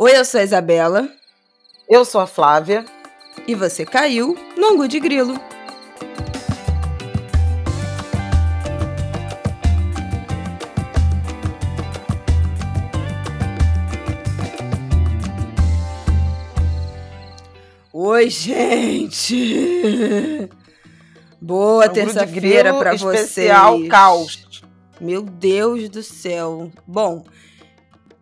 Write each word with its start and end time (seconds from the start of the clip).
Oi, 0.00 0.16
eu 0.16 0.24
sou 0.24 0.38
a 0.40 0.44
Isabela. 0.44 1.08
Eu 1.90 2.04
sou 2.04 2.20
a 2.20 2.26
Flávia. 2.28 2.84
E 3.48 3.54
você 3.56 3.84
caiu 3.84 4.38
no 4.56 4.68
Angu 4.68 4.86
de 4.86 5.00
Grilo. 5.00 5.34
Oi, 17.92 18.30
gente! 18.30 19.68
Boa 21.40 21.88
terça-feira 21.88 22.72
para 22.72 22.96
vocês. 22.96 23.30
Especial 23.30 23.80
caos. 23.88 24.62
Meu 25.00 25.22
Deus 25.22 25.88
do 25.88 26.04
céu. 26.04 26.70
Bom, 26.86 27.24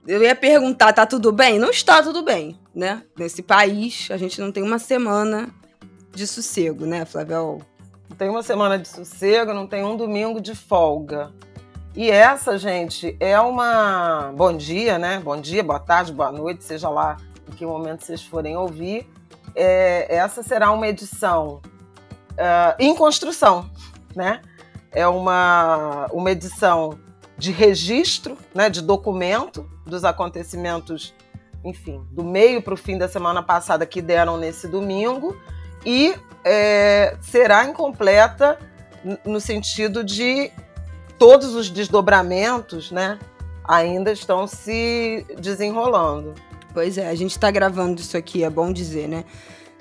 eu 0.06 0.22
ia 0.22 0.36
perguntar, 0.36 0.92
tá 0.92 1.04
tudo 1.04 1.32
bem? 1.32 1.58
Não 1.58 1.70
está 1.70 2.02
tudo 2.02 2.22
bem, 2.22 2.58
né? 2.74 3.02
Nesse 3.18 3.42
país, 3.42 4.08
a 4.10 4.16
gente 4.16 4.40
não 4.40 4.52
tem 4.52 4.62
uma 4.62 4.78
semana 4.78 5.48
de 6.14 6.26
sossego, 6.26 6.86
né, 6.86 7.04
Flávio? 7.04 7.60
Não 8.08 8.16
tem 8.16 8.28
uma 8.28 8.42
semana 8.42 8.78
de 8.78 8.86
sossego, 8.86 9.52
não 9.52 9.66
tem 9.66 9.84
um 9.84 9.96
domingo 9.96 10.40
de 10.40 10.54
folga. 10.54 11.32
E 11.94 12.10
essa, 12.10 12.56
gente, 12.56 13.16
é 13.18 13.38
uma. 13.40 14.32
Bom 14.36 14.56
dia, 14.56 14.98
né? 14.98 15.18
Bom 15.18 15.40
dia, 15.40 15.62
boa 15.62 15.80
tarde, 15.80 16.12
boa 16.12 16.30
noite, 16.30 16.62
seja 16.62 16.88
lá 16.88 17.16
em 17.48 17.52
que 17.52 17.66
momento 17.66 18.04
vocês 18.04 18.22
forem 18.22 18.56
ouvir. 18.56 19.10
É, 19.54 20.14
essa 20.14 20.42
será 20.42 20.70
uma 20.70 20.86
edição 20.86 21.60
uh, 22.32 22.76
em 22.78 22.94
construção, 22.94 23.68
né? 24.14 24.40
É 24.92 25.06
uma, 25.08 26.06
uma 26.12 26.30
edição 26.30 26.98
de 27.38 27.52
registro, 27.52 28.36
né, 28.54 28.70
de 28.70 28.80
documento 28.80 29.68
dos 29.84 30.04
acontecimentos, 30.04 31.14
enfim, 31.64 32.02
do 32.10 32.24
meio 32.24 32.62
para 32.62 32.74
o 32.74 32.76
fim 32.76 32.96
da 32.96 33.08
semana 33.08 33.42
passada 33.42 33.84
que 33.84 34.00
deram 34.00 34.36
nesse 34.36 34.66
domingo 34.66 35.36
e 35.84 36.14
é, 36.44 37.16
será 37.20 37.64
incompleta 37.64 38.58
no 39.24 39.40
sentido 39.40 40.02
de 40.02 40.50
todos 41.18 41.54
os 41.54 41.70
desdobramentos, 41.70 42.90
né, 42.90 43.18
ainda 43.64 44.12
estão 44.12 44.46
se 44.46 45.26
desenrolando. 45.38 46.34
Pois 46.72 46.98
é, 46.98 47.08
a 47.08 47.14
gente 47.14 47.30
está 47.30 47.50
gravando 47.50 48.00
isso 48.00 48.16
aqui, 48.16 48.44
é 48.44 48.50
bom 48.50 48.70
dizer, 48.72 49.08
né? 49.08 49.24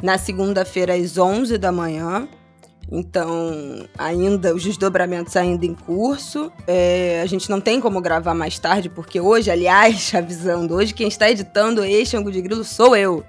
Na 0.01 0.17
segunda-feira 0.17 0.93
às 0.93 1.17
11 1.17 1.57
da 1.57 1.71
manhã, 1.71 2.27
então, 2.91 3.87
ainda 3.97 4.53
os 4.53 4.63
desdobramentos 4.63 5.35
ainda 5.35 5.65
em 5.65 5.73
curso. 5.73 6.51
É, 6.67 7.21
a 7.21 7.25
gente 7.25 7.49
não 7.49 7.59
tem 7.59 7.81
como 7.81 7.99
gravar 7.99 8.35
mais 8.35 8.59
tarde, 8.59 8.89
porque 8.89 9.19
hoje, 9.19 9.49
aliás, 9.49 10.13
avisando, 10.15 10.75
hoje 10.75 10.93
quem 10.93 11.07
está 11.07 11.29
editando 11.29 11.83
este 11.83 12.15
Angu 12.15 12.31
de 12.31 12.41
Grilo 12.41 12.63
sou 12.63 12.95
eu. 12.95 13.23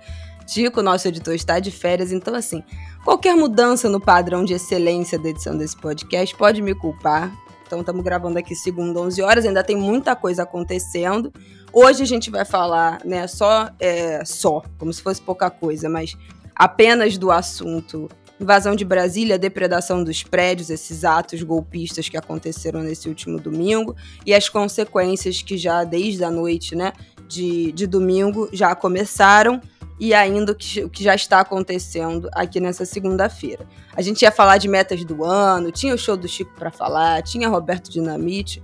Tico, 0.46 0.82
nosso 0.82 1.08
editor, 1.08 1.34
está 1.34 1.58
de 1.58 1.72
férias, 1.72 2.12
então 2.12 2.32
assim, 2.32 2.62
qualquer 3.04 3.34
mudança 3.34 3.88
no 3.88 4.00
padrão 4.00 4.44
de 4.44 4.54
excelência 4.54 5.18
da 5.18 5.28
edição 5.28 5.56
desse 5.56 5.76
podcast 5.76 6.36
pode 6.36 6.62
me 6.62 6.72
culpar. 6.72 7.36
Então 7.66 7.80
estamos 7.80 8.04
gravando 8.04 8.38
aqui 8.38 8.54
segunda, 8.54 9.00
11 9.00 9.22
horas, 9.22 9.44
ainda 9.44 9.64
tem 9.64 9.74
muita 9.74 10.14
coisa 10.14 10.44
acontecendo. 10.44 11.32
Hoje 11.72 12.04
a 12.04 12.06
gente 12.06 12.30
vai 12.30 12.44
falar, 12.44 13.00
né, 13.04 13.26
só, 13.26 13.68
é, 13.80 14.24
só, 14.24 14.62
como 14.78 14.92
se 14.92 15.02
fosse 15.02 15.20
pouca 15.20 15.50
coisa, 15.50 15.88
mas 15.88 16.16
apenas 16.54 17.18
do 17.18 17.32
assunto 17.32 18.08
invasão 18.40 18.74
de 18.76 18.84
Brasília, 18.84 19.38
depredação 19.38 20.04
dos 20.04 20.22
prédios, 20.22 20.70
esses 20.70 21.04
atos 21.04 21.42
golpistas 21.42 22.08
que 22.08 22.16
aconteceram 22.16 22.82
nesse 22.82 23.08
último 23.08 23.38
domingo 23.40 23.96
e 24.24 24.34
as 24.34 24.48
consequências 24.48 25.42
que 25.42 25.56
já 25.56 25.84
desde 25.84 26.22
a 26.24 26.30
noite, 26.30 26.74
né, 26.74 26.92
de, 27.26 27.72
de 27.72 27.86
domingo 27.86 28.48
já 28.52 28.74
começaram 28.74 29.60
e 29.98 30.12
ainda 30.12 30.52
o 30.52 30.54
que, 30.54 30.84
o 30.84 30.90
que 30.90 31.02
já 31.02 31.14
está 31.14 31.40
acontecendo 31.40 32.28
aqui 32.32 32.60
nessa 32.60 32.84
segunda-feira. 32.84 33.66
A 33.94 34.02
gente 34.02 34.22
ia 34.22 34.30
falar 34.30 34.58
de 34.58 34.68
metas 34.68 35.04
do 35.04 35.24
ano, 35.24 35.72
tinha 35.72 35.94
o 35.94 35.98
show 35.98 36.16
do 36.16 36.28
Chico 36.28 36.52
para 36.54 36.70
falar, 36.70 37.22
tinha 37.22 37.48
Roberto 37.48 37.90
Dinamite, 37.90 38.62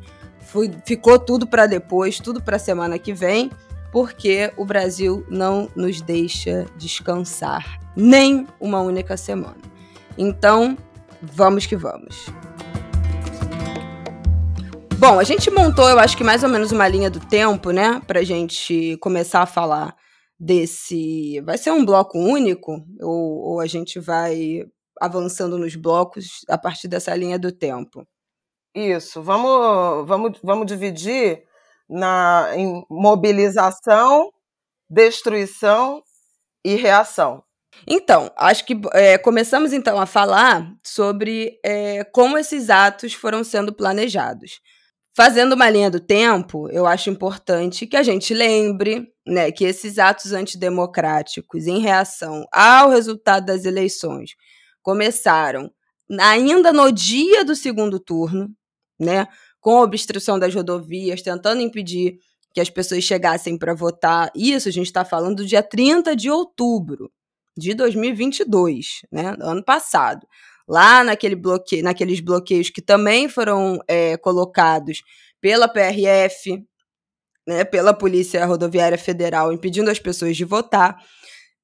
ficou 0.85 1.19
tudo 1.19 1.47
para 1.47 1.67
depois, 1.67 2.21
tudo 2.21 2.43
para 2.43 2.59
semana 2.59 2.99
que 2.99 3.15
vem 3.15 3.51
porque 3.93 4.51
o 4.57 4.65
Brasil 4.65 5.25
não 5.29 5.69
nos 5.77 6.01
deixa 6.01 6.67
descansar 6.77 7.79
nem 7.95 8.47
uma 8.59 8.81
única 8.81 9.17
semana. 9.17 9.61
Então, 10.17 10.77
vamos 11.21 11.67
que 11.67 11.77
vamos. 11.77 12.27
Bom, 14.99 15.19
a 15.19 15.25
gente 15.25 15.51
montou, 15.51 15.89
eu 15.89 15.99
acho 15.99 16.17
que 16.17 16.25
mais 16.25 16.43
ou 16.43 16.49
menos 16.49 16.73
uma 16.73 16.89
linha 16.89 17.11
do 17.11 17.21
tempo, 17.21 17.71
né, 17.71 18.01
pra 18.07 18.23
gente 18.23 18.97
começar 18.99 19.43
a 19.43 19.47
falar 19.47 19.95
desse. 20.39 21.41
Vai 21.41 21.59
ser 21.59 21.71
um 21.71 21.85
bloco 21.85 22.19
único 22.19 22.85
ou, 23.01 23.53
ou 23.53 23.61
a 23.61 23.67
gente 23.67 24.01
vai 24.01 24.65
avançando 25.01 25.59
nos 25.59 25.75
blocos 25.75 26.45
a 26.49 26.57
partir 26.57 26.89
dessa 26.89 27.15
linha 27.15 27.39
do 27.39 27.51
tempo? 27.51 28.07
Isso, 28.75 29.21
vamos, 29.21 30.07
vamos, 30.07 30.39
vamos 30.43 30.67
dividir 30.67 31.43
na, 31.93 32.51
em 32.55 32.85
mobilização, 32.91 34.33
destruição 34.89 36.03
e 36.65 36.75
reação. 36.75 37.43
Então, 37.87 38.31
acho 38.37 38.65
que 38.65 38.81
é, 38.93 39.19
começamos 39.19 39.73
então 39.73 40.01
a 40.01 40.07
falar 40.07 40.73
sobre 40.85 41.59
é, 41.65 42.05
como 42.05 42.39
esses 42.39 42.71
atos 42.71 43.13
foram 43.13 43.45
sendo 43.45 43.73
planejados. 43.73 44.61
Fazendo 45.15 45.55
uma 45.55 45.69
linha 45.69 45.91
do 45.91 46.01
tempo, 46.01 46.71
eu 46.71 46.87
acho 46.87 47.11
importante 47.11 47.87
que 47.87 47.97
a 47.97 48.03
gente 48.03 48.33
lembre 48.33 49.13
né, 49.27 49.53
que 49.53 49.65
esses 49.65 49.99
atos 49.99 50.33
antidemocráticos 50.33 51.67
em 51.67 51.81
reação 51.81 52.47
ao 52.51 52.89
resultado 52.89 53.45
das 53.45 53.67
eleições 53.67 54.31
começaram 54.83 55.71
ainda 56.19 56.73
no 56.73 56.91
dia 56.91 57.45
do 57.45 57.55
segundo 57.55 58.01
turno, 58.01 58.49
né, 58.99 59.27
com 59.63 59.79
a 59.79 59.83
obstrução 59.83 60.39
das 60.39 60.53
rodovias, 60.53 61.23
tentando 61.23 61.63
impedir 61.63 62.19
que 62.53 62.61
as 62.61 62.69
pessoas 62.69 63.05
chegassem 63.05 63.57
para 63.57 63.73
votar. 63.73 64.31
Isso 64.37 64.69
a 64.69 64.73
gente 64.73 64.87
está 64.87 65.05
falando 65.05 65.37
do 65.37 65.47
dia 65.47 65.63
30 65.63 66.15
de 66.15 66.29
outubro 66.29 67.11
de 67.57 67.73
2022, 67.73 69.03
né, 69.11 69.37
ano 69.41 69.65
passado. 69.65 70.27
Lá 70.69 71.05
naquele 71.05 71.37
bloqueio, 71.37 71.85
naqueles 71.85 72.21
bloqueios 72.21 72.71
que 72.71 72.83
também 72.83 73.29
foram 73.29 73.79
é, 73.87 74.17
colocados 74.17 75.01
pela 75.41 75.69
PRF, 75.69 76.63
né, 77.47 77.65
pela 77.65 77.95
Polícia 77.95 78.45
Rodoviária 78.45 78.99
Federal, 78.99 79.53
impedindo 79.53 79.91
as 79.91 79.99
pessoas 79.99 80.37
de 80.37 80.45
votar. 80.45 80.97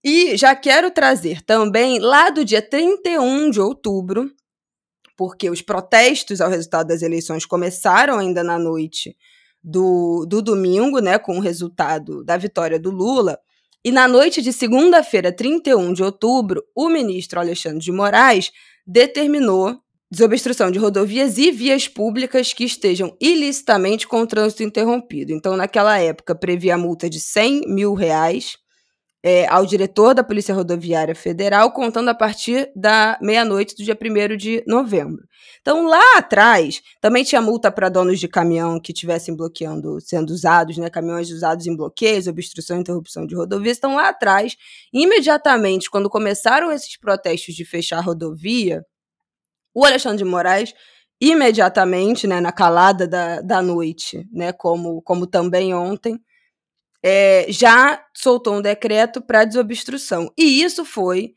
E 0.05 0.37
já 0.37 0.55
quero 0.55 0.91
trazer 0.91 1.43
também, 1.43 1.99
lá 1.99 2.31
do 2.31 2.45
dia 2.45 2.63
31 2.63 3.51
de 3.51 3.61
outubro, 3.61 4.31
porque 5.19 5.51
os 5.51 5.61
protestos 5.61 6.41
ao 6.41 6.49
resultado 6.49 6.87
das 6.87 7.03
eleições 7.03 7.45
começaram 7.45 8.21
ainda 8.21 8.45
na 8.45 8.57
noite 8.57 9.17
do, 9.63 10.25
do 10.25 10.41
domingo, 10.41 11.01
né, 11.01 11.19
com 11.19 11.37
o 11.37 11.41
resultado 11.41 12.23
da 12.23 12.37
vitória 12.37 12.79
do 12.79 12.93
Lula. 12.93 13.37
E 13.85 13.91
na 13.91 14.07
noite 14.07 14.41
de 14.41 14.53
segunda-feira, 14.53 15.33
31 15.33 15.93
de 15.93 16.05
outubro, 16.05 16.63
o 16.73 16.89
ministro 16.89 17.41
Alexandre 17.41 17.81
de 17.81 17.91
Moraes 17.91 18.53
determinou 18.87 19.81
desobstrução 20.09 20.71
de 20.71 20.79
rodovias 20.79 21.37
e 21.37 21.51
vias 21.51 21.89
públicas 21.89 22.53
que 22.53 22.63
estejam 22.63 23.17
ilicitamente 23.21 24.07
com 24.07 24.23
o 24.23 24.27
trânsito 24.27 24.63
interrompido. 24.63 25.33
Então, 25.33 25.57
naquela 25.57 25.99
época, 25.99 26.33
previa 26.33 26.77
a 26.77 26.79
multa 26.79 27.11
de 27.11 27.19
100 27.19 27.63
mil 27.67 27.93
reais 27.93 28.57
é, 29.23 29.47
ao 29.49 29.67
diretor 29.67 30.15
da 30.15 30.23
Polícia 30.23 30.55
Rodoviária 30.55 31.15
Federal, 31.15 31.73
contando 31.73 32.09
a 32.09 32.15
partir 32.15 32.71
da 32.77 33.19
meia-noite 33.21 33.75
do 33.75 33.83
dia 33.83 33.99
1 34.01 34.37
de 34.37 34.63
novembro. 34.67 35.25
Então, 35.61 35.87
lá 35.87 36.17
atrás, 36.17 36.81
também 37.01 37.25
tinha 37.25 37.43
multa 37.43 37.71
para 37.71 37.89
donos 37.89 38.21
de 38.21 38.29
caminhão 38.29 38.81
que 38.81 38.93
estivessem 38.93 39.35
bloqueando, 39.35 40.01
sendo 40.01 40.31
usados, 40.31 40.79
né, 40.79 40.89
caminhões 40.89 41.31
usados 41.31 41.67
em 41.67 41.77
bloqueios, 41.77 42.27
obstrução 42.29 42.77
e 42.77 42.81
interrupção 42.81 43.27
de 43.27 43.35
rodovias. 43.35 43.77
Então, 43.77 43.97
lá 43.97 44.09
atrás, 44.09 44.57
imediatamente, 44.93 45.91
quando 45.91 46.09
começaram 46.09 46.71
esses 46.71 46.97
protestos 46.97 47.55
de 47.55 47.65
fechar 47.65 47.99
a 47.99 48.03
rodovia, 48.03 48.85
o 49.75 49.85
Alexandre 49.85 50.19
de 50.19 50.25
Moraes 50.25 50.75
imediatamente, 51.21 52.27
né, 52.27 52.41
na 52.41 52.53
calada 52.53 53.07
da, 53.07 53.41
da 53.41 53.61
noite, 53.61 54.27
né, 54.33 54.53
como, 54.53 55.03
como 55.03 55.27
também 55.27 55.75
ontem, 55.75 56.21
é, 57.03 57.47
já 57.49 58.03
soltou 58.15 58.57
um 58.57 58.63
decreto 58.63 59.21
para 59.21 59.45
desobstrução. 59.45 60.31
E 60.37 60.63
isso 60.63 60.85
foi 60.85 61.35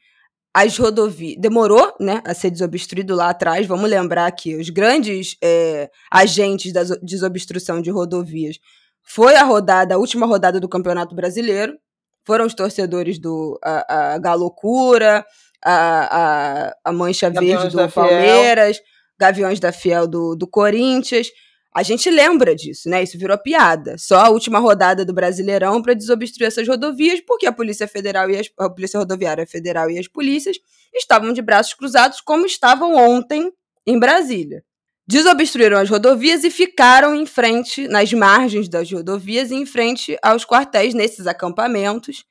as 0.54 0.78
rodovias. 0.78 1.40
Demorou 1.40 1.94
né, 2.00 2.22
a 2.26 2.34
ser 2.34 2.52
desobstruído 2.52 3.16
lá 3.16 3.30
atrás. 3.30 3.66
Vamos 3.66 3.90
lembrar 3.90 4.32
que 4.32 4.56
os 4.56 4.70
grandes 4.70 5.38
é, 5.42 5.90
agentes 6.12 6.74
da 6.74 6.84
desobstrução 7.02 7.82
de 7.82 7.90
rodovias 7.90 8.58
foi 9.04 9.36
a 9.36 9.44
rodada, 9.44 9.96
a 9.96 9.98
última 9.98 10.26
rodada 10.26 10.60
do 10.60 10.70
Campeonato 10.70 11.16
Brasileiro. 11.16 11.78
Foram 12.26 12.46
os 12.46 12.54
torcedores 12.54 13.18
do 13.18 13.60
a, 13.64 14.14
a 14.14 14.18
Galocura, 14.20 15.26
a, 15.64 16.68
a, 16.68 16.76
a 16.86 16.92
Mancha 16.92 17.30
Gaviões 17.30 17.74
Verde 17.74 17.78
do 17.78 17.90
Palmeiras, 17.92 18.78
Fiel. 18.78 18.88
Gaviões 19.20 19.60
da 19.60 19.72
Fiel 19.72 20.08
do, 20.08 20.36
do 20.36 20.48
Corinthians 20.48 21.30
A 21.74 21.84
gente 21.84 22.10
lembra 22.10 22.54
disso, 22.54 22.90
né? 22.90 23.02
Isso 23.02 23.18
virou 23.18 23.38
piada. 23.38 23.98
Só 23.98 24.18
a 24.20 24.30
última 24.30 24.60
rodada 24.60 25.06
do 25.06 25.14
Brasileirão 25.14 25.82
para 25.82 25.94
desobstruir 25.94 26.48
essas 26.48 26.68
rodovias, 26.68 27.22
porque 27.22 27.46
a 27.46 27.52
Polícia 27.52 27.88
Federal 27.88 28.30
e 28.30 28.38
as, 28.38 28.50
a 28.60 28.70
Polícia 28.70 29.00
Rodoviária 29.00 29.48
Federal 29.48 29.90
e 29.90 29.98
as 29.98 30.08
polícias 30.08 30.58
estavam 30.94 31.32
de 31.32 31.42
braços 31.42 31.74
cruzados, 31.74 32.20
como 32.20 32.46
estavam 32.46 32.96
ontem 32.96 33.52
em 33.88 33.98
Brasília. 33.98 34.64
Desobstruíram 35.08 35.78
as 35.78 35.90
rodovias 35.90 36.44
e 36.44 36.52
ficaram 36.52 37.16
em 37.16 37.26
frente, 37.26 37.88
nas 37.88 38.12
margens 38.12 38.68
das 38.68 38.92
rodovias 38.92 39.50
e 39.50 39.56
em 39.56 39.66
frente 39.66 40.18
aos 40.22 40.46
quartéis 40.46 40.94
nesses 40.94 41.26
acampamentos, 41.26 42.26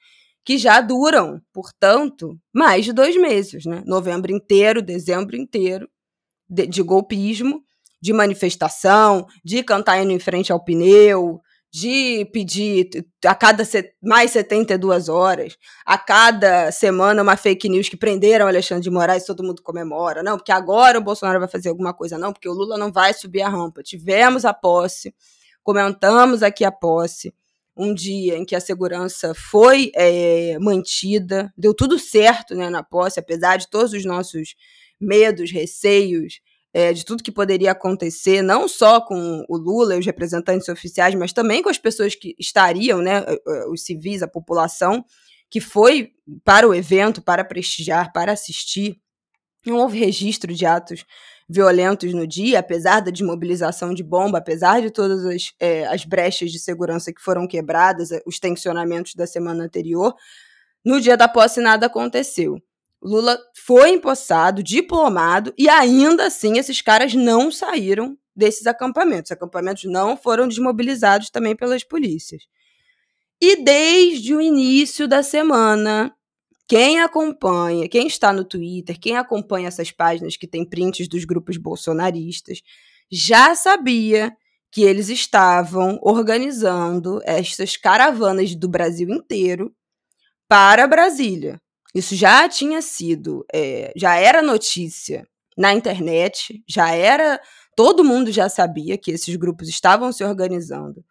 que 0.44 0.58
já 0.58 0.82
duram, 0.82 1.40
portanto, 1.52 2.38
mais 2.52 2.84
de 2.84 2.92
dois 2.92 3.16
meses, 3.16 3.64
né? 3.64 3.82
Novembro 3.86 4.32
inteiro, 4.32 4.82
dezembro 4.82 5.34
inteiro, 5.34 5.88
de, 6.48 6.66
de 6.66 6.82
golpismo 6.82 7.64
de 8.00 8.12
manifestação, 8.12 9.26
de 9.44 9.62
cantar 9.62 10.02
indo 10.02 10.12
em 10.12 10.18
frente 10.18 10.52
ao 10.52 10.62
pneu, 10.64 11.40
de 11.72 12.24
pedir 12.32 12.88
a 13.24 13.34
cada 13.34 13.62
mais 14.02 14.32
72 14.32 15.08
horas, 15.08 15.56
a 15.86 15.96
cada 15.96 16.72
semana 16.72 17.22
uma 17.22 17.36
fake 17.36 17.68
news 17.68 17.88
que 17.88 17.96
prenderam 17.96 18.48
Alexandre 18.48 18.82
de 18.82 18.90
Moraes, 18.90 19.24
todo 19.24 19.44
mundo 19.44 19.62
comemora, 19.62 20.22
não, 20.22 20.36
porque 20.36 20.50
agora 20.50 20.98
o 20.98 21.02
Bolsonaro 21.02 21.38
vai 21.38 21.48
fazer 21.48 21.68
alguma 21.68 21.94
coisa, 21.94 22.18
não, 22.18 22.32
porque 22.32 22.48
o 22.48 22.52
Lula 22.52 22.76
não 22.76 22.90
vai 22.90 23.14
subir 23.14 23.42
a 23.42 23.48
rampa. 23.48 23.82
Tivemos 23.82 24.44
a 24.44 24.52
posse, 24.52 25.14
comentamos 25.62 26.42
aqui 26.42 26.64
a 26.64 26.72
posse, 26.72 27.32
um 27.76 27.94
dia 27.94 28.36
em 28.36 28.44
que 28.44 28.56
a 28.56 28.60
segurança 28.60 29.32
foi 29.32 29.92
é, 29.94 30.58
mantida, 30.58 31.52
deu 31.56 31.72
tudo 31.72 31.98
certo 32.00 32.54
né, 32.54 32.68
na 32.68 32.82
posse, 32.82 33.20
apesar 33.20 33.56
de 33.58 33.70
todos 33.70 33.92
os 33.92 34.04
nossos 34.04 34.56
medos, 35.00 35.52
receios, 35.52 36.40
é, 36.72 36.92
de 36.92 37.04
tudo 37.04 37.22
que 37.22 37.32
poderia 37.32 37.72
acontecer, 37.72 38.42
não 38.42 38.68
só 38.68 39.00
com 39.00 39.44
o 39.48 39.56
Lula 39.56 39.96
e 39.96 39.98
os 39.98 40.06
representantes 40.06 40.68
oficiais, 40.68 41.14
mas 41.14 41.32
também 41.32 41.62
com 41.62 41.68
as 41.68 41.78
pessoas 41.78 42.14
que 42.14 42.34
estariam, 42.38 43.00
né, 43.00 43.24
os 43.70 43.82
civis, 43.84 44.22
a 44.22 44.28
população, 44.28 45.04
que 45.50 45.60
foi 45.60 46.12
para 46.44 46.68
o 46.68 46.74
evento, 46.74 47.20
para 47.20 47.44
prestigiar, 47.44 48.12
para 48.12 48.32
assistir. 48.32 49.00
Não 49.66 49.76
houve 49.76 49.98
registro 49.98 50.54
de 50.54 50.64
atos 50.64 51.04
violentos 51.48 52.14
no 52.14 52.24
dia, 52.24 52.60
apesar 52.60 53.00
da 53.00 53.10
desmobilização 53.10 53.92
de 53.92 54.04
bomba, 54.04 54.38
apesar 54.38 54.80
de 54.80 54.90
todas 54.90 55.26
as, 55.26 55.52
é, 55.58 55.84
as 55.88 56.04
brechas 56.04 56.52
de 56.52 56.60
segurança 56.60 57.12
que 57.12 57.20
foram 57.20 57.48
quebradas, 57.48 58.10
os 58.24 58.38
tensionamentos 58.38 59.16
da 59.16 59.26
semana 59.26 59.64
anterior. 59.64 60.14
No 60.84 61.00
dia 61.00 61.16
da 61.16 61.26
posse, 61.26 61.60
nada 61.60 61.86
aconteceu. 61.86 62.62
Lula 63.02 63.38
foi 63.54 63.90
empossado, 63.90 64.62
diplomado, 64.62 65.54
e 65.56 65.68
ainda 65.68 66.26
assim 66.26 66.58
esses 66.58 66.82
caras 66.82 67.14
não 67.14 67.50
saíram 67.50 68.16
desses 68.36 68.66
acampamentos. 68.66 69.30
Os 69.30 69.36
acampamentos 69.36 69.84
não 69.84 70.16
foram 70.16 70.46
desmobilizados 70.46 71.30
também 71.30 71.56
pelas 71.56 71.82
polícias. 71.82 72.42
E 73.40 73.64
desde 73.64 74.34
o 74.34 74.40
início 74.40 75.08
da 75.08 75.22
semana, 75.22 76.14
quem 76.68 77.00
acompanha, 77.00 77.88
quem 77.88 78.06
está 78.06 78.32
no 78.32 78.44
Twitter, 78.44 78.98
quem 79.00 79.16
acompanha 79.16 79.68
essas 79.68 79.90
páginas 79.90 80.36
que 80.36 80.46
tem 80.46 80.64
prints 80.64 81.08
dos 81.08 81.24
grupos 81.24 81.56
bolsonaristas, 81.56 82.60
já 83.10 83.54
sabia 83.54 84.36
que 84.70 84.82
eles 84.82 85.08
estavam 85.08 85.98
organizando 86.02 87.20
essas 87.24 87.76
caravanas 87.76 88.54
do 88.54 88.68
Brasil 88.68 89.08
inteiro 89.08 89.74
para 90.46 90.86
Brasília. 90.86 91.60
Isso 91.94 92.14
já 92.14 92.48
tinha 92.48 92.80
sido, 92.80 93.44
é, 93.52 93.92
já 93.96 94.16
era 94.16 94.42
notícia 94.42 95.26
na 95.56 95.72
internet, 95.72 96.62
já 96.68 96.94
era. 96.94 97.40
Todo 97.76 98.04
mundo 98.04 98.30
já 98.30 98.48
sabia 98.48 98.96
que 98.98 99.10
esses 99.10 99.34
grupos 99.36 99.68
estavam 99.68 100.12
se 100.12 100.24
organizando 100.24 101.04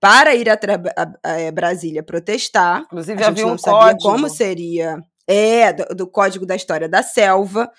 para 0.00 0.34
ir 0.34 0.48
a, 0.48 0.54
a, 0.54 1.30
a 1.30 1.40
é, 1.40 1.50
Brasília 1.50 2.02
protestar. 2.02 2.82
Inclusive, 2.82 3.22
a 3.22 3.28
gente 3.28 3.42
não 3.42 3.54
um 3.54 3.58
sabia 3.58 3.78
código. 3.78 4.02
como 4.02 4.28
seria. 4.28 4.98
É, 5.24 5.72
do, 5.72 5.94
do 5.94 6.06
Código 6.08 6.44
da 6.44 6.56
História 6.56 6.88
da 6.88 7.00
Selva 7.00 7.70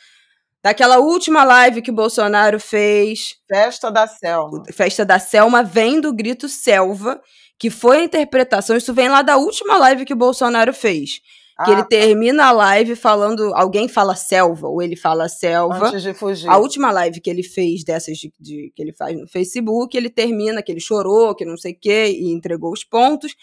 daquela 0.64 1.00
última 1.00 1.44
live 1.44 1.82
que 1.82 1.92
o 1.92 1.94
Bolsonaro 1.94 2.58
fez. 2.60 3.36
Festa 3.48 3.92
da 3.92 4.08
Selma. 4.08 4.64
Festa 4.72 5.04
da 5.04 5.20
Selma 5.20 5.62
vem 5.62 6.00
do 6.00 6.14
grito 6.14 6.48
Selva, 6.48 7.22
que 7.60 7.70
foi 7.70 7.98
a 7.98 8.04
interpretação. 8.04 8.78
Isso 8.78 8.94
vem 8.94 9.10
lá 9.10 9.22
da 9.22 9.36
última 9.36 9.78
live 9.78 10.06
que 10.06 10.14
o 10.14 10.18
Bolsonaro 10.18 10.74
fez. 10.74 11.20
Que 11.56 11.70
ah, 11.70 11.74
ele 11.74 11.82
tá. 11.84 11.88
termina 11.88 12.48
a 12.48 12.52
live 12.52 12.96
falando. 12.96 13.54
Alguém 13.54 13.88
fala 13.88 14.16
selva, 14.16 14.68
ou 14.68 14.82
ele 14.82 14.96
fala 14.96 15.30
selva. 15.30 15.88
Antes 15.88 16.02
de 16.02 16.14
fugir. 16.14 16.50
A 16.50 16.58
última 16.58 16.92
live 16.92 17.22
que 17.22 17.30
ele 17.30 17.44
fez 17.44 17.84
dessas 17.84 18.18
de, 18.18 18.34
de, 18.40 18.72
que 18.76 18.82
ele 18.82 18.92
faz 18.92 19.16
no 19.16 19.28
Facebook, 19.28 19.96
ele 19.96 20.10
termina 20.10 20.64
que 20.64 20.72
ele 20.72 20.80
chorou, 20.80 21.36
que 21.36 21.46
não 21.46 21.56
sei 21.56 21.74
o 21.74 21.80
quê, 21.80 22.08
e 22.08 22.32
entregou 22.32 22.74
os 22.74 22.84
pontos. 22.84 23.36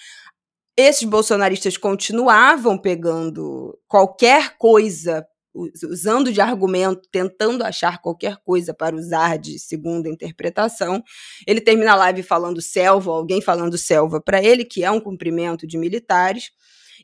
Esses 0.77 1.05
bolsonaristas 1.05 1.77
continuavam 1.77 2.77
pegando 2.77 3.79
qualquer 3.87 4.57
coisa, 4.59 5.25
usando 5.85 6.33
de 6.33 6.41
argumento, 6.41 7.09
tentando 7.13 7.63
achar 7.63 8.01
qualquer 8.01 8.39
coisa 8.39 8.75
para 8.75 8.97
usar 8.97 9.39
de 9.39 9.59
segunda 9.59 10.09
interpretação. 10.09 11.03
Ele 11.47 11.61
termina 11.61 11.93
a 11.93 11.97
live 11.97 12.23
falando 12.25 12.61
selva, 12.61 13.13
alguém 13.13 13.41
falando 13.41 13.79
selva 13.79 14.21
para 14.21 14.43
ele, 14.43 14.65
que 14.65 14.83
é 14.83 14.91
um 14.91 15.01
cumprimento 15.01 15.65
de 15.65 15.79
militares. 15.79 16.51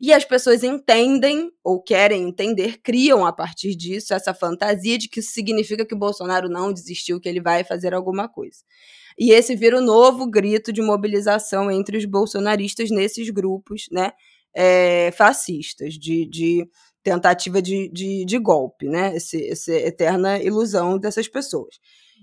E 0.00 0.12
as 0.12 0.24
pessoas 0.24 0.62
entendem 0.62 1.50
ou 1.62 1.82
querem 1.82 2.28
entender, 2.28 2.78
criam 2.82 3.24
a 3.24 3.32
partir 3.32 3.74
disso 3.74 4.14
essa 4.14 4.34
fantasia 4.34 4.98
de 4.98 5.08
que 5.08 5.20
isso 5.20 5.32
significa 5.32 5.84
que 5.84 5.94
Bolsonaro 5.94 6.48
não 6.48 6.72
desistiu, 6.72 7.20
que 7.20 7.28
ele 7.28 7.40
vai 7.40 7.64
fazer 7.64 7.94
alguma 7.94 8.28
coisa. 8.28 8.58
E 9.18 9.30
esse 9.30 9.56
vira 9.56 9.78
o 9.78 9.82
novo 9.82 10.28
grito 10.28 10.72
de 10.72 10.82
mobilização 10.82 11.70
entre 11.70 11.96
os 11.96 12.04
bolsonaristas 12.04 12.90
nesses 12.90 13.30
grupos 13.30 13.86
né, 13.90 14.12
é, 14.54 15.10
fascistas, 15.12 15.94
de, 15.94 16.26
de 16.26 16.68
tentativa 17.02 17.62
de, 17.62 17.88
de, 17.88 18.24
de, 18.24 18.38
golpe, 18.38 18.88
né? 18.88 19.16
Esse, 19.16 19.48
essa 19.48 19.72
eterna 19.72 20.38
ilusão 20.42 20.98
dessas 20.98 21.28
pessoas. 21.28 21.76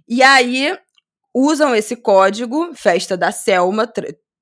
E 0.08 0.22
aí 0.22 0.78
usam 1.34 1.74
esse 1.74 1.96
código, 1.96 2.74
festa 2.76 3.18
da 3.18 3.32
Selma, 3.32 3.92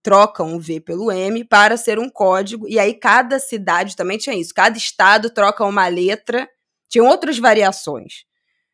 trocam 0.04 0.56
o 0.56 0.60
V 0.60 0.80
pelo 0.80 1.12
M 1.12 1.44
para 1.44 1.78
ser 1.78 2.00
um 2.00 2.10
código, 2.10 2.68
e 2.68 2.80
aí 2.80 2.94
cada 2.94 3.40
cidade 3.40 3.96
também 3.96 4.18
tinha 4.18 4.36
isso, 4.36 4.54
cada 4.54 4.78
estado 4.78 5.30
troca 5.30 5.66
uma 5.66 5.88
letra, 5.88 6.50
tinham 6.90 7.08
outras 7.08 7.38
variações. 7.38 8.26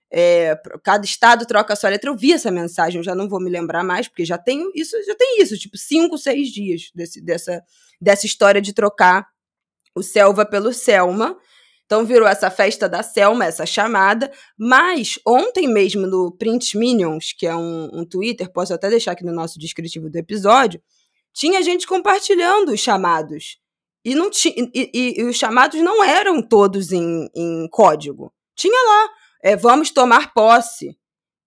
É, 0.09 0.57
cada 0.83 1.05
estado 1.05 1.45
troca 1.45 1.73
a 1.73 1.75
sua 1.75 1.89
letra. 1.89 2.09
Eu 2.09 2.15
vi 2.15 2.31
essa 2.31 2.49
mensagem, 2.49 2.97
eu 2.99 3.03
já 3.03 3.13
não 3.13 3.27
vou 3.27 3.41
me 3.41 3.49
lembrar 3.49 3.83
mais, 3.83 4.07
porque 4.07 4.23
já 4.23 4.37
tenho 4.37 4.71
isso, 4.73 4.95
já 5.05 5.15
tem 5.15 5.41
isso, 5.41 5.57
tipo, 5.57 5.77
cinco, 5.77 6.17
seis 6.17 6.47
dias 6.47 6.89
desse, 6.95 7.21
dessa, 7.21 7.61
dessa 7.99 8.25
história 8.25 8.61
de 8.61 8.73
trocar 8.73 9.27
o 9.93 10.01
Selva 10.01 10.45
pelo 10.45 10.71
Selma. 10.71 11.37
Então 11.85 12.05
virou 12.05 12.27
essa 12.27 12.49
festa 12.49 12.87
da 12.87 13.03
Selma, 13.03 13.45
essa 13.45 13.65
chamada. 13.65 14.31
Mas 14.57 15.19
ontem 15.25 15.67
mesmo 15.67 16.07
no 16.07 16.31
Print 16.31 16.77
Minions, 16.77 17.33
que 17.37 17.45
é 17.45 17.55
um, 17.55 17.89
um 17.93 18.05
Twitter, 18.05 18.51
posso 18.51 18.73
até 18.73 18.89
deixar 18.89 19.11
aqui 19.11 19.25
no 19.25 19.33
nosso 19.33 19.59
descritivo 19.59 20.09
do 20.09 20.15
episódio, 20.15 20.81
tinha 21.33 21.61
gente 21.61 21.85
compartilhando 21.85 22.71
os 22.71 22.79
chamados. 22.79 23.57
E, 24.03 24.15
não 24.15 24.29
ti, 24.29 24.53
e, 24.73 24.91
e, 24.93 25.21
e 25.21 25.23
os 25.25 25.35
chamados 25.35 25.81
não 25.81 26.03
eram 26.03 26.41
todos 26.41 26.91
em, 26.91 27.29
em 27.35 27.67
código. 27.69 28.33
Tinha 28.55 28.79
lá, 28.87 29.09
é, 29.43 29.55
vamos 29.55 29.91
tomar 29.91 30.33
posse. 30.33 30.97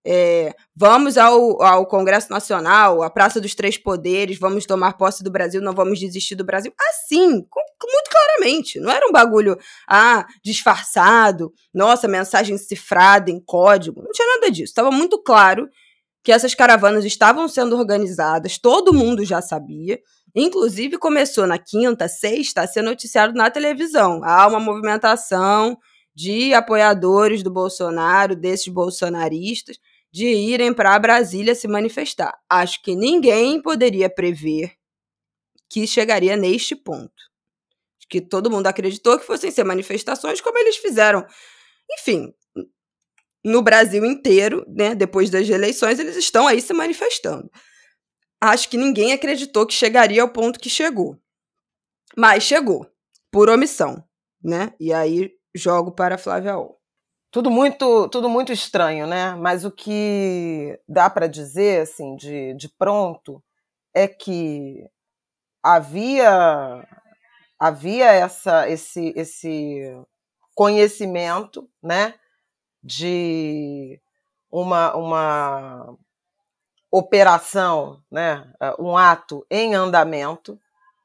É, 0.07 0.55
vamos 0.75 1.19
ao, 1.19 1.63
ao 1.63 1.87
Congresso 1.87 2.31
Nacional, 2.31 3.03
à 3.03 3.11
Praça 3.11 3.39
dos 3.41 3.55
Três 3.55 3.77
Poderes, 3.77 4.39
vamos 4.39 4.65
tomar 4.65 4.95
posse 4.95 5.23
do 5.23 5.31
Brasil, 5.31 5.61
não 5.61 5.75
vamos 5.75 5.99
desistir 5.99 6.35
do 6.35 6.45
Brasil. 6.45 6.73
Assim, 6.89 7.43
com, 7.51 7.61
muito 7.87 8.11
claramente. 8.11 8.81
Não 8.81 8.91
era 8.91 9.07
um 9.07 9.13
bagulho, 9.13 9.59
ah, 9.89 10.27
disfarçado, 10.43 11.53
nossa, 11.73 12.09
mensagem 12.09 12.57
cifrada 12.57 13.31
em 13.31 13.41
código. 13.41 14.03
Não 14.03 14.11
tinha 14.11 14.29
nada 14.29 14.51
disso. 14.51 14.71
Estava 14.71 14.91
muito 14.91 15.23
claro 15.23 15.69
que 16.23 16.33
essas 16.33 16.55
caravanas 16.55 17.05
estavam 17.05 17.49
sendo 17.49 17.77
organizadas, 17.77 18.59
todo 18.59 18.93
mundo 18.93 19.25
já 19.25 19.41
sabia. 19.41 19.99
Inclusive, 20.35 20.99
começou 20.99 21.47
na 21.47 21.59
quinta, 21.59 22.09
sexta, 22.09 22.63
a 22.63 22.67
ser 22.67 22.83
noticiado 22.83 23.35
na 23.35 23.51
televisão. 23.51 24.23
Há 24.23 24.47
uma 24.47 24.61
movimentação 24.61 25.77
de 26.15 26.53
apoiadores 26.53 27.43
do 27.43 27.51
Bolsonaro, 27.51 28.37
desses 28.37 28.69
bolsonaristas, 28.69 29.79
de 30.13 30.27
irem 30.27 30.75
para 30.75 30.99
Brasília 30.99 31.55
se 31.55 31.67
manifestar. 31.67 32.37
Acho 32.49 32.83
que 32.83 32.95
ninguém 32.95 33.61
poderia 33.63 34.11
prever 34.11 34.73
que 35.69 35.87
chegaria 35.87 36.37
neste 36.37 36.75
ponto. 36.75 37.31
Que 38.09 38.21
todo 38.21 38.51
mundo 38.51 38.67
acreditou 38.67 39.19
que 39.19 39.25
fossem 39.25 39.53
ser 39.53 39.63
manifestações 39.63 40.41
como 40.41 40.59
eles 40.59 40.77
fizeram. 40.77 41.25
Enfim, 41.93 42.35
no 43.45 43.63
Brasil 43.63 44.05
inteiro, 44.05 44.65
né, 44.69 44.95
depois 44.95 45.31
das 45.31 45.49
eleições, 45.49 45.99
eles 45.99 46.17
estão 46.17 46.47
aí 46.47 46.61
se 46.61 46.73
manifestando. 46.73 47.51
Acho 48.41 48.69
que 48.69 48.77
ninguém 48.77 49.13
acreditou 49.13 49.67
que 49.67 49.75
chegaria 49.75 50.23
ao 50.23 50.29
ponto 50.31 50.59
que 50.59 50.71
chegou. 50.71 51.19
Mas 52.17 52.43
chegou, 52.45 52.87
por 53.31 53.49
omissão, 53.51 54.03
né? 54.43 54.73
E 54.81 54.93
aí 54.93 55.31
jogo 55.55 55.93
para 55.93 56.19
Flávia 56.19 56.59
O. 56.59 56.77
tudo 57.31 57.51
muito, 57.51 58.09
tudo 58.09 58.29
muito 58.29 58.53
estranho, 58.53 59.07
né? 59.07 59.35
Mas 59.37 59.65
o 59.65 59.71
que 59.71 60.79
dá 60.89 61.09
para 61.11 61.27
dizer, 61.27 61.83
assim, 61.83 62.17
de, 62.17 62.55
de 62.55 62.69
pronto, 62.69 63.43
é 63.95 64.09
que 64.09 64.85
havia 65.63 66.85
havia 67.59 68.07
essa, 68.11 68.69
esse, 68.71 69.13
esse 69.15 69.83
conhecimento, 70.55 71.69
né, 71.83 72.15
de 72.83 74.01
uma, 74.51 74.95
uma 74.97 75.97
operação, 76.91 78.03
né, 78.11 78.51
um 78.79 78.97
ato 78.97 79.47
em 79.51 79.75
andamento 79.75 80.59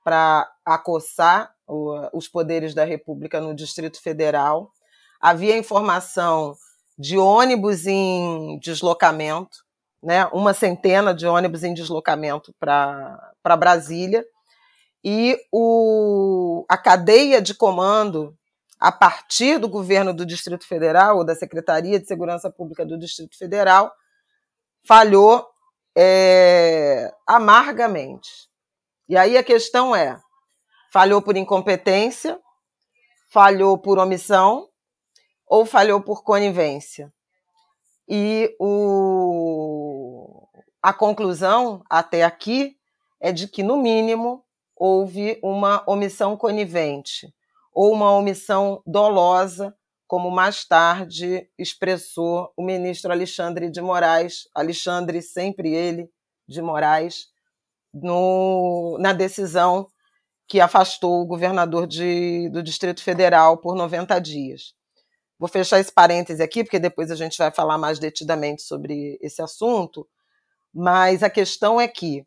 para 0.04 0.50
acossar 0.64 1.54
os 2.14 2.28
poderes 2.28 2.74
da 2.74 2.84
República 2.84 3.42
no 3.42 3.56
Distrito 3.56 4.02
Federal. 4.02 4.72
Havia 5.20 5.58
informação 5.58 6.56
de 6.98 7.18
ônibus 7.18 7.86
em 7.86 8.60
deslocamento, 8.60 9.66
né, 10.02 10.26
uma 10.32 10.54
centena 10.54 11.14
de 11.14 11.28
ônibus 11.28 11.64
em 11.64 11.74
deslocamento 11.74 12.54
para 12.60 13.58
Brasília, 13.58 14.26
e 15.04 15.38
o, 15.52 16.66
a 16.68 16.78
cadeia 16.78 17.40
de 17.40 17.54
comando 17.54 18.36
a 18.80 18.92
partir 18.92 19.58
do 19.58 19.70
governo 19.70 20.14
do 20.14 20.26
Distrito 20.26 20.68
Federal, 20.68 21.18
ou 21.18 21.26
da 21.26 21.36
Secretaria 21.36 22.00
de 22.00 22.08
Segurança 22.08 22.50
Pública 22.50 22.86
do 22.86 22.98
Distrito 22.98 23.38
Federal, 23.38 23.92
falhou 24.86 25.48
é, 25.96 27.14
amargamente. 27.26 28.50
E 29.08 29.18
aí 29.18 29.38
a 29.38 29.44
questão 29.44 29.96
é: 29.96 30.20
falhou 30.92 31.22
por 31.22 31.38
incompetência, 31.38 32.40
falhou 33.30 33.78
por 33.78 33.98
omissão 33.98 34.68
ou 35.48 35.66
falhou 35.66 36.02
por 36.02 36.24
conivência? 36.24 37.12
E 38.08 38.56
o, 38.60 40.48
a 40.82 40.94
conclusão 40.94 41.84
até 41.90 42.24
aqui 42.24 42.78
é 43.20 43.32
de 43.32 43.48
que, 43.48 43.64
no 43.64 43.78
mínimo, 43.78 44.44
houve 44.76 45.40
uma 45.42 45.84
omissão 45.88 46.38
conivente 46.38 47.34
ou 47.76 47.92
uma 47.92 48.12
omissão 48.14 48.82
dolosa, 48.86 49.76
como 50.08 50.32
mais 50.32 50.66
tarde 50.66 51.48
expressou 51.58 52.52
o 52.56 52.64
ministro 52.64 53.12
Alexandre 53.12 53.70
de 53.70 53.82
Moraes, 53.82 54.48
Alexandre, 54.56 55.22
sempre 55.22 55.74
ele, 55.74 56.10
de 56.48 56.62
Moraes, 56.62 57.28
no, 57.94 58.98
na 59.00 59.14
decisão 59.14 59.88
que 60.48 60.62
afastou 60.62 61.22
o 61.22 61.26
governador 61.26 61.86
de, 61.86 62.50
do 62.50 62.64
Distrito 62.64 63.04
Federal 63.04 63.58
por 63.58 63.76
90 63.76 64.20
dias. 64.20 64.74
Vou 65.38 65.50
fechar 65.50 65.80
esse 65.80 65.92
parêntese 65.92 66.42
aqui, 66.42 66.64
porque 66.64 66.80
depois 66.80 67.12
a 67.12 67.16
gente 67.16 67.38
vai 67.38 67.52
falar 67.52 67.78
mais 67.78 68.00
detidamente 68.00 68.62
sobre 68.62 69.18
esse 69.22 69.42
assunto, 69.42 70.08
mas 70.74 71.24
a 71.24 71.30
questão 71.30 71.82
é 71.82 71.88
que 71.88 72.26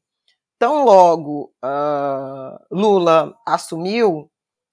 Tão 0.58 0.84
logo 0.84 1.52
uh, 1.64 2.58
Lula 2.70 3.32
assumiu, 3.46 4.28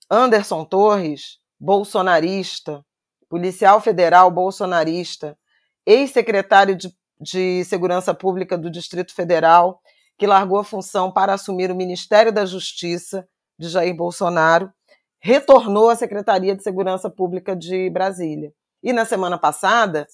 Anderson 0.09 0.63
Torres, 0.65 1.39
bolsonarista, 1.59 2.83
policial 3.29 3.81
federal 3.81 4.29
bolsonarista, 4.29 5.38
ex-secretário 5.85 6.75
de, 6.75 6.93
de 7.19 7.63
Segurança 7.65 8.13
Pública 8.13 8.57
do 8.57 8.69
Distrito 8.69 9.13
Federal, 9.13 9.81
que 10.17 10.27
largou 10.27 10.59
a 10.59 10.63
função 10.63 11.12
para 11.12 11.33
assumir 11.33 11.71
o 11.71 11.75
Ministério 11.75 12.31
da 12.31 12.45
Justiça 12.45 13.27
de 13.57 13.67
Jair 13.67 13.95
Bolsonaro, 13.95 14.71
retornou 15.19 15.89
à 15.89 15.95
Secretaria 15.95 16.55
de 16.55 16.63
Segurança 16.63 17.09
Pública 17.09 17.55
de 17.55 17.89
Brasília. 17.89 18.53
E 18.83 18.93
na 18.93 19.05
semana 19.05 19.38
passada, 19.38 20.07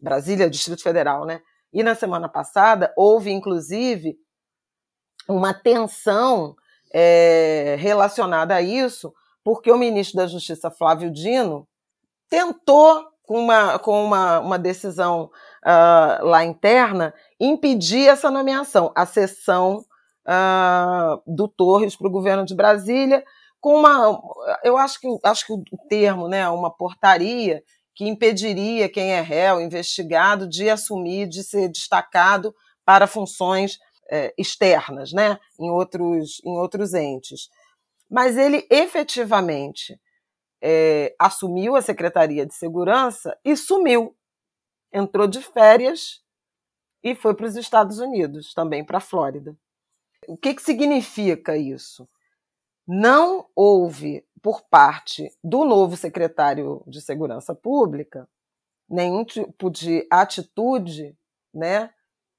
Brasília, 0.00 0.48
Distrito 0.48 0.82
Federal, 0.82 1.26
né? 1.26 1.40
E 1.72 1.82
na 1.82 1.94
semana 1.94 2.28
passada 2.28 2.92
houve, 2.96 3.30
inclusive, 3.30 4.16
uma 5.28 5.52
tensão 5.52 6.54
é, 6.92 7.76
relacionada 7.78 8.54
a 8.54 8.62
isso, 8.62 9.12
porque 9.44 9.70
o 9.70 9.78
ministro 9.78 10.16
da 10.16 10.26
Justiça, 10.26 10.70
Flávio 10.70 11.12
Dino, 11.12 11.68
tentou, 12.28 13.06
com 13.22 13.38
uma, 13.38 13.78
com 13.78 14.04
uma, 14.04 14.40
uma 14.40 14.58
decisão 14.58 15.30
uh, 15.64 16.24
lá 16.24 16.44
interna, 16.44 17.14
impedir 17.38 18.08
essa 18.08 18.30
nomeação, 18.30 18.92
a 18.94 19.06
cessão 19.06 19.84
uh, 20.26 21.22
do 21.26 21.46
Torres 21.46 21.96
para 21.96 22.08
o 22.08 22.10
governo 22.10 22.44
de 22.44 22.54
Brasília, 22.54 23.24
com 23.60 23.76
uma. 23.76 24.20
Eu 24.62 24.76
acho 24.76 25.00
que, 25.00 25.08
acho 25.24 25.46
que 25.46 25.52
o 25.52 25.78
termo, 25.88 26.28
né, 26.28 26.48
uma 26.48 26.70
portaria 26.70 27.62
que 27.94 28.06
impediria 28.06 28.88
quem 28.88 29.12
é 29.12 29.20
réu, 29.20 29.60
investigado, 29.60 30.48
de 30.48 30.68
assumir, 30.68 31.28
de 31.28 31.42
ser 31.44 31.68
destacado 31.68 32.54
para 32.84 33.06
funções 33.06 33.78
é, 34.10 34.34
externas, 34.36 35.12
né, 35.12 35.38
em 35.58 35.70
outros, 35.70 36.42
em 36.44 36.56
outros 36.58 36.92
entes. 36.92 37.48
Mas 38.14 38.36
ele 38.36 38.64
efetivamente 38.70 40.00
é, 40.62 41.16
assumiu 41.18 41.74
a 41.74 41.82
Secretaria 41.82 42.46
de 42.46 42.54
Segurança 42.54 43.36
e 43.44 43.56
sumiu. 43.56 44.16
Entrou 44.92 45.26
de 45.26 45.42
férias 45.42 46.22
e 47.02 47.16
foi 47.16 47.34
para 47.34 47.46
os 47.46 47.56
Estados 47.56 47.98
Unidos, 47.98 48.54
também 48.54 48.84
para 48.84 48.98
a 48.98 49.00
Flórida. 49.00 49.56
O 50.28 50.36
que, 50.36 50.54
que 50.54 50.62
significa 50.62 51.56
isso? 51.56 52.08
Não 52.86 53.48
houve, 53.52 54.24
por 54.40 54.62
parte 54.62 55.28
do 55.42 55.64
novo 55.64 55.96
secretário 55.96 56.84
de 56.86 57.00
Segurança 57.00 57.52
Pública, 57.52 58.28
nenhum 58.88 59.24
tipo 59.24 59.68
de 59.68 60.06
atitude 60.08 61.18
né, 61.52 61.90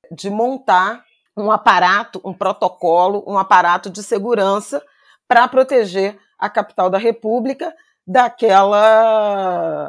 de 0.10 0.30
montar 0.30 1.04
um 1.36 1.52
aparato, 1.52 2.22
um 2.24 2.34
protocolo, 2.34 3.26
um 3.28 3.38
aparato 3.38 3.90
de 3.90 4.02
segurança 4.02 4.82
para 5.28 5.48
proteger 5.48 6.18
a 6.38 6.50
capital 6.50 6.90
da 6.90 6.98
República 6.98 7.74
daquela 8.06 9.88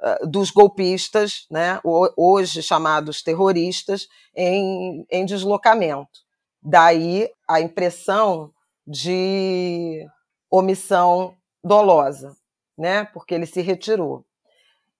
ah, 0.00 0.18
dos 0.26 0.50
golpistas, 0.50 1.46
né, 1.50 1.80
hoje 2.16 2.62
chamados 2.62 3.22
terroristas, 3.22 4.08
em, 4.34 5.06
em 5.10 5.24
deslocamento. 5.24 6.20
Daí 6.62 7.30
a 7.48 7.60
impressão 7.60 8.52
de 8.86 10.04
omissão 10.50 11.36
dolosa, 11.62 12.36
né, 12.76 13.04
porque 13.04 13.34
ele 13.34 13.46
se 13.46 13.60
retirou. 13.60 14.24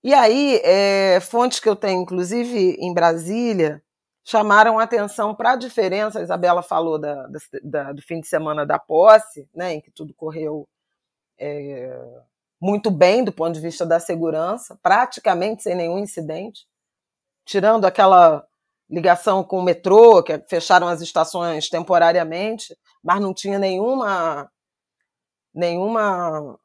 E 0.05 0.13
aí, 0.13 0.61
é, 0.65 1.21
fontes 1.21 1.61
que 1.61 1.69
eu 1.69 1.77
tenho, 1.77 2.03
inclusive 2.03 2.77
em 2.81 2.93
Brasília, 2.93 3.83
chamaram 4.25 4.79
atenção 4.79 5.35
para 5.35 5.53
a 5.53 5.57
diferença. 5.57 6.19
A 6.19 6.23
Isabela 6.23 6.63
falou 6.63 6.99
da, 6.99 7.29
da, 7.63 7.93
do 7.93 8.03
fim 8.03 8.21
de 8.21 8.29
semana 8.29 8.65
da 8.65 8.79
posse, 8.79 9.49
né, 9.55 9.75
em 9.75 9.81
que 9.81 9.91
tudo 9.91 10.15
correu 10.15 10.69
é, 11.39 11.99
muito 12.61 12.91
bem 12.91 13.25
do 13.25 13.33
ponto 13.33 13.53
de 13.53 13.61
vista 13.61 13.85
da 13.85 13.99
segurança, 13.99 14.79
praticamente 14.83 15.65
sem 15.65 15.75
nenhum 15.75 15.99
incidente, 15.99 16.67
tirando 17.45 17.85
aquela 17.85 18.47
ligação 18.89 19.43
com 19.43 19.59
o 19.59 19.63
metrô, 19.63 20.23
que 20.23 20.39
fecharam 20.49 20.87
as 20.87 21.01
estações 21.01 21.69
temporariamente, 21.69 22.77
mas 23.03 23.21
não 23.21 23.35
tinha 23.35 23.59
nenhuma 23.59 24.51
nenhuma 25.55 26.59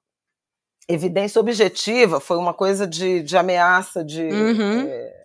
evidência 0.88 1.42
objetiva, 1.42 2.20
foi 2.20 2.38
uma 2.38 2.54
coisa 2.54 2.88
de, 2.88 3.22
de 3.22 3.36
ameaça 3.36 4.04
de 4.04 4.24
uhum. 4.24 4.88
é, 4.88 5.17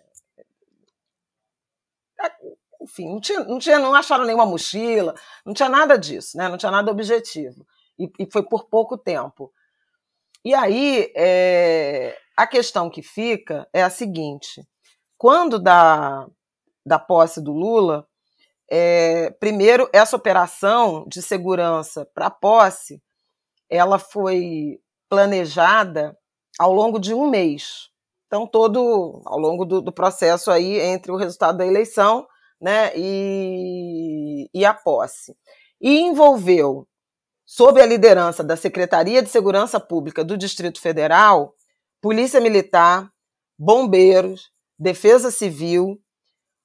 enfim, 2.83 3.09
não, 3.09 3.21
tinha, 3.21 3.39
não, 3.41 3.57
tinha, 3.57 3.79
não 3.79 3.95
acharam 3.95 4.25
nenhuma 4.25 4.45
mochila, 4.45 5.15
não 5.45 5.53
tinha 5.53 5.69
nada 5.69 5.97
disso, 5.97 6.37
né? 6.37 6.49
não 6.49 6.57
tinha 6.57 6.71
nada 6.71 6.91
objetivo. 6.91 7.65
E, 7.97 8.11
e 8.19 8.29
foi 8.31 8.43
por 8.43 8.65
pouco 8.65 8.97
tempo. 8.97 9.51
E 10.43 10.53
aí, 10.53 11.11
é, 11.15 12.17
a 12.35 12.45
questão 12.45 12.89
que 12.89 13.01
fica 13.01 13.67
é 13.71 13.81
a 13.81 13.89
seguinte: 13.89 14.67
quando 15.17 15.57
da, 15.57 16.27
da 16.85 16.99
posse 16.99 17.41
do 17.41 17.53
Lula, 17.53 18.05
é, 18.69 19.29
primeiro, 19.39 19.89
essa 19.93 20.15
operação 20.15 21.05
de 21.07 21.21
segurança 21.21 22.05
para 22.13 22.29
posse, 22.29 23.01
ela 23.69 23.97
foi 23.97 24.81
planejada 25.07 26.17
ao 26.59 26.73
longo 26.73 26.99
de 26.99 27.13
um 27.13 27.29
mês. 27.29 27.89
Então, 28.27 28.47
todo 28.47 29.21
ao 29.25 29.37
longo 29.37 29.63
do, 29.63 29.81
do 29.81 29.91
processo 29.91 30.49
aí 30.49 30.79
entre 30.79 31.11
o 31.11 31.15
resultado 31.15 31.59
da 31.59 31.65
eleição 31.65 32.27
né, 32.63 32.93
e, 32.95 34.49
e 34.53 34.63
a 34.63 34.73
posse. 34.73 35.35
E 35.81 35.99
envolveu, 35.99 36.87
sob 37.45 37.81
a 37.81 37.85
liderança 37.85 38.41
da 38.41 38.55
Secretaria 38.55 39.21
de 39.21 39.29
Segurança 39.29 39.81
Pública 39.81 40.23
do 40.23 40.37
Distrito 40.37 40.79
Federal, 40.79 41.53
Polícia 42.01 42.39
Militar, 42.39 43.09
Bombeiros, 43.59 44.49
Defesa 44.79 45.29
Civil, 45.29 45.99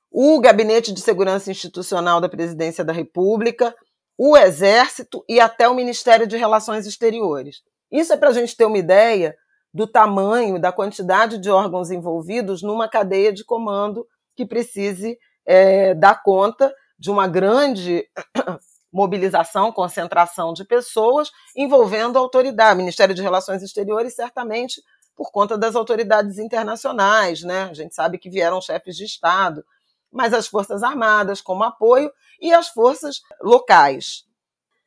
o 0.09 0.41
Gabinete 0.41 0.93
de 0.93 1.01
Segurança 1.01 1.51
Institucional 1.51 2.21
da 2.21 2.29
Presidência 2.29 2.85
da 2.85 2.93
República, 2.93 3.75
o 4.17 4.37
Exército 4.37 5.25
e 5.29 5.41
até 5.41 5.69
o 5.69 5.75
Ministério 5.75 6.29
de 6.29 6.37
Relações 6.37 6.87
Exteriores. 6.87 7.57
Isso 7.91 8.13
é 8.13 8.17
para 8.17 8.29
a 8.29 8.33
gente 8.33 8.57
ter 8.57 8.67
uma 8.67 8.79
ideia 8.79 9.35
do 9.75 9.87
tamanho, 9.87 10.61
da 10.61 10.71
quantidade 10.71 11.39
de 11.39 11.51
órgãos 11.51 11.91
envolvidos 11.91 12.63
numa 12.63 12.89
cadeia 12.89 13.33
de 13.33 13.45
comando 13.45 14.07
que 14.37 14.47
precise 14.47 15.19
é, 15.49 15.95
dar 15.95 16.23
conta 16.23 16.75
de 16.99 17.11
uma 17.11 17.27
grande 17.27 18.07
mobilização, 18.93 19.73
concentração 19.73 20.53
de 20.53 20.63
pessoas 20.63 21.31
envolvendo 21.57 22.19
a 22.19 22.21
autoridade, 22.21 22.77
Ministério 22.77 23.15
de 23.15 23.23
Relações 23.23 23.63
Exteriores, 23.63 24.15
certamente 24.15 24.83
por 25.17 25.33
conta 25.33 25.57
das 25.57 25.75
autoridades 25.75 26.39
internacionais, 26.39 27.43
né? 27.43 27.65
A 27.65 27.75
gente 27.75 27.95
sabe 27.95 28.19
que 28.19 28.29
vieram 28.29 28.61
chefes 28.61 28.95
de 28.95 29.05
Estado, 29.05 29.65
mas 30.13 30.35
as 30.35 30.47
Forças 30.47 30.83
Armadas 30.83 31.41
como 31.41 31.65
apoio 31.65 32.13
e 32.41 32.53
as 32.53 32.69
forças 32.69 33.23
locais. 33.41 34.25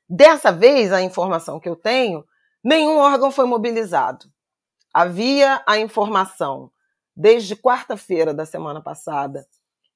Dessa 0.08 0.52
vez, 0.52 0.94
a 0.94 1.02
informação 1.02 1.60
que 1.60 1.68
eu 1.68 1.76
tenho, 1.76 2.24
nenhum 2.64 2.98
órgão 2.98 3.32
foi 3.32 3.46
mobilizado. 3.46 4.28
Havia 4.94 5.64
a 5.66 5.80
informação 5.80 6.72
desde 7.16 7.56
quarta-feira 7.56 8.34
da 8.34 8.46
semana 8.46 8.82
passada, 8.82 9.46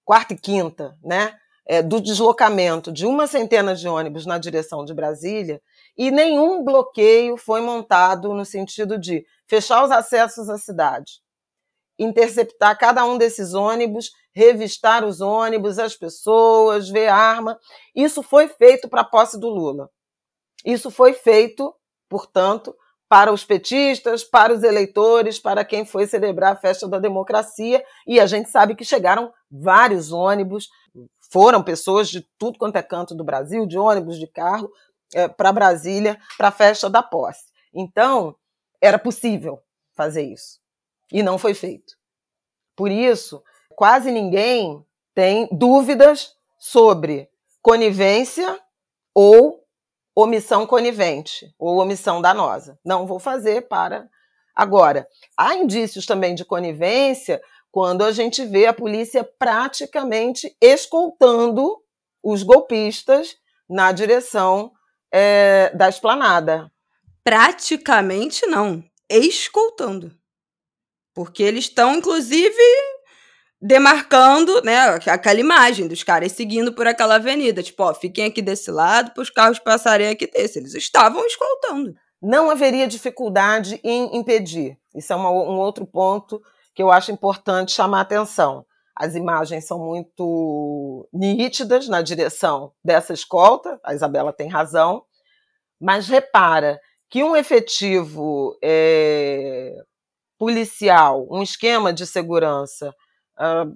quarta 0.05 0.33
e 0.33 0.37
quinta, 0.37 0.97
né? 1.03 1.35
É, 1.67 1.81
do 1.81 1.99
deslocamento 1.99 2.91
de 2.91 3.07
uma 3.07 3.25
centena 3.25 3.73
de 3.75 3.87
ônibus 3.87 4.27
na 4.27 4.37
direção 4.37 4.85
de 4.85 4.93
Brasília 4.93 5.59
e 5.97 6.11
nenhum 6.11 6.63
bloqueio 6.63 7.37
foi 7.37 7.59
montado 7.59 8.35
no 8.35 8.45
sentido 8.45 8.99
de 8.99 9.25
fechar 9.47 9.83
os 9.83 9.89
acessos 9.89 10.47
à 10.47 10.59
cidade, 10.59 11.13
interceptar 11.97 12.77
cada 12.77 13.03
um 13.03 13.17
desses 13.17 13.55
ônibus, 13.55 14.11
revistar 14.31 15.03
os 15.03 15.21
ônibus, 15.21 15.79
as 15.79 15.95
pessoas, 15.95 16.87
ver 16.87 17.07
arma. 17.07 17.57
Isso 17.95 18.21
foi 18.21 18.47
feito 18.47 18.87
para 18.87 19.01
a 19.01 19.05
posse 19.05 19.39
do 19.39 19.49
Lula. 19.49 19.89
Isso 20.63 20.91
foi 20.91 21.13
feito, 21.13 21.73
portanto, 22.07 22.75
para 23.15 23.31
os 23.31 23.45
petistas, 23.45 24.25
para 24.25 24.53
os 24.53 24.61
eleitores, 24.61 25.39
para 25.39 25.63
quem 25.63 25.85
foi 25.85 26.05
celebrar 26.05 26.51
a 26.51 26.57
festa 26.57 26.85
da 26.85 26.99
democracia. 26.99 27.81
E 28.05 28.19
a 28.19 28.25
gente 28.25 28.49
sabe 28.49 28.75
que 28.75 28.83
chegaram 28.83 29.31
vários 29.49 30.11
ônibus, 30.11 30.67
foram 31.31 31.63
pessoas 31.63 32.09
de 32.09 32.27
tudo 32.37 32.59
quanto 32.59 32.75
é 32.75 32.83
canto 32.83 33.15
do 33.15 33.23
Brasil, 33.23 33.65
de 33.65 33.79
ônibus, 33.79 34.19
de 34.19 34.27
carro, 34.27 34.69
é, 35.13 35.29
para 35.29 35.53
Brasília, 35.53 36.19
para 36.37 36.49
a 36.49 36.51
festa 36.51 36.89
da 36.89 37.01
posse. 37.01 37.45
Então, 37.73 38.35
era 38.81 38.99
possível 38.99 39.61
fazer 39.95 40.23
isso. 40.23 40.59
E 41.09 41.23
não 41.23 41.37
foi 41.37 41.53
feito. 41.53 41.93
Por 42.75 42.91
isso, 42.91 43.41
quase 43.77 44.11
ninguém 44.11 44.85
tem 45.13 45.47
dúvidas 45.53 46.35
sobre 46.59 47.29
conivência 47.61 48.59
ou 49.13 49.64
omissão 50.15 50.65
conivente 50.65 51.53
ou 51.59 51.77
omissão 51.77 52.21
danosa. 52.21 52.79
Não 52.83 53.05
vou 53.05 53.19
fazer 53.19 53.67
para 53.67 54.07
agora. 54.55 55.07
Há 55.37 55.55
indícios 55.55 56.05
também 56.05 56.33
de 56.33 56.45
conivência 56.45 57.41
quando 57.71 58.03
a 58.03 58.11
gente 58.13 58.45
vê 58.45 58.67
a 58.67 58.73
polícia 58.73 59.23
praticamente 59.37 60.55
escoltando 60.61 61.77
os 62.23 62.41
golpistas 62.41 63.35
na 63.69 63.91
direção 63.91 64.71
é, 65.11 65.71
da 65.75 65.89
esplanada. 65.89 66.71
Praticamente 67.23 68.45
não, 68.45 68.83
escoltando. 69.09 70.15
Porque 71.13 71.43
eles 71.43 71.65
estão, 71.65 71.95
inclusive, 71.95 72.61
demarcando, 73.61 74.61
né, 74.63 74.99
aquela 75.07 75.39
imagem 75.39 75.87
dos 75.87 76.03
caras 76.03 76.31
seguindo 76.31 76.73
por 76.73 76.87
aquela 76.87 77.15
avenida. 77.15 77.63
Tipo, 77.63 77.83
ó, 77.83 77.93
fiquem 77.93 78.25
aqui 78.25 78.41
desse 78.41 78.69
lado 78.71 79.11
para 79.11 79.23
os 79.23 79.29
carros 79.29 79.59
passarem 79.59 80.09
aqui 80.09 80.27
desse. 80.27 80.59
Eles 80.59 80.73
estavam 80.75 81.25
escoltando. 81.25 81.93
Não 82.21 82.49
haveria 82.49 82.87
dificuldade 82.87 83.79
em 83.83 84.15
impedir. 84.17 84.77
Isso 84.95 85.13
é 85.13 85.15
uma, 85.15 85.29
um 85.29 85.57
outro 85.59 85.85
ponto 85.85 86.41
que 86.73 86.81
eu 86.81 86.91
acho 86.91 87.11
importante 87.11 87.71
chamar 87.71 88.01
atenção. 88.01 88.65
As 88.95 89.13
imagens 89.15 89.65
são 89.65 89.77
muito 89.77 91.07
nítidas 91.13 91.87
na 91.87 92.01
direção 92.01 92.71
dessa 92.83 93.13
escolta, 93.13 93.77
a 93.83 93.93
Isabela 93.93 94.31
tem 94.31 94.47
razão, 94.47 95.03
mas 95.79 96.07
repara 96.07 96.79
que 97.09 97.21
um 97.21 97.35
efetivo 97.35 98.57
é, 98.63 99.75
policial, 100.37 101.27
um 101.29 101.41
esquema 101.41 101.91
de 101.91 102.07
segurança 102.07 102.93
uh, 103.37 103.75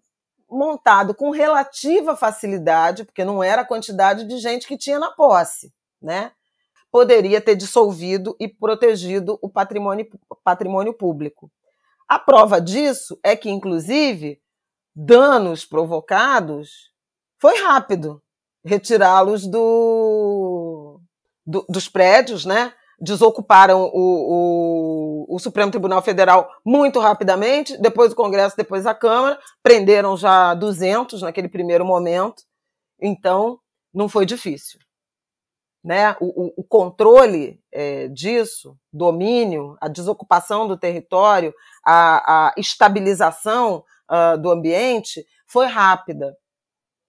montado 0.50 1.13
com 1.13 1.30
relativa 1.32 2.15
facilidade, 2.15 3.04
porque 3.04 3.24
não 3.24 3.43
era 3.43 3.62
a 3.62 3.65
quantidade 3.65 4.26
de 4.26 4.38
gente 4.38 4.67
que 4.67 4.78
tinha 4.78 5.00
na 5.00 5.12
posse, 5.12 5.72
né? 6.02 6.32
Poderia 6.91 7.39
ter 7.39 7.56
dissolvido 7.56 8.36
e 8.39 8.48
protegido 8.48 9.38
o 9.41 9.50
patrimônio, 9.50 10.08
patrimônio 10.43 10.93
público. 10.93 11.52
A 12.08 12.17
prova 12.17 12.60
disso 12.60 13.19
é 13.24 13.36
que, 13.36 13.50
inclusive, 13.50 14.41
danos 14.95 15.65
provocados 15.65 16.91
foi 17.39 17.60
rápido 17.60 18.22
retirá-los 18.65 19.45
do, 19.45 21.00
do, 21.45 21.65
dos 21.69 21.88
prédios, 21.88 22.43
né? 22.43 22.74
desocuparam 23.00 23.84
o, 23.84 23.89
o, 23.93 24.68
o, 25.35 25.39
Supremo 25.39 25.71
Tribunal 25.71 26.01
Federal 26.01 26.49
muito 26.65 26.99
rapidamente, 26.99 27.77
depois 27.77 28.11
o 28.11 28.15
Congresso, 28.15 28.57
depois 28.57 28.85
a 28.85 28.93
Câmara, 28.93 29.39
prenderam 29.61 30.17
já 30.17 30.53
200 30.53 31.21
naquele 31.21 31.47
primeiro 31.47 31.85
momento, 31.85 32.43
então 32.99 33.59
não 33.93 34.09
foi 34.09 34.25
difícil. 34.25 34.79
Né? 35.83 36.15
O, 36.19 36.61
o 36.61 36.63
controle 36.63 37.61
é, 37.71 38.07
disso, 38.09 38.77
domínio, 38.91 39.77
a 39.79 39.87
desocupação 39.87 40.67
do 40.67 40.77
território, 40.77 41.53
a, 41.85 42.47
a 42.47 42.53
estabilização 42.57 43.83
uh, 44.11 44.37
do 44.37 44.51
ambiente 44.51 45.25
foi 45.47 45.67
rápida. 45.67 46.35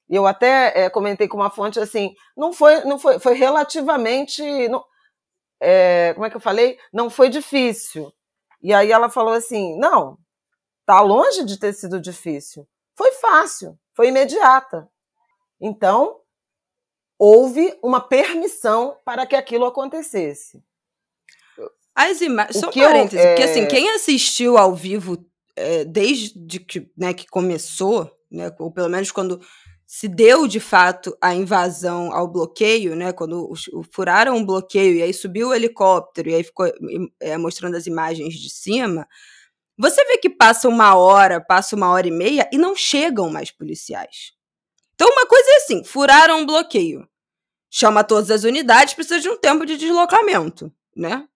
Eu 0.08 0.26
até 0.26 0.84
é, 0.84 0.90
comentei 0.90 1.28
com 1.28 1.36
uma 1.36 1.50
fonte 1.50 1.78
assim, 1.78 2.14
não 2.36 2.52
foi, 2.52 2.84
não 2.84 2.98
foi, 2.98 3.18
foi 3.18 3.34
relativamente, 3.34 4.42
não, 4.68 4.84
é, 5.60 6.12
como 6.14 6.26
é 6.26 6.30
que 6.30 6.36
eu 6.36 6.40
falei? 6.40 6.78
Não 6.92 7.10
foi 7.10 7.28
difícil. 7.28 8.12
E 8.62 8.72
aí 8.72 8.90
ela 8.90 9.10
falou 9.10 9.34
assim: 9.34 9.78
não, 9.78 10.18
tá 10.86 11.00
longe 11.00 11.44
de 11.44 11.58
ter 11.58 11.72
sido 11.72 12.00
difícil. 12.00 12.66
Foi 12.96 13.12
fácil, 13.12 13.78
foi 13.94 14.08
imediata. 14.08 14.88
Então, 15.60 16.20
houve 17.18 17.78
uma 17.82 18.00
permissão 18.00 18.96
para 19.04 19.26
que 19.26 19.36
aquilo 19.36 19.66
acontecesse. 19.66 20.62
As 21.94 22.20
imagens. 22.20 22.58
Só 22.58 22.72
parênteses, 22.72 23.24
eu, 23.24 23.30
é... 23.30 23.34
porque 23.34 23.50
assim, 23.50 23.66
quem 23.68 23.90
assistiu 23.90 24.56
ao 24.56 24.74
vivo 24.74 25.22
é, 25.56 25.84
desde 25.84 26.60
que, 26.60 26.90
né, 26.96 27.12
que 27.12 27.26
começou, 27.26 28.10
né, 28.30 28.50
ou 28.58 28.72
pelo 28.72 28.88
menos 28.88 29.10
quando 29.10 29.40
se 29.92 30.06
deu 30.06 30.46
de 30.46 30.60
fato 30.60 31.18
a 31.20 31.34
invasão 31.34 32.12
ao 32.12 32.28
bloqueio, 32.28 32.94
né? 32.94 33.12
Quando 33.12 33.52
furaram 33.90 34.36
um 34.36 34.46
bloqueio 34.46 34.94
e 34.94 35.02
aí 35.02 35.12
subiu 35.12 35.48
o 35.48 35.54
helicóptero 35.54 36.30
e 36.30 36.34
aí 36.36 36.44
ficou 36.44 36.72
é, 37.18 37.36
mostrando 37.36 37.76
as 37.76 37.88
imagens 37.88 38.34
de 38.34 38.48
cima, 38.48 39.04
você 39.76 40.04
vê 40.04 40.18
que 40.18 40.30
passa 40.30 40.68
uma 40.68 40.94
hora, 40.94 41.40
passa 41.40 41.74
uma 41.74 41.90
hora 41.90 42.06
e 42.06 42.12
meia 42.12 42.48
e 42.52 42.56
não 42.56 42.76
chegam 42.76 43.28
mais 43.30 43.50
policiais. 43.50 44.32
Então, 44.94 45.08
uma 45.08 45.26
coisa 45.26 45.50
é 45.50 45.56
assim: 45.56 45.82
furaram 45.82 46.38
um 46.38 46.46
bloqueio. 46.46 47.04
Chama 47.68 48.04
todas 48.04 48.30
as 48.30 48.44
unidades, 48.44 48.94
precisa 48.94 49.18
de 49.18 49.28
um 49.28 49.36
tempo 49.36 49.66
de 49.66 49.76
deslocamento, 49.76 50.72
né? 50.94 51.26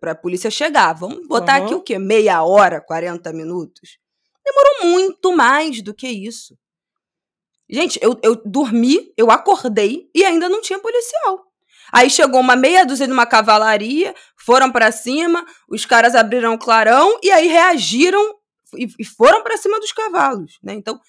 Para 0.00 0.10
a 0.10 0.16
polícia 0.16 0.50
chegar. 0.50 0.94
Vamos 0.94 1.28
botar 1.28 1.60
uhum. 1.60 1.64
aqui 1.64 1.74
o 1.76 1.80
quê? 1.80 1.96
Meia 1.96 2.42
hora, 2.42 2.80
40 2.80 3.32
minutos? 3.32 3.98
Demorou 4.44 4.90
muito 4.90 5.32
mais 5.32 5.80
do 5.80 5.94
que 5.94 6.08
isso. 6.08 6.58
Gente, 7.68 7.98
eu, 8.02 8.18
eu 8.22 8.40
dormi, 8.44 9.12
eu 9.16 9.30
acordei 9.30 10.08
e 10.14 10.24
ainda 10.24 10.48
não 10.48 10.60
tinha 10.60 10.78
policial. 10.78 11.46
Aí 11.92 12.10
chegou 12.10 12.40
uma 12.40 12.56
meia 12.56 12.84
dúzia 12.84 13.06
de 13.06 13.12
uma 13.12 13.26
cavalaria, 13.26 14.14
foram 14.36 14.70
para 14.70 14.90
cima, 14.90 15.44
os 15.68 15.86
caras 15.86 16.14
abriram 16.14 16.54
o 16.54 16.58
clarão 16.58 17.18
e 17.22 17.30
aí 17.30 17.46
reagiram 17.46 18.34
e, 18.76 18.88
e 18.98 19.04
foram 19.04 19.42
para 19.42 19.56
cima 19.56 19.78
dos 19.78 19.92
cavalos, 19.92 20.58
né? 20.62 20.74
Então, 20.74 21.00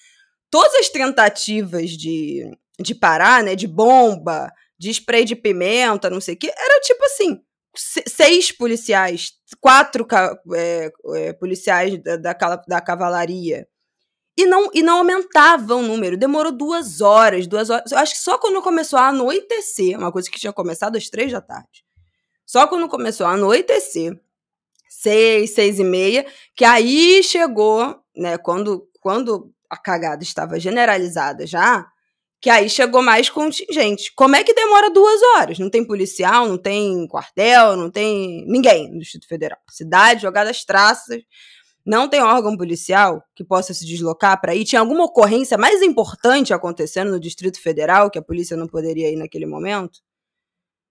todas 0.50 0.74
as 0.76 0.88
tentativas 0.88 1.90
de, 1.90 2.50
de 2.78 2.94
parar, 2.94 3.42
né, 3.42 3.54
de 3.54 3.66
bomba, 3.66 4.52
de 4.78 4.90
spray 4.90 5.24
de 5.24 5.34
pimenta, 5.34 6.08
não 6.08 6.20
sei 6.20 6.34
o 6.34 6.38
que, 6.38 6.48
era 6.48 6.80
tipo 6.80 7.04
assim, 7.04 7.40
seis 7.76 8.52
policiais, 8.52 9.32
quatro 9.60 10.06
é, 10.54 10.90
é, 11.14 11.32
policiais 11.32 12.00
da, 12.02 12.16
da, 12.16 12.32
da 12.68 12.80
cavalaria, 12.80 13.66
e 14.36 14.44
não, 14.44 14.70
e 14.74 14.82
não 14.82 14.98
aumentava 14.98 15.74
o 15.74 15.82
número. 15.82 16.16
Demorou 16.16 16.52
duas 16.52 17.00
horas, 17.00 17.46
duas 17.46 17.70
horas. 17.70 17.90
Eu 17.90 17.98
acho 17.98 18.14
que 18.14 18.20
só 18.20 18.36
quando 18.36 18.60
começou 18.60 18.98
a 18.98 19.08
anoitecer, 19.08 19.98
uma 19.98 20.12
coisa 20.12 20.30
que 20.30 20.38
tinha 20.38 20.52
começado 20.52 20.96
às 20.96 21.08
três 21.08 21.32
da 21.32 21.40
tarde. 21.40 21.84
Só 22.44 22.66
quando 22.66 22.88
começou 22.88 23.26
a 23.26 23.32
anoitecer, 23.32 24.18
seis, 24.88 25.50
seis 25.50 25.78
e 25.78 25.84
meia, 25.84 26.26
que 26.54 26.64
aí 26.64 27.22
chegou, 27.22 27.98
né, 28.14 28.36
quando, 28.38 28.88
quando 29.00 29.52
a 29.70 29.76
cagada 29.76 30.22
estava 30.22 30.60
generalizada 30.60 31.46
já, 31.46 31.86
que 32.40 32.50
aí 32.50 32.68
chegou 32.68 33.02
mais 33.02 33.30
contingente. 33.30 34.12
Como 34.14 34.36
é 34.36 34.44
que 34.44 34.54
demora 34.54 34.90
duas 34.90 35.20
horas? 35.34 35.58
Não 35.58 35.70
tem 35.70 35.84
policial, 35.84 36.46
não 36.46 36.58
tem 36.58 37.06
quartel, 37.08 37.76
não 37.76 37.90
tem 37.90 38.44
ninguém 38.46 38.92
no 38.92 39.00
Distrito 39.00 39.26
Federal. 39.26 39.58
Cidade 39.70 40.22
jogada 40.22 40.50
às 40.50 40.64
traças, 40.64 41.22
não 41.86 42.08
tem 42.08 42.20
órgão 42.20 42.56
policial 42.56 43.22
que 43.32 43.44
possa 43.44 43.72
se 43.72 43.86
deslocar 43.86 44.40
para 44.40 44.56
ir. 44.56 44.64
Tinha 44.64 44.80
alguma 44.80 45.04
ocorrência 45.04 45.56
mais 45.56 45.80
importante 45.82 46.52
acontecendo 46.52 47.12
no 47.12 47.20
Distrito 47.20 47.62
Federal 47.62 48.10
que 48.10 48.18
a 48.18 48.22
polícia 48.22 48.56
não 48.56 48.66
poderia 48.66 49.08
ir 49.08 49.16
naquele 49.16 49.46
momento? 49.46 50.00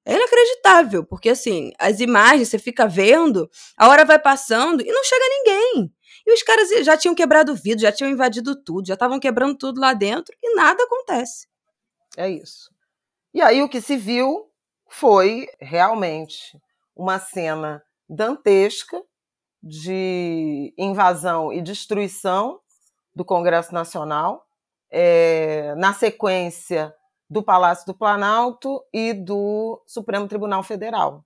É 0.05 0.15
inacreditável, 0.15 1.03
porque 1.03 1.29
assim, 1.29 1.73
as 1.77 1.99
imagens 1.99 2.47
você 2.47 2.59
fica 2.59 2.87
vendo, 2.87 3.49
a 3.75 3.89
hora 3.89 4.05
vai 4.05 4.19
passando 4.19 4.81
e 4.81 4.91
não 4.91 5.03
chega 5.03 5.25
ninguém. 5.29 5.91
E 6.25 6.33
os 6.33 6.43
caras 6.43 6.69
já 6.85 6.95
tinham 6.95 7.13
quebrado 7.13 7.51
o 7.51 7.55
vidro, 7.55 7.81
já 7.81 7.91
tinham 7.91 8.09
invadido 8.09 8.55
tudo, 8.55 8.87
já 8.87 8.93
estavam 8.93 9.19
quebrando 9.19 9.57
tudo 9.57 9.81
lá 9.81 9.93
dentro 9.93 10.33
e 10.41 10.55
nada 10.55 10.81
acontece. 10.83 11.47
É 12.15 12.29
isso. 12.29 12.71
E 13.33 13.41
aí 13.41 13.61
o 13.61 13.67
que 13.67 13.81
se 13.81 13.97
viu 13.97 14.49
foi 14.87 15.47
realmente 15.59 16.57
uma 16.95 17.19
cena 17.19 17.83
dantesca 18.07 19.03
de 19.65 20.71
invasão 20.77 21.51
e 21.51 21.59
destruição 21.59 22.59
do 23.15 23.25
Congresso 23.25 23.73
Nacional, 23.73 24.45
é, 24.91 25.73
na 25.75 25.91
sequência 25.91 26.95
do 27.27 27.41
Palácio 27.41 27.87
do 27.87 27.93
Planalto 27.95 28.85
e 28.93 29.11
do 29.11 29.81
Supremo 29.87 30.27
Tribunal 30.27 30.61
Federal, 30.61 31.25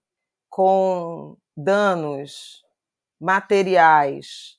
com 0.49 1.37
danos 1.57 2.63
materiais, 3.19 4.57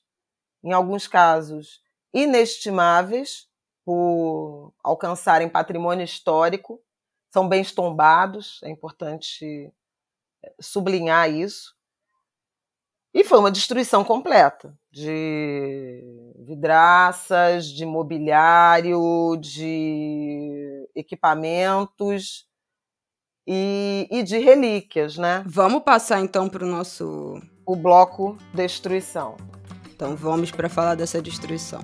em 0.63 0.71
alguns 0.71 1.07
casos 1.07 1.81
inestimáveis, 2.13 3.47
por 3.83 4.71
alcançarem 4.83 5.49
patrimônio 5.49 6.05
histórico, 6.05 6.79
são 7.33 7.49
bens 7.49 7.71
tombados, 7.71 8.59
é 8.61 8.69
importante 8.69 9.73
sublinhar 10.59 11.29
isso. 11.31 11.75
E 13.13 13.23
foi 13.23 13.39
uma 13.39 13.51
destruição 13.51 14.03
completa 14.03 14.73
de 14.89 16.03
vidraças, 16.39 17.65
de 17.67 17.85
mobiliário, 17.85 19.37
de 19.37 20.87
equipamentos 20.95 22.45
e, 23.45 24.07
e 24.09 24.23
de 24.23 24.37
relíquias, 24.37 25.17
né? 25.17 25.43
Vamos 25.45 25.83
passar 25.83 26.21
então 26.21 26.47
para 26.47 26.63
o 26.63 26.67
nosso. 26.67 27.41
O 27.65 27.75
bloco 27.75 28.37
destruição. 28.53 29.35
Então 29.93 30.15
vamos 30.15 30.51
para 30.51 30.69
falar 30.69 30.95
dessa 30.95 31.21
destruição. 31.21 31.81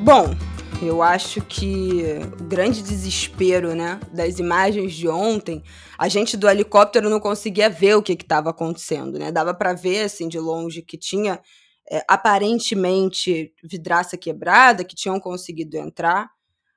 Bom, 0.00 0.34
eu 0.80 1.02
acho 1.02 1.40
que 1.42 2.02
o 2.40 2.44
grande 2.44 2.82
desespero, 2.82 3.74
né, 3.74 3.98
das 4.12 4.38
imagens 4.38 4.94
de 4.94 5.08
ontem, 5.08 5.62
a 5.98 6.08
gente 6.08 6.36
do 6.36 6.48
helicóptero 6.48 7.10
não 7.10 7.18
conseguia 7.18 7.68
ver 7.68 7.96
o 7.96 8.02
que 8.02 8.12
estava 8.12 8.50
acontecendo, 8.50 9.18
né? 9.18 9.32
Dava 9.32 9.52
para 9.52 9.72
ver 9.72 10.04
assim 10.04 10.28
de 10.28 10.38
longe 10.38 10.82
que 10.82 10.96
tinha 10.96 11.40
é, 11.90 12.04
aparentemente 12.08 13.52
vidraça 13.62 14.16
quebrada, 14.16 14.84
que 14.84 14.94
tinham 14.94 15.18
conseguido 15.18 15.76
entrar, 15.76 16.30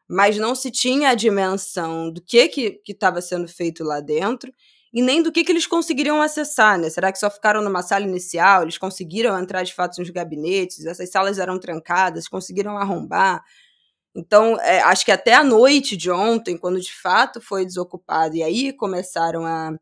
mas 0.09 0.37
não 0.37 0.55
se 0.55 0.71
tinha 0.71 1.09
a 1.09 1.15
dimensão 1.15 2.11
do 2.11 2.21
que 2.21 2.47
que 2.49 2.81
estava 2.87 3.21
sendo 3.21 3.47
feito 3.47 3.83
lá 3.83 3.99
dentro 3.99 4.51
e 4.93 5.01
nem 5.01 5.23
do 5.23 5.31
que, 5.31 5.43
que 5.43 5.51
eles 5.51 5.65
conseguiriam 5.65 6.21
acessar, 6.21 6.77
né? 6.77 6.89
Será 6.89 7.11
que 7.11 7.19
só 7.19 7.29
ficaram 7.29 7.61
numa 7.61 7.81
sala 7.81 8.05
inicial? 8.05 8.63
Eles 8.63 8.77
conseguiram 8.77 9.39
entrar 9.39 9.63
de 9.63 9.73
fato 9.73 9.99
nos 9.99 10.09
gabinetes? 10.09 10.85
Essas 10.85 11.09
salas 11.09 11.39
eram 11.39 11.57
trancadas? 11.57 12.27
Conseguiram 12.27 12.77
arrombar? 12.77 13.41
Então, 14.15 14.59
é, 14.61 14.81
acho 14.81 15.05
que 15.05 15.11
até 15.11 15.33
a 15.33 15.43
noite 15.43 15.95
de 15.95 16.11
ontem, 16.11 16.57
quando 16.57 16.79
de 16.79 16.93
fato 16.93 17.39
foi 17.39 17.65
desocupado, 17.65 18.35
e 18.35 18.43
aí 18.43 18.73
começaram 18.73 19.45
a 19.45 19.73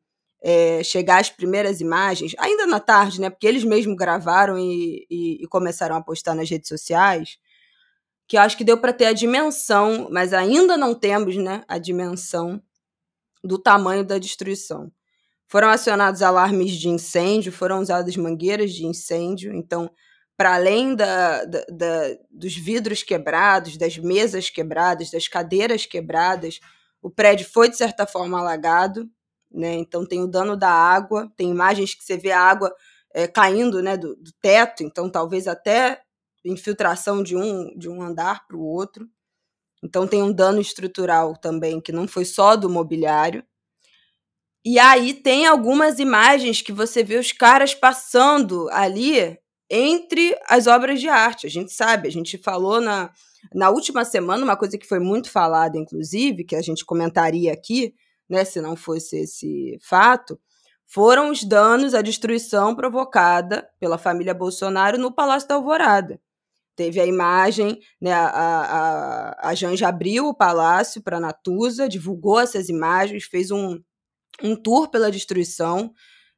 é, 0.41 0.83
chegar 0.83 1.19
as 1.19 1.29
primeiras 1.29 1.81
imagens, 1.81 2.33
ainda 2.37 2.65
na 2.67 2.79
tarde, 2.79 3.19
né? 3.19 3.29
Porque 3.29 3.47
eles 3.47 3.63
mesmos 3.63 3.95
gravaram 3.97 4.57
e, 4.57 5.05
e, 5.09 5.43
e 5.43 5.47
começaram 5.47 5.95
a 5.95 6.01
postar 6.01 6.35
nas 6.35 6.49
redes 6.49 6.69
sociais, 6.69 7.37
que 8.27 8.37
acho 8.37 8.57
que 8.57 8.63
deu 8.63 8.77
para 8.77 8.93
ter 8.93 9.05
a 9.05 9.13
dimensão, 9.13 10.07
mas 10.11 10.33
ainda 10.33 10.77
não 10.77 10.93
temos, 10.93 11.35
né? 11.35 11.63
A 11.67 11.77
dimensão 11.77 12.61
do 13.43 13.57
tamanho 13.57 14.05
da 14.05 14.17
destruição. 14.17 14.91
Foram 15.47 15.69
acionados 15.69 16.21
alarmes 16.21 16.73
de 16.73 16.89
incêndio, 16.89 17.51
foram 17.51 17.79
usadas 17.79 18.15
mangueiras 18.15 18.71
de 18.71 18.85
incêndio, 18.85 19.53
então 19.53 19.89
para 20.39 20.55
além 20.55 20.95
da, 20.95 21.43
da, 21.43 21.65
da, 21.69 22.17
dos 22.31 22.55
vidros 22.55 23.03
quebrados, 23.03 23.75
das 23.75 23.97
mesas 23.97 24.49
quebradas, 24.49 25.11
das 25.11 25.27
cadeiras 25.27 25.85
quebradas, 25.85 26.61
o 27.01 27.09
prédio 27.09 27.45
foi, 27.45 27.67
de 27.67 27.75
certa 27.75 28.07
forma, 28.07 28.39
alagado. 28.39 29.05
Né? 29.51 29.73
Então, 29.73 30.05
tem 30.05 30.23
o 30.23 30.27
dano 30.27 30.55
da 30.55 30.71
água, 30.71 31.29
tem 31.35 31.49
imagens 31.49 31.93
que 31.93 32.01
você 32.01 32.15
vê 32.15 32.31
a 32.31 32.39
água 32.39 32.73
é, 33.13 33.27
caindo 33.27 33.83
né, 33.83 33.97
do, 33.97 34.15
do, 34.15 34.31
teto, 34.41 34.81
então, 34.81 35.09
talvez 35.11 35.45
até 35.45 36.01
infiltração 36.45 37.21
de 37.21 37.35
um, 37.35 37.77
de 37.77 37.89
um 37.89 38.01
andar 38.01 38.47
para 38.47 38.55
o 38.55 38.63
outro. 38.63 39.09
Então, 39.83 40.07
tem 40.07 40.23
um 40.23 40.31
dano 40.31 40.61
estrutural 40.61 41.35
também, 41.35 41.81
que 41.81 41.91
não 41.91 42.07
foi 42.07 42.23
só 42.23 42.55
do 42.55 42.69
mobiliário. 42.69 43.43
E 44.63 44.79
aí 44.79 45.13
tem 45.13 45.45
algumas 45.45 45.99
imagens 45.99 46.61
que 46.61 46.71
você 46.71 47.03
vê 47.03 47.17
os 47.17 47.33
caras 47.33 47.75
passando 47.75 48.69
ali 48.69 49.37
entre 49.69 50.35
as 50.47 50.67
obras 50.67 50.99
de 50.99 51.07
arte. 51.07 51.45
A 51.45 51.49
gente 51.49 51.71
sabe, 51.71 52.07
a 52.07 52.11
gente 52.11 52.37
falou 52.37 52.81
na, 52.81 53.11
na 53.53 53.69
última 53.69 54.03
semana 54.03 54.43
uma 54.43 54.57
coisa 54.57 54.77
que 54.77 54.87
foi 54.87 54.99
muito 54.99 55.29
falada, 55.29 55.77
inclusive, 55.77 56.43
que 56.43 56.55
a 56.55 56.61
gente 56.61 56.83
comentaria 56.85 57.53
aqui, 57.53 57.93
né, 58.29 58.43
se 58.43 58.61
não 58.61 58.75
fosse 58.75 59.17
esse 59.17 59.77
fato, 59.81 60.39
foram 60.85 61.29
os 61.29 61.43
danos, 61.43 61.93
a 61.93 62.01
destruição 62.01 62.75
provocada 62.75 63.69
pela 63.79 63.97
família 63.97 64.33
Bolsonaro 64.33 64.97
no 64.97 65.11
Palácio 65.11 65.47
da 65.47 65.55
Alvorada. 65.55 66.19
Teve 66.75 66.99
a 66.99 67.05
imagem, 67.05 67.79
né, 68.01 68.11
a, 68.11 68.25
a, 68.27 69.49
a 69.49 69.55
Janja 69.55 69.87
abriu 69.87 70.27
o 70.27 70.33
palácio 70.33 71.01
para 71.01 71.19
Natuza, 71.19 71.89
divulgou 71.89 72.39
essas 72.39 72.69
imagens, 72.69 73.25
fez 73.25 73.51
um, 73.51 73.79
um 74.41 74.55
tour 74.55 74.89
pela 74.89 75.11
destruição, 75.11 75.93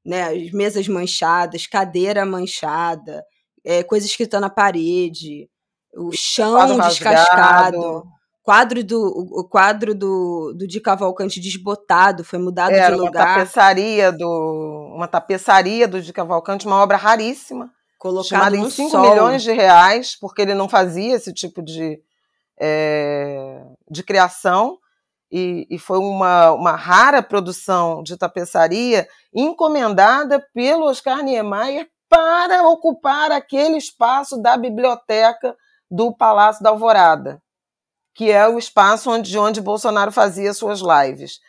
né, 0.06 0.30
as 0.30 0.52
mesas 0.52 0.88
manchadas, 0.88 1.68
cadeira 1.68 2.26
manchada, 2.26 3.24
é, 3.64 3.84
coisa 3.84 4.06
escrita 4.06 4.40
na 4.40 4.50
parede, 4.50 5.48
o 5.96 6.12
chão 6.12 6.54
quadro 6.54 6.82
descascado, 6.82 7.78
rasgado. 7.78 8.04
quadro 8.44 8.84
do 8.84 9.00
o 9.00 9.48
quadro 9.48 9.94
do, 9.94 10.54
do 10.58 10.68
de 10.68 10.80
Cavalcante 10.80 11.40
desbotado, 11.40 12.24
foi 12.24 12.40
mudado 12.40 12.72
Era 12.72 12.96
de 12.96 13.02
lugar. 13.02 13.28
Uma 13.28 13.36
tapeçaria 13.36 14.12
do 14.12 14.92
uma 14.96 15.08
tapeçaria 15.08 15.88
do 15.88 16.02
de 16.02 16.14
Cavalcante, 16.14 16.66
uma 16.66 16.82
obra 16.82 16.98
raríssima, 16.98 17.70
colocada 18.00 18.56
em 18.58 18.70
5 18.70 18.98
milhões 19.00 19.44
de 19.44 19.52
reais, 19.52 20.18
porque 20.20 20.42
ele 20.42 20.56
não 20.56 20.68
fazia 20.68 21.16
esse 21.16 21.34
tipo 21.34 21.62
de 21.62 22.00
é, 22.60 23.64
de 23.90 24.04
criação 24.04 24.78
e, 25.32 25.66
e, 25.70 25.80
foi 25.80 25.98
uma, 25.98 26.52
uma 26.52 26.76
rara 26.76 27.24
produção 27.24 28.04
de 28.04 28.18
tapeçaria 28.18 29.08
encomendada 29.34 30.46
pelo 30.54 30.86
Oscar 30.86 31.24
Niemeyer 31.24 31.90
para 32.10 32.68
ocupar 32.68 33.32
aquele 33.32 33.78
espaço 33.78 34.42
da 34.42 34.58
biblioteca 34.58 35.56
do 35.90 36.14
Palácio 36.14 36.62
da 36.64 36.70
Alvorada, 36.70 37.42
que 38.14 38.30
é 38.30 38.48
o 38.48 38.60
espaço 38.60 39.10
onde, 39.10 39.38
onde 39.38 39.62
Bolsonaro 39.62 40.12
fazia 40.12 40.54
suas 40.54 40.82
lives. 40.82 41.40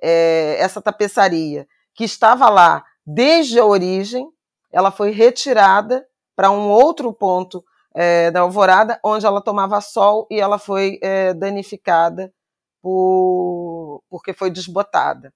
É, 0.00 0.56
essa 0.58 0.80
tapeçaria, 0.80 1.66
que 1.94 2.04
estava 2.04 2.48
lá 2.48 2.84
desde 3.04 3.58
a 3.58 3.64
origem, 3.64 4.28
ela 4.72 4.90
foi 4.90 5.10
retirada 5.10 6.06
para 6.34 6.50
um 6.50 6.70
outro 6.70 7.12
ponto 7.12 7.64
é, 7.94 8.30
da 8.30 8.40
Alvorada, 8.40 8.98
onde 9.04 9.26
ela 9.26 9.40
tomava 9.40 9.80
sol 9.80 10.26
e 10.30 10.40
ela 10.40 10.58
foi 10.58 10.98
é, 11.02 11.34
danificada 11.34 12.32
por, 12.80 14.02
porque 14.08 14.32
foi 14.32 14.50
desbotada. 14.50 15.32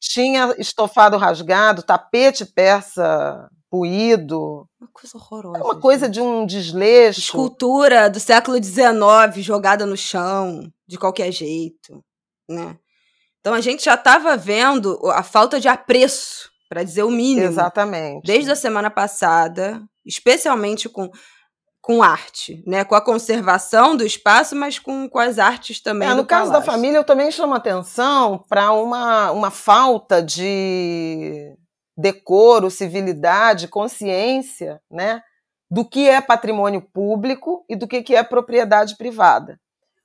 Tinha 0.00 0.54
estofado 0.58 1.16
rasgado, 1.16 1.82
tapete 1.82 2.44
persa 2.44 3.48
puído. 3.70 4.66
Uma 4.80 4.90
coisa 4.92 5.16
horrorosa. 5.16 5.58
É 5.58 5.62
uma 5.62 5.80
coisa 5.80 6.08
de 6.08 6.20
um 6.20 6.44
desleixo. 6.44 7.20
Escultura 7.20 8.10
do 8.10 8.18
século 8.18 8.62
XIX 8.62 9.44
jogada 9.44 9.86
no 9.86 9.96
chão, 9.96 10.62
de 10.88 10.98
qualquer 10.98 11.30
jeito. 11.30 12.02
Né? 12.48 12.76
Então 13.40 13.54
a 13.54 13.60
gente 13.60 13.84
já 13.84 13.94
estava 13.94 14.36
vendo 14.36 14.98
a 15.10 15.22
falta 15.22 15.60
de 15.60 15.68
apreço, 15.68 16.50
para 16.68 16.82
dizer 16.82 17.02
o 17.04 17.10
mínimo. 17.10 17.46
Exatamente. 17.46 18.26
Desde 18.26 18.50
a 18.50 18.56
semana 18.56 18.90
passada, 18.90 19.82
especialmente 20.04 20.88
com 20.88 21.10
com 21.80 22.02
arte, 22.02 22.62
né? 22.66 22.84
Com 22.84 22.94
a 22.94 23.00
conservação 23.00 23.96
do 23.96 24.04
espaço, 24.04 24.54
mas 24.54 24.78
com, 24.78 25.08
com 25.08 25.18
as 25.18 25.38
artes 25.38 25.80
também. 25.80 26.08
É, 26.08 26.14
no 26.14 26.26
caso 26.26 26.50
palácio. 26.50 26.66
da 26.66 26.72
família, 26.72 26.98
eu 26.98 27.04
também 27.04 27.30
chamo 27.30 27.54
atenção 27.54 28.44
para 28.48 28.72
uma, 28.72 29.30
uma 29.30 29.50
falta 29.50 30.22
de 30.22 31.56
decoro, 31.96 32.70
civilidade, 32.70 33.68
consciência, 33.68 34.80
né? 34.90 35.22
do 35.70 35.84
que 35.84 36.08
é 36.08 36.20
patrimônio 36.20 36.82
público 36.82 37.64
e 37.68 37.76
do 37.76 37.86
que 37.86 38.14
é 38.14 38.22
propriedade 38.24 38.96
privada. 38.96 39.60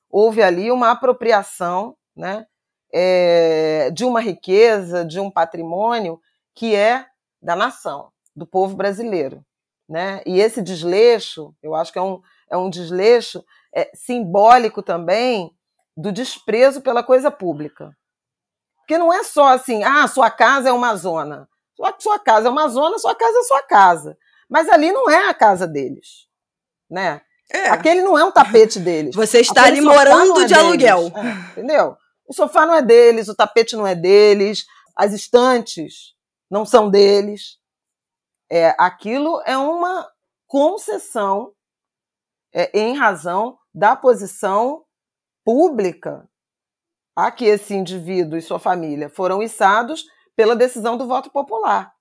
Houve 0.09 0.43
ali 0.43 0.71
uma 0.71 0.91
apropriação 0.91 1.97
né, 2.15 2.45
é, 2.93 3.89
de 3.91 4.05
uma 4.05 4.21
riqueza, 4.21 5.03
de 5.03 5.19
um 5.19 5.31
patrimônio 5.31 6.21
que 6.53 6.75
é 6.75 7.05
da 7.41 7.55
nação, 7.55 8.11
do 8.35 8.45
povo 8.45 8.75
brasileiro. 8.75 9.43
Né? 9.87 10.21
E 10.25 10.39
esse 10.39 10.61
desleixo, 10.61 11.53
eu 11.61 11.75
acho 11.75 11.91
que 11.91 11.99
é 11.99 12.01
um, 12.01 12.21
é 12.49 12.57
um 12.57 12.69
desleixo 12.69 13.43
é, 13.73 13.89
simbólico 13.93 14.81
também 14.81 15.51
do 15.95 16.11
desprezo 16.11 16.81
pela 16.81 17.03
coisa 17.03 17.29
pública. 17.29 17.95
Porque 18.79 18.97
não 18.97 19.13
é 19.13 19.23
só 19.23 19.47
assim, 19.47 19.83
ah, 19.83 20.07
sua 20.07 20.29
casa 20.29 20.69
é 20.69 20.71
uma 20.71 20.95
zona. 20.95 21.47
Sua, 21.75 21.95
sua 21.99 22.19
casa 22.19 22.47
é 22.47 22.51
uma 22.51 22.67
zona, 22.67 22.97
sua 22.99 23.15
casa 23.15 23.37
é 23.37 23.43
sua 23.43 23.61
casa. 23.63 24.17
Mas 24.49 24.69
ali 24.69 24.91
não 24.91 25.09
é 25.09 25.29
a 25.29 25.33
casa 25.33 25.67
deles. 25.67 26.27
Né? 26.89 27.21
É. 27.51 27.69
Aquele 27.69 28.01
não 28.01 28.17
é 28.17 28.23
um 28.23 28.31
tapete 28.31 28.79
deles. 28.79 29.15
Você 29.15 29.39
está 29.39 29.61
Aquele 29.61 29.77
ali 29.77 29.85
morando 29.85 30.41
é 30.41 30.45
de 30.45 30.53
deles. 30.53 30.57
aluguel. 30.57 31.11
É, 31.15 31.51
entendeu? 31.51 31.97
O 32.27 32.33
sofá 32.33 32.65
não 32.65 32.73
é 32.73 32.81
deles, 32.81 33.27
o 33.27 33.35
tapete 33.35 33.75
não 33.75 33.85
é 33.85 33.93
deles, 33.93 34.65
as 34.95 35.13
estantes 35.13 36.15
não 36.49 36.65
são 36.65 36.89
deles. 36.89 37.57
É, 38.49 38.75
aquilo 38.77 39.41
é 39.45 39.57
uma 39.57 40.09
concessão 40.47 41.53
é, 42.53 42.77
em 42.77 42.95
razão 42.95 43.57
da 43.73 43.95
posição 43.95 44.85
pública 45.43 46.27
a 47.15 47.31
que 47.31 47.45
esse 47.45 47.73
indivíduo 47.73 48.37
e 48.37 48.41
sua 48.41 48.59
família 48.59 49.09
foram 49.09 49.41
içados 49.41 50.05
pela 50.35 50.55
decisão 50.55 50.97
do 50.97 51.07
voto 51.07 51.31
popular. 51.31 51.93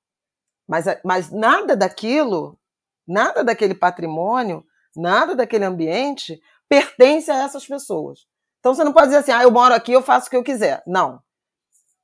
Mas, 0.67 0.87
mas 1.05 1.31
nada 1.31 1.77
daquilo, 1.77 2.59
nada 3.07 3.45
daquele 3.45 3.75
patrimônio, 3.75 4.65
nada 4.97 5.35
daquele 5.35 5.65
ambiente 5.65 6.41
pertence 6.69 7.31
a 7.31 7.45
essas 7.45 7.67
pessoas. 7.67 8.27
Então 8.59 8.75
você 8.75 8.83
não 8.83 8.93
pode 8.93 9.07
dizer 9.07 9.19
assim, 9.19 9.33
ah, 9.33 9.43
eu 9.43 9.51
moro 9.51 9.75
aqui, 9.75 9.93
eu 9.93 10.03
faço 10.03 10.27
o 10.27 10.31
que 10.31 10.37
eu 10.37 10.43
quiser. 10.43 10.83
Não. 10.87 11.23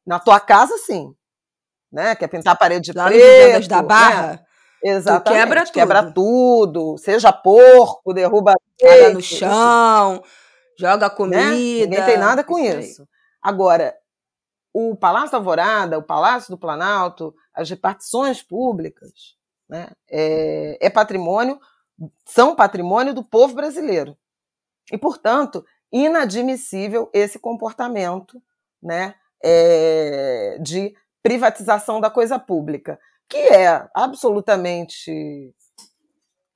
Na 0.07 0.21
tua 0.21 0.39
casa, 0.39 0.77
sim. 0.79 1.15
Né? 1.93 2.15
Quer 2.15 2.29
pintar 2.29 2.55
a 2.55 2.57
parede 2.57 2.93
de 2.93 2.97
Lá 2.97 3.07
preto. 3.07 3.69
da 3.69 3.83
Barra? 3.83 4.27
Né? 4.33 4.41
Exatamente. 4.83 5.25
Tu 5.25 5.33
quebra 5.33 5.61
tudo. 5.61 5.73
Quebra 5.73 6.13
tudo. 6.13 6.99
Seja 6.99 7.33
porco, 7.33 8.15
derruba. 8.15 8.55
Caga 8.81 9.11
no 9.11 9.21
chão, 9.21 10.23
joga 10.79 11.11
comida. 11.11 11.41
Né? 11.41 11.87
Ninguém 11.87 12.05
tem 12.05 12.19
nada 12.19 12.43
com 12.43 12.59
isso. 12.59 12.79
isso. 12.79 13.09
Agora, 13.43 13.95
o 14.73 14.97
Palácio 14.97 15.33
da 15.33 15.39
Alvorada, 15.39 15.99
o 15.99 16.03
Palácio 16.03 16.51
do 16.51 16.59
Planalto, 16.59 17.35
as 17.55 17.69
repartições 17.69 18.43
públicas, 18.43 19.11
né, 19.69 19.91
é, 20.09 20.79
é 20.81 20.91
patrimônio, 20.91 21.59
são 22.25 22.55
patrimônio 22.55 23.13
do 23.13 23.25
povo 23.25 23.55
brasileiro. 23.55 24.17
E, 24.93 24.97
portanto, 24.97 25.65
inadmissível 25.93 27.11
esse 27.13 27.39
comportamento 27.39 28.43
né, 28.83 29.15
é, 29.43 30.59
de 30.61 30.95
privatização 31.23 32.01
da 32.01 32.11
coisa 32.11 32.39
pública 32.39 32.99
que 33.29 33.37
é 33.37 33.89
absolutamente 33.95 35.55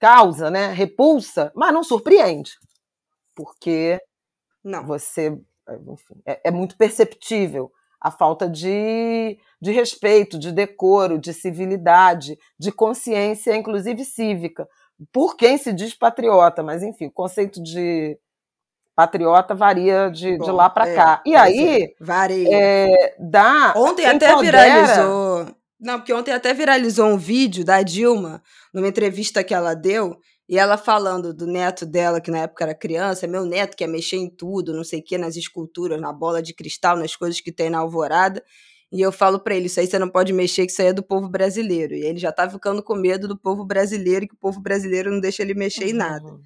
causa, 0.00 0.50
né, 0.50 0.72
repulsa, 0.72 1.52
mas 1.54 1.72
não 1.72 1.84
surpreende, 1.84 2.50
porque 3.34 4.00
não. 4.62 4.84
você, 4.84 5.28
enfim, 5.88 6.20
é, 6.26 6.48
é 6.48 6.50
muito 6.50 6.76
perceptível 6.76 7.70
a 8.00 8.10
falta 8.10 8.50
de, 8.50 9.38
de 9.62 9.70
respeito, 9.70 10.38
de 10.38 10.52
decoro, 10.52 11.18
de 11.18 11.32
civilidade, 11.32 12.36
de 12.58 12.70
consciência, 12.70 13.56
inclusive 13.56 14.04
cívica, 14.04 14.68
por 15.12 15.36
quem 15.36 15.56
se 15.56 15.72
diz 15.72 15.94
patriota, 15.94 16.62
mas 16.62 16.82
enfim, 16.82 17.06
o 17.06 17.12
conceito 17.12 17.62
de 17.62 18.18
patriota 18.94 19.54
varia 19.54 20.10
de, 20.10 20.36
Bom, 20.38 20.44
de 20.44 20.50
lá 20.50 20.70
para 20.70 20.88
é, 20.88 20.94
cá. 20.94 21.22
E 21.26 21.34
aí, 21.34 21.82
é, 21.82 21.94
varia. 22.00 22.48
É, 22.50 23.14
dá. 23.18 23.74
Ontem 23.76 24.06
até 24.06 24.36
viralizou 24.36 25.54
não, 25.84 25.98
porque 25.98 26.14
ontem 26.14 26.32
até 26.32 26.54
viralizou 26.54 27.08
um 27.08 27.18
vídeo 27.18 27.62
da 27.62 27.82
Dilma, 27.82 28.42
numa 28.72 28.88
entrevista 28.88 29.44
que 29.44 29.52
ela 29.52 29.74
deu, 29.74 30.16
e 30.48 30.58
ela 30.58 30.78
falando 30.78 31.34
do 31.34 31.46
neto 31.46 31.84
dela, 31.84 32.22
que 32.22 32.30
na 32.30 32.38
época 32.38 32.64
era 32.64 32.74
criança, 32.74 33.26
meu 33.26 33.44
neto 33.44 33.76
quer 33.76 33.86
mexer 33.86 34.16
em 34.16 34.30
tudo, 34.30 34.72
não 34.72 34.82
sei 34.82 35.00
o 35.00 35.04
que, 35.04 35.18
nas 35.18 35.36
esculturas, 35.36 36.00
na 36.00 36.10
bola 36.10 36.42
de 36.42 36.54
cristal, 36.54 36.96
nas 36.96 37.14
coisas 37.14 37.38
que 37.38 37.52
tem 37.52 37.68
na 37.68 37.80
alvorada. 37.80 38.42
E 38.90 39.00
eu 39.00 39.12
falo 39.12 39.38
para 39.38 39.56
ele, 39.56 39.66
isso 39.66 39.78
aí 39.78 39.86
você 39.86 39.98
não 39.98 40.08
pode 40.08 40.32
mexer, 40.32 40.64
que 40.64 40.72
isso 40.72 40.80
aí 40.80 40.88
é 40.88 40.92
do 40.92 41.02
povo 41.02 41.28
brasileiro. 41.28 41.94
E 41.94 42.02
ele 42.02 42.18
já 42.18 42.32
tá 42.32 42.48
ficando 42.48 42.82
com 42.82 42.94
medo 42.94 43.28
do 43.28 43.38
povo 43.38 43.62
brasileiro, 43.64 44.26
que 44.26 44.34
o 44.34 44.38
povo 44.38 44.60
brasileiro 44.62 45.10
não 45.10 45.20
deixa 45.20 45.42
ele 45.42 45.52
mexer 45.52 45.84
uhum. 45.84 45.90
em 45.90 45.94
nada. 45.94 46.40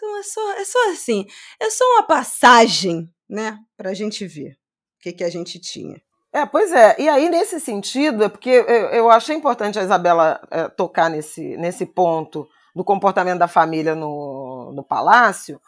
Então 0.00 0.16
é 0.16 0.22
só, 0.22 0.52
é 0.52 0.64
só 0.64 0.90
assim, 0.92 1.26
é 1.60 1.68
só 1.68 1.84
uma 1.92 2.02
passagem, 2.04 3.06
né, 3.28 3.58
pra 3.76 3.92
gente 3.92 4.26
ver 4.26 4.52
o 4.52 5.02
que, 5.02 5.12
que 5.12 5.22
a 5.22 5.28
gente 5.28 5.58
tinha. 5.58 6.00
É, 6.32 6.46
pois 6.46 6.72
é. 6.72 6.96
E 6.98 7.06
aí, 7.06 7.28
nesse 7.28 7.60
sentido, 7.60 8.24
é 8.24 8.28
porque 8.30 8.48
eu, 8.48 8.64
eu 8.64 9.10
achei 9.10 9.36
importante 9.36 9.78
a 9.78 9.82
Isabela 9.82 10.40
é, 10.50 10.68
tocar 10.68 11.10
nesse, 11.10 11.54
nesse 11.58 11.84
ponto 11.84 12.48
do 12.74 12.82
comportamento 12.82 13.38
da 13.38 13.48
família 13.48 13.94
no, 13.94 14.72
no 14.72 14.82
palácio, 14.82 15.60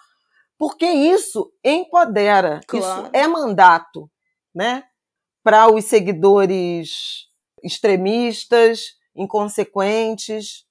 porque 0.56 0.86
isso 0.86 1.52
empodera, 1.62 2.60
claro. 2.66 3.02
isso 3.02 3.10
é 3.12 3.26
mandato, 3.26 4.10
né? 4.54 4.84
Para 5.42 5.70
os 5.70 5.84
seguidores 5.84 7.26
extremistas, 7.62 8.94
inconsequentes, 9.14 10.64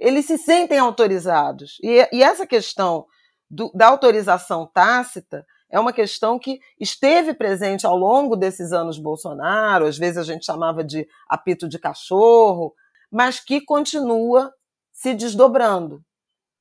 eles 0.00 0.26
se 0.26 0.38
sentem 0.38 0.78
autorizados. 0.78 1.78
E, 1.82 2.08
e 2.12 2.22
essa 2.22 2.46
questão 2.46 3.06
do, 3.50 3.70
da 3.74 3.88
autorização 3.88 4.66
tácita 4.66 5.44
é 5.70 5.78
uma 5.78 5.92
questão 5.92 6.38
que 6.38 6.60
esteve 6.78 7.32
presente 7.32 7.86
ao 7.86 7.96
longo 7.96 8.36
desses 8.36 8.72
anos 8.72 8.98
Bolsonaro, 8.98 9.86
às 9.86 9.96
vezes 9.96 10.18
a 10.18 10.24
gente 10.24 10.44
chamava 10.44 10.82
de 10.82 11.06
apito 11.28 11.68
de 11.68 11.78
cachorro, 11.78 12.74
mas 13.10 13.40
que 13.40 13.60
continua 13.60 14.52
se 14.92 15.14
desdobrando 15.14 16.02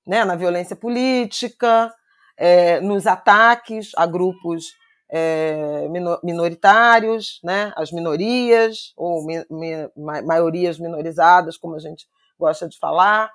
né, 0.06 0.24
na 0.24 0.36
violência 0.36 0.76
política, 0.76 1.94
é, 2.38 2.80
nos 2.80 3.06
ataques 3.06 3.92
a 3.96 4.06
grupos 4.06 4.66
é, 5.12 5.88
minoritários, 6.24 7.40
né, 7.44 7.74
as 7.76 7.92
minorias, 7.92 8.94
ou 8.96 9.26
mi, 9.26 9.44
mi, 9.50 10.24
maiorias 10.26 10.80
minorizadas, 10.80 11.58
como 11.58 11.76
a 11.76 11.80
gente 11.80 12.08
gosta 12.40 12.68
de 12.68 12.80
falar, 12.80 13.32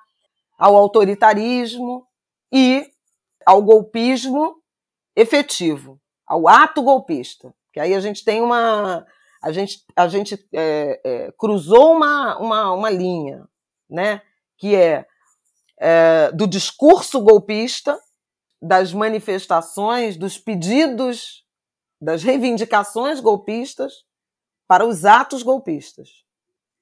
ao 0.57 0.75
autoritarismo 0.75 2.07
e 2.51 2.89
ao 3.45 3.61
golpismo 3.61 4.55
efetivo, 5.15 6.01
ao 6.25 6.47
ato 6.47 6.81
golpista. 6.81 7.53
Que 7.71 7.79
aí 7.79 7.93
a 7.93 7.99
gente 7.99 8.25
tem 8.25 8.41
uma. 8.41 9.05
A 9.43 9.51
gente, 9.51 9.85
a 9.95 10.07
gente 10.07 10.47
é, 10.53 10.99
é, 11.03 11.31
cruzou 11.37 11.95
uma, 11.95 12.37
uma, 12.39 12.71
uma 12.71 12.89
linha, 12.89 13.47
né? 13.87 14.21
que 14.57 14.75
é, 14.75 15.05
é 15.79 16.31
do 16.31 16.47
discurso 16.47 17.21
golpista, 17.21 17.99
das 18.59 18.91
manifestações, 18.93 20.17
dos 20.17 20.39
pedidos, 20.39 21.45
das 22.01 22.23
reivindicações 22.23 23.19
golpistas 23.19 24.05
para 24.67 24.85
os 24.85 25.05
atos 25.05 25.43
golpistas. 25.43 26.24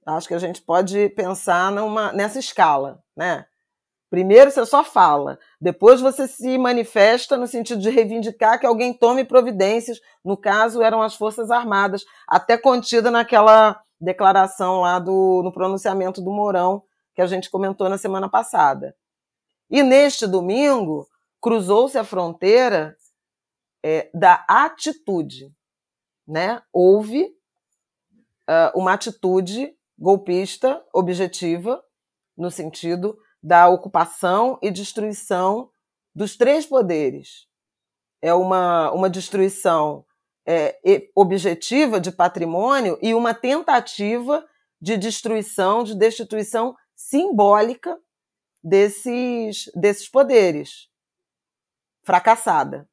Acho 0.05 0.27
que 0.27 0.33
a 0.33 0.39
gente 0.39 0.61
pode 0.61 1.09
pensar 1.09 1.71
numa, 1.71 2.11
nessa 2.11 2.39
escala, 2.39 3.03
né? 3.15 3.45
Primeiro 4.09 4.51
você 4.51 4.63
só 4.65 4.83
fala, 4.83 5.39
depois 5.59 5.99
você 5.99 6.27
se 6.27 6.55
manifesta 6.57 7.35
no 7.35 7.47
sentido 7.47 7.81
de 7.81 7.89
reivindicar 7.89 8.59
que 8.59 8.65
alguém 8.65 8.93
tome 8.93 9.25
providências. 9.25 9.99
No 10.23 10.37
caso, 10.37 10.83
eram 10.83 11.01
as 11.01 11.15
Forças 11.15 11.49
Armadas, 11.49 12.05
até 12.27 12.55
contida 12.55 13.09
naquela 13.09 13.81
declaração 13.99 14.81
lá 14.81 14.99
do 14.99 15.41
no 15.43 15.51
pronunciamento 15.51 16.21
do 16.21 16.31
Mourão 16.31 16.83
que 17.15 17.21
a 17.21 17.25
gente 17.25 17.49
comentou 17.49 17.89
na 17.89 17.97
semana 17.97 18.29
passada. 18.29 18.95
E 19.69 19.81
neste 19.81 20.27
domingo 20.27 21.07
cruzou-se 21.41 21.97
a 21.97 22.03
fronteira 22.03 22.95
é, 23.83 24.11
da 24.13 24.45
atitude, 24.47 25.51
né? 26.27 26.61
Houve 26.71 27.35
uh, 28.49 28.77
uma 28.79 28.93
atitude 28.93 29.75
golpista 29.97 30.84
objetiva 30.93 31.84
no 32.38 32.49
sentido 32.49 33.17
da 33.41 33.67
ocupação 33.67 34.58
e 34.62 34.71
destruição 34.71 35.69
dos 36.15 36.36
três 36.36 36.65
poderes. 36.65 37.47
É 38.21 38.34
uma, 38.34 38.91
uma 38.91 39.10
destruição 39.10 40.06
é, 40.45 40.79
objetiva 41.15 41.99
de 41.99 42.12
patrimônio 42.12 42.97
e 43.01 43.13
uma 43.13 43.34
tentativa 43.34 44.45
de 44.82 44.97
destruição, 44.97 45.84
de 45.84 45.95
destituição 45.95 46.75
simbólica 46.95 47.99
desses, 48.63 49.69
desses 49.75 50.10
poderes. 50.10 50.89
Fracassada. 52.03 52.88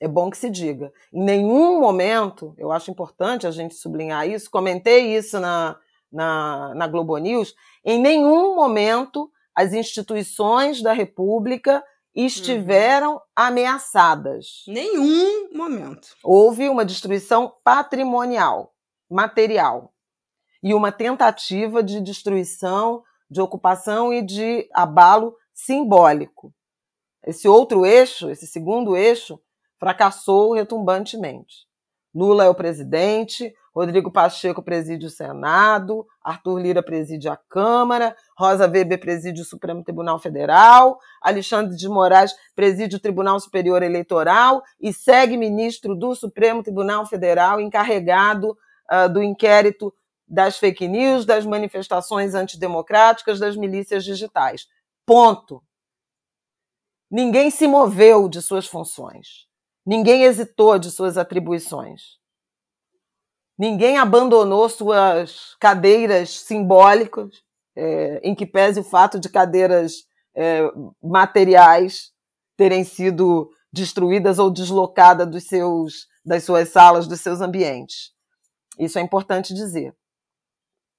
É 0.00 0.08
bom 0.08 0.28
que 0.28 0.36
se 0.36 0.50
diga. 0.50 0.92
Em 1.12 1.22
nenhum 1.22 1.80
momento, 1.80 2.54
eu 2.58 2.72
acho 2.72 2.90
importante 2.90 3.46
a 3.46 3.50
gente 3.50 3.74
sublinhar 3.74 4.28
isso, 4.28 4.50
comentei 4.50 5.16
isso 5.16 5.38
na, 5.38 5.78
na, 6.14 6.72
na 6.74 6.86
Globo 6.86 7.16
News, 7.18 7.54
em 7.84 8.00
nenhum 8.00 8.54
momento 8.54 9.30
as 9.54 9.72
instituições 9.72 10.82
da 10.82 10.92
República 10.92 11.84
estiveram 12.14 13.14
uhum. 13.14 13.20
ameaçadas. 13.34 14.64
Nenhum 14.68 15.52
momento. 15.52 16.08
Houve 16.22 16.68
uma 16.68 16.84
destruição 16.84 17.52
patrimonial, 17.62 18.72
material, 19.10 19.92
e 20.62 20.72
uma 20.72 20.90
tentativa 20.90 21.82
de 21.82 22.00
destruição, 22.00 23.02
de 23.28 23.40
ocupação 23.40 24.12
e 24.12 24.22
de 24.22 24.68
abalo 24.72 25.36
simbólico. 25.52 26.54
Esse 27.26 27.48
outro 27.48 27.84
eixo, 27.84 28.30
esse 28.30 28.46
segundo 28.46 28.96
eixo, 28.96 29.38
fracassou 29.78 30.54
retumbantemente. 30.54 31.66
Lula 32.14 32.44
é 32.44 32.48
o 32.48 32.54
presidente, 32.54 33.52
Rodrigo 33.74 34.10
Pacheco 34.10 34.62
preside 34.62 35.04
o 35.04 35.10
Senado, 35.10 36.06
Arthur 36.22 36.60
Lira 36.60 36.82
preside 36.82 37.28
a 37.28 37.36
Câmara, 37.36 38.16
Rosa 38.38 38.68
Weber 38.68 39.00
preside 39.00 39.42
o 39.42 39.44
Supremo 39.44 39.82
Tribunal 39.82 40.20
Federal, 40.20 40.96
Alexandre 41.20 41.76
de 41.76 41.88
Moraes 41.88 42.32
preside 42.54 42.94
o 42.94 43.00
Tribunal 43.00 43.40
Superior 43.40 43.82
Eleitoral 43.82 44.62
e 44.80 44.92
segue 44.92 45.36
ministro 45.36 45.96
do 45.96 46.14
Supremo 46.14 46.62
Tribunal 46.62 47.04
Federal 47.04 47.60
encarregado 47.60 48.56
uh, 48.92 49.12
do 49.12 49.20
inquérito 49.20 49.92
das 50.26 50.56
fake 50.56 50.86
news, 50.86 51.26
das 51.26 51.44
manifestações 51.44 52.34
antidemocráticas, 52.34 53.40
das 53.40 53.56
milícias 53.56 54.04
digitais. 54.04 54.66
Ponto. 55.04 55.60
Ninguém 57.10 57.50
se 57.50 57.66
moveu 57.66 58.28
de 58.28 58.40
suas 58.40 58.66
funções. 58.66 59.46
Ninguém 59.86 60.22
hesitou 60.24 60.78
de 60.78 60.90
suas 60.90 61.18
atribuições. 61.18 62.18
Ninguém 63.58 63.98
abandonou 63.98 64.68
suas 64.68 65.54
cadeiras 65.60 66.40
simbólicas, 66.40 67.42
é, 67.76 68.20
em 68.24 68.34
que 68.34 68.46
pese 68.46 68.80
o 68.80 68.84
fato 68.84 69.20
de 69.20 69.28
cadeiras 69.28 70.06
é, 70.34 70.62
materiais 71.02 72.12
terem 72.56 72.84
sido 72.84 73.50
destruídas 73.72 74.38
ou 74.38 74.50
deslocadas 74.50 75.28
dos 75.28 75.44
seus, 75.44 76.06
das 76.24 76.44
suas 76.44 76.68
salas, 76.68 77.06
dos 77.06 77.20
seus 77.20 77.40
ambientes. 77.40 78.12
Isso 78.78 78.98
é 78.98 79.02
importante 79.02 79.54
dizer. 79.54 79.94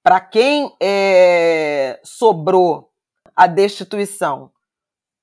Para 0.02 0.20
quem 0.20 0.74
é, 0.80 2.00
sobrou 2.04 2.90
a 3.34 3.46
destituição 3.46 4.52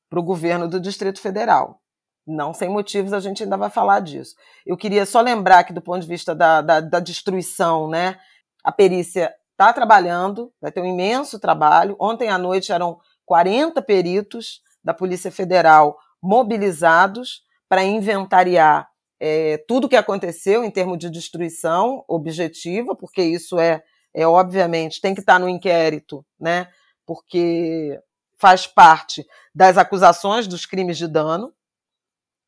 para 0.10 0.20
o 0.20 0.24
governo 0.24 0.68
do 0.68 0.80
Distrito 0.80 1.20
Federal, 1.20 1.82
não 2.26 2.54
sem 2.54 2.70
motivos, 2.70 3.14
a 3.14 3.20
gente 3.20 3.44
ainda 3.44 3.58
vai 3.58 3.70
falar 3.70 4.00
disso. 4.00 4.36
Eu 4.66 4.78
queria 4.78 5.06
só 5.06 5.22
lembrar 5.22 5.64
que, 5.64 5.74
do 5.74 5.82
ponto 5.82 6.02
de 6.02 6.08
vista 6.08 6.34
da, 6.34 6.62
da, 6.62 6.80
da 6.80 7.00
destruição, 7.00 7.90
né, 7.90 8.18
a 8.64 8.72
perícia 8.72 9.34
está 9.52 9.72
trabalhando, 9.72 10.52
vai 10.62 10.72
ter 10.72 10.82
um 10.82 10.86
imenso 10.86 11.40
trabalho. 11.40 11.96
Ontem 12.00 12.30
à 12.30 12.38
noite 12.38 12.72
eram 12.72 13.00
40 13.26 13.82
peritos 13.82 14.62
da 14.84 14.94
Polícia 14.94 15.32
Federal 15.32 15.98
mobilizados 16.22 17.44
para 17.68 17.84
inventariar 17.84 18.88
é, 19.20 19.58
tudo 19.68 19.86
o 19.86 19.90
que 19.90 19.96
aconteceu 19.96 20.64
em 20.64 20.72
termos 20.72 20.98
de 20.98 21.10
destruição 21.10 22.04
objetiva, 22.08 22.96
porque 22.96 23.22
isso 23.22 23.60
é, 23.60 23.82
é 24.14 24.28
obviamente, 24.28 25.02
tem 25.02 25.14
que 25.14 25.22
estar 25.22 25.34
tá 25.34 25.40
no 25.40 25.50
inquérito, 25.50 26.26
né? 26.40 26.68
Porque 27.06 28.00
faz 28.38 28.68
parte 28.68 29.26
das 29.56 29.78
acusações 29.78 30.48
dos 30.48 30.66
crimes 30.66 30.98
de 30.98 31.08
dano, 31.08 31.54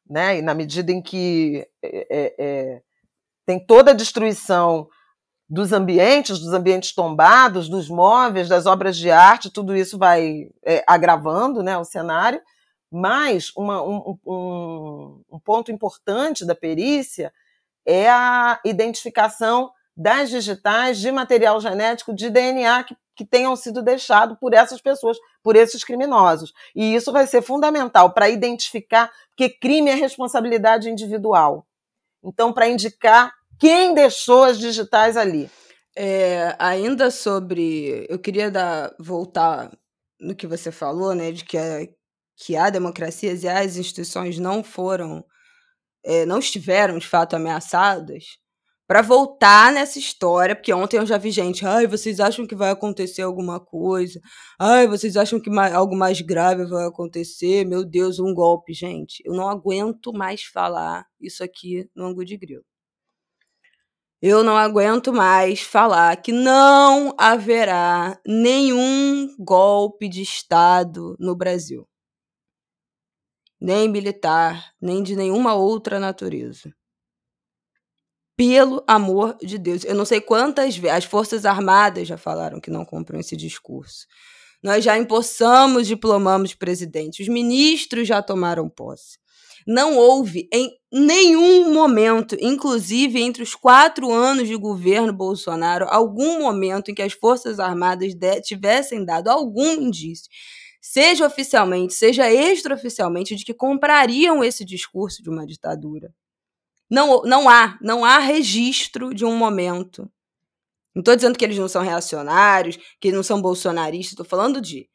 né? 0.09 0.37
E 0.37 0.41
na 0.41 0.53
medida 0.53 0.91
em 0.91 1.01
que 1.01 1.67
é, 1.83 2.35
é, 2.37 2.81
tem 3.45 3.63
toda 3.63 3.91
a 3.91 3.95
destruição 3.95 4.87
dos 5.47 5.71
ambientes, 5.71 6.39
dos 6.39 6.53
ambientes 6.53 6.93
tombados, 6.93 7.69
dos 7.69 7.87
móveis, 7.87 8.49
das 8.49 8.65
obras 8.65 8.97
de 8.97 9.11
arte, 9.11 9.51
tudo 9.51 9.75
isso 9.75 9.97
vai 9.97 10.49
é, 10.63 10.83
agravando 10.87 11.61
né, 11.61 11.77
o 11.77 11.83
cenário. 11.83 12.41
Mas 12.91 13.51
uma, 13.55 13.83
um, 13.83 14.17
um, 14.25 15.21
um 15.31 15.39
ponto 15.39 15.71
importante 15.71 16.45
da 16.45 16.55
perícia 16.55 17.31
é 17.85 18.09
a 18.09 18.59
identificação 18.65 19.71
das 19.95 20.29
digitais 20.29 20.99
de 20.99 21.11
material 21.11 21.59
genético 21.61 22.13
de 22.13 22.29
DNA 22.29 22.83
que, 22.83 22.95
que 23.15 23.25
tenham 23.25 23.55
sido 23.55 23.81
deixado 23.81 24.35
por 24.35 24.53
essas 24.53 24.81
pessoas, 24.81 25.17
por 25.41 25.55
esses 25.55 25.83
criminosos. 25.83 26.53
E 26.75 26.95
isso 26.95 27.11
vai 27.11 27.25
ser 27.25 27.41
fundamental 27.41 28.13
para 28.13 28.29
identificar, 28.29 29.11
porque 29.29 29.49
crime 29.49 29.89
é 29.89 29.95
responsabilidade 29.95 30.89
individual. 30.89 31.65
Então, 32.23 32.51
para 32.51 32.67
indicar 32.67 33.33
quem 33.59 33.93
deixou 33.93 34.43
as 34.43 34.59
digitais 34.59 35.15
ali. 35.15 35.49
É, 35.97 36.53
ainda 36.59 37.09
sobre. 37.09 38.05
Eu 38.09 38.19
queria 38.19 38.51
dar, 38.51 38.93
voltar 38.99 39.71
no 40.19 40.35
que 40.35 40.45
você 40.45 40.69
falou, 40.71 41.15
né, 41.15 41.31
de 41.31 41.45
que, 41.45 41.57
a, 41.57 41.87
que 42.35 42.57
há 42.57 42.69
democracias 42.69 43.43
e 43.43 43.47
as 43.47 43.77
instituições 43.77 44.37
não 44.37 44.63
foram. 44.63 45.23
É, 46.03 46.25
não 46.25 46.37
estiveram 46.37 46.99
de 46.99 47.07
fato 47.07 47.35
ameaçadas 47.35 48.37
para 48.87 49.01
voltar 49.01 49.71
nessa 49.73 49.97
história, 49.97 50.55
porque 50.55 50.73
ontem 50.73 50.97
eu 50.97 51.05
já 51.05 51.17
vi 51.17 51.31
gente, 51.31 51.65
ai, 51.65 51.87
vocês 51.87 52.19
acham 52.19 52.45
que 52.45 52.55
vai 52.55 52.69
acontecer 52.69 53.23
alguma 53.23 53.59
coisa? 53.59 54.19
Ai, 54.59 54.87
vocês 54.87 55.17
acham 55.17 55.39
que 55.39 55.49
algo 55.73 55.95
mais 55.95 56.21
grave 56.21 56.65
vai 56.65 56.85
acontecer? 56.85 57.65
Meu 57.65 57.83
Deus, 57.83 58.19
um 58.19 58.33
golpe, 58.33 58.73
gente. 58.73 59.21
Eu 59.25 59.33
não 59.33 59.49
aguento 59.49 60.13
mais 60.13 60.43
falar 60.43 61.05
isso 61.19 61.43
aqui 61.43 61.89
no 61.95 62.05
Angu 62.05 62.23
de 62.23 62.37
Grilo. 62.37 62.63
Eu 64.21 64.43
não 64.43 64.57
aguento 64.57 65.13
mais 65.13 65.61
falar 65.61 66.15
que 66.21 66.31
não 66.31 67.13
haverá 67.17 68.19
nenhum 68.25 69.35
golpe 69.39 70.09
de 70.09 70.21
Estado 70.21 71.15
no 71.19 71.35
Brasil. 71.35 71.87
Nem 73.59 73.89
militar, 73.89 74.73
nem 74.81 75.03
de 75.03 75.15
nenhuma 75.15 75.53
outra 75.53 75.99
natureza. 75.99 76.73
Pelo 78.37 78.83
amor 78.85 79.37
de 79.41 79.57
Deus. 79.57 79.85
Eu 79.85 79.95
não 79.95 80.05
sei 80.05 80.19
quantas 80.19 80.77
vezes. 80.77 80.97
As 80.97 81.05
Forças 81.05 81.45
Armadas 81.45 82.07
já 82.07 82.17
falaram 82.17 82.59
que 82.59 82.69
não 82.69 82.83
compram 82.83 83.19
esse 83.19 83.35
discurso. 83.35 84.05
Nós 84.61 84.83
já 84.83 84.97
empossamos, 84.97 85.87
diplomamos 85.87 86.53
presidente. 86.53 87.21
Os 87.21 87.29
ministros 87.29 88.07
já 88.07 88.21
tomaram 88.21 88.67
posse. 88.67 89.17
Não 89.65 89.97
houve 89.97 90.47
em 90.53 90.71
nenhum 90.91 91.73
momento, 91.73 92.35
inclusive 92.39 93.19
entre 93.21 93.41
os 93.41 93.55
quatro 93.55 94.11
anos 94.11 94.47
de 94.47 94.55
governo 94.55 95.13
Bolsonaro, 95.13 95.87
algum 95.89 96.39
momento 96.39 96.91
em 96.91 96.93
que 96.95 97.01
as 97.01 97.13
Forças 97.13 97.59
Armadas 97.59 98.13
tivessem 98.43 99.03
dado 99.03 99.29
algum 99.29 99.73
indício, 99.73 100.29
seja 100.81 101.25
oficialmente, 101.25 101.95
seja 101.95 102.31
extraoficialmente, 102.31 103.35
de 103.35 103.43
que 103.43 103.53
comprariam 103.55 104.43
esse 104.43 104.63
discurso 104.63 105.23
de 105.23 105.29
uma 105.29 105.47
ditadura. 105.47 106.13
Não, 106.89 107.21
não 107.23 107.49
há, 107.49 107.77
não 107.81 108.05
há 108.05 108.19
registro 108.19 109.13
de 109.13 109.25
um 109.25 109.35
momento. 109.35 110.09
Não 110.93 111.01
estou 111.01 111.15
dizendo 111.15 111.37
que 111.37 111.43
eles 111.43 111.57
não 111.57 111.67
são 111.67 111.81
reacionários, 111.81 112.77
que 113.01 113.11
não 113.11 113.23
são 113.23 113.41
bolsonaristas, 113.41 114.13
estou 114.13 114.25
falando 114.25 114.61
de 114.61 114.87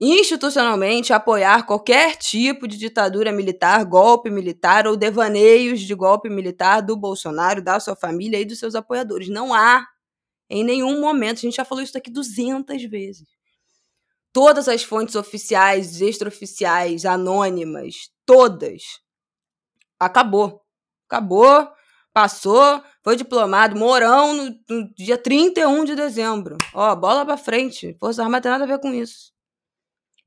institucionalmente 0.00 1.12
apoiar 1.12 1.66
qualquer 1.66 2.16
tipo 2.16 2.66
de 2.66 2.78
ditadura 2.78 3.30
militar, 3.32 3.84
golpe 3.84 4.30
militar 4.30 4.86
ou 4.86 4.96
devaneios 4.96 5.80
de 5.80 5.94
golpe 5.94 6.28
militar 6.30 6.80
do 6.80 6.96
Bolsonaro, 6.96 7.62
da 7.62 7.78
sua 7.78 7.94
família 7.94 8.40
e 8.40 8.44
dos 8.44 8.58
seus 8.58 8.74
apoiadores. 8.74 9.28
Não 9.28 9.52
há 9.52 9.86
em 10.48 10.64
nenhum 10.64 11.00
momento, 11.00 11.38
a 11.38 11.40
gente 11.42 11.56
já 11.56 11.64
falou 11.64 11.84
isso 11.84 11.96
aqui 11.96 12.10
200 12.10 12.82
vezes. 12.84 13.28
Todas 14.32 14.68
as 14.68 14.82
fontes 14.82 15.14
oficiais, 15.16 16.00
extraoficiais, 16.00 17.04
anônimas, 17.04 18.10
todas. 18.24 18.82
Acabou. 19.98 20.62
Acabou, 21.10 21.68
passou, 22.14 22.80
foi 23.02 23.16
diplomado, 23.16 23.76
Mourão 23.76 24.32
no, 24.32 24.56
no 24.68 24.94
dia 24.94 25.18
31 25.18 25.84
de 25.84 25.96
dezembro. 25.96 26.56
Ó, 26.72 26.94
bola 26.94 27.26
pra 27.26 27.36
frente. 27.36 27.96
Força 27.98 28.22
Armada 28.22 28.42
tem 28.42 28.52
nada 28.52 28.62
a 28.62 28.66
ver 28.68 28.78
com 28.78 28.94
isso. 28.94 29.32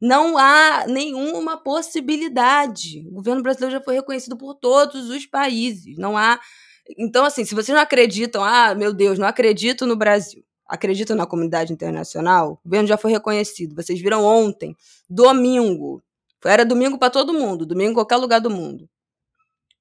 Não 0.02 0.38
há 0.38 0.86
nenhuma 0.86 1.56
possibilidade. 1.56 3.08
O 3.08 3.14
governo 3.14 3.42
brasileiro 3.42 3.78
já 3.78 3.82
foi 3.82 3.96
reconhecido 3.96 4.36
por 4.36 4.56
todos 4.56 5.10
os 5.10 5.26
países. 5.26 5.98
Não 5.98 6.18
há. 6.18 6.38
Então, 6.98 7.24
assim, 7.24 7.46
se 7.46 7.56
vocês 7.56 7.74
não 7.74 7.82
acreditam, 7.82 8.44
ah, 8.44 8.76
meu 8.76 8.94
Deus, 8.94 9.18
não 9.18 9.26
acredito 9.26 9.86
no 9.86 9.96
Brasil, 9.96 10.44
acreditam 10.68 11.16
na 11.16 11.26
comunidade 11.26 11.72
internacional, 11.72 12.60
o 12.66 12.68
governo 12.68 12.90
já 12.90 12.98
foi 12.98 13.14
reconhecido. 13.14 13.74
Vocês 13.74 14.02
viram 14.02 14.26
ontem, 14.26 14.76
domingo. 15.10 16.04
Era 16.44 16.66
domingo 16.66 16.98
para 16.98 17.10
todo 17.10 17.34
mundo, 17.34 17.66
domingo 17.66 17.92
em 17.92 17.94
qualquer 17.94 18.18
lugar 18.18 18.42
do 18.42 18.50
mundo 18.50 18.90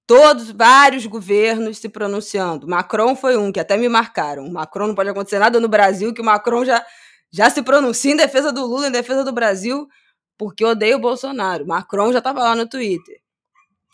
todos, 0.07 0.51
vários 0.51 1.07
governos 1.07 1.79
se 1.79 1.89
pronunciando. 1.89 2.67
Macron 2.67 3.15
foi 3.17 3.37
um, 3.37 3.53
que 3.53 3.61
até 3.61 3.77
me 3.77 3.89
marcaram. 3.89 4.51
Macron 4.51 4.89
não 4.89 4.95
pode 4.95 5.11
acontecer 5.11 5.39
nada 5.39 5.61
no 5.61 5.69
Brasil, 5.69 6.13
que 6.13 6.21
o 6.21 6.25
Macron 6.25 6.65
já, 6.65 6.85
já 7.31 7.49
se 7.51 7.63
pronuncia 7.63 8.13
em 8.13 8.17
defesa 8.17 8.53
do 8.53 8.67
Lula, 8.67 8.89
em 8.89 8.93
defesa 8.93 9.25
do 9.25 9.33
Brasil, 9.33 9.89
porque 10.37 10.65
odeia 10.65 10.97
o 10.97 11.01
Bolsonaro. 11.01 11.67
Macron 11.67 12.13
já 12.13 12.19
estava 12.19 12.41
lá 12.41 12.55
no 12.55 12.69
Twitter. 12.69 13.21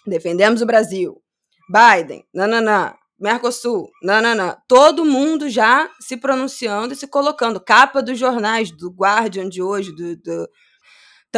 Defendemos 0.06 0.62
o 0.62 0.66
Brasil. 0.66 1.22
Biden, 1.68 2.24
nananã. 2.32 2.94
Mercosul, 3.20 3.90
nananã. 4.00 4.56
Todo 4.68 5.04
mundo 5.04 5.50
já 5.50 5.90
se 6.00 6.16
pronunciando 6.16 6.94
e 6.94 6.96
se 6.96 7.08
colocando. 7.08 7.58
Capa 7.58 8.00
dos 8.00 8.16
jornais, 8.16 8.70
do 8.70 8.90
Guardian 8.90 9.48
de 9.48 9.60
hoje, 9.60 9.92
do, 9.92 10.16
do 10.16 10.48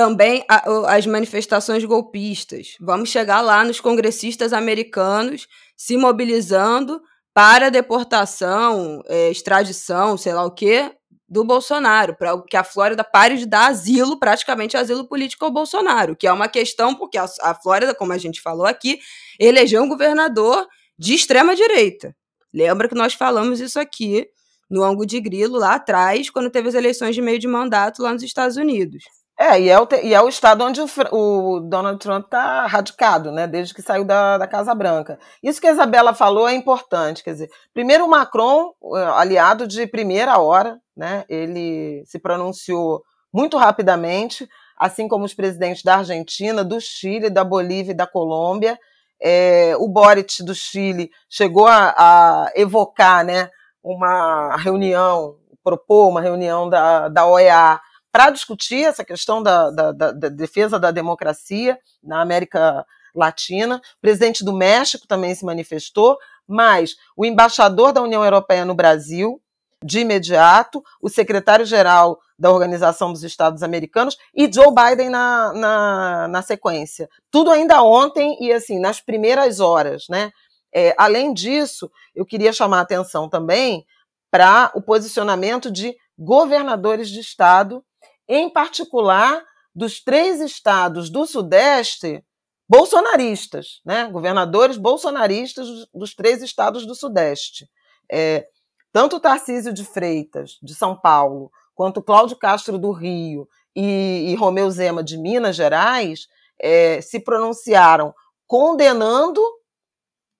Também 0.01 0.43
a, 0.49 0.95
as 0.97 1.05
manifestações 1.05 1.85
golpistas. 1.85 2.75
Vamos 2.81 3.11
chegar 3.11 3.43
lá 3.43 3.63
nos 3.63 3.81
congressistas 3.81 4.55
americanos 4.55 5.47
se 5.77 5.95
mobilizando 5.95 7.03
para 7.35 7.69
deportação, 7.69 9.03
é, 9.09 9.31
extradição, 9.31 10.17
sei 10.17 10.33
lá 10.33 10.43
o 10.43 10.55
quê, 10.55 10.91
do 11.29 11.45
Bolsonaro, 11.45 12.17
para 12.17 12.41
que 12.49 12.57
a 12.57 12.65
Flórida 12.65 13.05
pare 13.05 13.37
de 13.37 13.45
dar 13.45 13.67
asilo, 13.67 14.19
praticamente 14.19 14.75
asilo 14.75 15.07
político 15.07 15.45
ao 15.45 15.51
Bolsonaro, 15.51 16.17
que 16.17 16.27
é 16.27 16.33
uma 16.33 16.49
questão 16.49 16.95
porque 16.95 17.19
a, 17.19 17.27
a 17.43 17.55
Flórida, 17.55 17.95
como 17.95 18.15
a 18.15 18.19
gente 18.19 18.41
falou 18.41 18.65
aqui, 18.65 18.99
elegeu 19.39 19.83
um 19.83 19.89
governador 19.89 20.67
de 20.99 21.13
extrema 21.13 21.55
direita. 21.55 22.17
Lembra 22.55 22.89
que 22.89 22.95
nós 22.95 23.13
falamos 23.13 23.61
isso 23.61 23.79
aqui 23.79 24.27
no 24.71 24.83
ângulo 24.83 25.05
de 25.05 25.21
grilo 25.21 25.59
lá 25.59 25.75
atrás, 25.75 26.31
quando 26.31 26.49
teve 26.49 26.71
as 26.71 26.75
eleições 26.75 27.15
de 27.15 27.21
meio 27.21 27.39
de 27.39 27.47
mandato 27.47 28.03
lá 28.03 28.15
nos 28.15 28.23
Estados 28.23 28.57
Unidos. 28.57 29.05
É, 29.41 29.59
e 29.59 29.71
é 29.71 29.81
o, 29.81 29.89
e 30.03 30.13
é 30.13 30.21
o 30.21 30.29
estado 30.29 30.63
onde 30.63 30.83
o, 30.83 30.87
o 31.13 31.61
Donald 31.61 31.99
Trump 31.99 32.27
está 32.27 32.67
radicado, 32.67 33.33
né, 33.33 33.47
desde 33.47 33.73
que 33.73 33.81
saiu 33.81 34.05
da, 34.05 34.37
da 34.37 34.47
Casa 34.47 34.75
Branca. 34.75 35.19
Isso 35.43 35.59
que 35.59 35.67
a 35.67 35.73
Isabela 35.73 36.13
falou 36.13 36.47
é 36.47 36.55
importante, 36.55 37.25
quer 37.25 37.33
dizer, 37.33 37.51
primeiro 37.73 38.05
o 38.05 38.11
Macron, 38.11 38.75
aliado 39.15 39.67
de 39.67 39.87
primeira 39.87 40.39
hora, 40.39 40.79
né, 40.95 41.25
ele 41.27 42.05
se 42.05 42.19
pronunciou 42.19 43.03
muito 43.33 43.57
rapidamente, 43.57 44.47
assim 44.77 45.09
como 45.09 45.25
os 45.25 45.33
presidentes 45.33 45.83
da 45.83 45.97
Argentina, 45.97 46.63
do 46.63 46.79
Chile, 46.79 47.31
da 47.31 47.43
Bolívia 47.43 47.93
e 47.93 47.97
da 47.97 48.07
Colômbia. 48.07 48.79
É, 49.23 49.75
o 49.79 49.89
Boric 49.89 50.45
do 50.45 50.55
Chile 50.55 51.11
chegou 51.31 51.67
a, 51.67 51.95
a 51.97 52.53
evocar 52.55 53.25
né, 53.25 53.49
uma 53.83 54.55
reunião, 54.57 55.37
propor 55.65 56.11
uma 56.11 56.21
reunião 56.21 56.69
da, 56.69 57.09
da 57.09 57.27
OEA 57.27 57.81
para 58.13 58.31
discutir 58.31 58.85
essa 58.85 59.05
questão 59.05 59.43
da, 59.43 59.71
da, 59.71 59.93
da, 59.93 60.13
da, 60.13 60.29
defesa 60.29 60.79
da 60.79 60.91
democracia 60.91 61.79
na 62.03 62.21
América 62.21 62.85
Latina. 63.15 63.77
O 63.77 64.01
presidente 64.01 64.45
do 64.45 64.53
México 64.53 65.07
também 65.07 65.35
se 65.35 65.45
manifestou, 65.45 66.19
mas 66.47 66.97
o 67.17 67.25
embaixador 67.25 67.93
da 67.93 68.03
União 68.03 68.25
Europeia 68.25 68.65
no 68.65 68.75
Brasil, 68.75 69.41
de 69.85 70.01
imediato, 70.01 70.83
o 71.01 71.09
secretário-geral 71.09 72.19
da 72.39 72.51
Organização 72.51 73.13
dos 73.13 73.23
Estados 73.23 73.63
Americanos 73.63 74.17
e 74.35 74.51
Joe 74.53 74.75
Biden 74.75 75.11
na, 75.11 75.53
na, 75.53 76.29
na, 76.29 76.43
sequência. 76.43 77.09
Tudo 77.31 77.51
ainda 77.51 77.83
ontem 77.83 78.37
e 78.41 78.53
assim, 78.53 78.79
nas 78.81 79.01
primeiras 79.01 79.61
horas. 79.61 80.07
Né? 80.09 80.33
É, 80.75 80.95
além 80.99 81.33
disso, 81.33 81.91
eu 82.15 82.25
queria 82.25 82.53
chamar 82.53 82.79
a 82.79 82.83
atenção 82.83 83.29
também 83.29 83.85
para 84.31 84.71
o 84.75 84.81
posicionamento 84.81 85.71
de 85.71 85.95
governadores 86.19 87.09
de 87.09 87.21
Estado 87.21 87.85
em 88.31 88.49
particular 88.49 89.45
dos 89.75 90.01
três 90.01 90.41
estados 90.41 91.11
do 91.11 91.27
Sudeste 91.27 92.25
bolsonaristas, 92.69 93.81
né? 93.85 94.07
governadores 94.07 94.77
bolsonaristas 94.77 95.67
dos 95.93 96.15
três 96.15 96.41
estados 96.41 96.87
do 96.87 96.95
Sudeste. 96.95 97.69
É, 98.11 98.47
tanto 98.93 99.19
Tarcísio 99.19 99.73
de 99.73 99.85
Freitas, 99.85 100.57
de 100.63 100.73
São 100.77 100.97
Paulo, 100.97 101.51
quanto 101.75 102.01
Cláudio 102.01 102.37
Castro 102.37 102.79
do 102.79 102.93
Rio 102.93 103.49
e, 103.75 104.27
e 104.29 104.35
Romeu 104.37 104.71
Zema 104.71 105.03
de 105.03 105.19
Minas 105.19 105.57
Gerais 105.57 106.29
é, 106.61 107.01
se 107.01 107.19
pronunciaram 107.19 108.15
condenando 108.47 109.43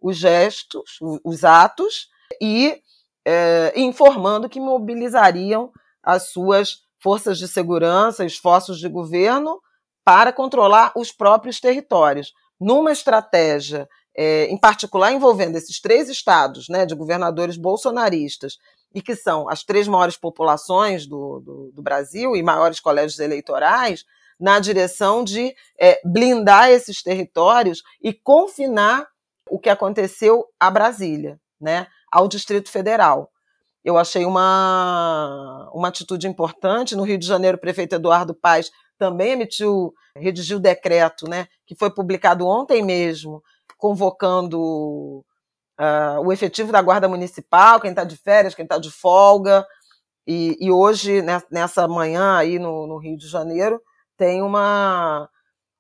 os 0.01 0.17
gestos, 0.17 0.99
os 1.25 1.45
atos 1.45 2.09
e 2.41 2.81
é, 3.25 3.73
informando 3.75 4.49
que 4.49 4.61
mobilizariam 4.61 5.73
as 6.01 6.31
suas 6.31 6.89
forças 7.03 7.39
de 7.39 7.49
segurança, 7.49 8.25
esforços 8.25 8.79
de 8.79 8.89
governo 8.89 9.61
para 10.05 10.33
controlar 10.33 10.93
os 10.97 11.13
próprios 11.13 11.61
territórios. 11.61 12.33
Numa 12.61 12.93
estratégia, 12.93 13.89
é, 14.17 14.47
em 14.47 14.59
particular 14.59 15.13
envolvendo 15.13 15.57
esses 15.57 15.81
três 15.81 16.09
estados 16.09 16.69
né, 16.69 16.85
de 16.85 16.95
governadores 16.95 17.57
bolsonaristas, 17.57 18.59
e 18.95 19.01
que 19.01 19.15
são 19.15 19.49
as 19.49 19.63
três 19.63 19.87
maiores 19.87 20.17
populações 20.17 21.07
do, 21.07 21.41
do, 21.41 21.71
do 21.73 21.83
Brasil 21.83 22.35
e 22.35 22.43
maiores 22.43 22.81
colégios 22.81 23.21
eleitorais, 23.21 24.05
na 24.39 24.59
direção 24.59 25.23
de 25.23 25.55
é, 25.79 26.01
blindar 26.05 26.71
esses 26.71 27.03
territórios 27.03 27.83
e 28.03 28.13
confinar 28.13 29.07
o 29.49 29.59
que 29.59 29.69
aconteceu 29.69 30.47
a 30.59 30.71
Brasília, 30.71 31.39
né, 31.61 31.87
ao 32.11 32.27
Distrito 32.27 32.71
Federal 32.71 33.31
eu 33.85 33.97
achei 33.97 34.25
uma, 34.25 35.71
uma 35.73 35.89
atitude 35.89 36.29
importante. 36.29 36.97
No 36.97 37.03
Rio 37.03 37.19
de 37.19 37.27
Janeiro, 37.27 37.57
o 37.57 37.61
prefeito 37.61 37.95
Eduardo 37.95 38.35
Paes 38.35 38.71
também 38.99 39.33
emitiu, 39.33 39.95
redigiu 40.15 40.61
decreto, 40.61 41.29
né, 41.29 41.47
que 41.67 41.75
foi 41.75 41.91
publicado 41.91 42.47
ontem 42.47 42.83
mesmo, 42.83 43.43
convocando 43.79 45.25
uh, 45.81 46.21
o 46.23 46.31
efetivo 46.31 46.71
da 46.71 46.83
Guarda 46.83 47.09
Municipal, 47.09 47.81
quem 47.81 47.91
está 47.91 48.05
de 48.05 48.17
férias, 48.19 48.55
quem 48.55 48.65
está 48.65 48.77
de 48.77 48.91
folga. 48.91 49.67
E, 50.27 50.55
e, 50.61 50.71
hoje, 50.71 51.23
né, 51.23 51.43
nessa 51.51 51.89
manhã 51.89 52.37
aí 52.37 52.59
no, 52.59 52.87
no, 52.87 52.99
Rio 52.99 53.17
de 53.17 53.27
Janeiro, 53.27 53.81
tem 54.19 54.43
uma. 54.43 55.29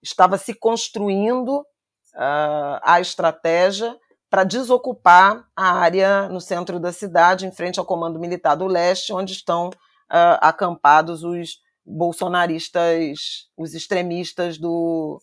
estava 0.02 0.38
se 0.38 0.54
construindo 0.54 1.58
uh, 1.58 2.80
a 2.82 2.98
estratégia 3.02 3.94
para 4.30 4.44
desocupar 4.44 5.44
a 5.56 5.72
área 5.72 6.28
no 6.28 6.40
centro 6.40 6.78
da 6.78 6.92
cidade, 6.92 7.44
em 7.44 7.52
frente 7.52 7.80
ao 7.80 7.84
Comando 7.84 8.20
Militar 8.20 8.54
do 8.54 8.66
Leste, 8.66 9.12
onde 9.12 9.32
estão 9.32 9.68
uh, 9.68 10.38
acampados 10.40 11.24
os 11.24 11.58
bolsonaristas, 11.84 13.48
os 13.58 13.74
extremistas 13.74 14.56
do, 14.56 15.20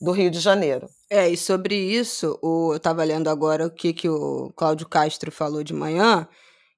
do 0.00 0.12
Rio 0.12 0.30
de 0.30 0.38
Janeiro. 0.38 0.86
É, 1.10 1.28
e 1.28 1.36
sobre 1.36 1.74
isso, 1.74 2.38
o, 2.40 2.72
eu 2.72 2.76
estava 2.76 3.02
lendo 3.02 3.28
agora 3.28 3.66
o 3.66 3.70
que, 3.70 3.92
que 3.92 4.08
o 4.08 4.52
Cláudio 4.56 4.88
Castro 4.88 5.32
falou 5.32 5.64
de 5.64 5.74
manhã, 5.74 6.28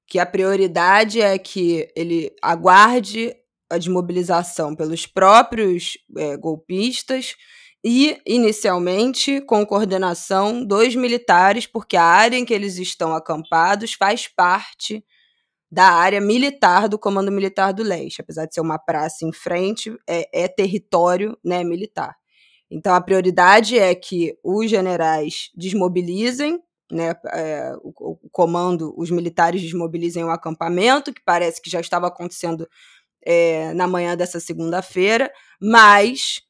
que 0.06 0.18
a 0.18 0.24
prioridade 0.24 1.20
é 1.20 1.38
que 1.38 1.86
ele 1.94 2.34
aguarde 2.42 3.34
a 3.70 3.76
desmobilização 3.76 4.74
pelos 4.74 5.06
próprios 5.06 5.98
é, 6.16 6.34
golpistas 6.38 7.34
e, 7.91 8.20
inicialmente, 8.26 9.41
com 9.41 9.64
coordenação 9.64 10.62
dos 10.62 10.95
militares, 10.95 11.66
porque 11.66 11.97
a 11.97 12.05
área 12.05 12.36
em 12.36 12.45
que 12.45 12.53
eles 12.53 12.76
estão 12.76 13.14
acampados 13.14 13.95
faz 13.95 14.28
parte 14.28 15.03
da 15.72 15.86
área 15.86 16.20
militar 16.20 16.86
do 16.86 16.99
Comando 16.99 17.32
Militar 17.32 17.72
do 17.72 17.82
Leste. 17.82 18.20
Apesar 18.20 18.45
de 18.45 18.53
ser 18.53 18.61
uma 18.61 18.78
praça 18.78 19.24
em 19.24 19.32
frente, 19.32 19.97
é, 20.07 20.45
é 20.45 20.49
território 20.49 21.34
né, 21.43 21.64
militar. 21.64 22.14
Então, 22.70 22.95
a 22.95 23.01
prioridade 23.01 23.78
é 23.78 23.95
que 23.95 24.36
os 24.45 24.68
generais 24.68 25.49
desmobilizem, 25.57 26.61
né, 26.93 27.14
é, 27.32 27.72
o, 27.80 28.18
o, 28.22 28.28
comando, 28.30 28.93
os 28.99 29.11
militares 29.11 29.62
desmobilizem 29.62 30.22
o 30.22 30.30
acampamento, 30.30 31.11
que 31.11 31.22
parece 31.24 31.62
que 31.62 31.70
já 31.70 31.80
estava 31.80 32.09
acontecendo 32.09 32.68
é, 33.24 33.72
na 33.72 33.86
manhã 33.86 34.14
dessa 34.14 34.39
segunda-feira, 34.39 35.32
mas 35.59 36.47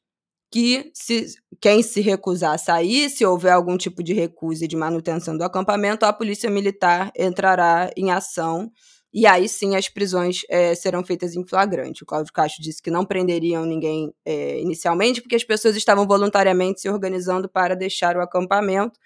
que 0.51 0.91
se, 0.93 1.27
quem 1.61 1.83
se 1.83 2.01
recusar 2.01 2.55
a 2.55 2.57
sair, 2.57 3.09
se 3.09 3.25
houver 3.25 3.51
algum 3.51 3.77
tipo 3.77 4.01
de 4.03 4.13
recusa 4.13 4.67
de 4.67 4.75
manutenção 4.75 5.37
do 5.37 5.43
acampamento, 5.43 6.05
a 6.05 6.13
polícia 6.13 6.49
militar 6.49 7.11
entrará 7.15 7.91
em 7.95 8.11
ação 8.11 8.71
e 9.13 9.25
aí 9.25 9.49
sim 9.49 9.75
as 9.75 9.89
prisões 9.89 10.41
é, 10.49 10.75
serão 10.75 11.03
feitas 11.03 11.35
em 11.35 11.45
flagrante. 11.45 12.03
O 12.03 12.05
Cláudio 12.05 12.31
Castro 12.31 12.61
disse 12.61 12.81
que 12.81 12.91
não 12.91 13.05
prenderiam 13.05 13.65
ninguém 13.65 14.13
é, 14.25 14.59
inicialmente, 14.59 15.21
porque 15.21 15.35
as 15.35 15.43
pessoas 15.43 15.75
estavam 15.75 16.07
voluntariamente 16.07 16.81
se 16.81 16.89
organizando 16.89 17.49
para 17.49 17.75
deixar 17.75 18.15
o 18.15 18.21
acampamento, 18.21 18.99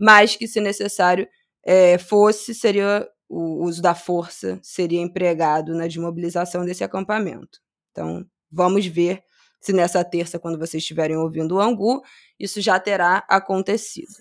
mas 0.00 0.36
que, 0.36 0.48
se 0.48 0.60
necessário 0.60 1.26
é, 1.64 1.98
fosse, 1.98 2.54
seria 2.54 3.06
o 3.28 3.64
uso 3.64 3.80
da 3.80 3.94
força 3.94 4.60
seria 4.62 5.00
empregado 5.00 5.74
na 5.74 5.86
desmobilização 5.86 6.66
desse 6.66 6.84
acampamento. 6.84 7.60
Então, 7.90 8.26
vamos 8.50 8.84
ver 8.84 9.22
se 9.62 9.72
nessa 9.72 10.04
terça, 10.04 10.40
quando 10.40 10.58
vocês 10.58 10.82
estiverem 10.82 11.16
ouvindo 11.16 11.54
o 11.54 11.60
Angu, 11.60 12.02
isso 12.38 12.60
já 12.60 12.80
terá 12.80 13.24
acontecido. 13.28 14.12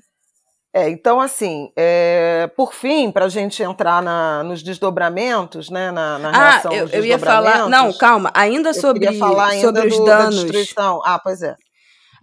É, 0.74 0.88
então, 0.88 1.20
assim, 1.20 1.70
é, 1.76 2.50
por 2.56 2.74
fim, 2.74 3.12
para 3.12 3.26
a 3.26 3.30
gente 3.30 3.62
entrar 3.62 4.02
na, 4.02 4.44
nos 4.44 4.64
desdobramentos, 4.64 5.70
né, 5.70 5.92
na, 5.92 6.18
na 6.20 6.30
ah, 6.30 6.52
reação 6.52 6.72
eu, 6.72 6.88
eu 6.88 7.04
ia 7.04 7.20
falar. 7.20 7.68
Não, 7.68 7.92
calma, 7.92 8.32
ainda 8.34 8.72
sobre, 8.72 9.12
falar 9.18 9.48
ainda 9.48 9.68
sobre 9.68 9.88
os 9.88 9.98
do, 9.98 10.06
danos. 10.06 10.74
Ah, 11.04 11.20
pois 11.22 11.42
é. 11.42 11.56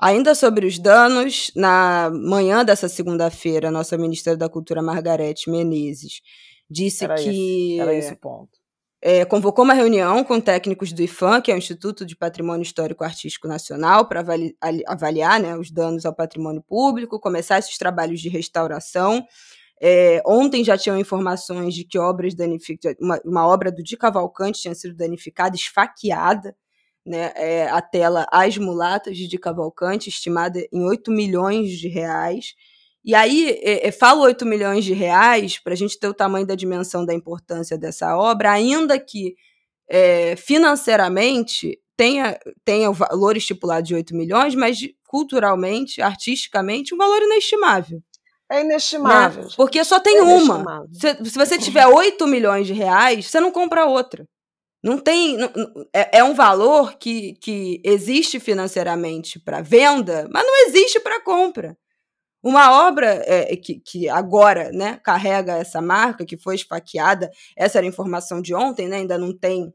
Ainda 0.00 0.34
sobre 0.34 0.64
os 0.64 0.78
danos, 0.78 1.50
na 1.56 2.08
manhã 2.14 2.64
dessa 2.64 2.88
segunda-feira, 2.88 3.68
nossa 3.68 3.98
ministra 3.98 4.36
da 4.36 4.48
Cultura, 4.48 4.80
Margarete 4.80 5.50
Menezes, 5.50 6.20
disse 6.70 7.04
era 7.04 7.16
que. 7.16 7.80
Era 7.80 7.92
esse 7.92 8.12
o 8.12 8.16
ponto 8.16 8.57
é, 9.00 9.24
convocou 9.24 9.64
uma 9.64 9.74
reunião 9.74 10.24
com 10.24 10.40
técnicos 10.40 10.92
do 10.92 11.02
IFAM, 11.02 11.40
que 11.40 11.52
é 11.52 11.54
o 11.54 11.58
Instituto 11.58 12.04
de 12.04 12.16
Patrimônio 12.16 12.62
Histórico 12.62 13.04
Artístico 13.04 13.46
Nacional, 13.46 14.08
para 14.08 14.20
avali 14.20 14.56
avaliar 14.86 15.40
né, 15.40 15.56
os 15.56 15.70
danos 15.70 16.04
ao 16.04 16.14
patrimônio 16.14 16.62
público, 16.62 17.20
começar 17.20 17.58
esses 17.58 17.78
trabalhos 17.78 18.20
de 18.20 18.28
restauração. 18.28 19.24
É, 19.80 20.20
ontem 20.26 20.64
já 20.64 20.76
tinham 20.76 20.98
informações 20.98 21.72
de 21.74 21.84
que 21.84 21.98
obras 21.98 22.34
danificadas, 22.34 22.98
uma, 23.00 23.20
uma, 23.24 23.46
obra 23.46 23.70
do 23.70 23.82
Di 23.82 23.96
Cavalcante 23.96 24.60
tinha 24.60 24.74
sido 24.74 24.96
danificada, 24.96 25.54
esfaqueada 25.54 26.56
né, 27.06 27.32
é 27.36 27.68
a 27.68 27.80
tela 27.80 28.26
As 28.30 28.58
Mulatas 28.58 29.16
de 29.16 29.38
Cavalcante, 29.38 30.08
estimada 30.08 30.60
em 30.72 30.84
8 30.84 31.10
milhões 31.10 31.70
de 31.70 31.88
reais. 31.88 32.54
E 33.08 33.14
aí, 33.14 33.58
é, 33.62 33.88
é, 33.88 33.90
falo 33.90 34.20
8 34.20 34.44
milhões 34.44 34.84
de 34.84 34.92
reais 34.92 35.58
para 35.58 35.72
a 35.72 35.76
gente 35.76 35.98
ter 35.98 36.08
o 36.08 36.12
tamanho 36.12 36.46
da 36.46 36.54
dimensão 36.54 37.06
da 37.06 37.14
importância 37.14 37.78
dessa 37.78 38.14
obra, 38.14 38.52
ainda 38.52 38.98
que 38.98 39.34
é, 39.88 40.36
financeiramente 40.36 41.80
tenha, 41.96 42.38
tenha 42.66 42.90
o 42.90 42.92
valor 42.92 43.34
estipulado 43.34 43.86
de 43.86 43.94
8 43.94 44.14
milhões, 44.14 44.54
mas 44.54 44.78
culturalmente, 45.06 46.02
artisticamente, 46.02 46.94
um 46.94 46.98
valor 46.98 47.22
inestimável. 47.22 48.02
É 48.52 48.60
inestimável. 48.60 49.44
Né? 49.44 49.50
Porque 49.56 49.82
só 49.84 49.98
tem 49.98 50.18
é 50.18 50.22
uma. 50.22 50.86
Se, 50.92 51.30
se, 51.30 51.38
você 51.38 51.56
tiver 51.56 51.86
8 51.86 52.26
milhões 52.26 52.66
de 52.66 52.74
reais, 52.74 53.24
você 53.24 53.40
não 53.40 53.50
compra 53.50 53.86
outra. 53.86 54.28
Não 54.84 54.98
tem. 54.98 55.34
Não, 55.38 55.50
é, 55.94 56.18
é, 56.18 56.24
um 56.24 56.34
valor 56.34 56.98
que, 56.98 57.38
que 57.40 57.80
existe 57.82 58.38
financeiramente 58.38 59.40
para 59.40 59.62
venda, 59.62 60.28
mas 60.30 60.46
não 60.46 60.66
existe 60.66 61.00
para 61.00 61.22
compra. 61.22 61.74
Uma 62.42 62.86
obra 62.86 63.22
é, 63.26 63.56
que, 63.56 63.80
que 63.80 64.08
agora 64.08 64.70
né, 64.72 65.00
carrega 65.02 65.56
essa 65.58 65.80
marca, 65.80 66.24
que 66.24 66.36
foi 66.36 66.54
esfaqueada, 66.54 67.30
essa 67.56 67.78
era 67.78 67.86
a 67.86 67.88
informação 67.88 68.40
de 68.40 68.54
ontem, 68.54 68.88
né, 68.88 68.98
ainda 68.98 69.18
não 69.18 69.36
tem 69.36 69.72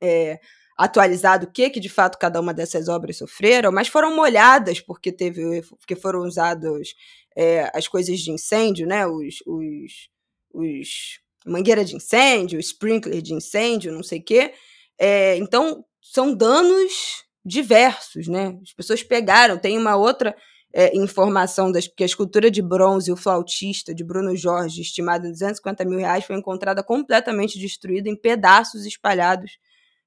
é, 0.00 0.38
atualizado 0.76 1.46
o 1.46 1.50
que, 1.50 1.70
que 1.70 1.80
de 1.80 1.88
fato 1.88 2.18
cada 2.18 2.40
uma 2.40 2.52
dessas 2.52 2.88
obras 2.88 3.16
sofreram, 3.16 3.72
mas 3.72 3.88
foram 3.88 4.14
molhadas 4.14 4.78
porque 4.80 5.10
teve 5.10 5.62
porque 5.62 5.96
foram 5.96 6.20
usados 6.20 6.94
é, 7.34 7.70
as 7.74 7.88
coisas 7.88 8.18
de 8.20 8.30
incêndio, 8.30 8.86
né, 8.86 9.06
os, 9.06 9.36
os, 9.46 10.10
os 10.52 11.20
mangueira 11.46 11.84
de 11.84 11.94
incêndio, 11.96 12.58
sprinkler 12.58 13.22
de 13.22 13.32
incêndio, 13.32 13.92
não 13.92 14.02
sei 14.02 14.18
o 14.18 14.24
quê. 14.24 14.52
É, 14.98 15.36
então, 15.36 15.84
são 16.02 16.34
danos 16.34 17.24
diversos, 17.44 18.26
né? 18.26 18.58
As 18.62 18.72
pessoas 18.72 19.02
pegaram. 19.02 19.56
Tem 19.56 19.78
uma 19.78 19.96
outra 19.96 20.34
é, 20.72 20.96
informação 20.96 21.72
das, 21.72 21.86
que 21.86 22.02
a 22.02 22.06
escultura 22.06 22.50
de 22.50 22.60
bronze, 22.60 23.10
o 23.10 23.16
flautista 23.16 23.94
de 23.94 24.04
Bruno 24.04 24.36
Jorge, 24.36 24.82
estimada 24.82 25.26
em 25.26 25.30
250 25.30 25.84
mil 25.84 25.98
reais, 25.98 26.24
foi 26.24 26.36
encontrada 26.36 26.82
completamente 26.82 27.58
destruída 27.58 28.08
em 28.08 28.16
pedaços 28.16 28.84
espalhados 28.84 29.58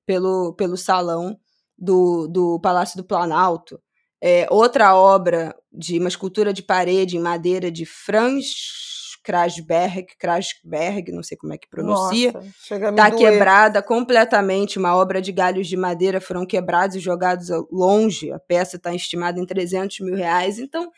pelo, 0.06 0.54
pelo 0.54 0.78
salão 0.78 1.40
do, 1.78 2.28
do 2.28 2.60
Palácio 2.60 2.98
do 2.98 3.04
Planalto. 3.04 3.82
É, 4.22 4.48
outra 4.50 4.96
obra 4.96 5.56
de 5.72 5.98
uma 5.98 6.10
escultura 6.10 6.54
de 6.54 6.62
parede 6.62 7.16
em 7.16 7.22
madeira 7.22 7.72
de 7.72 7.86
Franz 7.86 8.99
Krasberg, 9.24 10.08
Krasberg, 10.18 11.12
não 11.12 11.24
sei 11.24 11.38
como 11.38 11.54
é 11.54 11.58
que 11.58 11.70
pronuncia, 11.70 12.34
está 12.62 13.12
quebrada 13.12 13.82
completamente. 13.82 14.80
Uma 14.80 14.96
obra 14.96 15.22
de 15.22 15.32
galhos 15.32 15.68
de 15.68 15.78
madeira 15.78 16.22
foram 16.22 16.46
quebrados 16.46 16.96
e 16.96 17.00
jogados 17.00 17.50
longe. 17.72 18.32
A 18.32 18.40
peça 18.40 18.78
está 18.78 18.94
estimada 18.94 19.40
em 19.40 19.46
300 19.46 20.00
mil 20.00 20.16
reais. 20.16 20.60
Então, 20.60 20.92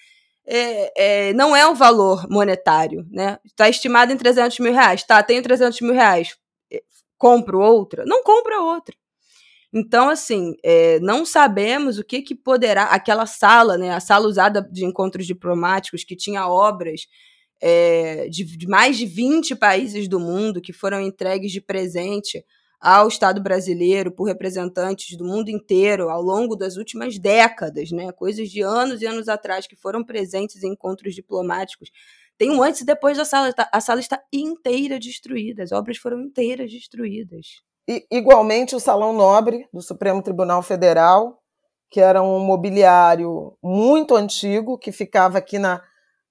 é, 0.46 1.30
é, 1.30 1.34
não 1.34 1.56
é 1.56 1.68
um 1.68 1.74
valor 1.74 2.28
monetário, 2.30 3.06
né? 3.12 3.40
Está 3.46 3.70
estimado 3.70 4.12
em 4.12 4.18
300 4.18 4.60
mil 4.60 4.74
reais. 4.74 5.04
Tá, 5.04 5.22
tenho 5.24 5.42
300 5.42 5.82
mil 5.82 5.94
reais. 5.94 6.38
É, 6.72 6.82
compro 7.18 7.60
outra? 7.60 8.04
Não 8.06 8.24
compra 8.24 8.60
outra. 8.60 8.96
Então, 9.74 10.10
assim, 10.10 10.56
é, 10.64 11.00
não 11.00 11.26
sabemos 11.26 11.98
o 11.98 12.04
que, 12.04 12.22
que 12.22 12.36
poderá. 12.36 12.84
Aquela 12.84 13.26
sala, 13.26 13.78
né, 13.78 13.92
a 13.92 14.02
sala 14.02 14.28
usada 14.28 14.62
de 14.62 14.86
encontros 14.86 15.26
diplomáticos, 15.26 16.04
que 16.04 16.16
tinha 16.16 16.48
obras 16.48 17.08
é, 17.62 18.28
de, 18.28 18.44
de, 18.44 18.68
mais 18.68 18.98
de 18.98 19.06
20 19.06 19.56
países 19.56 20.08
do 20.08 20.20
mundo 20.20 20.62
que 20.62 20.74
foram 20.74 21.00
entregues 21.00 21.52
de 21.52 21.62
presente 21.62 22.44
ao 22.80 23.08
Estado 23.08 23.42
brasileiro 23.42 24.12
por 24.12 24.24
representantes 24.24 25.16
do 25.16 25.24
mundo 25.24 25.50
inteiro 25.50 26.10
ao 26.10 26.22
longo 26.22 26.56
das 26.56 26.78
últimas 26.78 27.20
décadas, 27.20 27.92
né? 27.92 28.12
coisas 28.12 28.50
de 28.50 28.62
anos 28.62 29.04
e 29.04 29.06
anos 29.06 29.30
atrás 29.30 29.68
que 29.68 29.76
foram 29.76 30.04
presentes 30.04 30.64
em 30.64 30.72
encontros 30.72 31.14
diplomáticos. 31.14 31.92
Tem 32.40 32.50
um 32.50 32.64
antes 32.64 32.82
e 32.82 32.86
depois 32.86 33.18
da 33.18 33.24
sala. 33.24 33.54
A 33.72 33.80
sala 33.80 34.00
está 34.00 34.20
inteira 34.34 34.98
destruída, 34.98 35.62
as 35.62 35.72
obras 35.72 35.98
foram 35.98 36.20
inteiras 36.22 36.72
destruídas. 36.72 37.62
E, 37.88 38.08
igualmente, 38.10 38.76
o 38.76 38.80
Salão 38.80 39.14
Nobre 39.14 39.68
do 39.72 39.82
Supremo 39.82 40.24
Tribunal 40.24 40.64
Federal, 40.64 41.40
que 41.88 42.00
era 42.00 42.24
um 42.24 42.40
mobiliário 42.40 43.56
muito 43.62 44.16
antigo, 44.16 44.78
que 44.78 44.92
ficava 44.92 45.38
aqui 45.38 45.60
na 45.60 45.84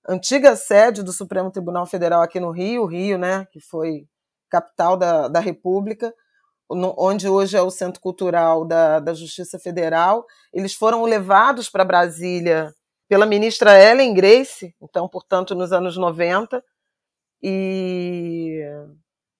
antiga 0.08 0.56
sede 0.56 1.02
do 1.02 1.12
Supremo 1.12 1.50
Tribunal 1.50 1.86
Federal 1.86 2.22
aqui 2.22 2.40
no 2.40 2.50
Rio, 2.50 2.86
Rio, 2.86 3.18
né, 3.18 3.46
que 3.52 3.60
foi 3.60 4.06
capital 4.48 4.96
da, 4.96 5.28
da 5.28 5.40
República, 5.40 6.12
onde 6.68 7.28
hoje 7.28 7.56
é 7.56 7.62
o 7.62 7.70
Centro 7.70 8.00
Cultural 8.00 8.64
da, 8.64 9.00
da 9.00 9.12
Justiça 9.12 9.58
Federal. 9.58 10.24
Eles 10.52 10.74
foram 10.74 11.04
levados 11.04 11.68
para 11.68 11.84
Brasília 11.84 12.72
pela 13.08 13.26
ministra 13.26 13.80
Ellen 13.80 14.14
Grace, 14.14 14.74
então, 14.80 15.08
portanto, 15.08 15.54
nos 15.54 15.72
anos 15.72 15.96
90, 15.96 16.62
e 17.42 18.60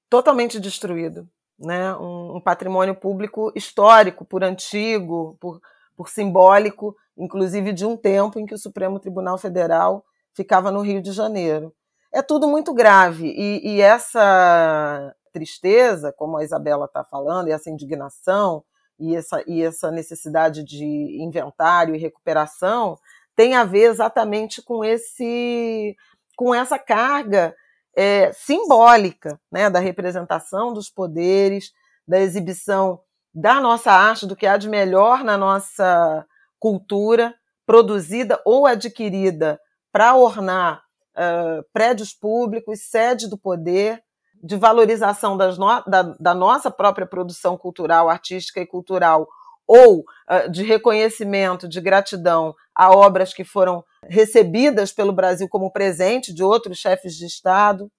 totalmente 0.09 0.59
destruído. 0.59 1.29
Né? 1.57 1.95
Um, 1.95 2.37
um 2.37 2.41
patrimônio 2.41 2.97
público 2.97 3.53
histórico, 3.55 4.25
por 4.25 4.43
antigo, 4.43 5.37
por, 5.41 5.61
por 5.97 6.09
simbólico, 6.09 6.97
inclusive 7.17 7.73
de 7.73 7.85
um 7.85 7.97
tempo 7.97 8.41
em 8.41 8.47
que 8.47 8.55
o 8.55 8.59
Supremo 8.59 8.99
Tribunal 8.99 9.39
Federal 9.39 10.05
ficava 10.35 10.71
no 10.71 10.81
Rio 10.81 11.03
de 11.03 11.13
Janeiro. 11.13 11.73
É 12.13 12.23
tudo 12.23 12.49
muito 12.49 12.75
grave 12.75 13.27
e, 13.27 13.77
e 13.77 13.81
essa 13.81 15.15
tristeza, 15.33 16.13
como 16.13 16.37
a 16.37 16.45
Isabela 16.45 16.87
está 16.87 17.05
falando, 17.05 17.49
e 17.49 17.53
essa 17.53 17.71
indignação 17.71 18.65
e 18.99 19.17
essa, 19.17 19.43
e 19.47 19.63
essa 19.63 19.91
necessidade 19.91 20.65
de 20.65 21.19
inventário 21.23 21.95
e 21.95 21.99
recuperação 21.99 22.99
tem 23.35 23.55
a 23.55 23.65
ver 23.65 23.85
exatamente 23.85 24.61
com 24.61 24.85
esse 24.85 25.97
com 26.37 26.55
essa 26.55 26.79
carga 26.79 27.55
é, 27.95 28.33
simbólica 28.33 29.41
né, 29.51 29.69
da 29.69 29.79
representação 29.79 30.73
dos 30.73 30.89
poderes, 30.89 31.73
da 32.07 32.19
exibição 32.19 33.01
da 33.33 33.61
nossa 33.61 33.93
arte, 33.93 34.27
do 34.27 34.35
que 34.35 34.47
há 34.47 34.57
de 34.57 34.69
melhor 34.69 35.23
na 35.23 35.37
nossa 35.37 36.27
cultura, 36.59 37.35
produzida 37.67 38.41
ou 38.45 38.67
adquirida 38.67 39.61
para 39.93 40.15
ornar 40.15 40.83
uh, 41.17 41.65
prédios 41.73 42.13
públicos, 42.13 42.81
sede 42.89 43.29
do 43.29 43.39
poder, 43.39 44.03
de 44.43 44.57
valorização 44.57 45.37
no, 45.37 45.85
da, 45.87 46.03
da, 46.19 46.35
nossa 46.35 46.71
própria 46.71 47.07
produção 47.07 47.59
cultural, 47.59 48.09
artística 48.09 48.61
e 48.61 48.67
cultural, 48.67 49.29
ou 49.67 50.01
uh, 50.01 50.51
de 50.51 50.63
reconhecimento, 50.63 51.69
de 51.69 51.81
gratidão 51.81 52.55
a 52.75 52.91
obras 52.91 53.35
que 53.35 53.45
foram 53.45 53.85
recebidas 54.09 54.93
pelo 54.93 55.13
Brasil 55.13 55.49
como 55.49 55.73
presente 55.73 56.33
de 56.33 56.43
outros 56.43 56.79
chefes 56.79 57.15
de 57.15 57.27
Estado. 57.27 57.91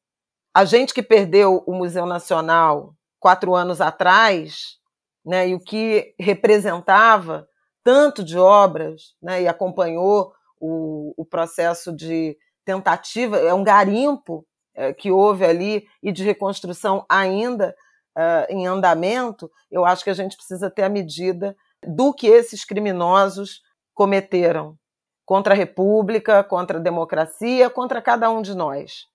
A 0.53 0.65
gente 0.65 0.93
que 0.93 1.03
perdeu 1.03 1.63
o 1.67 1.73
Museu 1.73 2.05
Nacional 2.05 2.95
quatro 3.19 3.53
anos 3.53 3.79
atrás, 3.79 4.79
né, 5.23 5.49
e 5.49 5.53
o 5.53 5.59
que 5.59 6.15
representava 6.19 7.47
tanto 7.83 8.23
de 8.23 8.37
obras, 8.37 9.15
né, 9.21 9.43
e 9.43 9.47
acompanhou 9.47 10.33
o, 10.61 11.13
o 11.17 11.25
processo 11.25 11.93
de 11.93 12.37
tentativa, 12.63 13.37
é 13.37 13.53
um 13.53 13.63
garimpo 13.63 14.45
é, 14.75 14.93
que 14.93 15.11
houve 15.11 15.43
ali 15.43 15.85
e 16.01 16.11
de 16.11 16.23
reconstrução 16.23 17.03
ainda 17.09 17.75
uh, 18.15 18.45
em 18.49 18.67
andamento, 18.67 19.51
eu 19.69 19.83
acho 19.83 20.03
que 20.03 20.09
a 20.09 20.13
gente 20.13 20.37
precisa 20.37 20.69
ter 20.69 20.83
a 20.83 20.89
medida 20.89 21.55
do 21.85 22.13
que 22.13 22.27
esses 22.27 22.63
criminosos 22.63 23.61
cometeram 23.93 24.77
contra 25.25 25.53
a 25.53 25.57
República, 25.57 26.43
contra 26.43 26.77
a 26.77 26.81
democracia, 26.81 27.69
contra 27.69 28.01
cada 28.01 28.29
um 28.29 28.41
de 28.41 28.55
nós, 28.55 29.05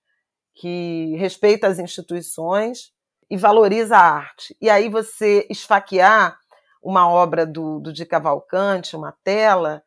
que 0.55 1.15
respeita 1.17 1.67
as 1.67 1.79
instituições 1.79 2.91
e 3.29 3.37
valoriza 3.37 3.97
a 3.97 4.01
arte. 4.01 4.55
E 4.61 4.69
aí 4.69 4.89
você 4.89 5.47
esfaquear 5.49 6.37
uma 6.81 7.09
obra 7.09 7.45
do, 7.45 7.79
do 7.79 7.93
de 7.93 8.05
Cavalcante, 8.05 8.95
uma 8.95 9.13
tela, 9.23 9.83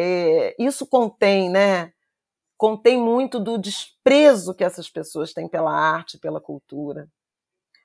é, 0.00 0.56
isso 0.58 0.86
contém, 0.86 1.50
né? 1.50 1.92
Contém 2.56 2.98
muito 2.98 3.38
do 3.38 3.58
desprezo 3.58 4.54
que 4.54 4.64
essas 4.64 4.88
pessoas 4.88 5.32
têm 5.34 5.46
pela 5.46 5.72
arte, 5.72 6.18
pela 6.18 6.40
cultura. 6.40 7.06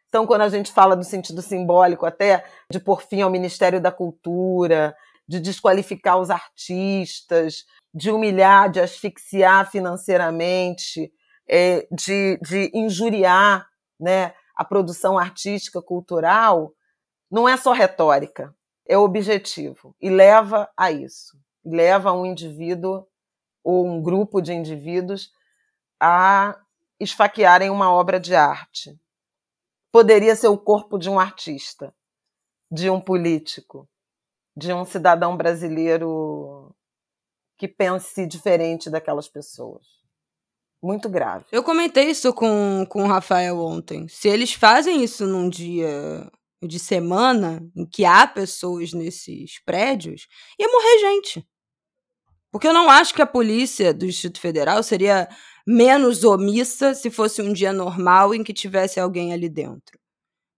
Então, 0.07 0.25
quando 0.25 0.41
a 0.41 0.49
gente 0.49 0.71
fala 0.71 0.95
do 0.95 1.03
sentido 1.03 1.41
simbólico, 1.41 2.05
até 2.05 2.45
de 2.71 2.79
por 2.79 3.01
fim 3.01 3.21
ao 3.21 3.29
Ministério 3.29 3.81
da 3.81 3.91
Cultura, 3.91 4.95
de 5.27 5.41
desqualificar 5.41 6.17
os 6.17 6.29
artistas, 6.29 7.65
de 7.93 8.11
humilhar, 8.11 8.69
de 8.69 8.79
asfixiar 8.79 9.69
financeiramente, 9.69 11.11
é, 11.47 11.85
de, 11.91 12.39
de 12.41 12.71
injuriar 12.73 13.67
né, 13.99 14.33
a 14.55 14.63
produção 14.63 15.17
artística, 15.17 15.81
cultural, 15.81 16.71
não 17.29 17.47
é 17.47 17.57
só 17.57 17.73
retórica, 17.73 18.55
é 18.87 18.97
objetivo 18.97 19.93
e 19.99 20.09
leva 20.09 20.69
a 20.77 20.91
isso 20.91 21.37
leva 21.65 22.13
um 22.13 22.25
indivíduo 22.25 23.07
ou 23.63 23.85
um 23.85 24.01
grupo 24.01 24.41
de 24.41 24.53
indivíduos 24.53 25.31
a 25.99 26.59
esfaquearem 26.99 27.69
uma 27.69 27.91
obra 27.91 28.19
de 28.19 28.35
arte. 28.35 28.97
Poderia 29.91 30.35
ser 30.35 30.47
o 30.47 30.57
corpo 30.57 30.97
de 30.97 31.09
um 31.09 31.19
artista, 31.19 31.93
de 32.71 32.89
um 32.89 33.01
político, 33.01 33.89
de 34.55 34.71
um 34.71 34.85
cidadão 34.85 35.35
brasileiro 35.35 36.75
que 37.57 37.67
pense 37.67 38.25
diferente 38.27 38.89
daquelas 38.89 39.27
pessoas. 39.27 39.85
Muito 40.83 41.09
grave. 41.09 41.45
Eu 41.51 41.63
comentei 41.63 42.09
isso 42.09 42.33
com, 42.33 42.85
com 42.87 43.03
o 43.03 43.07
Rafael 43.07 43.57
ontem. 43.59 44.07
Se 44.07 44.27
eles 44.27 44.53
fazem 44.53 45.03
isso 45.03 45.25
num 45.25 45.49
dia 45.49 46.29
de 46.61 46.77
semana 46.77 47.65
em 47.75 47.85
que 47.85 48.05
há 48.05 48.27
pessoas 48.27 48.93
nesses 48.93 49.59
prédios, 49.63 50.27
ia 50.59 50.67
morrer 50.67 50.99
gente. 50.99 51.47
Porque 52.55 52.69
eu 52.69 52.73
não 52.73 52.89
acho 52.89 53.13
que 53.13 53.21
a 53.21 53.27
polícia 53.27 53.93
do 53.93 54.05
Distrito 54.05 54.39
Federal 54.39 54.81
seria 54.81 55.27
menos 55.67 56.23
omissa 56.23 56.95
se 56.95 57.11
fosse 57.11 57.41
um 57.41 57.51
dia 57.51 57.73
normal 57.73 58.33
em 58.33 58.45
que 58.45 58.53
tivesse 58.53 58.97
alguém 58.97 59.33
ali 59.33 59.49
dentro. 59.49 59.99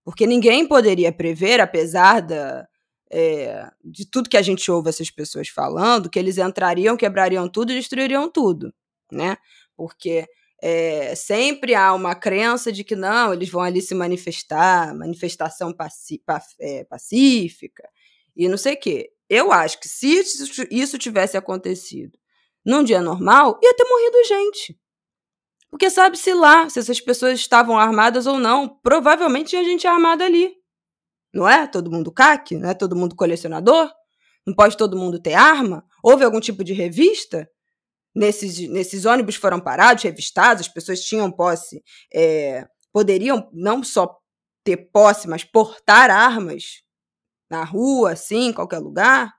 Porque 0.05 0.27
ninguém 0.27 0.67
poderia 0.67 1.11
prever, 1.11 1.59
apesar 1.59 2.21
da, 2.21 2.67
é, 3.11 3.67
de 3.83 4.05
tudo 4.05 4.29
que 4.29 4.37
a 4.37 4.43
gente 4.43 4.69
ouve 4.69 4.89
essas 4.89 5.09
pessoas 5.09 5.47
falando, 5.47 6.07
que 6.07 6.19
eles 6.19 6.37
entrariam, 6.37 6.95
quebrariam 6.95 7.49
tudo 7.49 7.71
e 7.71 7.75
destruiriam 7.75 8.29
tudo, 8.31 8.71
né? 9.11 9.35
Porque 9.75 10.27
é, 10.61 11.15
sempre 11.15 11.73
há 11.73 11.95
uma 11.95 12.13
crença 12.13 12.71
de 12.71 12.83
que 12.83 12.95
não, 12.95 13.33
eles 13.33 13.49
vão 13.49 13.63
ali 13.63 13.81
se 13.81 13.95
manifestar, 13.95 14.93
manifestação 14.93 15.73
é, 16.59 16.83
pacífica 16.83 17.89
e 18.35 18.47
não 18.47 18.55
sei 18.55 18.75
o 18.75 18.79
quê. 18.79 19.16
Eu 19.29 19.51
acho 19.51 19.79
que 19.79 19.89
se 19.89 20.23
isso 20.71 20.97
tivesse 20.97 21.35
acontecido 21.35 22.17
num 22.65 22.83
dia 22.83 23.01
normal, 23.01 23.59
ia 23.61 23.73
ter 23.73 23.85
morrido 23.85 24.27
gente. 24.27 24.77
Porque 25.69 25.89
sabe-se 25.89 26.33
lá 26.33 26.69
se 26.69 26.79
essas 26.79 26.99
pessoas 27.01 27.39
estavam 27.39 27.77
armadas 27.77 28.25
ou 28.25 28.39
não. 28.39 28.67
Provavelmente 28.81 29.49
tinha 29.49 29.63
gente 29.63 29.85
armada 29.85 30.25
ali. 30.25 30.53
Não 31.33 31.47
é? 31.47 31.67
Todo 31.67 31.91
mundo 31.91 32.11
CAC? 32.11 32.55
Não 32.55 32.69
é 32.69 32.73
todo 32.73 32.95
mundo 32.95 33.15
colecionador? 33.15 33.91
Não 34.45 34.55
pode 34.55 34.77
todo 34.77 34.97
mundo 34.97 35.21
ter 35.21 35.33
arma? 35.33 35.85
Houve 36.01 36.23
algum 36.23 36.39
tipo 36.39 36.63
de 36.63 36.73
revista? 36.73 37.49
Nesses, 38.15 38.57
nesses 38.69 39.05
ônibus 39.05 39.35
foram 39.35 39.59
parados, 39.59 40.03
revistados, 40.03 40.65
as 40.65 40.73
pessoas 40.73 41.01
tinham 41.01 41.31
posse, 41.31 41.83
é, 42.11 42.65
poderiam 42.91 43.47
não 43.53 43.83
só 43.83 44.17
ter 44.63 44.89
posse, 44.91 45.27
mas 45.27 45.43
portar 45.43 46.09
armas 46.09 46.81
na 47.49 47.63
rua, 47.63 48.11
assim, 48.11 48.47
em 48.47 48.53
qualquer 48.53 48.79
lugar. 48.79 49.33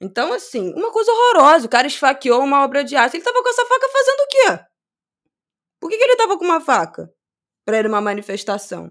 Então, 0.00 0.32
assim, 0.32 0.72
uma 0.74 0.90
coisa 0.90 1.12
horrorosa. 1.12 1.66
O 1.66 1.70
cara 1.70 1.86
esfaqueou 1.86 2.42
uma 2.42 2.64
obra 2.64 2.82
de 2.82 2.96
arte. 2.96 3.16
Ele 3.16 3.24
tava 3.24 3.42
com 3.42 3.48
essa 3.48 3.66
faca 3.66 3.88
fazendo 3.88 4.20
o 4.20 4.28
quê? 4.28 4.64
Por 5.78 5.90
que, 5.90 5.96
que 5.96 6.04
ele 6.04 6.16
tava 6.16 6.38
com 6.38 6.44
uma 6.44 6.60
faca? 6.60 7.12
Pra 7.64 7.78
ir 7.78 7.84
numa 7.84 8.00
manifestação. 8.00 8.90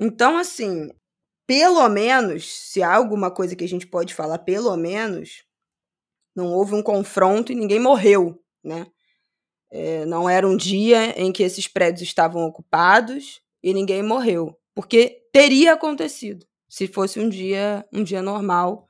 Então, 0.00 0.36
assim, 0.36 0.90
pelo 1.46 1.88
menos, 1.88 2.48
se 2.48 2.82
há 2.82 2.94
alguma 2.94 3.30
coisa 3.30 3.54
que 3.54 3.64
a 3.64 3.68
gente 3.68 3.86
pode 3.86 4.14
falar, 4.14 4.38
pelo 4.38 4.74
menos, 4.76 5.44
não 6.34 6.52
houve 6.52 6.74
um 6.74 6.82
confronto 6.82 7.52
e 7.52 7.54
ninguém 7.54 7.80
morreu, 7.80 8.42
né? 8.64 8.86
É, 9.70 10.06
não 10.06 10.28
era 10.28 10.46
um 10.46 10.56
dia 10.56 11.18
em 11.20 11.32
que 11.32 11.42
esses 11.42 11.66
prédios 11.66 12.02
estavam 12.02 12.42
ocupados 12.44 13.42
e 13.62 13.74
ninguém 13.74 14.02
morreu, 14.02 14.56
porque 14.74 15.22
teria 15.32 15.72
acontecido 15.72 16.46
se 16.68 16.86
fosse 16.86 17.20
um 17.20 17.28
dia 17.28 17.84
um 17.92 18.02
dia 18.02 18.22
normal 18.22 18.86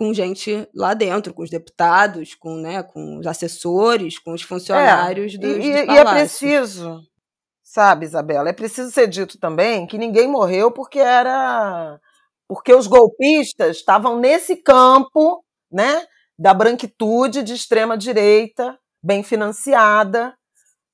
com 0.00 0.14
gente 0.14 0.66
lá 0.74 0.94
dentro, 0.94 1.34
com 1.34 1.42
os 1.42 1.50
deputados, 1.50 2.34
com, 2.34 2.56
né, 2.56 2.82
com 2.82 3.18
os 3.18 3.26
assessores, 3.26 4.18
com 4.18 4.32
os 4.32 4.40
funcionários 4.40 5.34
é, 5.34 5.36
dos, 5.36 5.56
e, 5.56 5.58
dos 5.58 5.64
e 5.66 5.98
é 5.98 6.04
preciso, 6.06 7.02
sabe, 7.62 8.06
Isabela, 8.06 8.48
é 8.48 8.54
preciso 8.54 8.90
ser 8.90 9.06
dito 9.08 9.38
também 9.38 9.86
que 9.86 9.98
ninguém 9.98 10.26
morreu 10.26 10.72
porque 10.72 10.98
era 10.98 12.00
porque 12.48 12.72
os 12.74 12.86
golpistas 12.86 13.76
estavam 13.76 14.18
nesse 14.18 14.56
campo, 14.56 15.44
né, 15.70 16.04
da 16.36 16.54
branquitude 16.54 17.42
de 17.42 17.52
extrema 17.52 17.96
direita, 17.96 18.78
bem 19.04 19.22
financiada, 19.22 20.34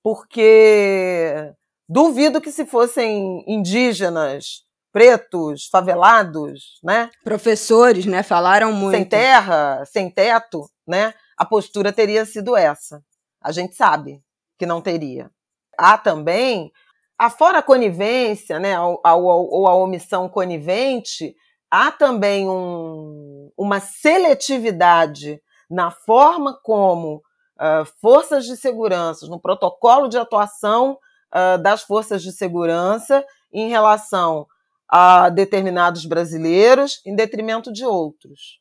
porque 0.03 1.53
duvido 1.89 2.41
que 2.41 2.51
se 2.51 2.67
fossem 2.67 3.45
indígenas 3.47 4.66
pretos, 4.97 5.69
favelados, 5.71 6.81
né? 6.83 7.11
Professores, 7.23 8.07
né? 8.07 8.23
Falaram 8.23 8.73
muito. 8.73 8.97
Sem 8.97 9.05
terra, 9.05 9.85
sem 9.85 10.11
teto, 10.11 10.65
né? 10.89 11.13
A 11.37 11.45
postura 11.45 11.93
teria 11.93 12.25
sido 12.25 12.57
essa. 12.57 13.03
A 13.39 13.53
gente 13.53 13.75
sabe 13.77 14.23
que 14.59 14.65
não 14.65 14.81
teria. 14.81 15.31
Há 15.77 15.99
também, 15.99 16.73
afora 17.19 17.59
a 17.59 17.63
conivência, 17.63 18.59
né? 18.59 18.81
Ou, 18.81 18.99
ou 19.05 19.67
a 19.69 19.75
omissão 19.75 20.31
conivente, 20.31 21.37
há 21.71 21.93
também 21.93 22.49
um, 22.49 23.53
uma 23.55 23.81
seletividade 23.81 25.43
na 25.69 25.91
forma 25.91 26.59
como 26.63 27.17
uh, 27.61 27.85
forças 28.01 28.47
de 28.47 28.57
segurança, 28.57 29.27
no 29.27 29.39
protocolo 29.39 30.09
de 30.09 30.17
atuação 30.17 30.97
uh, 31.35 31.59
das 31.59 31.83
forças 31.83 32.23
de 32.23 32.33
segurança 32.33 33.23
em 33.53 33.69
relação 33.69 34.47
a 34.89 35.29
determinados 35.29 36.07
brasileiros 36.07 37.01
em 37.05 37.15
detrimento 37.15 37.73
de 37.73 37.85
outros. 37.85 38.61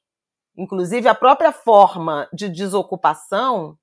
Inclusive, 0.57 1.07
a 1.07 1.15
própria 1.15 1.51
forma 1.51 2.27
de 2.33 2.49
desocupação, 2.49 3.77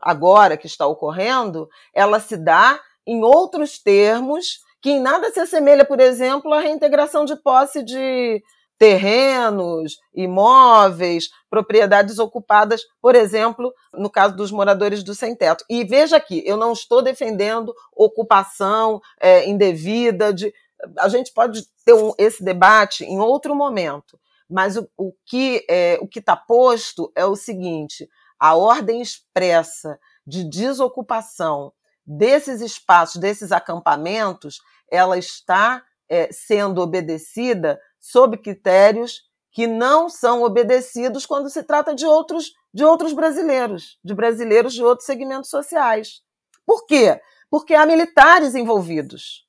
agora 0.00 0.56
que 0.56 0.66
está 0.66 0.86
ocorrendo, 0.86 1.68
ela 1.94 2.20
se 2.20 2.36
dá 2.36 2.78
em 3.06 3.22
outros 3.22 3.78
termos 3.78 4.60
que 4.82 4.90
em 4.90 5.00
nada 5.00 5.30
se 5.30 5.40
assemelha, 5.40 5.84
por 5.84 6.00
exemplo, 6.00 6.52
à 6.52 6.60
reintegração 6.60 7.24
de 7.24 7.36
posse 7.36 7.82
de 7.82 8.42
terrenos, 8.78 9.96
imóveis, 10.14 11.28
propriedades 11.48 12.18
ocupadas, 12.18 12.82
por 13.00 13.14
exemplo, 13.14 13.72
no 13.94 14.10
caso 14.10 14.36
dos 14.36 14.50
moradores 14.50 15.02
do 15.02 15.14
sem-teto. 15.14 15.64
E 15.70 15.82
veja 15.84 16.16
aqui, 16.16 16.42
eu 16.44 16.56
não 16.56 16.72
estou 16.72 17.02
defendendo 17.02 17.74
ocupação 17.94 19.00
é, 19.18 19.48
indevida 19.48 20.32
de 20.32 20.52
a 20.98 21.08
gente 21.08 21.32
pode 21.32 21.66
ter 21.84 21.94
um, 21.94 22.12
esse 22.18 22.42
debate 22.42 23.04
em 23.04 23.18
outro 23.18 23.54
momento, 23.54 24.18
mas 24.48 24.76
o, 24.76 24.88
o 24.96 25.12
que 25.24 25.64
é, 25.68 25.98
o 26.00 26.06
que 26.06 26.18
está 26.18 26.36
posto 26.36 27.10
é 27.14 27.24
o 27.24 27.36
seguinte: 27.36 28.08
a 28.38 28.54
ordem 28.54 29.00
expressa 29.00 29.98
de 30.26 30.44
desocupação 30.44 31.72
desses 32.06 32.60
espaços, 32.60 33.20
desses 33.20 33.50
acampamentos, 33.50 34.60
ela 34.90 35.18
está 35.18 35.82
é, 36.08 36.30
sendo 36.32 36.80
obedecida 36.80 37.80
sob 37.98 38.36
critérios 38.36 39.22
que 39.50 39.66
não 39.66 40.08
são 40.08 40.42
obedecidos 40.42 41.24
quando 41.24 41.48
se 41.48 41.62
trata 41.62 41.94
de 41.94 42.06
outros 42.06 42.52
de 42.72 42.84
outros 42.84 43.14
brasileiros, 43.14 43.98
de 44.04 44.12
brasileiros 44.14 44.74
de 44.74 44.84
outros 44.84 45.06
segmentos 45.06 45.48
sociais. 45.48 46.20
Por 46.66 46.84
quê? 46.84 47.18
Porque 47.50 47.74
há 47.74 47.86
militares 47.86 48.54
envolvidos 48.54 49.45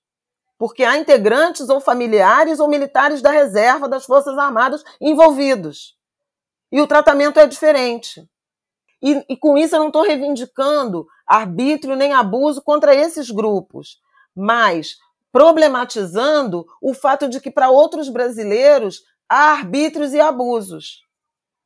porque 0.57 0.83
há 0.83 0.97
integrantes 0.97 1.69
ou 1.69 1.79
familiares 1.79 2.59
ou 2.59 2.67
militares 2.67 3.21
da 3.21 3.31
reserva 3.31 3.87
das 3.87 4.05
Forças 4.05 4.37
Armadas 4.37 4.83
envolvidos. 4.99 5.95
E 6.71 6.81
o 6.81 6.87
tratamento 6.87 7.39
é 7.39 7.45
diferente. 7.45 8.27
E, 9.01 9.23
e 9.29 9.37
com 9.37 9.57
isso 9.57 9.75
eu 9.75 9.79
não 9.79 9.87
estou 9.87 10.03
reivindicando 10.03 11.07
arbítrio 11.25 11.95
nem 11.95 12.13
abuso 12.13 12.61
contra 12.61 12.95
esses 12.95 13.29
grupos, 13.29 13.99
mas 14.35 14.97
problematizando 15.31 16.65
o 16.81 16.93
fato 16.93 17.29
de 17.29 17.39
que 17.39 17.51
para 17.51 17.69
outros 17.69 18.09
brasileiros 18.09 19.03
há 19.29 19.51
arbítrios 19.51 20.13
e 20.13 20.19
abusos. 20.19 21.01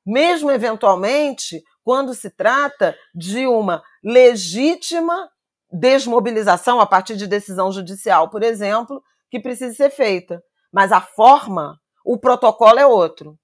Mesmo 0.06 0.52
eventualmente 0.52 1.64
quando 1.84 2.14
se 2.14 2.30
trata 2.30 2.96
de 3.16 3.48
uma 3.48 3.82
legítima 4.04 5.31
desmobilização 5.72 6.80
a 6.80 6.86
partir 6.86 7.16
de 7.16 7.28
decisão 7.28 7.72
judicial, 7.72 8.30
por 8.30 8.44
exemplo, 8.44 9.02
que 9.30 9.40
precisa 9.40 9.74
ser 9.74 9.90
feita. 9.90 10.44
Mas 10.72 10.92
a 10.92 11.02
forma, 11.02 11.80
o 12.06 12.18
protocolo 12.18 12.80
é 12.80 12.86
outro. 12.86 13.38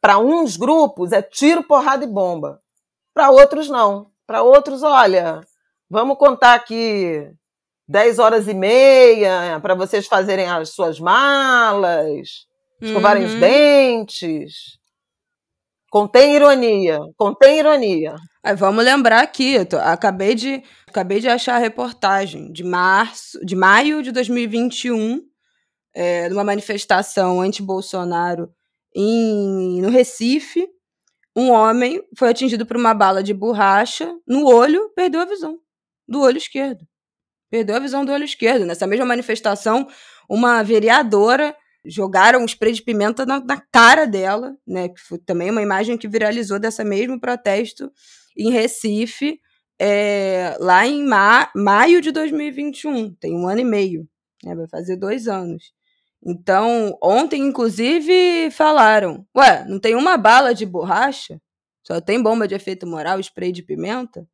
Para 0.00 0.18
uns 0.18 0.56
grupos 0.56 1.12
é 1.12 1.22
tiro, 1.22 1.62
porrada 1.62 2.04
e 2.04 2.08
bomba. 2.08 2.60
Para 3.14 3.30
outros, 3.30 3.68
não. 3.68 4.10
Para 4.26 4.42
outros, 4.42 4.82
olha, 4.82 5.40
vamos 5.90 6.18
contar 6.18 6.54
aqui 6.54 7.30
10 7.88 8.18
horas 8.18 8.46
e 8.46 8.54
meia 8.54 9.58
para 9.60 9.74
vocês 9.74 10.06
fazerem 10.06 10.48
as 10.48 10.70
suas 10.70 11.00
malas, 11.00 12.46
escovarem 12.80 13.24
uhum. 13.24 13.28
os 13.28 13.40
dentes. 13.40 14.78
Contém 15.90 16.34
ironia, 16.34 17.00
contém 17.16 17.58
ironia. 17.58 18.14
Vamos 18.56 18.84
lembrar 18.84 19.22
aqui, 19.22 19.64
tô, 19.64 19.76
acabei 19.78 20.34
de 20.34 20.62
acabei 20.86 21.20
de 21.20 21.28
achar 21.28 21.56
a 21.56 21.58
reportagem 21.58 22.50
de 22.52 22.64
março, 22.64 23.38
de 23.44 23.54
maio 23.54 24.02
de 24.02 24.10
2021, 24.10 25.20
é, 25.94 26.28
numa 26.28 26.44
manifestação 26.44 27.40
anti-Bolsonaro 27.40 28.52
no 28.96 29.90
Recife, 29.90 30.68
um 31.36 31.50
homem 31.50 32.02
foi 32.16 32.30
atingido 32.30 32.66
por 32.66 32.76
uma 32.76 32.92
bala 32.92 33.22
de 33.22 33.32
borracha 33.32 34.12
no 34.26 34.46
olho, 34.46 34.90
perdeu 34.96 35.20
a 35.20 35.24
visão 35.24 35.58
do 36.08 36.20
olho 36.20 36.36
esquerdo. 36.36 36.84
Perdeu 37.50 37.76
a 37.76 37.78
visão 37.78 38.04
do 38.04 38.12
olho 38.12 38.24
esquerdo. 38.24 38.66
Nessa 38.66 38.86
mesma 38.86 39.06
manifestação, 39.06 39.86
uma 40.28 40.62
vereadora 40.62 41.56
jogaram 41.84 42.44
spray 42.44 42.72
de 42.72 42.82
pimenta 42.82 43.24
na, 43.24 43.38
na 43.40 43.62
cara 43.72 44.04
dela, 44.04 44.56
né? 44.66 44.88
Que 44.88 45.00
foi 45.00 45.18
também 45.18 45.50
uma 45.50 45.62
imagem 45.62 45.96
que 45.96 46.08
viralizou 46.08 46.58
dessa 46.58 46.84
mesmo 46.84 47.20
protesto 47.20 47.90
em 48.38 48.50
Recife, 48.50 49.40
é, 49.78 50.56
lá 50.60 50.86
em 50.86 51.04
ma 51.04 51.50
maio 51.54 52.00
de 52.00 52.10
2021, 52.10 53.14
tem 53.14 53.34
um 53.34 53.48
ano 53.48 53.60
e 53.60 53.64
meio, 53.64 54.08
né? 54.44 54.54
Vai 54.54 54.68
fazer 54.68 54.96
dois 54.96 55.28
anos. 55.28 55.72
Então, 56.24 56.96
ontem, 57.02 57.42
inclusive, 57.42 58.50
falaram: 58.50 59.26
Ué, 59.36 59.64
não 59.68 59.78
tem 59.78 59.94
uma 59.94 60.16
bala 60.16 60.54
de 60.54 60.66
borracha? 60.66 61.40
Só 61.86 62.00
tem 62.00 62.22
bomba 62.22 62.46
de 62.46 62.54
efeito 62.54 62.86
moral, 62.86 63.18
spray 63.20 63.52
de 63.52 63.62
pimenta? 63.62 64.28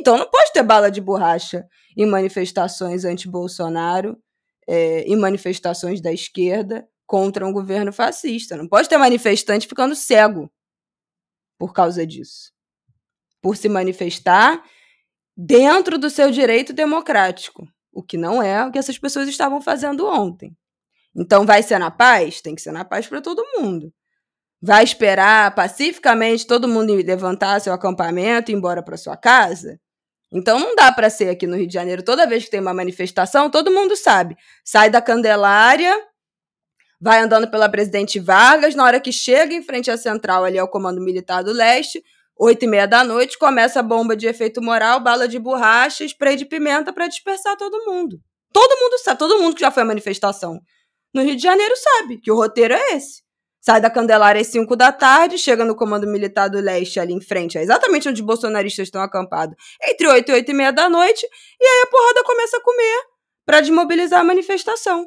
Então 0.00 0.18
não 0.18 0.28
pode 0.28 0.52
ter 0.52 0.62
bala 0.62 0.90
de 0.90 1.00
borracha 1.00 1.66
em 1.96 2.06
manifestações 2.06 3.04
anti-Bolsonaro, 3.04 4.18
é, 4.66 5.02
em 5.02 5.16
manifestações 5.16 6.00
da 6.00 6.12
esquerda 6.12 6.86
contra 7.06 7.46
um 7.46 7.52
governo 7.52 7.92
fascista. 7.92 8.56
Não 8.56 8.68
pode 8.68 8.88
ter 8.88 8.98
manifestante 8.98 9.66
ficando 9.66 9.94
cego 9.94 10.50
por 11.58 11.72
causa 11.72 12.06
disso. 12.06 12.52
Por 13.46 13.56
se 13.56 13.68
manifestar 13.68 14.60
dentro 15.36 15.98
do 15.98 16.10
seu 16.10 16.32
direito 16.32 16.72
democrático, 16.72 17.64
o 17.92 18.02
que 18.02 18.16
não 18.16 18.42
é 18.42 18.66
o 18.66 18.72
que 18.72 18.78
essas 18.78 18.98
pessoas 18.98 19.28
estavam 19.28 19.60
fazendo 19.60 20.04
ontem. 20.04 20.52
Então, 21.14 21.46
vai 21.46 21.62
ser 21.62 21.78
na 21.78 21.88
paz? 21.88 22.40
Tem 22.40 22.56
que 22.56 22.60
ser 22.60 22.72
na 22.72 22.84
paz 22.84 23.06
para 23.06 23.20
todo 23.20 23.46
mundo. 23.56 23.92
Vai 24.60 24.82
esperar 24.82 25.54
pacificamente 25.54 26.44
todo 26.44 26.66
mundo 26.66 26.92
levantar 26.92 27.60
seu 27.60 27.72
acampamento 27.72 28.50
e 28.50 28.52
ir 28.52 28.56
embora 28.56 28.82
para 28.82 28.96
sua 28.96 29.16
casa? 29.16 29.78
Então 30.32 30.58
não 30.58 30.74
dá 30.74 30.90
para 30.90 31.08
ser 31.08 31.28
aqui 31.28 31.46
no 31.46 31.54
Rio 31.54 31.68
de 31.68 31.74
Janeiro, 31.74 32.02
toda 32.02 32.26
vez 32.26 32.46
que 32.46 32.50
tem 32.50 32.58
uma 32.58 32.74
manifestação, 32.74 33.48
todo 33.48 33.70
mundo 33.70 33.94
sabe. 33.94 34.36
Sai 34.64 34.90
da 34.90 35.00
Candelária, 35.00 35.96
vai 37.00 37.20
andando 37.20 37.48
pela 37.48 37.68
Presidente 37.68 38.18
Vargas, 38.18 38.74
na 38.74 38.82
hora 38.82 38.98
que 38.98 39.12
chega 39.12 39.54
em 39.54 39.62
frente 39.62 39.88
à 39.88 39.96
central 39.96 40.42
ali 40.44 40.58
ao 40.58 40.66
Comando 40.66 41.00
Militar 41.00 41.44
do 41.44 41.52
Leste, 41.52 42.02
oito 42.38 42.64
e 42.64 42.68
meia 42.68 42.86
da 42.86 43.02
noite, 43.02 43.38
começa 43.38 43.80
a 43.80 43.82
bomba 43.82 44.16
de 44.16 44.26
efeito 44.26 44.62
moral, 44.62 45.00
bala 45.00 45.26
de 45.26 45.38
borracha, 45.38 46.04
spray 46.04 46.36
de 46.36 46.44
pimenta 46.44 46.92
para 46.92 47.08
dispersar 47.08 47.56
todo 47.56 47.84
mundo. 47.84 48.18
Todo 48.52 48.80
mundo 48.80 48.98
sabe, 48.98 49.18
todo 49.18 49.38
mundo 49.38 49.54
que 49.54 49.60
já 49.60 49.70
foi 49.70 49.82
à 49.82 49.86
manifestação 49.86 50.60
no 51.16 51.22
Rio 51.22 51.34
de 51.34 51.42
Janeiro 51.42 51.74
sabe 51.76 52.20
que 52.20 52.30
o 52.30 52.36
roteiro 52.36 52.74
é 52.74 52.92
esse. 52.92 53.22
Sai 53.58 53.80
da 53.80 53.90
Candelária 53.90 54.40
às 54.40 54.46
5 54.48 54.76
da 54.76 54.92
tarde, 54.92 55.38
chega 55.38 55.64
no 55.64 55.74
Comando 55.74 56.06
Militar 56.06 56.48
do 56.48 56.60
Leste, 56.60 57.00
ali 57.00 57.14
em 57.14 57.20
frente, 57.20 57.58
é 57.58 57.62
exatamente 57.62 58.08
onde 58.08 58.20
os 58.20 58.26
bolsonaristas 58.26 58.86
estão 58.86 59.00
acampados, 59.00 59.56
entre 59.82 60.06
8 60.06 60.28
e 60.30 60.34
8 60.34 60.50
e 60.50 60.54
meia 60.54 60.72
da 60.72 60.88
noite, 60.88 61.26
e 61.60 61.66
aí 61.66 61.82
a 61.82 61.86
porrada 61.86 62.22
começa 62.22 62.58
a 62.58 62.60
comer 62.60 63.00
para 63.44 63.60
desmobilizar 63.60 64.20
a 64.20 64.24
manifestação. 64.24 65.06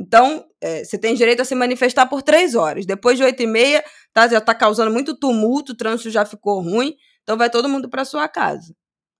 Então, 0.00 0.46
é, 0.62 0.82
você 0.82 0.96
tem 0.96 1.14
direito 1.14 1.42
a 1.42 1.44
se 1.44 1.54
manifestar 1.54 2.06
por 2.06 2.22
três 2.22 2.54
horas. 2.54 2.86
Depois 2.86 3.18
de 3.18 3.22
8 3.22 3.42
e 3.42 3.46
meia, 3.46 3.84
tá, 4.14 4.26
já 4.26 4.38
está 4.38 4.54
causando 4.54 4.90
muito 4.90 5.14
tumulto, 5.14 5.72
o 5.72 5.76
trânsito 5.76 6.08
já 6.08 6.24
ficou 6.24 6.62
ruim, 6.62 6.96
então 7.22 7.36
vai 7.36 7.50
todo 7.50 7.68
mundo 7.68 7.86
para 7.90 8.06
sua 8.06 8.26
casa. 8.26 8.74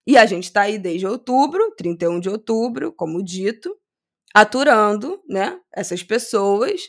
E 0.07 0.17
a 0.17 0.25
gente 0.25 0.45
está 0.45 0.63
aí 0.63 0.79
desde 0.79 1.07
outubro, 1.07 1.75
31 1.77 2.19
de 2.19 2.31
outubro, 2.31 2.95
como 2.95 3.23
dito, 3.23 3.77
aturando 4.35 5.21
né, 5.29 5.59
essas 5.71 6.03
pessoas, 6.03 6.81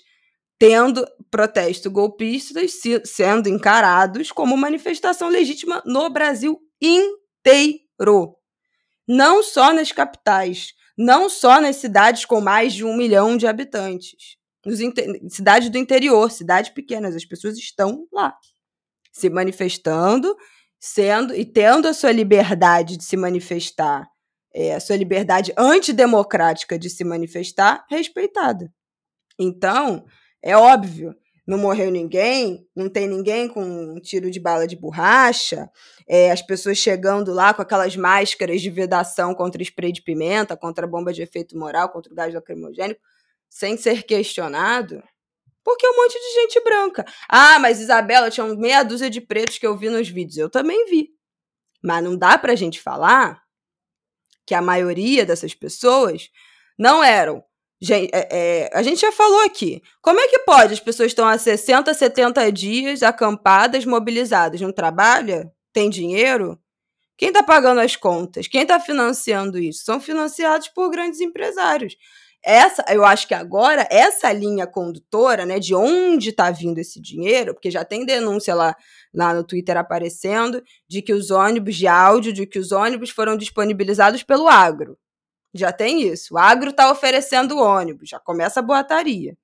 tendo 0.57 1.05
protestos 1.29 1.91
golpistas 1.91 2.79
sendo 3.03 3.49
encarados 3.49 4.31
como 4.31 4.55
manifestação 4.55 5.27
legítima 5.27 5.83
no 5.85 6.09
Brasil 6.09 6.57
inteiro. 6.81 8.37
Não 9.05 9.43
só 9.43 9.73
nas 9.73 9.91
capitais, 9.91 10.73
não 11.01 11.29
só 11.29 11.59
nas 11.59 11.77
cidades 11.77 12.25
com 12.25 12.39
mais 12.39 12.73
de 12.73 12.85
um 12.85 12.95
milhão 12.95 13.35
de 13.35 13.47
habitantes. 13.47 14.37
Nos 14.65 14.79
cidades 15.33 15.69
do 15.69 15.77
interior, 15.77 16.31
cidades 16.31 16.69
pequenas, 16.69 17.15
as 17.15 17.25
pessoas 17.25 17.57
estão 17.57 18.07
lá, 18.11 18.35
se 19.11 19.29
manifestando, 19.29 20.35
sendo 20.79 21.35
e 21.35 21.43
tendo 21.43 21.87
a 21.87 21.93
sua 21.93 22.11
liberdade 22.11 22.97
de 22.97 23.03
se 23.03 23.17
manifestar 23.17 24.07
é, 24.53 24.75
a 24.75 24.79
sua 24.79 24.97
liberdade 24.97 25.53
antidemocrática 25.57 26.77
de 26.77 26.89
se 26.89 27.03
manifestar 27.03 27.85
respeitada. 27.89 28.71
Então, 29.39 30.05
é 30.41 30.55
óbvio, 30.55 31.15
não 31.45 31.57
morreu 31.57 31.89
ninguém, 31.89 32.67
não 32.75 32.87
tem 32.87 33.07
ninguém 33.07 33.47
com 33.47 33.63
um 33.63 33.99
tiro 33.99 34.29
de 34.29 34.39
bala 34.39 34.67
de 34.67 34.75
borracha, 34.75 35.69
é, 36.07 36.31
as 36.31 36.41
pessoas 36.41 36.77
chegando 36.77 37.33
lá 37.33 37.53
com 37.53 37.61
aquelas 37.61 37.95
máscaras 37.95 38.61
de 38.61 38.69
vedação 38.69 39.33
contra 39.33 39.61
spray 39.61 39.91
de 39.91 40.01
pimenta, 40.01 40.55
contra 40.55 40.87
bomba 40.87 41.11
de 41.11 41.21
efeito 41.21 41.57
moral, 41.57 41.89
contra 41.89 42.11
o 42.11 42.15
gás 42.15 42.33
lacrimogênico, 42.33 43.01
sem 43.49 43.75
ser 43.75 44.03
questionado, 44.03 45.03
porque 45.63 45.85
é 45.85 45.89
um 45.89 45.95
monte 45.95 46.13
de 46.13 46.41
gente 46.41 46.63
branca. 46.63 47.05
Ah, 47.29 47.59
mas 47.59 47.79
Isabela 47.79 48.29
tinha 48.29 48.45
meia 48.55 48.83
dúzia 48.83 49.09
de 49.09 49.21
pretos 49.21 49.57
que 49.57 49.65
eu 49.65 49.77
vi 49.77 49.89
nos 49.89 50.09
vídeos. 50.09 50.37
Eu 50.37 50.49
também 50.49 50.85
vi. 50.85 51.09
Mas 51.83 52.03
não 52.03 52.17
dá 52.17 52.37
pra 52.37 52.55
gente 52.55 52.79
falar 52.79 53.41
que 54.45 54.55
a 54.55 54.61
maioria 54.61 55.25
dessas 55.25 55.53
pessoas 55.53 56.29
não 56.77 57.03
eram. 57.03 57.43
Gente, 57.81 58.11
é, 58.13 58.27
é, 58.31 58.69
a 58.73 58.83
gente 58.83 59.01
já 59.01 59.11
falou 59.11 59.41
aqui. 59.41 59.81
Como 60.01 60.19
é 60.19 60.27
que 60.27 60.39
pode? 60.39 60.73
As 60.73 60.79
pessoas 60.79 61.07
estão 61.07 61.27
há 61.27 61.37
60, 61.37 61.93
70 61.93 62.51
dias 62.51 63.01
acampadas, 63.01 63.85
mobilizadas. 63.85 64.61
Não 64.61 64.71
trabalha? 64.71 65.51
Tem 65.73 65.89
dinheiro? 65.89 66.59
Quem 67.17 67.29
está 67.29 67.41
pagando 67.41 67.81
as 67.81 67.95
contas? 67.95 68.47
Quem 68.47 68.63
está 68.63 68.79
financiando 68.79 69.57
isso? 69.57 69.83
São 69.83 69.99
financiados 69.99 70.67
por 70.67 70.89
grandes 70.89 71.21
empresários 71.21 71.95
essa, 72.43 72.83
eu 72.89 73.05
acho 73.05 73.27
que 73.27 73.33
agora 73.33 73.87
essa 73.91 74.31
linha 74.33 74.65
condutora, 74.65 75.45
né, 75.45 75.59
de 75.59 75.75
onde 75.75 76.29
está 76.29 76.49
vindo 76.49 76.79
esse 76.79 76.99
dinheiro, 76.99 77.53
porque 77.53 77.69
já 77.69 77.85
tem 77.85 78.05
denúncia 78.05 78.55
lá, 78.55 78.75
lá 79.13 79.33
no 79.33 79.43
Twitter 79.43 79.77
aparecendo 79.77 80.61
de 80.87 81.01
que 81.01 81.13
os 81.13 81.29
ônibus 81.29 81.75
de 81.75 81.87
áudio, 81.87 82.33
de 82.33 82.47
que 82.47 82.57
os 82.57 82.71
ônibus 82.71 83.11
foram 83.11 83.37
disponibilizados 83.37 84.23
pelo 84.23 84.47
agro. 84.47 84.97
Já 85.53 85.71
tem 85.71 86.01
isso. 86.07 86.35
O 86.35 86.37
agro 86.37 86.69
está 86.69 86.91
oferecendo 86.91 87.59
ônibus, 87.59 88.09
já 88.09 88.19
começa 88.19 88.59
a 88.59 88.63
boataria. 88.63 89.35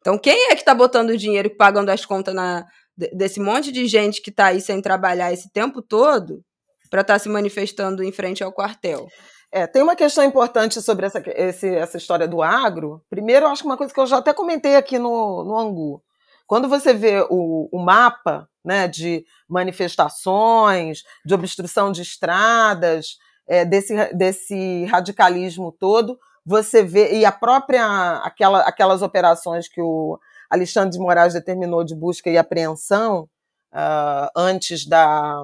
Então, 0.00 0.18
quem 0.18 0.50
é 0.50 0.54
que 0.54 0.60
está 0.60 0.74
botando 0.74 1.16
dinheiro 1.16 1.48
e 1.48 1.56
pagando 1.56 1.88
as 1.88 2.04
contas 2.04 2.34
na, 2.34 2.66
desse 3.12 3.40
monte 3.40 3.72
de 3.72 3.86
gente 3.86 4.20
que 4.20 4.30
está 4.30 4.46
aí 4.46 4.60
sem 4.60 4.80
trabalhar 4.80 5.32
esse 5.32 5.50
tempo 5.50 5.80
todo 5.80 6.44
para 6.90 7.00
estar 7.00 7.14
tá 7.14 7.18
se 7.18 7.28
manifestando 7.28 8.02
em 8.02 8.12
frente 8.12 8.44
ao 8.44 8.52
quartel? 8.52 9.08
É, 9.50 9.66
tem 9.66 9.82
uma 9.82 9.96
questão 9.96 10.24
importante 10.24 10.82
sobre 10.82 11.06
essa, 11.06 11.22
esse, 11.26 11.68
essa 11.74 11.96
história 11.96 12.26
do 12.26 12.42
agro. 12.42 13.00
Primeiro, 13.08 13.46
eu 13.46 13.50
acho 13.50 13.62
que 13.62 13.68
uma 13.68 13.76
coisa 13.76 13.94
que 13.94 14.00
eu 14.00 14.06
já 14.06 14.18
até 14.18 14.34
comentei 14.34 14.76
aqui 14.76 14.98
no, 14.98 15.44
no 15.44 15.56
Angu. 15.56 16.02
Quando 16.46 16.68
você 16.68 16.92
vê 16.92 17.24
o, 17.30 17.68
o 17.72 17.78
mapa 17.78 18.48
né, 18.64 18.88
de 18.88 19.24
manifestações, 19.48 21.02
de 21.24 21.34
obstrução 21.34 21.92
de 21.92 22.02
estradas, 22.02 23.16
é, 23.46 23.64
desse, 23.64 23.94
desse 24.14 24.84
radicalismo 24.86 25.72
todo, 25.72 26.18
você 26.44 26.82
vê, 26.82 27.14
e 27.14 27.24
a 27.24 27.32
própria, 27.32 28.16
aquela, 28.18 28.60
aquelas 28.60 29.02
operações 29.02 29.68
que 29.68 29.80
o 29.80 30.18
Alexandre 30.50 30.90
de 30.90 30.98
Moraes 30.98 31.32
determinou 31.32 31.84
de 31.84 31.94
busca 31.94 32.28
e 32.28 32.36
apreensão 32.36 33.28
uh, 33.72 34.28
antes 34.36 34.86
da 34.86 35.42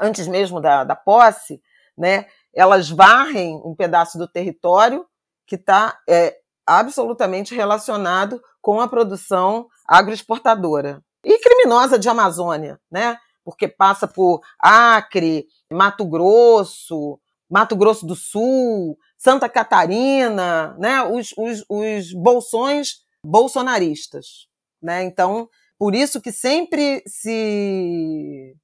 antes 0.00 0.28
mesmo 0.28 0.60
da, 0.60 0.84
da 0.84 0.94
posse, 0.94 1.60
né? 1.98 2.26
elas 2.54 2.88
varrem 2.88 3.60
um 3.64 3.74
pedaço 3.74 4.18
do 4.18 4.28
território 4.28 5.06
que 5.46 5.56
está 5.56 5.98
é, 6.08 6.36
absolutamente 6.66 7.54
relacionado 7.54 8.40
com 8.60 8.80
a 8.80 8.88
produção 8.88 9.66
agroexportadora 9.86 11.02
e 11.24 11.38
criminosa 11.38 11.98
de 11.98 12.08
Amazônia, 12.08 12.80
né? 12.90 13.18
Porque 13.44 13.66
passa 13.68 14.06
por 14.06 14.40
Acre, 14.58 15.46
Mato 15.72 16.04
Grosso, 16.04 17.18
Mato 17.50 17.74
Grosso 17.74 18.06
do 18.06 18.14
Sul, 18.14 18.98
Santa 19.18 19.48
Catarina, 19.48 20.76
né? 20.78 21.02
Os, 21.02 21.32
os, 21.36 21.64
os 21.68 22.12
bolsões 22.12 23.04
bolsonaristas, 23.24 24.46
né? 24.82 25.02
Então, 25.02 25.48
por 25.78 25.94
isso 25.94 26.20
que 26.20 26.32
sempre 26.32 27.02
se 27.06 28.54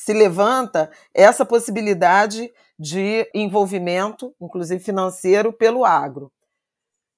se 0.00 0.14
levanta 0.14 0.90
essa 1.12 1.44
possibilidade 1.44 2.50
de 2.78 3.28
envolvimento, 3.34 4.34
inclusive 4.40 4.82
financeiro, 4.82 5.52
pelo 5.52 5.84
agro. 5.84 6.32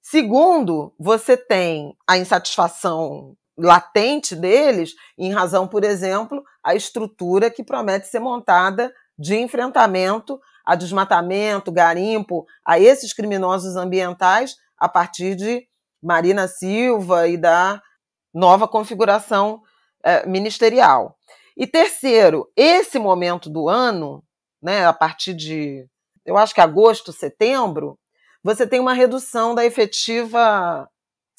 Segundo, 0.03 0.93
você 0.99 1.37
tem 1.37 1.97
a 2.09 2.19
insatisfação 2.19 3.37
latente 3.57 4.35
deles 4.35 4.95
em 5.17 5.31
razão, 5.31 5.69
por 5.69 5.85
exemplo, 5.85 6.43
a 6.65 6.75
estrutura 6.75 7.51
que 7.51 7.65
promete 7.65 8.09
ser 8.09 8.21
montada 8.21 8.93
de 9.19 9.37
enfrentamento 9.37 10.41
a 10.65 10.75
desmatamento, 10.75 11.73
garimpo, 11.73 12.47
a 12.65 12.79
esses 12.79 13.13
criminosos 13.13 13.77
ambientais 13.77 14.57
a 14.79 14.89
partir 14.89 15.35
de 15.35 15.67
Marina 16.03 16.49
Silva 16.49 17.29
e 17.29 17.37
da 17.37 17.81
nova 18.35 18.67
configuração 18.67 19.63
eh, 20.05 20.27
ministerial. 20.27 21.17
E 21.57 21.67
terceiro, 21.67 22.51
esse 22.57 22.99
momento 22.99 23.51
do 23.51 23.69
ano, 23.69 24.25
né, 24.63 24.87
a 24.87 24.93
partir 24.93 25.35
de, 25.35 25.87
eu 26.25 26.37
acho 26.37 26.55
que 26.55 26.61
agosto, 26.61 27.13
setembro, 27.13 27.99
você 28.43 28.67
tem 28.67 28.81
uma 28.81 28.95
redução 28.95 29.55
da 29.55 29.65
efetiva 29.65 30.89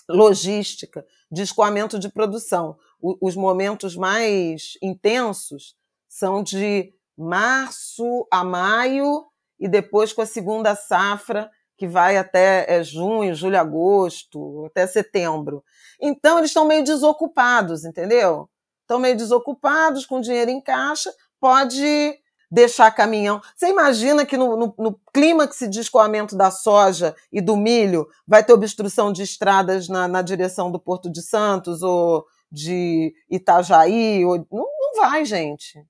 logística, 0.08 1.06
de 1.32 1.42
escoamento 1.42 1.98
de 1.98 2.10
produção. 2.10 2.78
Os 3.20 3.36
momentos 3.36 3.98
mais 3.98 4.78
intensos 4.82 5.76
são 6.08 6.42
de 6.42 6.94
março 7.18 8.26
a 8.32 8.46
maio 8.46 9.26
e 9.60 9.68
depois 9.68 10.14
com 10.14 10.22
a 10.22 10.26
segunda 10.26 10.74
safra 10.74 11.52
que 11.78 11.88
vai 11.88 12.16
até 12.16 12.66
é, 12.70 12.82
junho, 12.82 13.36
julho, 13.36 13.60
agosto, 13.60 14.66
até 14.68 14.88
setembro. 14.88 15.64
Então 16.02 16.38
eles 16.38 16.52
estão 16.52 16.66
meio 16.66 16.84
desocupados, 16.84 17.84
entendeu? 17.84 18.50
Estão 18.82 19.00
meio 19.00 19.18
desocupados, 19.18 20.06
com 20.06 20.22
dinheiro 20.22 20.52
em 20.52 20.62
caixa, 20.62 21.14
pode 21.42 22.18
deixar 22.50 22.92
caminhão. 22.92 23.42
Você 23.56 23.68
imagina 23.68 24.26
que 24.26 24.38
no, 24.38 24.56
no, 24.56 24.76
no 24.78 25.00
clímax 25.12 25.68
de 25.70 25.80
escoamento 25.80 26.38
da 26.38 26.52
soja 26.52 27.16
e 27.32 27.42
do 27.42 27.58
milho 27.58 28.08
vai 28.28 28.44
ter 28.44 28.54
obstrução 28.54 29.12
de 29.12 29.24
estradas 29.24 29.90
na, 29.90 30.08
na 30.08 30.22
direção 30.22 30.72
do 30.72 30.80
Porto 30.80 31.12
de 31.12 31.22
Santos 31.22 31.82
ou 31.82 32.26
de 32.54 33.12
Itajaí? 33.30 34.24
Ou... 34.24 34.38
Não, 34.52 34.68
não 34.80 35.02
vai, 35.02 35.26
gente. 35.26 35.84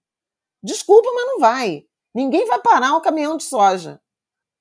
Desculpa, 0.64 1.10
mas 1.14 1.26
não 1.26 1.40
vai. 1.40 1.84
Ninguém 2.16 2.46
vai 2.46 2.60
parar 2.60 2.96
um 2.96 3.02
caminhão 3.02 3.36
de 3.36 3.44
soja, 3.44 4.00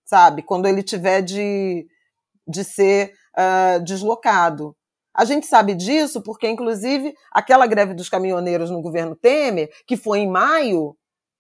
sabe? 0.05 0.43
Quando 0.43 0.67
ele 0.67 0.83
tiver 0.83 1.23
de, 1.23 1.87
de 2.49 2.65
ser 2.65 3.15
uh, 3.37 3.83
deslocado. 3.85 4.77
A 5.15 5.25
gente 5.25 5.47
sabe 5.47 5.75
disso 5.75 6.23
porque, 6.23 6.49
inclusive, 6.49 7.15
aquela 7.31 7.67
greve 7.67 7.95
dos 7.95 8.09
caminhoneiros 8.09 8.71
no 8.71 8.81
governo 8.81 9.15
Temer, 9.15 9.71
que 9.87 9.97
foi 9.97 10.21
em 10.21 10.29
maio, 10.29 10.97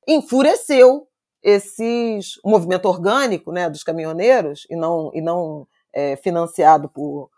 enfureceu 0.06 1.08
esses 1.42 2.36
o 2.44 2.50
movimento 2.50 2.86
orgânico 2.86 3.50
né, 3.50 3.68
dos 3.68 3.82
caminhoneiros 3.82 4.64
e 4.70 4.76
não, 4.76 5.10
e 5.12 5.20
não 5.20 5.66
é, 5.92 6.14
financiado 6.16 6.88
por, 6.88 7.30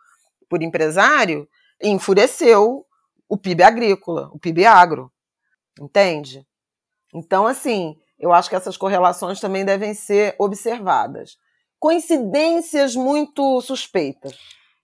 por 0.50 0.62
empresário, 0.62 1.48
enfureceu 1.80 2.84
o 3.28 3.36
PIB 3.36 3.62
agrícola, 3.62 4.30
o 4.32 4.38
PIB 4.38 4.66
agro. 4.66 5.12
Entende? 5.80 6.46
Então, 7.14 7.46
assim, 7.46 7.96
eu 8.18 8.32
acho 8.32 8.48
que 8.48 8.56
essas 8.56 8.76
correlações 8.76 9.40
também 9.40 9.64
devem 9.64 9.94
ser 9.94 10.34
observadas. 10.38 11.36
Coincidências 11.78 12.94
muito 12.94 13.60
suspeitas. 13.60 14.36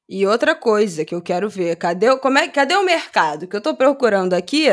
E 0.09 0.27
outra 0.27 0.55
coisa 0.55 1.05
que 1.05 1.15
eu 1.15 1.23
quero 1.23 1.49
ver, 1.49 1.77
cadê, 1.77 2.17
como 2.19 2.39
é, 2.39 2.49
cadê 2.49 2.75
o 2.75 2.85
mercado? 2.85 3.47
Que 3.47 3.55
eu 3.55 3.59
estou 3.59 3.77
procurando 3.77 4.35
aqui 4.35 4.69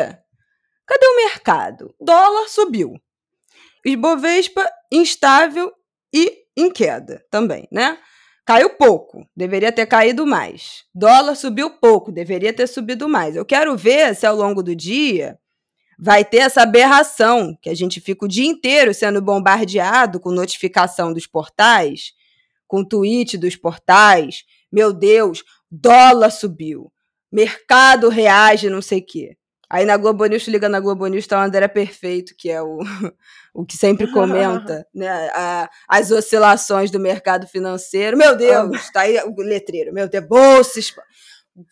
Cadê 0.88 1.06
o 1.06 1.16
mercado? 1.18 1.94
Dólar 2.00 2.48
subiu. 2.48 2.94
Ibovespa 3.86 4.68
instável 4.92 5.72
e 6.14 6.46
em 6.56 6.72
queda 6.72 7.24
também, 7.30 7.68
né? 7.72 8.00
Caiu 8.48 8.70
pouco, 8.70 9.28
deveria 9.36 9.74
ter 9.74 9.86
caído 9.86 10.26
mais. 10.26 10.86
Dólar 10.96 11.36
subiu 11.36 11.70
pouco, 11.70 12.14
deveria 12.14 12.54
ter 12.54 12.66
subido 12.66 13.10
mais. 13.10 13.36
Eu 13.36 13.44
quero 13.44 13.76
ver 13.76 14.16
se 14.16 14.26
ao 14.26 14.38
longo 14.38 14.64
do 14.64 14.74
dia 14.74 15.38
vai 16.00 16.24
ter 16.24 16.38
essa 16.38 16.62
aberração, 16.62 17.58
que 17.62 17.70
a 17.70 17.76
gente 17.76 18.00
fica 18.00 18.24
o 18.24 18.28
dia 18.28 18.46
inteiro 18.46 18.94
sendo 18.94 19.22
bombardeado 19.22 20.18
com 20.18 20.32
notificação 20.32 21.12
dos 21.12 21.28
portais, 21.28 22.14
com 22.66 22.86
tweet 22.86 23.38
dos 23.38 23.58
portais. 23.58 24.46
Meu 24.72 24.94
Deus, 24.94 25.44
dólar 25.70 26.32
subiu, 26.32 26.90
mercado 27.30 28.08
reage, 28.08 28.70
não 28.70 28.82
sei 28.82 29.00
o 29.00 29.06
quê. 29.06 29.38
Aí 29.70 29.86
na 29.86 29.98
Globo 29.98 30.26
News, 30.26 30.48
liga 30.48 30.70
na 30.70 30.80
Globo 30.80 31.06
News, 31.08 31.28
tá 31.28 31.40
o 31.40 31.44
André 31.44 31.68
Perfeito, 31.68 32.34
que 32.38 32.50
é 32.50 32.62
o, 32.62 32.80
o 33.54 33.66
que 33.66 33.76
sempre 33.76 34.10
comenta 34.12 34.88
né, 34.96 35.30
a, 35.34 35.70
as 35.90 36.10
oscilações 36.10 36.90
do 36.90 37.00
mercado 37.00 37.48
financeiro. 37.48 38.18
Meu 38.18 38.36
Deus, 38.36 38.90
tá 38.92 39.02
aí 39.02 39.18
o 39.20 39.42
letreiro. 39.42 39.94
Meu 39.94 40.08
Deus, 40.08 40.26
bolsas, 40.26 40.94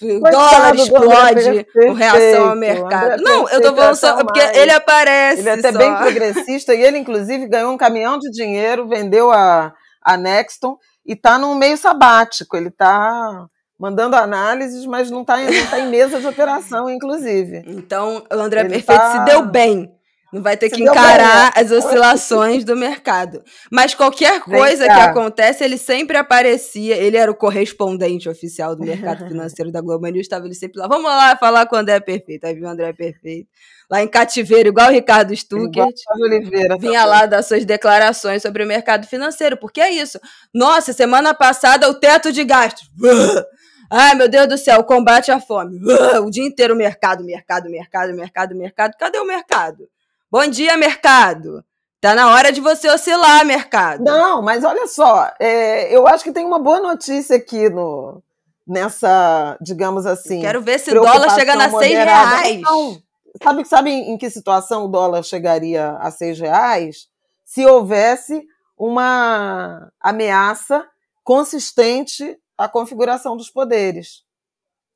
o 0.02 0.20
dólar 0.20 0.76
explode 0.76 1.64
com 1.72 1.93
reação 1.93 2.50
ao 2.50 2.56
mercado. 2.56 3.22
Não, 3.22 3.48
eu 3.48 3.62
tô 3.62 3.76
falando 3.76 3.96
só 3.96 4.18
porque 4.18 4.39
ele 4.39 4.72
aparece. 4.72 5.41
Ele 5.41 5.50
é 5.50 5.54
até 5.54 5.72
só. 5.72 5.78
bem 5.78 5.96
progressista 5.96 6.74
e 6.74 6.82
ele, 6.82 6.98
inclusive, 6.98 7.48
ganhou 7.48 7.72
um 7.72 7.78
caminhão 7.78 8.18
de 8.18 8.32
dinheiro, 8.32 8.89
vendeu 8.89 9.32
a, 9.32 9.72
a 10.02 10.18
Nexton 10.18 10.78
e 11.06 11.16
tá 11.16 11.38
num 11.38 11.54
meio 11.54 11.78
sabático. 11.78 12.58
Ele 12.58 12.72
tá 12.72 13.48
mandando 13.80 14.15
análises, 14.15 14.86
mas 14.86 15.11
não 15.11 15.21
está 15.21 15.38
não 15.38 15.67
tá 15.67 15.80
em 15.80 15.89
mesa 15.89 16.19
de 16.19 16.28
operação, 16.28 16.89
inclusive. 16.89 17.63
Então, 17.67 18.23
o 18.32 18.36
André 18.36 18.61
Ele 18.61 18.69
Perfeito 18.69 18.99
tá... 18.99 19.11
se 19.11 19.26
deu 19.26 19.45
bem. 19.45 19.91
Não 20.34 20.41
vai 20.41 20.57
ter 20.57 20.69
se 20.69 20.76
que 20.76 20.84
encarar 20.84 21.53
bem, 21.53 21.63
né? 21.63 21.71
as 21.71 21.71
oscilações 21.71 22.65
do 22.65 22.76
mercado. 22.76 23.41
Mas 23.71 23.95
qualquer 23.95 24.41
coisa 24.41 24.86
que 24.86 24.91
acontece, 24.91 25.63
ele 25.63 25.78
sempre 25.78 26.17
aparecia. 26.17 26.97
Ele 26.97 27.15
era 27.15 27.32
o 27.32 27.36
correspondente 27.36 28.28
oficial 28.28 28.76
do 28.76 28.84
mercado 28.84 29.26
financeiro 29.30 29.71
da 29.71 29.80
Globo 29.80 30.05
News, 30.07 30.26
estava 30.26 30.45
ele 30.45 30.53
sempre 30.53 30.80
lá. 30.80 30.88
Vamos 30.88 31.05
lá 31.05 31.38
falar 31.38 31.65
com 31.67 31.78
o 31.78 31.80
André 31.80 32.01
Perfeito. 32.01 32.43
Aí 32.45 32.53
viu 32.53 32.65
o 32.65 32.69
André 32.69 32.91
Perfeito. 32.91 33.47
Lá 33.89 34.03
em 34.03 34.07
cativeiro, 34.09 34.69
igual 34.69 34.89
o 34.89 34.91
Ricardo 34.91 35.34
Stuckert. 35.34 35.95
Oliveira, 36.19 36.76
vinha 36.78 37.05
lá 37.05 37.26
dar 37.26 37.41
suas 37.41 37.63
declarações 37.63 38.41
sobre 38.41 38.61
o 38.61 38.67
mercado 38.67 39.07
financeiro. 39.07 39.55
Porque 39.55 39.80
é 39.80 39.91
isso. 39.91 40.19
Nossa, 40.53 40.91
semana 40.91 41.34
passada 41.34 41.88
o 41.88 41.93
teto 41.93 42.34
de 42.34 42.43
gastos. 42.43 42.89
Ai, 43.90 44.16
meu 44.16 44.28
Deus 44.28 44.48
do 44.48 44.58
céu, 44.58 44.84
combate 44.84 45.32
à 45.32 45.40
fome. 45.40 45.80
O 46.26 46.30
dia 46.30 46.46
inteiro 46.46 46.76
mercado, 46.76 47.24
mercado, 47.24 47.70
mercado, 47.70 48.14
mercado, 48.14 48.56
mercado. 48.56 48.96
Cadê 48.98 49.20
o 49.20 49.26
mercado? 49.26 49.88
Bom 50.32 50.48
dia, 50.48 50.76
mercado. 50.78 51.64
Tá 52.02 52.14
na 52.14 52.30
hora 52.32 52.52
de 52.52 52.62
você 52.62 52.90
oscilar, 52.90 53.46
mercado. 53.46 54.04
Não, 54.04 54.42
mas 54.42 54.64
olha 54.64 54.86
só, 54.88 55.32
é, 55.40 55.96
eu 55.96 56.08
acho 56.08 56.24
que 56.24 56.32
tem 56.32 56.46
uma 56.46 56.60
boa 56.60 56.80
notícia 56.80 57.36
aqui 57.36 57.70
no, 57.70 58.22
nessa, 58.68 59.58
digamos 59.62 60.06
assim. 60.06 60.42
Quero 60.42 60.62
ver 60.62 60.80
se 60.80 60.92
o 60.92 61.02
dólar 61.02 61.30
chega 61.32 61.54
a 61.54 61.70
seis 61.70 61.94
reais. 61.94 62.62
Não, 62.62 63.02
sabe, 63.42 63.66
sabe 63.66 63.92
em 63.92 64.18
que 64.18 64.30
situação 64.30 64.86
o 64.86 64.88
dólar 64.88 65.24
chegaria 65.24 65.92
a 66.00 66.12
seis 66.12 66.40
reais? 66.40 67.08
Se 67.44 67.66
houvesse 67.66 68.44
uma 68.78 69.92
ameaça 70.00 70.86
consistente 71.24 72.38
a 72.58 72.68
configuração 72.68 73.36
dos 73.36 73.49
poderes. 73.49 74.24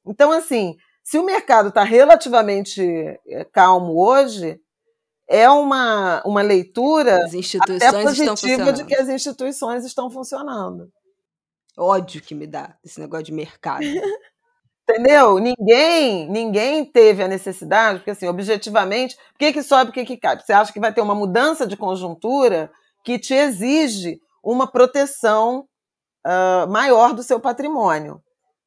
Então, 0.05 0.32
assim, 0.32 0.76
se 1.03 1.18
o 1.18 1.26
mercado 1.26 1.70
está 1.70 1.84
relativamente 1.84 2.82
eh, 3.28 3.45
calmo 3.51 3.99
hoje, 3.99 4.60
é 5.28 5.49
uma, 5.49 6.24
uma 6.26 6.41
leitura 6.41 7.26
até 7.26 8.03
positiva 8.03 8.74
de 8.74 8.84
que 8.84 8.95
as 8.95 9.07
instituições 9.07 9.86
estão 9.86 10.10
funcionando. 10.10 10.91
Ódio 11.78 12.22
que 12.22 12.34
me 12.34 12.47
dá 12.47 12.76
esse 12.84 12.99
negócio 12.99 13.26
de 13.26 13.32
mercado. 13.32 13.84
Entendeu? 14.89 15.38
Ninguém, 15.38 16.28
ninguém 16.28 16.84
teve 16.84 17.22
a 17.22 17.28
necessidade, 17.28 17.99
porque 17.99 18.10
assim, 18.10 18.28
objetivamente, 18.28 19.16
o 19.36 19.38
que, 19.38 19.53
que 19.53 19.62
sobe, 19.62 19.91
o 19.91 19.93
que, 19.93 20.03
que 20.03 20.18
cai? 20.18 20.39
Você 20.39 20.51
acha 20.51 20.74
que 20.74 20.80
vai 20.80 20.91
ter 20.91 21.01
uma 21.01 21.14
mudança 21.14 21.68
de 21.68 21.78
conjuntura 21.78 22.72
que 23.03 23.20
te 23.20 23.36
exige 23.36 24.20
uma 24.43 24.66
proteção 24.66 25.68
uh, 26.26 26.70
maior 26.70 27.13
do 27.13 27.24
seu 27.24 27.39
patrimônio. 27.39 28.22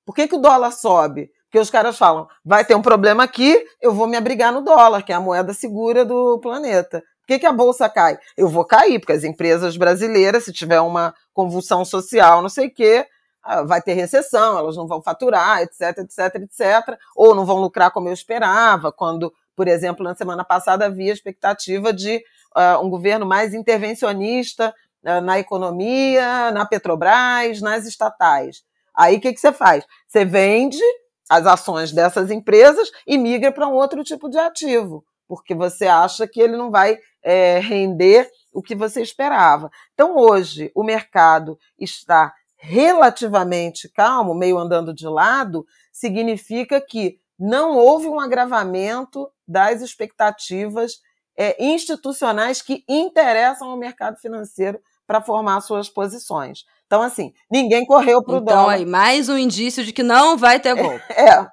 Por 0.05 0.15
que, 0.15 0.29
que 0.29 0.37
o 0.37 0.41
dólar 0.41 0.73
sobe? 0.73 1.31
Porque 1.45 1.59
os 1.59 1.71
caras 1.71 1.99
falam, 1.99 2.27
vai 2.45 2.65
ter 2.65 2.75
um 2.75 2.83
problema 2.83 3.25
aqui, 3.25 3.63
eu 3.81 3.93
vou 3.93 4.07
me 4.07 4.17
abrigar 4.17 4.53
no 4.53 4.63
dólar, 4.63 5.03
que 5.03 5.13
é 5.13 5.15
a 5.15 5.21
moeda 5.21 5.53
segura 5.53 6.05
do 6.05 6.39
planeta. 6.41 7.01
Por 7.21 7.27
que, 7.27 7.41
que 7.41 7.47
a 7.47 7.53
bolsa 7.53 7.89
cai? 7.89 8.19
Eu 8.37 8.49
vou 8.49 8.65
cair, 8.65 8.99
porque 8.99 9.13
as 9.13 9.23
empresas 9.23 9.77
brasileiras, 9.77 10.45
se 10.45 10.53
tiver 10.53 10.81
uma 10.81 11.15
convulsão 11.33 11.85
social, 11.85 12.43
não 12.43 12.49
sei 12.49 12.69
o 12.69 12.75
quê, 12.75 13.07
ah, 13.43 13.63
vai 13.63 13.83
ter 13.83 13.93
recessão, 13.93 14.57
elas 14.57 14.77
não 14.77 14.87
vão 14.87 15.03
faturar, 15.03 15.61
etc, 15.61 15.99
etc, 15.99 16.35
etc, 16.37 16.99
ou 17.15 17.35
não 17.35 17.45
vão 17.45 17.59
lucrar 17.61 17.91
como 17.91 18.09
eu 18.09 18.13
esperava, 18.13 18.91
quando, 18.91 19.33
por 19.55 19.69
exemplo, 19.69 20.03
na 20.05 20.15
semana 20.15 20.45
passada 20.45 20.87
havia 20.87 21.13
expectativa 21.13 21.93
de 21.93 22.23
uh, 22.57 22.85
um 22.85 22.89
governo 22.89 23.27
mais 23.27 23.53
intervencionista 23.53 24.73
na 25.03 25.39
economia, 25.39 26.51
na 26.53 26.65
Petrobras, 26.65 27.61
nas 27.61 27.87
estatais. 27.87 28.63
Aí 28.95 29.17
o 29.17 29.21
que, 29.21 29.33
que 29.33 29.41
você 29.41 29.53
faz? 29.53 29.85
Você 30.07 30.25
vende 30.25 30.83
as 31.29 31.47
ações 31.47 31.93
dessas 31.93 32.31
empresas 32.31 32.91
e 33.07 33.17
migra 33.17 33.51
para 33.51 33.67
um 33.67 33.73
outro 33.73 34.05
tipo 34.05 34.29
de 34.29 34.39
ativo, 34.39 35.05
porque 35.27 35.55
você 35.55 35.87
acha 35.87 36.27
que 36.27 36.41
ele 36.41 36.57
não 36.57 36.71
vai 36.71 36.99
é, 37.23 37.59
render 37.59 38.31
o 38.53 38.63
que 38.63 38.75
você 38.75 39.01
esperava. 39.01 39.71
Então, 39.95 40.17
hoje, 40.17 40.71
o 40.75 40.83
mercado 40.83 41.59
está 41.79 42.35
relativamente 42.57 43.89
calmo, 43.89 44.35
meio 44.35 44.59
andando 44.59 44.95
de 44.95 45.09
lado, 45.09 45.67
significa 45.91 46.81
que 46.81 47.19
não 47.39 47.77
houve 47.77 48.07
um 48.07 48.21
agravamento 48.21 49.29
das 49.49 49.81
expectativas 49.81 51.01
é, 51.37 51.57
institucionais 51.65 52.63
que 52.63 52.85
interessam 52.89 53.71
ao 53.71 53.77
mercado 53.77 54.19
financeiro 54.19 54.81
para 55.13 55.21
formar 55.21 55.61
suas 55.61 55.91
posições. 55.91 56.61
Então, 56.87 57.03
assim, 57.03 57.33
ninguém 57.51 57.85
correu 57.85 58.23
para 58.23 58.35
o 58.35 58.39
então, 58.39 58.57
dólar. 58.57 58.77
Então, 58.77 58.87
aí, 58.87 58.87
mais 58.87 59.29
um 59.29 59.37
indício 59.37 59.85
de 59.85 59.93
que 59.93 60.03
não 60.03 60.39
vai 60.39 60.59
ter 60.59 60.75
golpe. 60.75 61.03
É. 61.13 61.47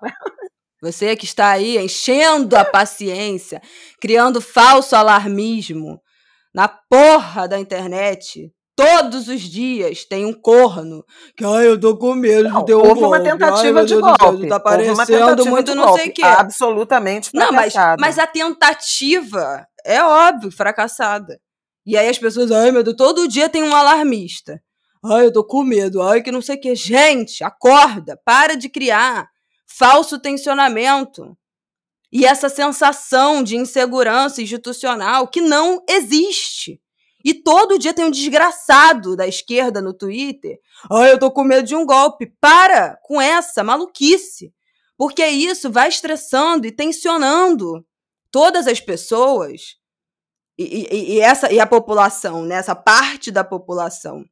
Você 0.81 1.13
que 1.17 1.25
está 1.25 1.49
aí 1.49 1.77
enchendo 1.77 2.55
a 2.55 2.63
paciência, 2.63 3.61
criando 3.99 4.39
falso 4.39 4.95
alarmismo 4.95 5.99
na 6.55 6.69
porra 6.69 7.49
da 7.49 7.59
internet 7.59 8.49
Todos 8.79 9.27
os 9.27 9.41
dias 9.41 10.05
tem 10.05 10.25
um 10.25 10.31
corno 10.31 11.03
que, 11.35 11.43
ai, 11.43 11.67
eu 11.67 11.77
tô 11.77 11.97
com 11.97 12.15
medo 12.15 12.47
Não, 12.47 12.59
de 12.61 12.65
ter 12.67 12.75
um 12.75 12.77
houve 12.77 13.01
uma 13.01 13.17
golpe. 13.17 13.23
tentativa 13.29 13.79
ai, 13.81 13.85
de 13.85 13.93
meu 13.93 14.01
Deus 14.05 14.17
golpe. 14.17 14.23
Tá 14.23 14.29
Houve 14.31 14.45
uma 14.47 14.59
parecendo 14.61 15.05
tentativa 15.05 15.49
muito 15.49 15.75
não 15.75 15.83
sei 15.83 15.91
o 15.91 15.95
golpe. 16.05 16.11
quê. 16.13 16.23
Absolutamente 16.23 17.29
Não, 17.33 17.51
mas, 17.51 17.73
fracassada. 17.73 17.97
mas 17.99 18.17
a 18.17 18.25
tentativa 18.25 19.67
é 19.85 20.01
óbvio, 20.01 20.49
fracassada. 20.49 21.41
E 21.89 21.97
aí 21.97 22.07
as 22.07 22.19
pessoas, 22.19 22.51
ai 22.51 22.71
meu 22.71 22.83
Deus, 22.83 22.95
todo 22.95 23.27
dia 23.27 23.49
tem 23.49 23.63
um 23.63 23.75
alarmista. 23.75 24.61
Ai, 25.03 25.25
eu 25.25 25.33
tô 25.33 25.43
com 25.43 25.63
medo, 25.63 26.03
ai 26.03 26.21
que 26.21 26.31
não 26.31 26.39
sei 26.39 26.55
o 26.55 26.61
que. 26.61 26.75
Gente, 26.75 27.43
acorda, 27.43 28.15
para 28.23 28.55
de 28.55 28.69
criar 28.69 29.27
falso 29.65 30.19
tensionamento. 30.19 31.35
E 32.11 32.27
essa 32.27 32.47
sensação 32.47 33.41
de 33.41 33.57
insegurança 33.57 34.39
institucional 34.39 35.27
que 35.27 35.41
não 35.41 35.83
existe. 35.89 36.79
E 37.25 37.33
todo 37.33 37.79
dia 37.79 37.91
tem 37.91 38.05
um 38.05 38.11
desgraçado 38.11 39.15
da 39.15 39.27
esquerda 39.27 39.81
no 39.81 39.91
Twitter. 39.91 40.59
Ai, 40.91 41.11
eu 41.11 41.17
tô 41.17 41.31
com 41.31 41.43
medo 41.43 41.65
de 41.65 41.75
um 41.75 41.87
golpe. 41.87 42.31
Para 42.39 42.99
com 43.01 43.19
essa 43.19 43.63
maluquice. 43.63 44.53
Porque 44.95 45.25
isso 45.25 45.71
vai 45.71 45.89
estressando 45.89 46.67
e 46.67 46.71
tensionando 46.71 47.83
todas 48.29 48.67
as 48.67 48.79
pessoas 48.79 49.78
e, 50.63 51.13
e, 51.15 51.19
essa 51.19 51.51
e 51.51 51.59
a 51.59 51.65
população, 51.65 52.43
né, 52.43 52.55
essa 52.55 52.75
parte 52.75 53.31
da 53.31 53.43
população 53.43 54.25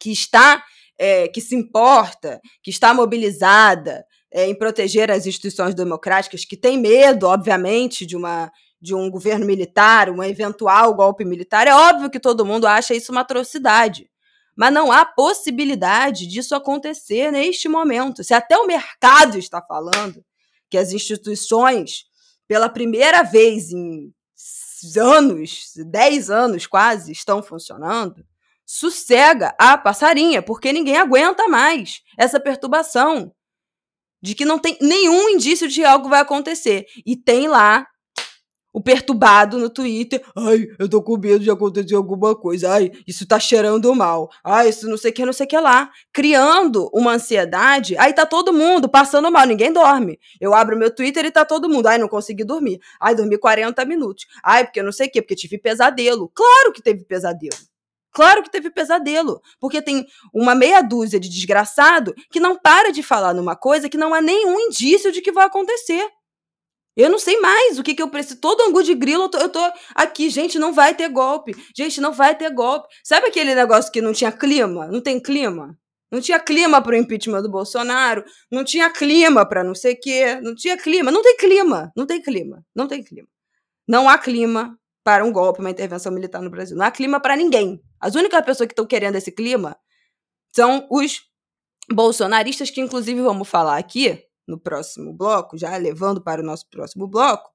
que 0.00 0.12
está 0.12 0.62
é, 0.98 1.28
que 1.28 1.40
se 1.40 1.54
importa, 1.54 2.40
que 2.62 2.70
está 2.70 2.92
mobilizada 2.94 4.04
é, 4.32 4.46
em 4.46 4.54
proteger 4.56 5.10
as 5.10 5.26
instituições 5.26 5.74
democráticas, 5.74 6.44
que 6.44 6.56
tem 6.56 6.78
medo, 6.78 7.26
obviamente, 7.26 8.04
de 8.06 8.16
uma 8.16 8.50
de 8.80 8.94
um 8.94 9.10
governo 9.10 9.44
militar, 9.44 10.08
um 10.08 10.22
eventual 10.22 10.94
golpe 10.94 11.24
militar, 11.24 11.66
é 11.66 11.74
óbvio 11.74 12.08
que 12.08 12.20
todo 12.20 12.46
mundo 12.46 12.64
acha 12.64 12.94
isso 12.94 13.10
uma 13.10 13.22
atrocidade. 13.22 14.08
Mas 14.56 14.72
não 14.72 14.92
há 14.92 15.04
possibilidade 15.04 16.28
disso 16.28 16.54
acontecer 16.54 17.32
neste 17.32 17.68
momento. 17.68 18.22
Se 18.22 18.32
até 18.34 18.56
o 18.56 18.66
mercado 18.66 19.36
está 19.36 19.60
falando 19.60 20.24
que 20.70 20.78
as 20.78 20.92
instituições, 20.92 22.04
pela 22.46 22.68
primeira 22.68 23.24
vez 23.24 23.72
em 23.72 24.12
anos, 24.96 25.72
10 25.76 26.30
anos 26.30 26.66
quase, 26.66 27.12
estão 27.12 27.42
funcionando, 27.42 28.24
sossega 28.64 29.54
a 29.58 29.78
passarinha, 29.78 30.42
porque 30.42 30.72
ninguém 30.72 30.96
aguenta 30.96 31.48
mais 31.48 32.02
essa 32.16 32.38
perturbação 32.38 33.32
de 34.20 34.34
que 34.34 34.44
não 34.44 34.58
tem 34.58 34.76
nenhum 34.80 35.28
indício 35.28 35.68
de 35.68 35.84
algo 35.84 36.08
vai 36.08 36.20
acontecer. 36.20 36.86
E 37.06 37.16
tem 37.16 37.48
lá 37.48 37.86
o 38.72 38.80
perturbado 38.80 39.58
no 39.58 39.70
Twitter. 39.70 40.22
Ai, 40.36 40.66
eu 40.78 40.88
tô 40.88 41.02
com 41.02 41.16
medo 41.16 41.40
de 41.40 41.50
acontecer 41.50 41.94
alguma 41.94 42.34
coisa. 42.34 42.72
Ai, 42.72 42.92
isso 43.06 43.26
tá 43.26 43.38
cheirando 43.38 43.94
mal. 43.94 44.28
Ai, 44.44 44.68
isso 44.68 44.88
não 44.88 44.96
sei 44.96 45.10
o 45.10 45.14
que, 45.14 45.24
não 45.24 45.32
sei 45.32 45.46
o 45.46 45.48
que 45.48 45.58
lá. 45.58 45.90
Criando 46.12 46.90
uma 46.92 47.12
ansiedade. 47.12 47.96
Aí 47.98 48.12
tá 48.12 48.26
todo 48.26 48.52
mundo 48.52 48.88
passando 48.88 49.30
mal, 49.30 49.46
ninguém 49.46 49.72
dorme. 49.72 50.18
Eu 50.40 50.54
abro 50.54 50.76
meu 50.76 50.94
Twitter 50.94 51.24
e 51.24 51.30
tá 51.30 51.44
todo 51.44 51.68
mundo. 51.68 51.86
Ai, 51.86 51.98
não 51.98 52.08
consegui 52.08 52.44
dormir. 52.44 52.78
Ai, 53.00 53.14
dormi 53.14 53.38
40 53.38 53.84
minutos. 53.84 54.26
Ai, 54.44 54.64
porque 54.64 54.82
não 54.82 54.92
sei 54.92 55.08
o 55.08 55.10
que, 55.10 55.22
porque 55.22 55.34
tive 55.34 55.58
pesadelo. 55.58 56.30
Claro 56.34 56.72
que 56.72 56.82
teve 56.82 57.04
pesadelo. 57.04 57.56
Claro 58.10 58.42
que 58.42 58.50
teve 58.50 58.70
pesadelo, 58.70 59.40
porque 59.60 59.82
tem 59.82 60.06
uma 60.34 60.54
meia 60.54 60.80
dúzia 60.80 61.20
de 61.20 61.28
desgraçado 61.28 62.14
que 62.30 62.40
não 62.40 62.58
para 62.58 62.90
de 62.90 63.02
falar 63.02 63.34
numa 63.34 63.54
coisa 63.54 63.88
que 63.88 63.98
não 63.98 64.14
há 64.14 64.20
nenhum 64.20 64.58
indício 64.58 65.12
de 65.12 65.20
que 65.20 65.30
vai 65.30 65.46
acontecer. 65.46 66.04
Eu 66.98 67.08
não 67.08 67.18
sei 67.20 67.38
mais 67.38 67.78
o 67.78 67.82
que, 67.84 67.94
que 67.94 68.02
eu 68.02 68.10
preciso. 68.10 68.40
Todo 68.40 68.60
angu 68.62 68.82
de 68.82 68.92
grilo, 68.92 69.22
eu 69.22 69.28
tô, 69.28 69.38
eu 69.38 69.48
tô 69.48 69.72
aqui. 69.94 70.28
Gente, 70.28 70.58
não 70.58 70.72
vai 70.72 70.96
ter 70.96 71.08
golpe. 71.08 71.54
Gente, 71.72 72.00
não 72.00 72.12
vai 72.12 72.36
ter 72.36 72.50
golpe. 72.50 72.88
Sabe 73.04 73.28
aquele 73.28 73.54
negócio 73.54 73.92
que 73.92 74.02
não 74.02 74.12
tinha 74.12 74.32
clima? 74.32 74.88
Não 74.88 75.00
tem 75.00 75.20
clima? 75.22 75.78
Não 76.10 76.20
tinha 76.20 76.40
clima 76.40 76.82
para 76.82 76.96
o 76.96 76.98
impeachment 76.98 77.42
do 77.42 77.48
Bolsonaro. 77.48 78.24
Não 78.50 78.64
tinha 78.64 78.90
clima 78.90 79.46
para 79.48 79.62
não 79.62 79.76
sei 79.76 79.94
o 79.94 80.00
quê. 80.00 80.40
Não 80.42 80.56
tinha 80.56 80.76
clima. 80.76 81.12
Não 81.12 81.22
tem 81.22 81.36
clima. 81.36 81.92
Não 81.96 82.04
tem 82.04 82.20
clima. 82.20 82.64
Não 82.74 82.88
tem 82.88 83.04
clima. 83.04 83.28
Não 83.86 84.08
há 84.08 84.18
clima 84.18 84.76
para 85.04 85.24
um 85.24 85.30
golpe, 85.30 85.60
uma 85.60 85.70
intervenção 85.70 86.10
militar 86.10 86.42
no 86.42 86.50
Brasil. 86.50 86.76
Não 86.76 86.84
há 86.84 86.90
clima 86.90 87.20
para 87.20 87.36
ninguém. 87.36 87.80
As 88.00 88.16
únicas 88.16 88.44
pessoas 88.44 88.66
que 88.66 88.72
estão 88.72 88.84
querendo 88.84 89.14
esse 89.14 89.30
clima 89.30 89.76
são 90.52 90.84
os 90.90 91.22
bolsonaristas, 91.88 92.70
que 92.70 92.80
inclusive 92.80 93.22
vamos 93.22 93.48
falar 93.48 93.78
aqui 93.78 94.27
no 94.48 94.58
próximo 94.58 95.12
bloco, 95.12 95.56
já 95.58 95.76
levando 95.76 96.20
para 96.20 96.40
o 96.40 96.44
nosso 96.44 96.68
próximo 96.70 97.06
bloco, 97.06 97.50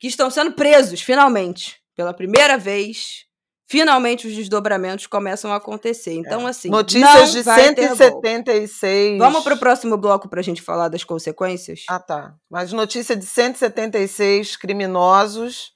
que 0.00 0.08
estão 0.08 0.30
sendo 0.30 0.52
presos, 0.52 1.00
finalmente. 1.00 1.80
Pela 1.94 2.14
primeira 2.14 2.56
vez, 2.56 3.26
finalmente 3.68 4.26
os 4.26 4.34
desdobramentos 4.34 5.06
começam 5.06 5.52
a 5.52 5.56
acontecer. 5.56 6.14
Então, 6.14 6.46
É. 6.46 6.50
assim. 6.50 6.70
Notícias 6.70 7.32
de 7.32 7.42
vai 7.42 7.74
ter 7.74 7.88
golpe. 7.88 7.96
176. 7.96 9.18
Vamos 9.18 9.44
para 9.44 9.54
o 9.54 9.58
próximo 9.58 9.96
bloco 9.96 10.28
para 10.28 10.40
a 10.40 10.42
gente 10.42 10.62
falar 10.62 10.88
das 10.88 11.04
consequências? 11.04 11.84
Ah, 11.88 12.00
tá. 12.00 12.34
Mas 12.50 12.72
notícia 12.72 13.14
de 13.14 13.26
176 13.26 14.56
criminosos 14.56 15.72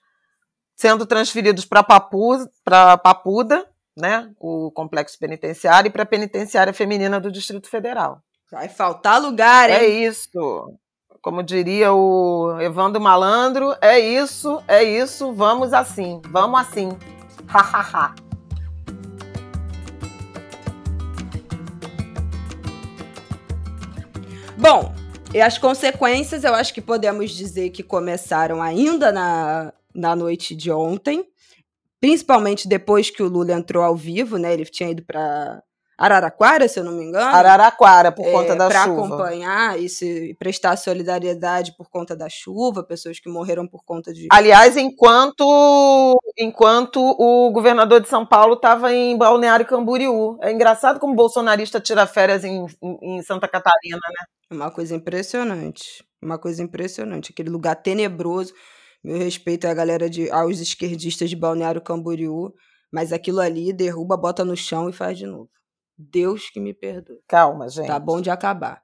sendo 0.74 1.06
transferidos 1.06 1.64
para 1.64 1.82
Papu, 1.82 2.36
Papuda, 3.02 3.66
né, 3.96 4.30
o 4.38 4.70
complexo 4.72 5.18
penitenciário, 5.18 5.88
e 5.88 5.90
para 5.90 6.02
a 6.02 6.06
penitenciária 6.06 6.72
feminina 6.72 7.18
do 7.18 7.32
Distrito 7.32 7.68
Federal. 7.68 8.20
Vai 8.50 8.68
faltar 8.68 9.20
lugar, 9.20 9.68
É 9.68 9.84
hein? 9.84 10.04
isso. 10.04 10.70
Como 11.20 11.42
diria 11.42 11.92
o 11.92 12.56
Evandro 12.60 13.00
Malandro, 13.00 13.74
é 13.80 13.98
isso, 13.98 14.62
é 14.68 14.84
isso, 14.84 15.32
vamos 15.32 15.72
assim, 15.72 16.20
vamos 16.30 16.60
assim. 16.60 16.96
Hahaha. 17.48 18.14
Bom, 24.56 24.94
e 25.34 25.40
as 25.40 25.58
consequências 25.58 26.44
eu 26.44 26.54
acho 26.54 26.72
que 26.72 26.80
podemos 26.80 27.30
dizer 27.32 27.70
que 27.70 27.82
começaram 27.82 28.62
ainda 28.62 29.12
na, 29.12 29.72
na 29.94 30.16
noite 30.16 30.54
de 30.54 30.70
ontem, 30.70 31.28
principalmente 32.00 32.68
depois 32.68 33.10
que 33.10 33.22
o 33.22 33.28
Lula 33.28 33.52
entrou 33.52 33.82
ao 33.82 33.96
vivo, 33.96 34.38
né? 34.38 34.52
Ele 34.52 34.64
tinha 34.64 34.90
ido 34.90 35.04
para 35.04 35.62
Araraquara, 35.98 36.68
se 36.68 36.78
eu 36.78 36.84
não 36.84 36.92
me 36.92 37.04
engano. 37.04 37.24
Araraquara, 37.24 38.12
por 38.12 38.30
conta 38.30 38.54
da 38.54 38.68
para 38.68 38.84
chuva. 38.84 39.06
acompanhar 39.06 39.80
e 39.80 39.88
se 39.88 40.36
prestar 40.38 40.76
solidariedade 40.76 41.74
por 41.74 41.88
conta 41.88 42.14
da 42.14 42.28
chuva, 42.28 42.84
pessoas 42.84 43.18
que 43.18 43.30
morreram 43.30 43.66
por 43.66 43.82
conta 43.82 44.12
de. 44.12 44.28
Aliás, 44.30 44.76
enquanto 44.76 46.14
enquanto 46.38 47.00
o 47.00 47.50
governador 47.50 48.00
de 48.00 48.08
São 48.08 48.26
Paulo 48.26 48.54
estava 48.54 48.92
em 48.92 49.16
Balneário 49.16 49.64
Camboriú. 49.64 50.38
É 50.42 50.52
engraçado 50.52 51.00
como 51.00 51.14
o 51.14 51.16
bolsonarista 51.16 51.80
tira 51.80 52.06
férias 52.06 52.44
em, 52.44 52.66
em, 52.82 53.16
em 53.18 53.22
Santa 53.22 53.48
Catarina, 53.48 53.96
né? 53.96 54.26
Uma 54.50 54.70
coisa 54.70 54.94
impressionante. 54.94 56.04
Uma 56.22 56.38
coisa 56.38 56.62
impressionante. 56.62 57.32
Aquele 57.32 57.48
lugar 57.48 57.74
tenebroso. 57.76 58.52
Meu 59.02 59.16
respeito 59.16 59.66
à 59.66 59.72
galera 59.72 60.10
de. 60.10 60.30
aos 60.30 60.60
esquerdistas 60.60 61.30
de 61.30 61.36
Balneário 61.36 61.80
Camboriú. 61.80 62.52
Mas 62.92 63.12
aquilo 63.12 63.40
ali 63.40 63.72
derruba, 63.72 64.16
bota 64.16 64.44
no 64.44 64.56
chão 64.56 64.90
e 64.90 64.92
faz 64.92 65.16
de 65.16 65.26
novo. 65.26 65.48
Deus 65.98 66.50
que 66.50 66.60
me 66.60 66.74
perdoe. 66.74 67.20
Calma, 67.28 67.68
gente. 67.68 67.86
Tá 67.86 67.98
bom 67.98 68.20
de 68.20 68.30
acabar. 68.30 68.82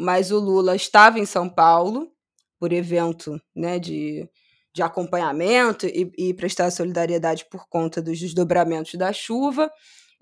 Mas 0.00 0.30
o 0.30 0.38
Lula 0.38 0.74
estava 0.74 1.18
em 1.18 1.26
São 1.26 1.48
Paulo 1.48 2.10
por 2.58 2.72
evento 2.72 3.40
né, 3.54 3.78
de, 3.78 4.28
de 4.74 4.82
acompanhamento 4.82 5.86
e, 5.86 6.10
e 6.16 6.34
prestar 6.34 6.70
solidariedade 6.70 7.46
por 7.50 7.68
conta 7.68 8.00
dos 8.02 8.18
desdobramentos 8.18 8.94
da 8.94 9.12
chuva. 9.12 9.70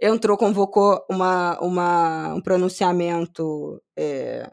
Entrou, 0.00 0.36
convocou 0.36 1.04
uma, 1.08 1.58
uma, 1.60 2.34
um 2.34 2.40
pronunciamento 2.40 3.80
é, 3.96 4.50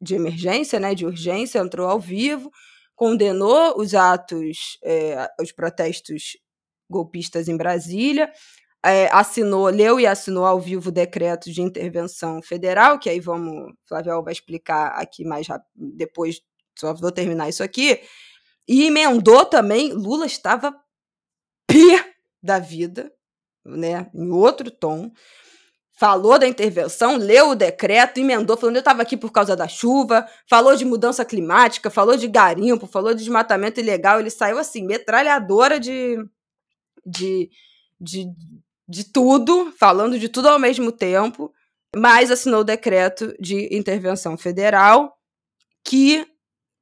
de 0.00 0.14
emergência, 0.16 0.80
né, 0.80 0.94
de 0.94 1.06
urgência, 1.06 1.60
entrou 1.60 1.88
ao 1.88 2.00
vivo, 2.00 2.50
condenou 2.94 3.78
os 3.78 3.94
atos, 3.94 4.78
é, 4.82 5.28
os 5.40 5.52
protestos 5.52 6.36
golpistas 6.90 7.48
em 7.48 7.56
Brasília, 7.56 8.32
é, 8.84 9.08
assinou, 9.12 9.66
leu 9.66 9.98
e 9.98 10.06
assinou 10.06 10.44
ao 10.44 10.60
vivo 10.60 10.88
o 10.88 10.92
decreto 10.92 11.50
de 11.50 11.60
intervenção 11.62 12.40
federal, 12.42 12.98
que 12.98 13.10
aí 13.10 13.20
vamos, 13.20 13.72
Flavial 13.86 14.22
vai 14.22 14.32
explicar 14.32 14.88
aqui 14.88 15.24
mais 15.24 15.46
rápido, 15.48 15.68
depois, 15.74 16.40
só 16.78 16.94
vou 16.94 17.10
terminar 17.12 17.48
isso 17.48 17.62
aqui, 17.62 18.00
e 18.68 18.84
emendou 18.84 19.44
também, 19.44 19.92
Lula 19.92 20.26
estava 20.26 20.72
pé 21.66 22.14
da 22.42 22.58
vida, 22.58 23.12
né, 23.64 24.10
em 24.14 24.30
outro 24.30 24.70
tom, 24.70 25.10
falou 25.98 26.38
da 26.38 26.46
intervenção, 26.46 27.16
leu 27.16 27.50
o 27.50 27.54
decreto, 27.56 28.18
emendou, 28.20 28.56
falando 28.56 28.76
eu 28.76 28.80
estava 28.80 29.02
aqui 29.02 29.16
por 29.16 29.32
causa 29.32 29.56
da 29.56 29.66
chuva, 29.66 30.24
falou 30.48 30.76
de 30.76 30.84
mudança 30.84 31.24
climática, 31.24 31.90
falou 31.90 32.16
de 32.16 32.28
garimpo, 32.28 32.86
falou 32.86 33.12
de 33.12 33.18
desmatamento 33.18 33.80
ilegal, 33.80 34.20
ele 34.20 34.30
saiu 34.30 34.58
assim, 34.58 34.86
metralhadora 34.86 35.80
de, 35.80 36.16
de, 37.04 37.50
de, 38.00 38.30
de 38.88 39.04
tudo, 39.04 39.72
falando 39.78 40.18
de 40.18 40.28
tudo 40.28 40.48
ao 40.48 40.58
mesmo 40.58 40.90
tempo, 40.90 41.52
mas 41.94 42.30
assinou 42.30 42.60
o 42.60 42.64
decreto 42.64 43.34
de 43.38 43.68
intervenção 43.76 44.36
federal 44.36 45.14
que 45.84 46.26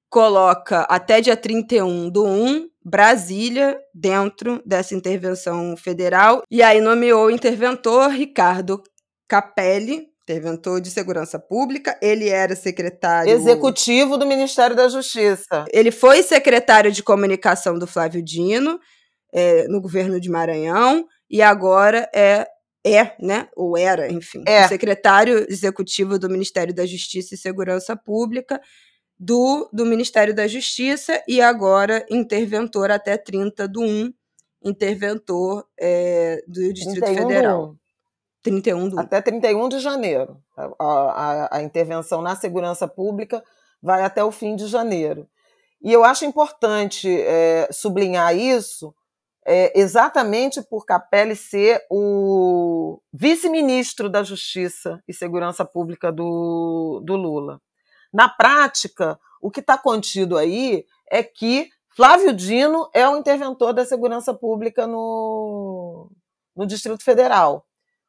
coloca 0.08 0.82
até 0.82 1.20
dia 1.20 1.36
31 1.36 2.08
do 2.10 2.24
1 2.24 2.68
Brasília 2.84 3.76
dentro 3.92 4.62
dessa 4.64 4.94
intervenção 4.94 5.76
federal 5.76 6.42
e 6.48 6.62
aí 6.62 6.80
nomeou 6.80 7.26
o 7.26 7.30
interventor 7.30 8.10
Ricardo 8.10 8.80
Capelli, 9.28 10.06
interventor 10.22 10.80
de 10.80 10.90
segurança 10.90 11.36
pública. 11.36 11.98
Ele 12.00 12.28
era 12.28 12.54
secretário 12.54 13.30
executivo 13.32 14.16
do 14.16 14.24
Ministério 14.24 14.76
da 14.76 14.88
Justiça. 14.88 15.64
Ele 15.72 15.90
foi 15.90 16.22
secretário 16.22 16.92
de 16.92 17.02
comunicação 17.02 17.76
do 17.76 17.88
Flávio 17.88 18.22
Dino 18.22 18.78
é, 19.32 19.66
no 19.66 19.80
governo 19.80 20.20
de 20.20 20.30
Maranhão 20.30 21.04
e 21.30 21.42
agora 21.42 22.08
é 22.14 22.46
é, 22.88 23.16
né, 23.20 23.48
ou 23.56 23.76
era, 23.76 24.12
enfim, 24.12 24.44
é. 24.46 24.68
secretário 24.68 25.44
executivo 25.50 26.20
do 26.20 26.30
Ministério 26.30 26.72
da 26.72 26.86
Justiça 26.86 27.34
e 27.34 27.36
Segurança 27.36 27.96
Pública 27.96 28.60
do, 29.18 29.68
do 29.72 29.84
Ministério 29.84 30.32
da 30.32 30.46
Justiça 30.46 31.20
e 31.26 31.40
agora 31.40 32.06
interventor 32.08 32.92
até 32.92 33.16
30 33.16 33.66
do 33.66 33.80
1, 33.80 34.12
interventor 34.62 35.66
é, 35.76 36.44
do 36.46 36.72
Distrito 36.72 37.06
Federal. 37.06 37.72
Do 37.72 37.78
31 38.42 38.88
do 38.88 39.00
Até 39.00 39.20
31 39.20 39.68
de 39.68 39.80
janeiro. 39.80 40.40
A, 40.56 40.68
a, 40.78 41.56
a 41.56 41.62
intervenção 41.62 42.22
na 42.22 42.36
segurança 42.36 42.86
pública 42.86 43.42
vai 43.82 44.02
até 44.02 44.22
o 44.22 44.30
fim 44.30 44.54
de 44.54 44.68
janeiro. 44.68 45.28
E 45.82 45.92
eu 45.92 46.04
acho 46.04 46.24
importante 46.24 47.08
é, 47.22 47.68
sublinhar 47.72 48.36
isso, 48.36 48.94
é, 49.46 49.78
exatamente 49.78 50.60
por 50.60 50.84
Capelli 50.84 51.36
ser 51.36 51.80
o 51.88 53.00
vice-ministro 53.12 54.10
da 54.10 54.24
Justiça 54.24 55.00
e 55.06 55.14
Segurança 55.14 55.64
Pública 55.64 56.10
do, 56.10 57.00
do 57.04 57.14
Lula. 57.14 57.60
Na 58.12 58.28
prática, 58.28 59.18
o 59.40 59.50
que 59.50 59.60
está 59.60 59.78
contido 59.78 60.36
aí 60.36 60.84
é 61.08 61.22
que 61.22 61.70
Flávio 61.94 62.32
Dino 62.32 62.90
é 62.92 63.08
o 63.08 63.16
interventor 63.16 63.72
da 63.72 63.84
segurança 63.84 64.34
pública 64.34 64.86
no, 64.86 66.10
no 66.54 66.66
Distrito 66.66 67.04
Federal. 67.04 67.64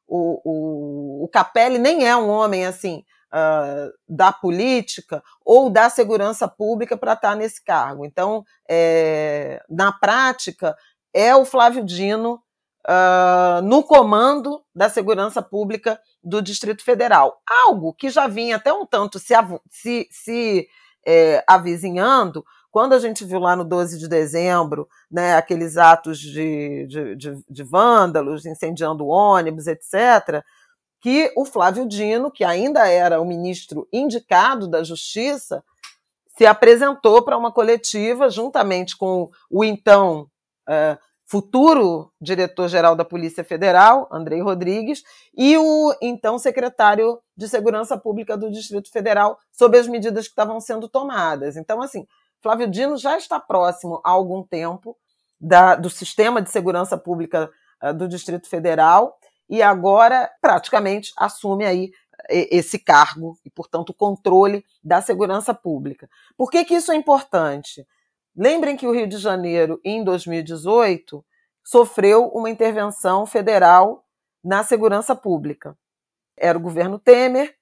O, 0.07 0.41
o, 0.43 1.23
o 1.25 1.27
Capelli 1.27 1.77
nem 1.77 2.07
é 2.07 2.15
um 2.15 2.29
homem 2.29 2.65
assim 2.65 3.03
uh, 3.27 3.93
da 4.07 4.31
política 4.31 5.21
ou 5.45 5.69
da 5.69 5.89
segurança 5.89 6.47
pública 6.47 6.97
para 6.97 7.13
estar 7.13 7.29
tá 7.29 7.35
nesse 7.35 7.63
cargo. 7.63 8.05
Então, 8.05 8.43
é, 8.67 9.61
na 9.69 9.91
prática, 9.91 10.75
é 11.17 11.35
o 11.35 11.45
Flávio 11.45 11.83
Dino 11.83 12.39
uh, 12.87 13.59
no 13.63 13.81
comando 13.81 14.63
da 14.73 14.87
segurança 14.87 15.41
pública 15.41 15.99
do 16.23 16.43
Distrito 16.43 16.83
Federal. 16.83 17.41
Algo 17.65 17.91
que 17.91 18.07
já 18.07 18.27
vinha 18.27 18.57
até 18.57 18.71
um 18.71 18.85
tanto 18.85 19.17
se, 19.17 19.33
se, 19.67 20.07
se 20.11 20.67
é, 21.03 21.43
avizinhando, 21.47 22.45
quando 22.69 22.93
a 22.93 22.99
gente 22.99 23.25
viu 23.25 23.39
lá 23.39 23.55
no 23.55 23.65
12 23.65 23.97
de 23.97 24.07
dezembro 24.07 24.87
né, 25.09 25.35
aqueles 25.35 25.75
atos 25.75 26.19
de, 26.19 26.85
de, 26.85 27.15
de, 27.15 27.43
de 27.49 27.63
vândalos, 27.63 28.45
incendiando 28.45 29.07
ônibus, 29.07 29.65
etc., 29.65 30.43
que 31.01 31.33
o 31.35 31.45
Flávio 31.45 31.87
Dino, 31.87 32.29
que 32.29 32.43
ainda 32.43 32.87
era 32.87 33.19
o 33.19 33.25
ministro 33.25 33.87
indicado 33.91 34.67
da 34.67 34.83
Justiça, 34.83 35.63
se 36.37 36.45
apresentou 36.45 37.23
para 37.23 37.37
uma 37.37 37.51
coletiva 37.51 38.29
juntamente 38.29 38.95
com 38.95 39.29
o 39.49 39.63
então 39.63 40.29
uh, 40.67 41.06
futuro 41.27 42.09
diretor-geral 42.21 42.95
da 42.95 43.03
Polícia 43.03 43.43
Federal, 43.43 44.07
Andrei 44.09 44.41
Rodrigues, 44.41 45.03
e 45.35 45.57
o 45.57 45.93
então 46.01 46.39
secretário 46.39 47.19
de 47.35 47.49
Segurança 47.49 47.97
Pública 47.97 48.37
do 48.37 48.49
Distrito 48.49 48.89
Federal 48.89 49.37
sobre 49.51 49.77
as 49.77 49.87
medidas 49.87 50.25
que 50.25 50.31
estavam 50.31 50.59
sendo 50.61 50.87
tomadas. 50.87 51.57
Então, 51.57 51.81
assim, 51.81 52.07
Flávio 52.41 52.67
Dino 52.67 52.97
já 52.97 53.17
está 53.17 53.39
próximo 53.39 54.01
há 54.05 54.09
algum 54.09 54.41
tempo 54.41 54.97
da, 55.39 55.75
do 55.75 55.89
sistema 55.89 56.41
de 56.41 56.49
segurança 56.49 56.97
pública 56.97 57.51
uh, 57.83 57.93
do 57.93 58.07
Distrito 58.07 58.47
Federal 58.47 59.19
e 59.49 59.61
agora 59.61 60.31
praticamente 60.41 61.11
assume 61.17 61.65
aí 61.65 61.91
esse 62.29 62.79
cargo 62.79 63.37
e, 63.45 63.49
portanto, 63.49 63.89
o 63.89 63.93
controle 63.93 64.65
da 64.83 65.01
segurança 65.01 65.53
pública. 65.53 66.09
Por 66.35 66.49
que, 66.49 66.65
que 66.65 66.73
isso 66.73 66.91
é 66.91 66.95
importante? 66.95 67.85
Lembrem 68.37 68.77
que 68.77 68.85
o 68.85 68.91
Rio 68.91 69.07
de 69.07 69.17
Janeiro, 69.17 69.81
em 69.83 70.03
2018, 70.03 71.25
sofreu 71.65 72.27
uma 72.27 72.51
intervenção 72.51 73.25
federal 73.25 74.05
na 74.43 74.63
segurança 74.63 75.15
pública. 75.15 75.75
Era 76.37 76.55
o 76.55 76.61
governo 76.61 76.99
Temer 76.99 77.57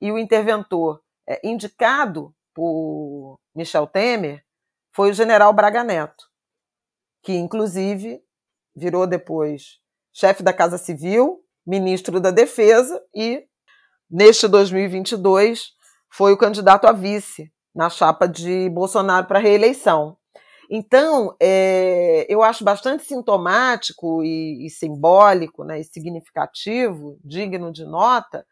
e 0.00 0.12
o 0.12 0.18
interventor 0.18 1.02
é, 1.28 1.40
indicado 1.44 2.32
por 2.54 3.40
Michel 3.54 3.88
Temer 3.88 4.44
foi 4.92 5.10
o 5.10 5.14
general 5.14 5.52
Braga 5.52 5.82
Neto, 5.82 6.24
que 7.22 7.32
inclusive 7.32 8.22
virou 8.74 9.06
depois 9.06 9.80
chefe 10.12 10.42
da 10.42 10.52
Casa 10.52 10.78
Civil, 10.78 11.44
ministro 11.66 12.20
da 12.20 12.30
Defesa 12.30 13.02
e, 13.14 13.44
neste 14.08 14.46
2022, 14.46 15.72
foi 16.08 16.32
o 16.32 16.38
candidato 16.38 16.86
a 16.86 16.92
vice 16.92 17.52
na 17.74 17.88
chapa 17.88 18.26
de 18.26 18.68
Bolsonaro 18.70 19.26
para 19.26 19.38
reeleição. 19.38 20.16
Então, 20.72 21.34
é, 21.42 22.24
eu 22.28 22.44
acho 22.44 22.62
bastante 22.62 23.02
sintomático 23.02 24.22
e, 24.22 24.66
e 24.66 24.70
simbólico 24.70 25.64
né, 25.64 25.80
e 25.80 25.84
significativo, 25.84 27.18
digno 27.24 27.72
de 27.72 27.84
nota, 27.84 28.46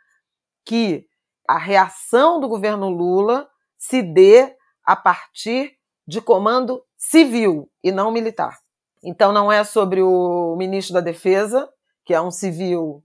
que 0.66 1.06
a 1.46 1.56
reação 1.56 2.40
do 2.40 2.48
governo 2.48 2.88
Lula 2.90 3.48
se 3.78 4.02
dê 4.02 4.56
a 4.84 4.96
partir 4.96 5.76
de 6.08 6.20
comando 6.20 6.82
civil 6.96 7.70
e 7.84 7.92
não 7.92 8.10
militar. 8.10 8.58
Então, 9.00 9.30
não 9.30 9.52
é 9.52 9.62
sobre 9.62 10.02
o 10.02 10.56
ministro 10.56 10.94
da 10.94 11.00
Defesa, 11.00 11.70
que 12.04 12.12
é 12.12 12.20
um 12.20 12.32
civil 12.32 13.04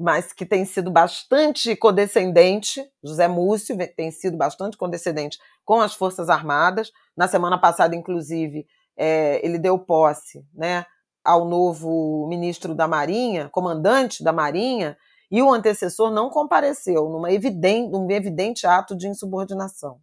mas 0.00 0.32
que 0.32 0.46
tem 0.46 0.64
sido 0.64 0.90
bastante 0.90 1.76
condescendente, 1.76 2.82
José 3.04 3.28
Múcio 3.28 3.76
tem 3.94 4.10
sido 4.10 4.34
bastante 4.34 4.74
condescendente 4.74 5.38
com 5.62 5.78
as 5.78 5.92
Forças 5.92 6.30
Armadas. 6.30 6.90
Na 7.20 7.28
semana 7.28 7.60
passada, 7.60 7.94
inclusive, 7.94 8.66
é, 8.96 9.44
ele 9.44 9.58
deu 9.58 9.78
posse 9.78 10.42
né, 10.54 10.86
ao 11.22 11.44
novo 11.44 12.26
ministro 12.26 12.74
da 12.74 12.88
Marinha, 12.88 13.50
comandante 13.50 14.24
da 14.24 14.32
Marinha, 14.32 14.96
e 15.30 15.42
o 15.42 15.52
antecessor 15.52 16.10
não 16.10 16.30
compareceu 16.30 17.10
numa 17.10 17.30
evidente, 17.30 17.90
num 17.90 18.10
evidente 18.10 18.66
ato 18.66 18.96
de 18.96 19.06
insubordinação. 19.06 19.98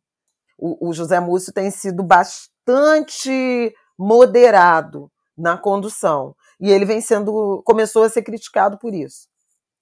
O, 0.59 0.89
o 0.89 0.93
José 0.93 1.19
Múcio 1.19 1.51
tem 1.51 1.71
sido 1.71 2.03
bastante 2.03 3.73
moderado 3.97 5.11
na 5.35 5.57
condução 5.57 6.35
e 6.61 6.69
ele 6.69 6.85
vem 6.85 7.01
sendo 7.01 7.63
começou 7.65 8.03
a 8.03 8.09
ser 8.09 8.21
criticado 8.21 8.77
por 8.77 8.93
isso 8.93 9.27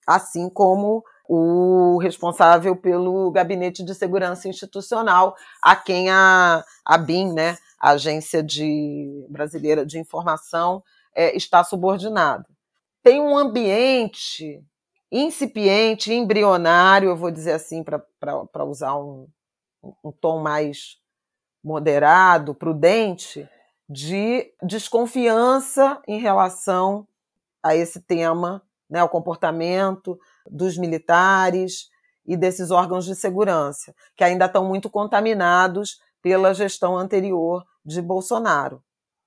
assim 0.07 0.49
como 0.49 1.03
o 1.27 1.97
responsável 1.97 2.75
pelo 2.75 3.31
Gabinete 3.31 3.83
de 3.83 3.95
Segurança 3.95 4.47
Institucional, 4.47 5.35
a 5.61 5.75
quem 5.75 6.09
a, 6.09 6.63
a 6.83 6.97
BIM, 6.97 7.33
né, 7.33 7.57
a 7.79 7.91
Agência 7.91 8.43
de, 8.43 9.25
Brasileira 9.29 9.85
de 9.85 9.99
Informação, 9.99 10.83
é, 11.13 11.35
está 11.35 11.63
subordinada. 11.63 12.45
Tem 13.01 13.19
um 13.19 13.37
ambiente 13.37 14.63
incipiente, 15.11 16.13
embrionário, 16.13 17.09
eu 17.09 17.15
vou 17.15 17.31
dizer 17.31 17.53
assim, 17.53 17.83
para 17.83 18.65
usar 18.65 18.95
um, 18.97 19.27
um 20.03 20.11
tom 20.11 20.39
mais 20.41 20.97
moderado, 21.63 22.53
prudente, 22.53 23.47
de 23.87 24.51
desconfiança 24.63 26.01
em 26.07 26.19
relação 26.19 27.07
a 27.61 27.75
esse 27.75 28.01
tema 28.01 28.61
né, 28.89 29.03
o 29.03 29.09
comportamento 29.09 30.19
dos 30.49 30.77
militares 30.77 31.89
e 32.25 32.35
desses 32.35 32.71
órgãos 32.71 33.05
de 33.05 33.15
segurança, 33.15 33.93
que 34.15 34.23
ainda 34.23 34.45
estão 34.45 34.65
muito 34.65 34.89
contaminados 34.89 35.99
pela 36.21 36.53
gestão 36.53 36.97
anterior 36.97 37.63
de 37.85 38.01
Bolsonaro. 38.01 38.83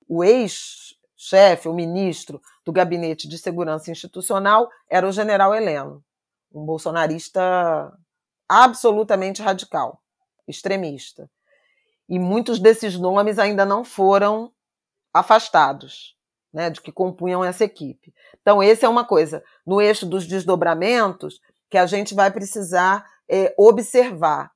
O 0.07 0.23
ex-chefe, 0.23 1.69
o 1.69 1.73
ministro 1.73 2.41
do 2.65 2.71
Gabinete 2.71 3.27
de 3.27 3.37
Segurança 3.37 3.89
Institucional 3.89 4.69
era 4.89 5.07
o 5.07 5.11
general 5.11 5.55
Heleno, 5.55 6.03
um 6.53 6.65
bolsonarista 6.65 7.93
absolutamente 8.47 9.41
radical, 9.41 10.01
extremista. 10.47 11.29
E 12.07 12.17
muitos 12.17 12.59
desses 12.59 12.97
nomes 12.97 13.37
ainda 13.37 13.65
não 13.65 13.85
foram 13.85 14.51
afastados 15.13 16.18
né, 16.53 16.69
de 16.69 16.81
que 16.81 16.91
compunham 16.91 17.43
essa 17.43 17.63
equipe. 17.63 18.13
Então, 18.41 18.61
esse 18.61 18.85
é 18.85 18.89
uma 18.89 19.05
coisa, 19.05 19.43
no 19.65 19.81
eixo 19.81 20.05
dos 20.05 20.25
desdobramentos, 20.25 21.39
que 21.69 21.77
a 21.77 21.85
gente 21.85 22.15
vai 22.15 22.31
precisar 22.31 23.05
é, 23.29 23.53
observar. 23.57 24.51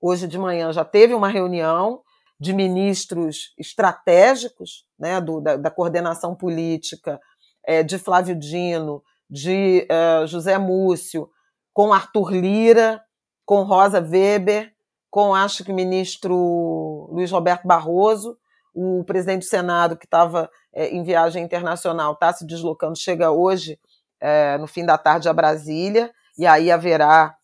Hoje 0.00 0.26
de 0.26 0.38
manhã 0.38 0.72
já 0.72 0.84
teve 0.84 1.14
uma 1.14 1.28
reunião 1.28 2.02
de 2.40 2.52
ministros 2.52 3.54
estratégicos 3.56 4.84
né, 4.98 5.20
do, 5.20 5.40
da, 5.40 5.56
da, 5.56 5.70
coordenação 5.70 6.34
política 6.34 7.20
é, 7.64 7.84
de 7.84 7.98
Flávio 7.98 8.36
Dino, 8.36 9.02
de 9.30 9.86
uh, 9.90 10.26
José 10.26 10.58
Múcio, 10.58 11.30
com 11.72 11.92
Arthur 11.92 12.32
Lira, 12.32 13.00
com 13.46 13.62
Rosa 13.62 14.00
Weber, 14.00 14.72
com 15.08 15.34
acho 15.34 15.62
que 15.62 15.70
o 15.70 15.74
ministro 15.74 17.08
Luiz 17.12 17.30
Roberto 17.30 17.66
Barroso, 17.66 18.36
O 18.74 19.04
presidente 19.04 19.40
do 19.40 19.48
Senado, 19.48 19.96
que 19.96 20.06
estava 20.06 20.50
é, 20.72 20.88
em 20.88 21.02
viagem 21.02 21.44
internacional, 21.44 22.14
está 22.14 22.32
se 22.32 22.46
deslocando, 22.46 22.96
chega 22.96 23.30
hoje, 23.30 23.78
é, 24.20 24.56
no 24.58 24.66
fim 24.66 24.86
da 24.86 24.96
tarde, 24.96 25.28
a 25.28 25.32
Brasília, 25.32 26.10
e 26.38 26.46
aí 26.46 26.70
haverá 26.70 27.36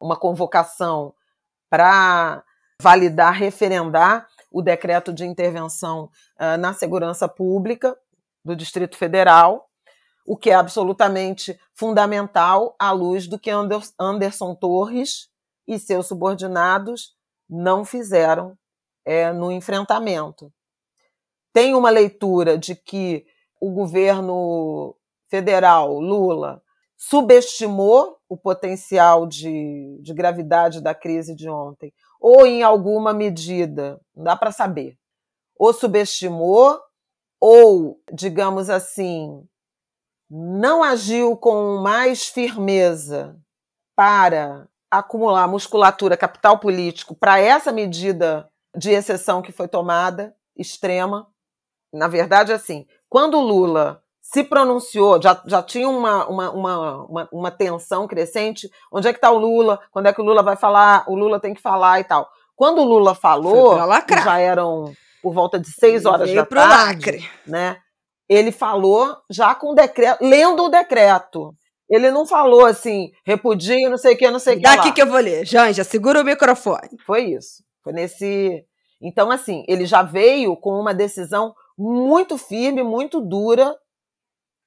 uma 0.00 0.16
convocação 0.16 1.14
para 1.68 2.42
validar, 2.80 3.34
referendar 3.34 4.26
o 4.50 4.62
decreto 4.62 5.12
de 5.12 5.24
intervenção 5.24 6.10
uh, 6.40 6.56
na 6.58 6.74
segurança 6.74 7.28
pública 7.28 7.96
do 8.44 8.56
Distrito 8.56 8.96
Federal, 8.96 9.68
o 10.26 10.36
que 10.36 10.50
é 10.50 10.54
absolutamente 10.54 11.58
fundamental 11.74 12.74
à 12.78 12.90
luz 12.90 13.26
do 13.26 13.38
que 13.38 13.50
Anderson 13.98 14.54
Torres 14.54 15.28
e 15.68 15.78
seus 15.78 16.08
subordinados 16.08 17.14
não 17.48 17.84
fizeram 17.84 18.56
é, 19.04 19.32
no 19.32 19.50
enfrentamento. 19.50 20.52
Tem 21.52 21.74
uma 21.74 21.90
leitura 21.90 22.56
de 22.56 22.74
que 22.74 23.24
o 23.60 23.70
governo 23.70 24.96
federal, 25.28 25.98
Lula, 26.00 26.62
subestimou 26.96 28.18
o 28.28 28.36
potencial 28.36 29.26
de, 29.26 29.98
de 30.02 30.12
gravidade 30.12 30.80
da 30.80 30.94
crise 30.94 31.34
de 31.34 31.48
ontem, 31.48 31.92
ou 32.20 32.46
em 32.46 32.62
alguma 32.62 33.12
medida, 33.12 34.00
não 34.14 34.24
dá 34.24 34.36
para 34.36 34.52
saber, 34.52 34.98
ou 35.58 35.72
subestimou, 35.72 36.78
ou, 37.40 37.98
digamos 38.12 38.68
assim, 38.68 39.42
não 40.28 40.82
agiu 40.82 41.36
com 41.36 41.78
mais 41.78 42.26
firmeza 42.26 43.36
para 43.96 44.68
acumular 44.90 45.48
musculatura, 45.48 46.16
capital 46.16 46.58
político 46.58 47.14
para 47.14 47.38
essa 47.38 47.72
medida 47.72 48.49
de 48.76 48.90
exceção 48.90 49.42
que 49.42 49.52
foi 49.52 49.68
tomada, 49.68 50.34
extrema. 50.56 51.26
Na 51.92 52.08
verdade, 52.08 52.52
assim, 52.52 52.86
quando 53.08 53.36
o 53.38 53.40
Lula 53.40 54.02
se 54.20 54.44
pronunciou, 54.44 55.20
já, 55.20 55.42
já 55.46 55.62
tinha 55.62 55.88
uma, 55.88 56.26
uma, 56.26 56.50
uma, 56.50 57.04
uma, 57.04 57.28
uma 57.32 57.50
tensão 57.50 58.06
crescente. 58.06 58.70
Onde 58.92 59.08
é 59.08 59.12
que 59.12 59.18
está 59.18 59.30
o 59.30 59.38
Lula? 59.38 59.80
Quando 59.90 60.06
é 60.06 60.12
que 60.12 60.20
o 60.20 60.24
Lula 60.24 60.42
vai 60.42 60.56
falar? 60.56 61.04
O 61.08 61.16
Lula 61.16 61.40
tem 61.40 61.52
que 61.54 61.60
falar 61.60 61.98
e 62.00 62.04
tal. 62.04 62.28
Quando 62.54 62.80
o 62.80 62.84
Lula 62.84 63.14
falou, 63.14 63.76
já 64.22 64.38
eram 64.38 64.92
por 65.22 65.32
volta 65.32 65.58
de 65.58 65.70
seis 65.72 66.04
horas 66.04 66.28
Veio 66.30 66.42
da 66.42 66.46
tarde, 66.46 67.06
lacre. 67.06 67.30
né? 67.46 67.78
Ele 68.28 68.52
falou 68.52 69.16
já 69.28 69.54
com 69.54 69.72
o 69.72 69.74
decreto, 69.74 70.22
lendo 70.22 70.64
o 70.64 70.68
decreto. 70.68 71.52
Ele 71.88 72.10
não 72.12 72.24
falou 72.24 72.64
assim, 72.66 73.10
repudio, 73.26 73.90
não 73.90 73.98
sei 73.98 74.14
o 74.14 74.16
que, 74.16 74.30
não 74.30 74.38
sei 74.38 74.54
o 74.54 74.56
que. 74.58 74.62
Daqui 74.62 74.88
lá. 74.88 74.94
que 74.94 75.02
eu 75.02 75.06
vou 75.08 75.18
ler. 75.18 75.44
Janja, 75.44 75.82
segura 75.82 76.20
o 76.20 76.24
microfone. 76.24 76.90
Foi 77.04 77.24
isso. 77.24 77.64
Foi 77.82 77.92
nesse. 77.92 78.64
Então, 79.00 79.30
assim, 79.30 79.64
ele 79.66 79.86
já 79.86 80.02
veio 80.02 80.56
com 80.56 80.78
uma 80.78 80.92
decisão 80.92 81.54
muito 81.76 82.36
firme, 82.36 82.82
muito 82.82 83.20
dura 83.20 83.76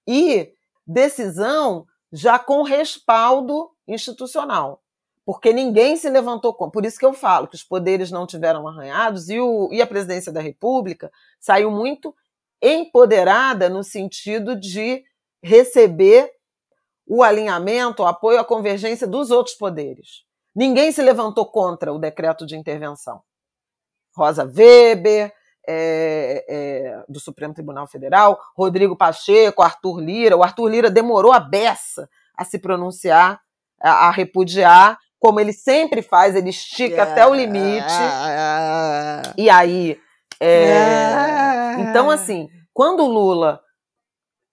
e 0.08 0.52
decisão 0.86 1.86
já 2.12 2.40
com 2.40 2.64
respaldo 2.64 3.70
institucional. 3.88 4.82
Porque 5.26 5.54
ninguém 5.54 5.96
se 5.96 6.10
levantou. 6.10 6.54
Por 6.54 6.86
isso 6.86 7.00
que 7.00 7.06
eu 7.06 7.14
falo 7.14 7.48
que 7.48 7.56
os 7.56 7.64
poderes 7.64 8.12
não 8.12 8.28
tiveram 8.28 8.68
arranhados 8.68 9.30
e, 9.30 9.40
o, 9.40 9.70
e 9.72 9.82
a 9.82 9.88
presidência 9.88 10.32
da 10.32 10.42
República 10.42 11.12
saiu 11.40 11.72
muito 11.72 12.14
empoderada 12.62 13.70
no 13.70 13.84
sentido 13.84 14.56
de 14.56 15.04
receber 15.42 16.32
o 17.06 17.22
alinhamento, 17.22 18.04
o 18.04 18.06
apoio, 18.06 18.40
a 18.40 18.46
convergência 18.46 19.06
dos 19.06 19.32
outros 19.32 19.56
poderes. 19.56 20.24
Ninguém 20.56 20.92
se 20.92 21.02
levantou 21.02 21.46
contra 21.46 21.92
o 21.92 22.00
decreto 22.00 22.46
de 22.46 22.56
intervenção. 22.56 23.22
Rosa 24.16 24.44
Weber, 24.46 25.34
é, 25.68 26.46
é, 26.48 27.04
do 27.08 27.20
Supremo 27.20 27.54
Tribunal 27.54 27.88
Federal, 27.88 28.40
Rodrigo 28.56 28.96
Pacheco, 28.96 29.62
Arthur 29.62 30.00
Lira. 30.00 30.38
O 30.38 30.44
Arthur 30.44 30.68
Lira 30.68 30.90
demorou 30.90 31.32
a 31.32 31.40
beça 31.40 32.10
a 32.38 32.44
se 32.44 32.60
pronunciar, 32.60 33.42
a, 33.82 34.08
a 34.08 34.12
repudiar, 34.12 34.98
como 35.20 35.40
ele 35.40 35.54
sempre 35.54 36.02
faz, 36.02 36.36
ele 36.36 36.50
estica 36.50 36.96
yeah. 36.96 37.12
até 37.12 37.26
o 37.26 37.34
limite. 37.34 37.94
E 39.38 39.50
aí. 39.50 39.98
É, 40.40 40.66
yeah. 40.66 41.82
Então, 41.82 42.10
assim, 42.10 42.50
quando 42.74 43.04
o 43.04 43.08
Lula 43.08 43.62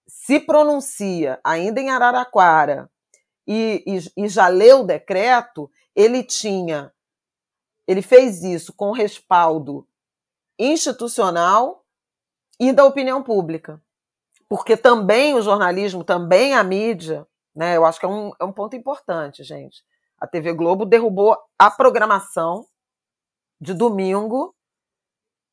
se 0.07 0.39
pronuncia, 0.39 1.41
ainda 1.43 1.81
em 1.81 1.91
Araraquara, 1.91 2.89
e, 3.49 3.83
e, 3.85 4.25
e 4.25 4.29
já 4.29 4.47
leu 4.47 4.81
o 4.81 4.87
decreto, 4.87 5.69
ele 5.95 6.23
tinha. 6.23 6.93
Ele 7.87 8.03
fez 8.03 8.43
isso 8.43 8.73
com 8.73 8.93
respaldo 8.93 9.87
institucional 10.59 11.85
e 12.59 12.73
da 12.73 12.85
opinião 12.85 13.23
pública. 13.23 13.83
Porque 14.49 14.77
também 14.77 15.35
o 15.35 15.43
jornalismo, 15.43 16.05
também 16.05 16.55
a 16.55 16.62
mídia, 16.62 17.27
né, 17.55 17.77
eu 17.77 17.85
acho 17.85 17.99
que 17.99 18.07
é 18.07 18.09
um, 18.09 18.33
é 18.39 18.45
um 18.45 18.53
ponto 18.53 18.77
importante, 18.77 19.43
gente. 19.43 19.85
A 20.21 20.27
TV 20.27 20.53
Globo 20.53 20.85
derrubou 20.85 21.37
a 21.59 21.71
programação 21.71 22.67
de 23.61 23.73
domingo 23.73 24.55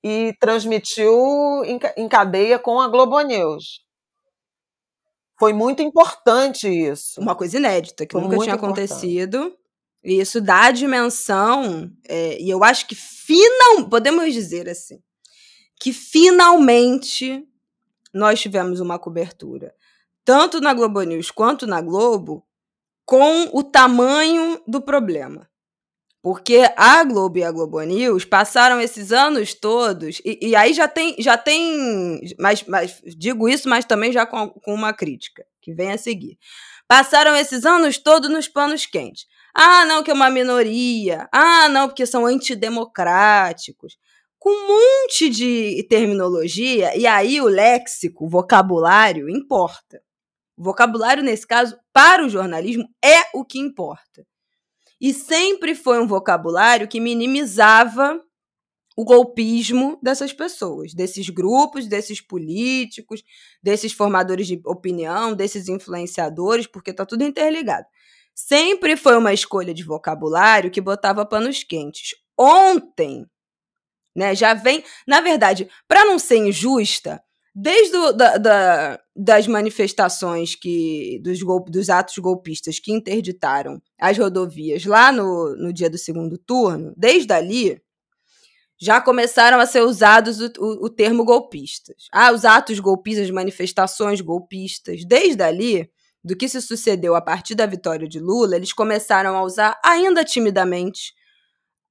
e 0.03 0.33
transmitiu 0.39 1.63
em, 1.65 1.79
em 1.95 2.07
cadeia 2.07 2.59
com 2.59 2.79
a 2.79 2.87
Globo 2.87 3.19
News. 3.21 3.85
Foi 5.39 5.53
muito 5.53 5.81
importante 5.81 6.67
isso. 6.67 7.21
Uma 7.21 7.35
coisa 7.35 7.57
inédita, 7.57 8.05
que 8.05 8.13
Foi 8.13 8.21
nunca 8.21 8.37
tinha 8.39 8.55
importante. 8.55 8.79
acontecido. 8.81 9.55
E 10.03 10.19
isso 10.19 10.39
dá 10.39 10.65
a 10.65 10.71
dimensão, 10.71 11.91
é, 12.07 12.41
e 12.41 12.49
eu 12.49 12.63
acho 12.63 12.87
que 12.87 12.95
final, 12.95 13.89
podemos 13.89 14.31
dizer 14.33 14.69
assim, 14.69 15.01
que 15.79 15.91
finalmente 15.91 17.45
nós 18.13 18.39
tivemos 18.39 18.79
uma 18.79 18.97
cobertura, 18.97 19.73
tanto 20.23 20.61
na 20.61 20.73
Globo 20.73 21.01
News 21.01 21.31
quanto 21.31 21.67
na 21.67 21.81
Globo, 21.81 22.45
com 23.05 23.49
o 23.53 23.63
tamanho 23.63 24.61
do 24.67 24.81
problema. 24.81 25.49
Porque 26.21 26.69
a 26.75 27.03
Globo 27.05 27.37
e 27.37 27.43
a 27.43 27.51
Globo 27.51 27.79
News 27.81 28.25
passaram 28.25 28.81
esses 28.81 29.13
anos 29.13 29.53
todos, 29.53 30.19
e, 30.25 30.49
e 30.49 30.55
aí 30.55 30.73
já 30.73 30.87
tem, 30.87 31.15
já 31.19 31.37
tem 31.37 32.19
mas, 32.37 32.63
mas 32.63 33.01
digo 33.17 33.47
isso, 33.47 33.69
mas 33.69 33.85
também 33.85 34.11
já 34.11 34.25
com, 34.25 34.49
com 34.49 34.73
uma 34.73 34.93
crítica, 34.93 35.45
que 35.61 35.73
vem 35.73 35.91
a 35.91 35.97
seguir. 35.97 36.37
Passaram 36.87 37.35
esses 37.35 37.65
anos 37.65 37.97
todos 37.97 38.29
nos 38.29 38.47
panos 38.47 38.85
quentes. 38.85 39.25
Ah, 39.53 39.85
não, 39.85 40.03
que 40.03 40.11
é 40.11 40.13
uma 40.13 40.29
minoria. 40.29 41.27
Ah, 41.31 41.67
não, 41.69 41.87
porque 41.87 42.05
são 42.05 42.25
antidemocráticos. 42.25 43.97
Com 44.39 44.49
um 44.51 44.67
monte 44.67 45.29
de 45.29 45.85
terminologia, 45.89 46.95
e 46.95 47.07
aí 47.07 47.41
o 47.41 47.47
léxico, 47.47 48.25
o 48.25 48.29
vocabulário 48.29 49.29
importa. 49.29 50.01
O 50.55 50.63
vocabulário, 50.63 51.23
nesse 51.23 51.45
caso, 51.45 51.77
para 51.91 52.25
o 52.25 52.29
jornalismo, 52.29 52.87
é 53.03 53.23
o 53.33 53.43
que 53.43 53.59
importa. 53.59 54.25
E 55.01 55.13
sempre 55.13 55.75
foi 55.75 55.99
um 55.99 56.07
vocabulário 56.07 56.87
que 56.87 56.99
minimizava 56.99 58.21
o 58.95 59.05
golpismo 59.05 59.99
dessas 60.01 60.33
pessoas, 60.33 60.93
desses 60.93 61.29
grupos, 61.29 61.87
desses 61.87 62.19
políticos, 62.21 63.23
desses 63.61 63.93
formadores 63.93 64.47
de 64.47 64.59
opinião, 64.65 65.35
desses 65.35 65.67
influenciadores, 65.67 66.65
porque 66.67 66.91
está 66.91 67.05
tudo 67.05 67.23
interligado 67.23 67.85
sempre 68.37 68.95
foi 68.95 69.17
uma 69.17 69.33
escolha 69.33 69.73
de 69.73 69.83
vocabulário 69.83 70.69
que 70.69 70.79
botava 70.79 71.25
panos 71.25 71.63
quentes. 71.63 72.13
Ontem, 72.37 73.25
né, 74.15 74.35
já 74.35 74.53
vem. 74.53 74.83
Na 75.07 75.21
verdade, 75.21 75.67
para 75.87 76.05
não 76.05 76.19
ser 76.19 76.37
injusta, 76.37 77.19
desde 77.55 77.97
o, 77.97 78.11
da, 78.11 78.37
da, 78.37 78.99
das 79.15 79.47
manifestações 79.47 80.53
que 80.53 81.19
dos, 81.23 81.39
dos 81.67 81.89
atos 81.89 82.15
golpistas 82.19 82.79
que 82.79 82.91
interditaram 82.91 83.81
as 83.99 84.15
rodovias 84.15 84.85
lá 84.85 85.11
no, 85.11 85.55
no 85.55 85.73
dia 85.73 85.89
do 85.89 85.97
segundo 85.97 86.37
turno, 86.37 86.93
desde 86.95 87.33
ali 87.33 87.81
já 88.79 89.01
começaram 89.01 89.59
a 89.59 89.65
ser 89.65 89.81
usados 89.81 90.39
o, 90.39 90.51
o, 90.59 90.85
o 90.85 90.89
termo 90.91 91.25
golpistas. 91.25 92.07
Ah, 92.11 92.31
os 92.31 92.45
atos 92.45 92.79
golpistas, 92.79 93.31
manifestações 93.31 94.21
golpistas. 94.21 95.03
Desde 95.03 95.41
ali, 95.41 95.89
do 96.27 96.35
que 96.35 96.49
se 96.49 96.61
sucedeu 96.61 97.15
a 97.15 97.21
partir 97.21 97.55
da 97.55 97.65
vitória 97.65 98.05
de 98.05 98.19
Lula, 98.19 98.57
eles 98.57 98.73
começaram 98.73 99.37
a 99.37 99.43
usar 99.43 99.79
ainda 99.83 100.25
timidamente 100.25 101.13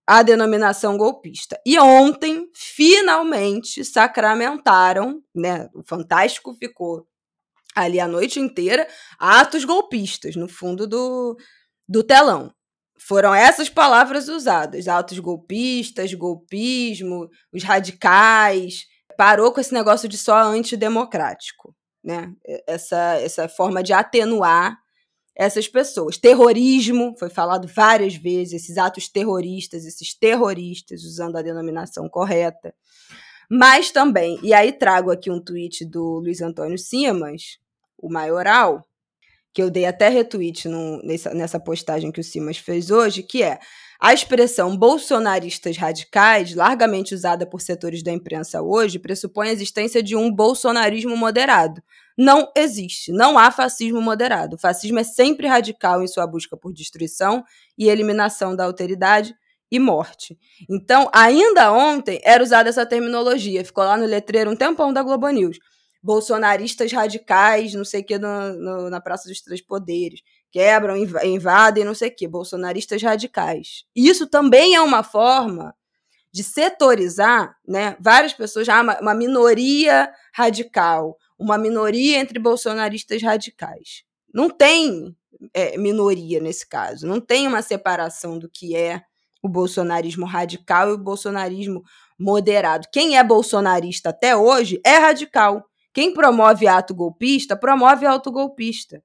a 0.06 0.22
denominação 0.22 0.98
golpista. 0.98 1.58
E 1.64 1.78
ontem, 1.78 2.46
finalmente, 2.54 3.82
sacramentaram, 3.82 5.22
né? 5.34 5.70
O 5.74 5.82
Fantástico 5.82 6.52
ficou 6.52 7.08
ali 7.74 7.98
a 7.98 8.06
noite 8.06 8.38
inteira, 8.38 8.86
atos 9.18 9.64
golpistas 9.64 10.36
no 10.36 10.48
fundo 10.48 10.86
do, 10.86 11.34
do 11.88 12.04
telão. 12.04 12.52
Foram 12.98 13.34
essas 13.34 13.70
palavras 13.70 14.28
usadas: 14.28 14.86
atos 14.86 15.18
golpistas, 15.18 16.12
golpismo, 16.12 17.28
os 17.50 17.62
radicais. 17.62 18.84
Parou 19.16 19.50
com 19.50 19.60
esse 19.60 19.72
negócio 19.72 20.10
de 20.10 20.18
só 20.18 20.36
antidemocrático 20.42 21.74
né? 22.06 22.32
Essa, 22.68 23.16
essa 23.16 23.48
forma 23.48 23.82
de 23.82 23.92
atenuar 23.92 24.78
essas 25.34 25.66
pessoas. 25.66 26.16
Terrorismo, 26.16 27.14
foi 27.18 27.28
falado 27.28 27.66
várias 27.66 28.14
vezes, 28.14 28.62
esses 28.62 28.78
atos 28.78 29.08
terroristas, 29.08 29.84
esses 29.84 30.14
terroristas, 30.14 31.02
usando 31.02 31.36
a 31.36 31.42
denominação 31.42 32.08
correta. 32.08 32.72
Mas 33.50 33.90
também, 33.90 34.38
e 34.40 34.54
aí 34.54 34.72
trago 34.72 35.10
aqui 35.10 35.30
um 35.30 35.42
tweet 35.42 35.84
do 35.84 36.20
Luiz 36.20 36.40
Antônio 36.40 36.78
Simas, 36.78 37.58
o 37.98 38.08
maioral, 38.08 38.86
que 39.52 39.62
eu 39.62 39.68
dei 39.68 39.84
até 39.84 40.08
retweet 40.08 40.68
no, 40.68 41.02
nessa, 41.02 41.34
nessa 41.34 41.58
postagem 41.58 42.12
que 42.12 42.20
o 42.20 42.24
Simas 42.24 42.58
fez 42.58 42.90
hoje, 42.90 43.22
que 43.22 43.42
é 43.42 43.58
a 44.00 44.12
expressão 44.12 44.76
bolsonaristas 44.76 45.76
radicais, 45.76 46.54
largamente 46.54 47.14
usada 47.14 47.46
por 47.46 47.60
setores 47.60 48.02
da 48.02 48.12
imprensa 48.12 48.62
hoje, 48.62 48.98
pressupõe 48.98 49.48
a 49.48 49.52
existência 49.52 50.02
de 50.02 50.14
um 50.14 50.30
bolsonarismo 50.30 51.16
moderado. 51.16 51.82
Não 52.16 52.50
existe, 52.56 53.12
não 53.12 53.38
há 53.38 53.50
fascismo 53.50 54.00
moderado. 54.00 54.56
O 54.56 54.58
fascismo 54.58 54.98
é 54.98 55.04
sempre 55.04 55.46
radical 55.46 56.02
em 56.02 56.06
sua 56.06 56.26
busca 56.26 56.56
por 56.56 56.72
destruição 56.72 57.44
e 57.76 57.88
eliminação 57.88 58.54
da 58.54 58.64
alteridade 58.64 59.34
e 59.70 59.78
morte. 59.78 60.38
Então, 60.70 61.10
ainda 61.12 61.72
ontem 61.72 62.20
era 62.22 62.42
usada 62.42 62.68
essa 62.68 62.86
terminologia, 62.86 63.64
ficou 63.64 63.84
lá 63.84 63.96
no 63.96 64.06
letreiro 64.06 64.50
um 64.50 64.56
tempão 64.56 64.92
da 64.92 65.02
Globo 65.02 65.28
News 65.28 65.58
bolsonaristas 66.06 66.92
radicais, 66.92 67.74
não 67.74 67.84
sei 67.84 68.00
o 68.00 68.04
que, 68.04 68.16
no, 68.16 68.52
no, 68.52 68.88
na 68.88 69.00
Praça 69.00 69.28
dos 69.28 69.40
Três 69.40 69.60
Poderes. 69.60 70.20
Quebram, 70.50 70.96
invadem, 70.96 71.84
não 71.84 71.94
sei 71.94 72.08
o 72.08 72.14
que, 72.14 72.26
bolsonaristas 72.26 73.02
radicais. 73.02 73.84
Isso 73.94 74.26
também 74.26 74.74
é 74.74 74.80
uma 74.80 75.02
forma 75.02 75.74
de 76.32 76.42
setorizar 76.42 77.56
né, 77.66 77.96
várias 78.00 78.34
pessoas, 78.34 78.68
uma, 78.68 79.00
uma 79.00 79.14
minoria 79.14 80.10
radical, 80.34 81.16
uma 81.38 81.56
minoria 81.56 82.18
entre 82.18 82.38
bolsonaristas 82.38 83.22
radicais. 83.22 84.04
Não 84.32 84.50
tem 84.50 85.16
é, 85.54 85.76
minoria 85.78 86.40
nesse 86.40 86.66
caso, 86.66 87.06
não 87.06 87.20
tem 87.20 87.46
uma 87.46 87.62
separação 87.62 88.38
do 88.38 88.48
que 88.48 88.76
é 88.76 89.02
o 89.42 89.48
bolsonarismo 89.48 90.26
radical 90.26 90.90
e 90.90 90.92
o 90.92 90.98
bolsonarismo 90.98 91.82
moderado. 92.18 92.88
Quem 92.92 93.16
é 93.16 93.24
bolsonarista 93.24 94.10
até 94.10 94.36
hoje 94.36 94.80
é 94.84 94.98
radical. 94.98 95.64
Quem 95.92 96.12
promove 96.12 96.66
ato 96.66 96.94
golpista, 96.94 97.56
promove 97.56 98.04
autogolpista. 98.04 99.02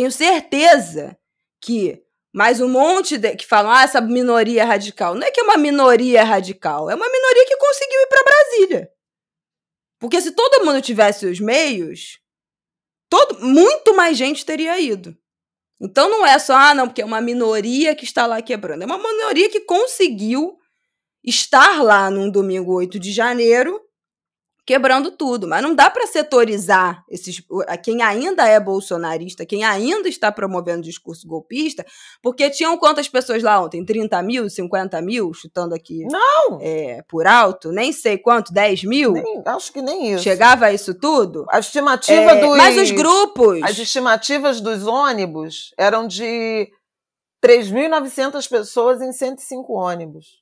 Tenho 0.00 0.10
certeza 0.10 1.14
que 1.60 2.02
mais 2.32 2.58
um 2.58 2.70
monte 2.70 3.18
de, 3.18 3.36
que 3.36 3.46
falam, 3.46 3.70
ah, 3.70 3.82
essa 3.82 4.00
minoria 4.00 4.64
radical. 4.64 5.14
Não 5.14 5.26
é 5.26 5.30
que 5.30 5.38
é 5.38 5.42
uma 5.42 5.58
minoria 5.58 6.24
radical, 6.24 6.88
é 6.88 6.94
uma 6.94 7.06
minoria 7.06 7.44
que 7.44 7.56
conseguiu 7.58 8.00
ir 8.00 8.06
para 8.06 8.24
Brasília. 8.24 8.90
Porque 9.98 10.18
se 10.22 10.32
todo 10.32 10.64
mundo 10.64 10.80
tivesse 10.80 11.26
os 11.26 11.38
meios, 11.38 12.18
todo, 13.10 13.44
muito 13.44 13.94
mais 13.94 14.16
gente 14.16 14.46
teria 14.46 14.80
ido. 14.80 15.14
Então 15.78 16.08
não 16.08 16.24
é 16.24 16.38
só, 16.38 16.54
ah, 16.54 16.72
não, 16.72 16.86
porque 16.86 17.02
é 17.02 17.04
uma 17.04 17.20
minoria 17.20 17.94
que 17.94 18.04
está 18.04 18.24
lá 18.24 18.40
quebrando. 18.40 18.80
É 18.80 18.86
uma 18.86 18.96
minoria 18.96 19.50
que 19.50 19.60
conseguiu 19.60 20.56
estar 21.22 21.82
lá 21.82 22.10
num 22.10 22.30
domingo 22.30 22.72
8 22.72 22.98
de 22.98 23.12
janeiro 23.12 23.78
quebrando 24.70 25.10
tudo. 25.10 25.48
Mas 25.48 25.64
não 25.64 25.74
dá 25.74 25.90
para 25.90 26.06
setorizar 26.06 27.04
esses, 27.08 27.42
quem 27.82 28.02
ainda 28.02 28.46
é 28.46 28.60
bolsonarista, 28.60 29.44
quem 29.44 29.64
ainda 29.64 30.08
está 30.08 30.30
promovendo 30.30 30.82
discurso 30.82 31.26
golpista, 31.26 31.84
porque 32.22 32.48
tinham 32.50 32.78
quantas 32.78 33.08
pessoas 33.08 33.42
lá 33.42 33.60
ontem? 33.60 33.84
30 33.84 34.22
mil, 34.22 34.48
50 34.48 35.02
mil, 35.02 35.34
chutando 35.34 35.74
aqui 35.74 36.04
não. 36.04 36.60
É, 36.62 37.02
por 37.08 37.26
alto? 37.26 37.72
Nem 37.72 37.92
sei 37.92 38.16
quanto, 38.16 38.52
10 38.52 38.84
mil? 38.84 39.10
Nem, 39.10 39.42
acho 39.44 39.72
que 39.72 39.82
nem 39.82 40.12
isso. 40.12 40.22
Chegava 40.22 40.66
a 40.66 40.72
isso 40.72 40.94
tudo? 40.94 41.44
A 41.50 41.58
estimativa 41.58 42.30
é, 42.30 42.40
dos. 42.40 42.56
Mas 42.56 42.78
os 42.78 42.92
grupos. 42.92 43.60
As 43.64 43.76
estimativas 43.76 44.60
dos 44.60 44.86
ônibus 44.86 45.74
eram 45.76 46.06
de 46.06 46.70
3.900 47.44 48.48
pessoas 48.48 49.02
em 49.02 49.12
105 49.12 49.72
ônibus. 49.72 50.38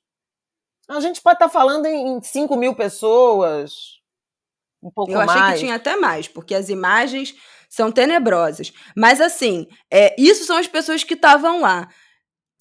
A 0.87 0.99
gente 0.99 1.19
pode 1.19 1.37
estar 1.37 1.47
tá 1.47 1.51
falando 1.51 1.87
em 1.87 2.21
5 2.21 2.55
mil 2.55 2.75
pessoas, 2.75 3.98
um 4.81 4.91
pouco 4.91 5.11
Eu 5.11 5.19
achei 5.19 5.35
mais. 5.35 5.53
que 5.53 5.59
tinha 5.65 5.75
até 5.75 5.95
mais, 5.95 6.27
porque 6.27 6.55
as 6.55 6.69
imagens 6.69 7.35
são 7.69 7.91
tenebrosas. 7.91 8.73
Mas 8.95 9.21
assim, 9.21 9.67
é, 9.91 10.15
isso 10.17 10.45
são 10.45 10.57
as 10.57 10.67
pessoas 10.67 11.03
que 11.03 11.13
estavam 11.13 11.61
lá. 11.61 11.87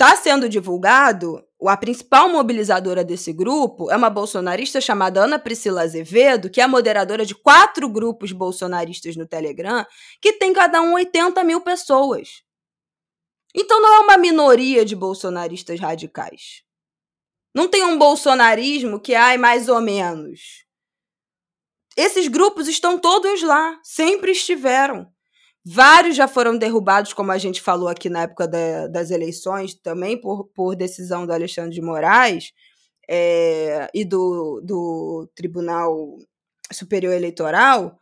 Está 0.01 0.15
sendo 0.17 0.49
divulgado, 0.49 1.43
a 1.67 1.77
principal 1.77 2.29
mobilizadora 2.29 3.03
desse 3.03 3.33
grupo 3.33 3.91
é 3.91 3.97
uma 3.97 4.09
bolsonarista 4.09 4.81
chamada 4.81 5.25
Ana 5.25 5.41
Priscila 5.41 5.83
Azevedo, 5.83 6.49
que 6.49 6.61
é 6.61 6.67
moderadora 6.69 7.27
de 7.27 7.35
quatro 7.35 7.89
grupos 7.89 8.31
bolsonaristas 8.31 9.17
no 9.17 9.27
Telegram, 9.27 9.85
que 10.21 10.35
tem 10.35 10.53
cada 10.53 10.81
um 10.81 10.95
80 10.95 11.43
mil 11.43 11.61
pessoas. 11.61 12.45
Então 13.53 13.81
não 13.81 13.95
é 13.95 13.99
uma 14.01 14.17
minoria 14.17 14.85
de 14.85 14.95
bolsonaristas 14.95 15.81
radicais. 15.81 16.63
Não 17.53 17.67
tem 17.67 17.83
um 17.83 17.99
bolsonarismo 17.99 19.01
que, 19.01 19.17
ai, 19.17 19.37
mais 19.37 19.69
ou 19.69 19.81
menos. 19.81 20.68
Esses 21.99 22.29
grupos 22.29 22.69
estão 22.69 22.97
todos 22.97 23.43
lá, 23.43 23.77
sempre 23.83 24.31
estiveram. 24.31 25.09
Vários 25.67 26.15
já 26.15 26.29
foram 26.29 26.57
derrubados, 26.57 27.13
como 27.13 27.33
a 27.33 27.39
gente 27.39 27.61
falou 27.61 27.89
aqui 27.89 28.09
na 28.09 28.23
época 28.23 28.47
da, 28.47 28.87
das 28.87 29.11
eleições, 29.11 29.75
também 29.75 30.17
por, 30.17 30.45
por 30.55 30.77
decisão 30.77 31.27
do 31.27 31.33
Alexandre 31.33 31.75
de 31.75 31.83
Moraes 31.83 32.53
é, 33.11 33.91
e 33.93 34.05
do, 34.05 34.61
do 34.65 35.29
Tribunal 35.35 36.17
Superior 36.71 37.13
Eleitoral 37.13 37.99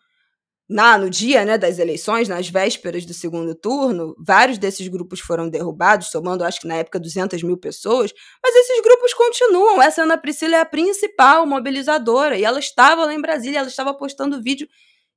na, 0.68 0.98
no 0.98 1.09
dia 1.09 1.44
né, 1.44 1.56
das 1.56 1.78
eleições, 1.78 2.28
nas 2.28 2.48
vésperas 2.48 3.05
do 3.06 3.14
segundo 3.14 3.55
turno, 3.55 4.16
vários 4.18 4.59
desses 4.59 4.88
grupos 4.88 5.20
foram 5.20 5.48
derrubados, 5.48 6.10
somando, 6.10 6.43
acho 6.43 6.60
que 6.60 6.66
na 6.66 6.76
época, 6.76 6.98
200 6.98 7.43
mil 7.43 7.56
pessoas, 7.56 8.12
mas 8.43 8.55
esses 8.55 8.82
grupos 8.82 9.14
continuam. 9.14 9.80
Essa 9.80 10.02
Ana 10.02 10.18
Priscila 10.18 10.56
é 10.56 10.60
a 10.60 10.66
principal 10.66 11.47
mobilizadora, 11.47 12.36
e 12.36 12.44
ela 12.44 12.59
estava 12.59 13.05
lá 13.05 13.14
em 13.14 13.20
Brasília, 13.20 13.60
ela 13.60 13.68
estava 13.68 13.94
postando 13.94 14.43
vídeo 14.43 14.66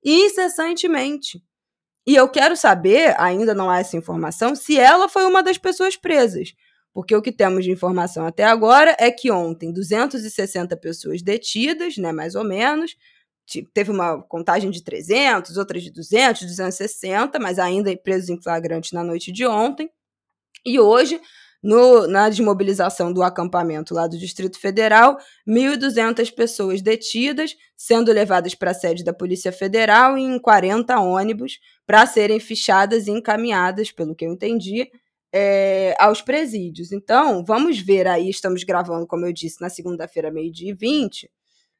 incessantemente. 0.05 1.41
E 2.05 2.15
eu 2.15 2.29
quero 2.29 2.55
saber, 2.55 3.15
ainda 3.19 3.53
não 3.53 3.69
há 3.69 3.79
essa 3.79 3.97
informação, 3.97 4.55
se 4.55 4.79
ela 4.79 5.09
foi 5.09 5.25
uma 5.25 5.41
das 5.41 5.57
pessoas 5.57 5.95
presas. 5.95 6.53
Porque 6.93 7.15
o 7.15 7.21
que 7.21 7.31
temos 7.31 7.63
de 7.63 7.71
informação 7.71 8.25
até 8.25 8.43
agora 8.43 8.95
é 8.99 9.11
que 9.11 9.31
ontem 9.31 9.71
260 9.71 10.75
pessoas 10.77 11.21
detidas, 11.21 11.97
né, 11.97 12.11
mais 12.11 12.35
ou 12.35 12.43
menos, 12.43 12.95
teve 13.73 13.91
uma 13.91 14.21
contagem 14.23 14.69
de 14.69 14.83
300, 14.83 15.57
outras 15.57 15.83
de 15.83 15.91
200, 15.91 16.43
260, 16.43 17.39
mas 17.39 17.59
ainda 17.59 17.95
presos 17.97 18.29
em 18.29 18.41
flagrante 18.41 18.93
na 18.93 19.03
noite 19.03 19.31
de 19.31 19.45
ontem. 19.45 19.89
E 20.65 20.79
hoje, 20.79 21.19
no, 21.61 22.07
na 22.07 22.29
desmobilização 22.29 23.11
do 23.11 23.21
acampamento 23.21 23.93
lá 23.93 24.07
do 24.07 24.17
Distrito 24.17 24.59
Federal, 24.59 25.17
1.200 25.47 26.33
pessoas 26.33 26.81
detidas, 26.81 27.55
sendo 27.75 28.11
levadas 28.11 28.55
para 28.55 28.71
a 28.71 28.73
sede 28.73 29.03
da 29.03 29.13
Polícia 29.13 29.51
Federal 29.51 30.17
em 30.17 30.39
40 30.39 30.99
ônibus 30.99 31.59
para 31.85 32.05
serem 32.05 32.39
fichadas 32.39 33.07
e 33.07 33.11
encaminhadas, 33.11 33.91
pelo 33.91 34.15
que 34.15 34.25
eu 34.25 34.31
entendi, 34.31 34.89
é, 35.33 35.95
aos 35.99 36.21
presídios. 36.21 36.91
Então, 36.91 37.43
vamos 37.43 37.79
ver 37.79 38.07
aí, 38.07 38.29
estamos 38.29 38.63
gravando, 38.63 39.05
como 39.05 39.25
eu 39.25 39.33
disse, 39.33 39.61
na 39.61 39.69
segunda-feira, 39.69 40.31
meio-dia 40.31 40.71
e 40.71 40.73
20, 40.73 41.29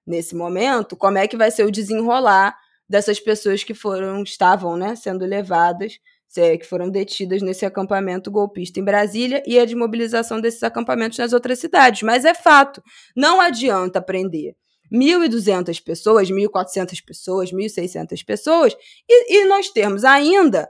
nesse 0.09 0.35
momento, 0.35 0.97
como 0.97 1.19
é 1.19 1.27
que 1.27 1.37
vai 1.37 1.51
ser 1.51 1.63
o 1.63 1.71
desenrolar 1.71 2.57
dessas 2.89 3.19
pessoas 3.19 3.63
que 3.63 3.75
foram, 3.75 4.23
estavam, 4.23 4.75
né, 4.75 4.95
sendo 4.95 5.23
levadas, 5.25 5.99
que 6.33 6.63
foram 6.63 6.89
detidas 6.89 7.41
nesse 7.41 7.65
acampamento 7.65 8.29
golpista 8.29 8.79
em 8.79 8.83
Brasília 8.83 9.41
e 9.45 9.59
a 9.59 9.65
desmobilização 9.65 10.39
desses 10.39 10.61
acampamentos 10.63 11.17
nas 11.17 11.33
outras 11.33 11.59
cidades. 11.59 12.03
Mas 12.03 12.25
é 12.25 12.33
fato, 12.33 12.83
não 13.15 13.41
adianta 13.41 14.01
prender 14.01 14.55
1.200 14.91 15.83
pessoas, 15.83 16.29
1.400 16.29 17.03
pessoas, 17.05 17.51
1.600 17.51 18.25
pessoas 18.25 18.75
e, 19.07 19.41
e 19.41 19.45
nós 19.45 19.69
temos 19.69 20.03
ainda 20.03 20.69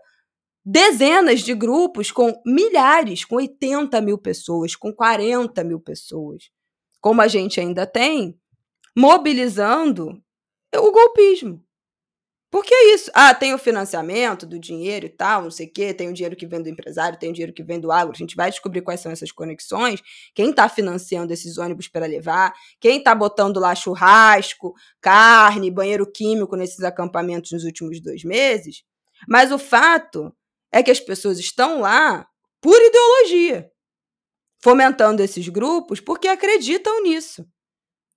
dezenas 0.66 1.42
de 1.42 1.54
grupos 1.54 2.12
com 2.12 2.34
milhares, 2.46 3.26
com 3.26 3.36
80 3.36 4.00
mil 4.02 4.18
pessoas, 4.18 4.76
com 4.76 4.94
40 4.94 5.64
mil 5.64 5.80
pessoas, 5.80 6.50
como 7.02 7.22
a 7.22 7.28
gente 7.28 7.60
ainda 7.60 7.86
tem 7.86 8.39
mobilizando 9.00 10.22
o 10.76 10.92
golpismo. 10.92 11.64
Porque 12.52 12.74
é 12.74 12.94
isso. 12.94 13.10
Ah, 13.14 13.34
tem 13.34 13.54
o 13.54 13.58
financiamento 13.58 14.46
do 14.46 14.60
dinheiro 14.60 15.06
e 15.06 15.10
tal, 15.10 15.44
não 15.44 15.52
sei 15.52 15.68
o 15.68 15.72
quê, 15.72 15.94
tem 15.94 16.10
o 16.10 16.14
dinheiro 16.14 16.36
que 16.36 16.46
vem 16.46 16.62
do 16.62 16.68
empresário, 16.68 17.18
tem 17.18 17.30
o 17.30 17.34
dinheiro 17.34 17.54
que 17.54 17.64
vem 17.64 17.80
do 17.80 17.94
agro. 17.94 18.12
A 18.14 18.18
gente 18.18 18.36
vai 18.36 18.50
descobrir 18.50 18.82
quais 18.82 19.00
são 19.00 19.10
essas 19.10 19.32
conexões, 19.32 20.02
quem 20.36 20.50
está 20.50 20.68
financiando 20.68 21.32
esses 21.32 21.58
ônibus 21.58 21.88
para 21.88 22.08
levar, 22.08 22.54
quem 22.82 22.98
está 22.98 23.16
botando 23.16 23.58
lá 23.58 23.74
churrasco, 23.74 24.74
carne, 25.00 25.72
banheiro 25.72 26.06
químico 26.12 26.58
nesses 26.58 26.84
acampamentos 26.84 27.54
nos 27.54 27.64
últimos 27.64 28.02
dois 28.02 28.26
meses. 28.26 28.84
Mas 29.30 29.50
o 29.50 29.58
fato 29.58 30.36
é 30.74 30.84
que 30.84 30.92
as 30.92 31.00
pessoas 31.00 31.40
estão 31.40 31.80
lá 31.80 32.28
por 32.60 32.78
ideologia, 32.78 33.72
fomentando 34.62 35.24
esses 35.24 35.48
grupos 35.48 36.02
porque 36.02 36.28
acreditam 36.28 37.02
nisso. 37.02 37.48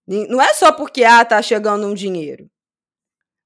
Não 0.07 0.41
é 0.41 0.53
só 0.55 0.73
porque 0.73 1.05
ah, 1.05 1.25
tá 1.25 1.41
chegando 1.41 1.87
um 1.87 1.95
dinheiro. 1.95 2.51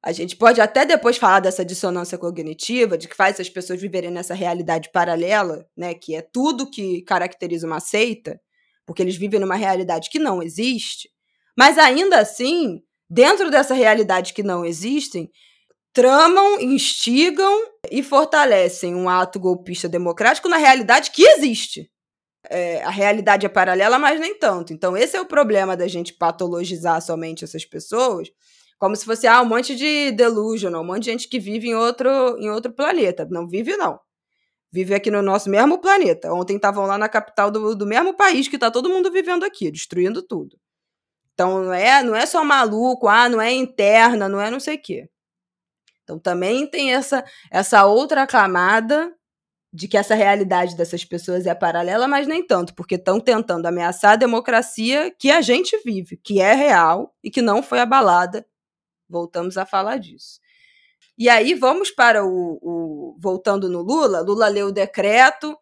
A 0.03 0.13
gente 0.13 0.37
pode 0.37 0.61
até 0.61 0.87
depois 0.87 1.17
falar 1.17 1.41
dessa 1.41 1.65
dissonância 1.65 2.17
cognitiva, 2.17 2.97
de 2.97 3.09
que 3.09 3.17
faz 3.17 3.41
as 3.41 3.49
pessoas 3.49 3.81
viverem 3.81 4.11
nessa 4.11 4.35
realidade 4.35 4.91
paralela, 4.93 5.67
né, 5.77 5.95
que 5.95 6.15
é 6.15 6.23
tudo 6.23 6.71
que 6.71 7.03
caracteriza 7.03 7.67
uma 7.67 7.81
seita, 7.81 8.41
porque 8.87 9.03
eles 9.03 9.17
vivem 9.17 9.41
numa 9.41 9.57
realidade 9.57 10.09
que 10.09 10.19
não 10.21 10.43
existe. 10.43 11.11
Mas 11.59 11.77
ainda 11.77 12.21
assim, 12.21 12.83
dentro 13.11 13.51
dessa 13.51 13.75
realidade 13.75 14.33
que 14.33 14.45
não 14.45 14.65
existem, 14.65 15.29
tramam, 15.93 16.61
instigam 16.61 17.65
e 17.91 18.03
fortalecem 18.03 18.95
um 18.95 19.09
ato 19.09 19.41
golpista 19.41 19.89
democrático 19.89 20.49
na 20.49 20.57
realidade 20.57 21.11
que 21.11 21.25
existe. 21.25 21.91
É, 22.51 22.83
a 22.83 22.91
realidade 22.91 23.47
é 23.47 23.49
paralela, 23.49 23.99
mas 23.99 24.21
nem 24.21 24.39
tanto. 24.39 24.73
Então, 24.73 24.97
esse 24.97 25.17
é 25.17 25.21
o 25.21 25.27
problema 25.27 25.77
da 25.77 25.89
gente 25.89 26.15
patologizar 26.15 27.01
somente 27.03 27.45
essas 27.45 27.65
pessoas, 27.65 28.29
como 28.79 28.95
se 28.95 29.05
fosse 29.05 29.27
ah, 29.27 29.41
um 29.43 29.47
monte 29.47 29.75
de 29.75 30.13
delusional, 30.13 30.83
um 30.83 30.87
monte 30.87 31.05
de 31.05 31.11
gente 31.11 31.29
que 31.29 31.39
vive 31.39 31.69
em 31.69 31.75
outro, 31.75 32.09
em 32.39 32.51
outro 32.51 32.73
planeta. 32.73 33.27
Não 33.31 33.49
vive, 33.49 33.77
não. 33.77 33.99
Vive 34.73 34.95
aqui 34.95 35.11
no 35.11 35.23
nosso 35.23 35.49
mesmo 35.49 35.81
planeta. 35.81 36.33
Ontem 36.33 36.57
estavam 36.57 36.87
lá 36.87 36.99
na 36.99 37.09
capital 37.09 37.51
do, 37.51 37.75
do 37.75 37.87
mesmo 37.87 38.15
país 38.15 38.49
que 38.49 38.57
está 38.57 38.71
todo 38.71 38.91
mundo 38.91 39.11
vivendo 39.11 39.45
aqui, 39.45 39.71
destruindo 39.71 40.23
tudo. 40.23 40.59
Então, 41.33 41.65
não 41.65 41.73
é, 41.73 42.03
não 42.03 42.15
é 42.15 42.27
só 42.27 42.45
maluco, 42.45 43.09
ah, 43.09 43.29
não 43.29 43.41
é 43.41 43.53
interna, 43.53 44.29
não 44.29 44.41
é 44.41 44.51
não 44.51 44.61
sei 44.61 44.77
o 44.77 44.83
quê. 44.83 45.09
Então, 46.03 46.19
também 46.19 46.67
tem 46.67 46.95
essa, 46.95 47.25
essa 47.51 47.85
outra 47.87 48.27
camada 48.27 49.13
de 49.77 49.87
que 49.87 49.99
essa 49.99 50.15
realidade 50.15 50.75
dessas 50.75 51.05
pessoas 51.05 51.45
é 51.45 51.55
paralela, 51.55 52.09
mas 52.09 52.27
nem 52.27 52.45
tanto, 52.45 52.75
porque 52.75 52.95
estão 52.95 53.21
tentando 53.21 53.67
ameaçar 53.67 54.13
a 54.13 54.17
democracia 54.17 55.15
que 55.19 55.31
a 55.31 55.43
gente 55.43 55.79
vive, 55.85 56.17
que 56.17 56.41
é 56.41 56.55
real 56.55 57.15
e 57.23 57.31
que 57.31 57.43
não 57.43 57.63
foi 57.63 57.81
abalada. 57.81 58.47
Voltamos 59.07 59.59
a 59.59 59.67
falar 59.67 59.99
disso. 59.99 60.41
E 61.19 61.29
aí 61.29 61.53
vamos 61.53 61.91
para 61.91 62.25
o, 62.25 62.59
o 62.63 63.17
voltando 63.21 63.69
no 63.69 63.83
Lula. 63.83 64.23
Lula 64.23 64.49
leu 64.49 64.69
o 64.69 64.73
decreto, 64.73 65.55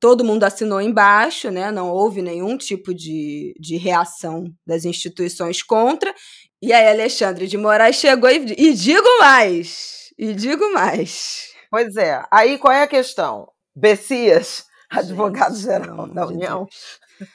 todo 0.00 0.24
mundo 0.24 0.42
assinou 0.42 0.80
embaixo, 0.80 1.48
né? 1.48 1.70
Não 1.70 1.92
houve 1.92 2.22
nenhum 2.22 2.58
tipo 2.58 2.92
de, 2.92 3.54
de 3.56 3.76
reação 3.76 4.52
das 4.66 4.84
instituições 4.84 5.62
contra. 5.62 6.12
E 6.60 6.72
aí 6.72 6.88
Alexandre 6.88 7.46
de 7.46 7.56
Moraes 7.56 7.96
chegou 7.96 8.28
e, 8.28 8.52
e 8.58 8.74
digo 8.74 9.18
mais, 9.20 10.12
e 10.18 10.34
digo 10.34 10.72
mais. 10.72 11.52
Pois 11.70 11.96
é. 11.96 12.20
Aí 12.32 12.58
qual 12.58 12.72
é 12.72 12.82
a 12.82 12.88
questão? 12.88 13.46
Bessias, 13.74 14.64
advogado-geral 14.90 16.08
da 16.08 16.26
União. 16.26 16.66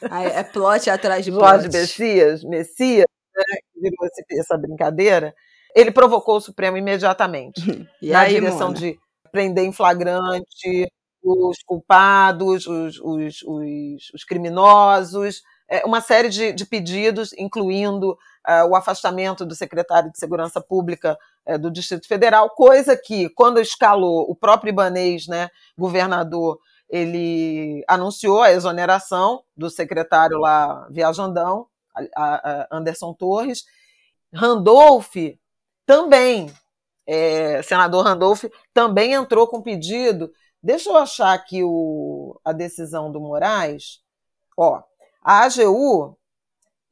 Aí 0.10 0.28
é 0.28 0.44
plot 0.44 0.90
atrás 0.90 1.24
de 1.24 1.32
Jorge 1.34 1.70
Bessias, 1.70 2.44
Messias, 2.44 3.06
né, 3.36 3.44
virou 3.76 4.08
essa 4.32 4.58
brincadeira, 4.58 5.34
ele 5.76 5.92
provocou 5.92 6.38
o 6.38 6.42
Supremo 6.42 6.78
imediatamente. 6.78 7.62
E 8.02 8.12
na 8.12 8.22
aí, 8.22 8.36
direção 8.36 8.68
Mona? 8.68 8.80
de 8.80 8.98
prender 9.32 9.66
em 9.66 9.72
flagrante 9.72 10.88
os 11.24 11.58
culpados, 11.66 12.68
os, 12.68 13.00
os, 13.00 13.42
os, 13.44 14.12
os 14.14 14.24
criminosos, 14.24 15.42
é, 15.68 15.84
uma 15.84 16.00
série 16.00 16.30
de, 16.30 16.54
de 16.54 16.66
pedidos, 16.66 17.34
incluindo 17.34 18.12
uh, 18.12 18.70
o 18.70 18.76
afastamento 18.76 19.46
do 19.46 19.56
secretário 19.56 20.12
de 20.12 20.20
Segurança 20.20 20.62
Pública 20.62 21.18
uh, 21.48 21.58
do 21.58 21.72
Distrito 21.72 22.08
Federal, 22.08 22.50
coisa 22.50 22.96
que, 22.96 23.30
quando 23.30 23.60
escalou 23.60 24.30
o 24.30 24.36
próprio 24.36 24.70
Ibanês, 24.70 25.28
né, 25.28 25.50
governador, 25.78 26.60
ele 26.90 27.84
anunciou 27.88 28.42
a 28.42 28.52
exoneração 28.52 29.44
do 29.58 29.70
secretário 29.70 30.38
lá, 30.38 30.88
viajandão, 30.90 31.68
a, 31.96 32.06
a 32.16 32.68
Anderson 32.72 33.14
Torres. 33.14 33.66
Randolph 34.34 35.16
também, 35.86 36.54
é, 37.08 37.62
senador 37.62 38.04
Randolph, 38.04 38.46
também 38.74 39.14
entrou 39.14 39.48
com 39.48 39.62
pedido. 39.62 40.32
Deixa 40.62 40.90
eu 40.90 40.98
achar 40.98 41.34
aqui 41.34 41.64
o, 41.64 42.40
a 42.44 42.52
decisão 42.52 43.12
do 43.12 43.20
Moraes. 43.20 44.02
Ó, 44.58 44.82
a 45.24 45.44
AGU 45.44 46.18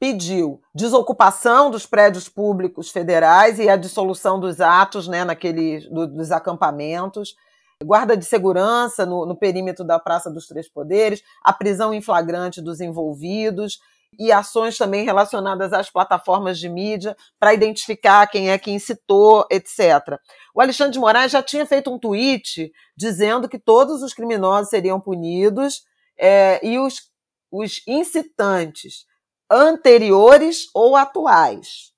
pediu 0.04 0.62
desocupação 0.76 1.72
dos 1.72 1.86
prédios 1.86 2.28
públicos 2.28 2.92
federais 2.92 3.58
e 3.58 3.70
a 3.70 3.78
dissolução 3.78 4.38
dos 4.38 4.60
atos 4.60 5.08
né, 5.08 5.24
naquele, 5.24 5.80
do, 5.90 6.06
dos 6.06 6.30
acampamentos, 6.30 7.38
guarda 7.82 8.18
de 8.18 8.26
segurança 8.26 9.06
no, 9.06 9.26
no 9.26 9.34
perímetro 9.34 9.86
da 9.86 9.98
Praça 9.98 10.30
dos 10.30 10.46
Três 10.46 10.68
Poderes, 10.68 11.24
a 11.42 11.54
prisão 11.54 11.94
em 11.94 12.02
flagrante 12.02 12.62
dos 12.62 12.82
envolvidos 12.82 13.80
e 14.20 14.30
ações 14.30 14.78
também 14.78 15.06
relacionadas 15.06 15.72
às 15.72 15.90
plataformas 15.90 16.60
de 16.60 16.68
mídia 16.68 17.16
para 17.40 17.54
identificar 17.54 18.28
quem 18.28 18.52
é 18.52 18.58
que 18.58 18.72
incitou, 18.72 19.48
etc. 19.50 20.20
O 20.54 20.60
Alexandre 20.60 20.92
de 20.92 21.00
Moraes 21.00 21.32
já 21.32 21.42
tinha 21.42 21.66
feito 21.66 21.90
um 21.90 21.98
tweet 21.98 22.74
dizendo 22.94 23.48
que 23.48 23.58
todos 23.58 24.04
os 24.04 24.14
criminosos 24.14 24.70
seriam 24.70 25.00
punidos 25.00 25.86
é, 26.20 26.60
e 26.62 26.78
os 26.78 27.14
os 27.54 27.84
incitantes 27.88 29.06
anteriores 29.50 30.70
ou 30.74 30.96
atuais. 30.96 31.94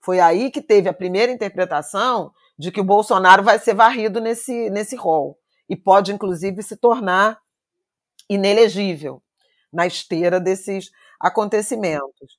Foi 0.00 0.20
aí 0.20 0.50
que 0.50 0.60
teve 0.60 0.88
a 0.88 0.94
primeira 0.94 1.32
interpretação 1.32 2.32
de 2.58 2.70
que 2.70 2.80
o 2.80 2.84
Bolsonaro 2.84 3.42
vai 3.42 3.58
ser 3.58 3.74
varrido 3.74 4.20
nesse, 4.20 4.70
nesse 4.70 4.94
rol 4.96 5.38
e 5.68 5.74
pode, 5.74 6.12
inclusive, 6.12 6.62
se 6.62 6.76
tornar 6.76 7.38
inelegível 8.28 9.22
na 9.72 9.86
esteira 9.86 10.38
desses 10.38 10.90
acontecimentos. 11.18 12.38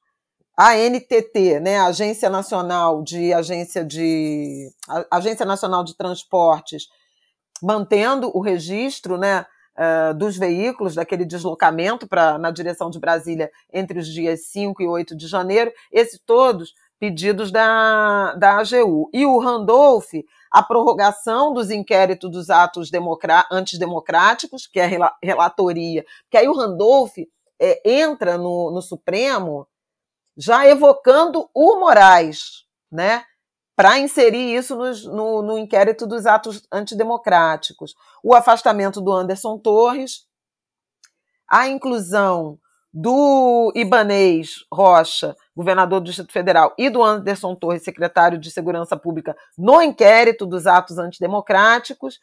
A 0.57 0.76
NTT, 0.76 1.59
né, 1.59 1.80
Agência 1.80 2.30
Nacional 2.30 3.03
de 3.03 3.34
Agência 3.34 3.84
de 3.84 4.72
Agência 5.11 5.45
Nacional 5.45 5.84
de 5.84 5.97
Transportes, 5.97 6.88
mantendo 7.61 8.31
o 8.34 8.41
registro, 8.41 9.17
né, 9.17 9.45
uh, 9.77 10.14
dos 10.14 10.38
veículos, 10.38 10.95
daquele 10.95 11.26
deslocamento 11.26 12.07
pra, 12.07 12.38
na 12.38 12.52
direção 12.52 12.89
de 12.89 12.99
Brasília 12.99 13.52
entre 13.72 13.99
os 13.99 14.07
dias 14.07 14.47
5 14.47 14.81
e 14.81 14.88
8 14.88 15.15
de 15.15 15.27
janeiro, 15.27 15.72
esses 15.91 16.19
todos 16.26 16.73
pedidos 16.99 17.52
da, 17.52 18.34
da 18.35 18.57
AGU. 18.60 19.10
E 19.14 19.26
o 19.26 19.38
Randolph, 19.38 20.11
a 20.49 20.64
prorrogação 20.64 21.53
dos 21.53 21.69
inquéritos 21.69 22.31
dos 22.31 22.49
atos 22.49 22.89
antidemocráticos, 23.52 24.68
que 24.68 24.80
é 24.80 24.85
a 24.85 25.14
relatoria, 25.22 26.06
que 26.30 26.38
aí 26.38 26.47
o 26.47 26.56
Randolph 26.56 27.18
é, 27.60 27.81
entra 27.85 28.38
no, 28.38 28.72
no 28.72 28.81
Supremo 28.81 29.68
já 30.38 30.68
evocando 30.68 31.49
o 31.53 31.80
Moraes, 31.80 32.65
né? 32.91 33.23
Para 33.76 33.99
inserir 33.99 34.56
isso 34.56 34.76
no, 34.76 34.91
no, 35.14 35.41
no, 35.41 35.57
inquérito 35.57 36.07
dos 36.07 36.26
atos 36.26 36.65
antidemocráticos. 36.72 37.93
O 38.23 38.34
afastamento 38.34 39.02
do 39.02 39.11
Anderson 39.11 39.57
Torres, 39.57 40.26
a 41.49 41.68
inclusão 41.68 42.57
do 42.93 43.73
Ibanês 43.76 44.64
Rocha, 44.72 45.35
governador 45.53 45.99
do 45.99 46.06
Distrito 46.06 46.31
Federal, 46.31 46.73
e 46.77 46.89
do 46.89 47.03
Anderson 47.03 47.53
Torres, 47.53 47.84
secretário 47.84 48.38
de 48.38 48.49
Segurança 48.49 48.95
Pública, 48.95 49.35
no 49.57 49.81
inquérito 49.81 50.45
dos 50.45 50.65
atos 50.65 50.97
antidemocráticos, 50.97 52.19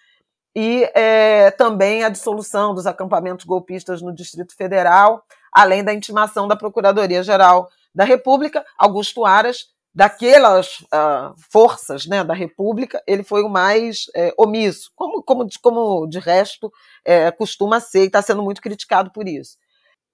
e 0.57 0.91
é, 0.95 1.51
também 1.51 2.05
a 2.05 2.09
dissolução 2.09 2.74
dos 2.74 2.87
acampamentos 2.87 3.45
golpistas 3.45 4.01
no 4.01 4.15
Distrito 4.15 4.55
Federal, 4.57 5.23
além 5.53 5.85
da 5.85 5.93
intimação 5.93 6.49
da 6.49 6.57
Procuradoria-Geral 6.57 7.69
da 7.95 8.05
República, 8.05 8.65
Augusto 8.79 9.27
Aras, 9.27 9.72
daquelas 9.94 10.81
uh, 10.93 11.35
forças 11.51 12.06
né, 12.06 12.24
da 12.24 12.35
República, 12.35 13.02
ele 13.06 13.23
foi 13.23 13.43
o 13.43 13.48
mais 13.48 14.06
é, 14.16 14.32
omisso, 14.39 14.90
como, 14.94 15.23
como, 15.23 15.47
como 15.60 16.06
de 16.06 16.19
resto 16.19 16.73
é, 17.05 17.31
costuma 17.31 17.78
ser, 17.78 18.05
e 18.05 18.06
está 18.06 18.23
sendo 18.23 18.43
muito 18.43 18.62
criticado 18.62 19.12
por 19.12 19.28
isso. 19.28 19.59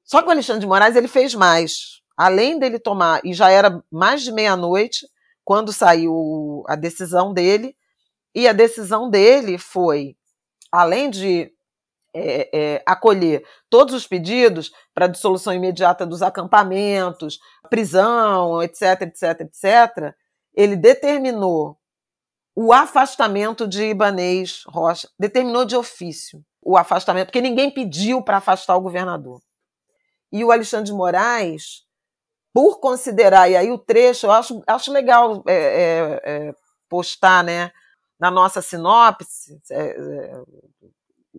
Só 0.05 0.21
que 0.21 0.29
o 0.29 0.31
Alexandre 0.31 0.61
de 0.61 0.67
Moraes 0.67 0.97
ele 0.97 1.09
fez 1.09 1.35
mais. 1.35 2.01
Além 2.17 2.59
dele 2.59 2.79
tomar, 2.79 3.21
e 3.25 3.33
já 3.33 3.51
era 3.51 3.83
mais 3.91 4.23
de 4.23 4.33
meia-noite, 4.33 5.07
quando 5.45 5.73
saiu 5.73 6.65
a 6.67 6.75
decisão 6.75 7.33
dele, 7.33 7.77
e 8.35 8.49
a 8.49 8.53
decisão 8.53 9.09
dele 9.09 9.59
foi, 9.59 10.17
além 10.73 11.09
de 11.09 11.53
é, 12.15 12.49
é, 12.53 12.83
acolher 12.87 13.45
todos 13.69 13.95
os 13.95 14.07
pedidos 14.07 14.73
para 14.95 15.07
dissolução 15.07 15.53
imediata 15.53 16.07
dos 16.07 16.23
acampamentos, 16.23 17.39
prisão, 17.69 18.63
etc, 18.63 19.03
etc, 19.03 19.41
etc, 19.41 20.15
ele 20.55 20.77
determinou 20.77 21.79
o 22.55 22.73
afastamento 22.73 23.69
de 23.69 23.85
Ibanês 23.85 24.65
Rocha, 24.67 25.09
determinou 25.19 25.65
de 25.65 25.77
ofício 25.77 26.45
o 26.61 26.77
afastamento, 26.77 27.27
porque 27.27 27.41
ninguém 27.41 27.71
pediu 27.71 28.21
para 28.21 28.39
afastar 28.39 28.77
o 28.77 28.81
governador. 28.81 29.41
E 30.31 30.45
o 30.45 30.51
Alexandre 30.51 30.87
de 30.87 30.93
Moraes, 30.93 31.85
por 32.53 32.81
considerar, 32.81 33.49
e 33.49 33.57
aí 33.57 33.71
o 33.71 33.79
trecho, 33.79 34.27
eu 34.27 34.33
acho, 34.33 34.63
acho 34.67 34.93
legal 34.93 35.43
é, 35.47 35.55
é, 35.55 36.21
é 36.25 36.55
postar 36.89 37.45
né, 37.45 37.71
na 38.19 38.31
nossa 38.31 38.61
sinopse, 38.61 39.61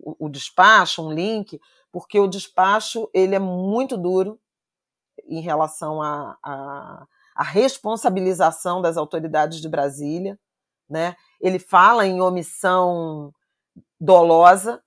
é, 0.06 0.14
o, 0.18 0.28
despacho, 0.28 1.06
um 1.06 1.12
link, 1.12 1.60
porque 1.92 2.18
o 2.18 2.28
despacho 2.28 3.08
ele 3.12 3.34
é 3.34 3.38
muito 3.38 3.96
duro 3.96 4.38
em 5.26 5.40
relação 5.40 6.02
à 6.02 6.36
a, 6.42 6.52
a, 6.52 7.06
a, 7.36 7.42
responsabilização 7.42 8.80
das 8.80 8.96
autoridades 8.96 9.60
de 9.60 9.68
Brasília, 9.68 10.38
né? 10.88 11.14
Ele 11.40 11.58
fala 11.58 12.06
em 12.06 12.20
omissão 12.20 13.32
dolosa, 14.00 14.82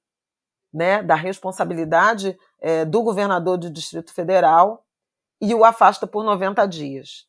né, 0.73 1.03
da 1.03 1.14
responsabilidade 1.14 2.38
é, 2.60 2.84
do 2.84 3.03
governador 3.03 3.57
do 3.57 3.69
Distrito 3.69 4.11
Federal 4.11 4.84
e 5.40 5.53
o 5.53 5.64
afasta 5.64 6.07
por 6.07 6.23
90 6.23 6.65
dias. 6.65 7.27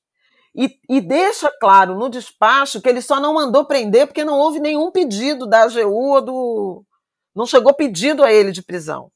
E, 0.55 0.79
e, 0.89 1.01
deixa 1.01 1.51
claro 1.61 1.97
no 1.97 2.09
despacho 2.09 2.81
que 2.81 2.89
ele 2.89 3.03
só 3.03 3.19
não 3.19 3.35
mandou 3.35 3.65
prender 3.65 4.07
porque 4.07 4.25
não 4.25 4.39
houve 4.39 4.61
nenhum 4.61 4.91
pedido 4.91 5.47
da 5.47 5.65
AGU 5.65 5.91
ou 5.91 6.23
do. 6.23 6.85
Não 7.35 7.47
chegou 7.47 7.75
pedido 7.75 8.23
a 8.23 8.33
ele 8.33 8.53
de 8.53 8.63
prisão. 8.63 9.11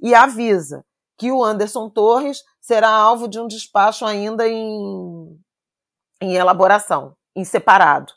E 0.00 0.14
avisa 0.14 0.84
que 1.16 1.30
o 1.32 1.44
Anderson 1.44 1.90
Torres 1.90 2.42
será 2.60 2.90
alvo 2.90 3.28
de 3.28 3.40
um 3.40 3.46
despacho 3.46 4.04
ainda 4.04 4.48
em, 4.48 5.40
em 6.20 6.34
elaboração, 6.34 7.16
em 7.34 7.44
separado. 7.44 8.12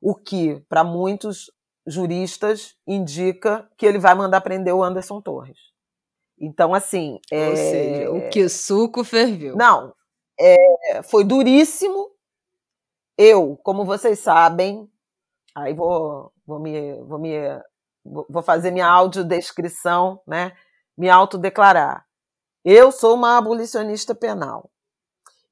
O 0.00 0.14
que, 0.14 0.60
para 0.68 0.84
muitos 0.84 1.50
juristas, 1.86 2.76
indica 2.86 3.68
que 3.76 3.86
ele 3.86 3.98
vai 3.98 4.14
mandar 4.14 4.40
prender 4.40 4.74
o 4.74 4.82
Anderson 4.82 5.20
Torres. 5.20 5.58
Então, 6.38 6.74
assim. 6.74 7.18
É... 7.30 7.48
Ou 7.48 7.56
seja, 7.56 8.10
o 8.12 8.28
que 8.30 8.48
suco 8.48 9.02
ferveu. 9.02 9.56
Não, 9.56 9.94
é, 10.38 11.02
foi 11.02 11.24
duríssimo. 11.24 12.10
Eu, 13.18 13.56
como 13.62 13.84
vocês 13.84 14.18
sabem, 14.18 14.88
aí 15.54 15.72
vou, 15.72 16.30
vou 16.46 16.60
me, 16.60 17.02
vou 17.04 17.18
me, 17.18 17.32
vou 18.28 18.42
fazer 18.42 18.70
minha 18.70 18.86
audiodescrição, 18.86 20.20
né? 20.26 20.52
Me 20.96 21.08
autodeclarar. 21.08 22.06
Eu 22.64 22.90
sou 22.90 23.14
uma 23.14 23.38
abolicionista 23.38 24.14
penal 24.14 24.70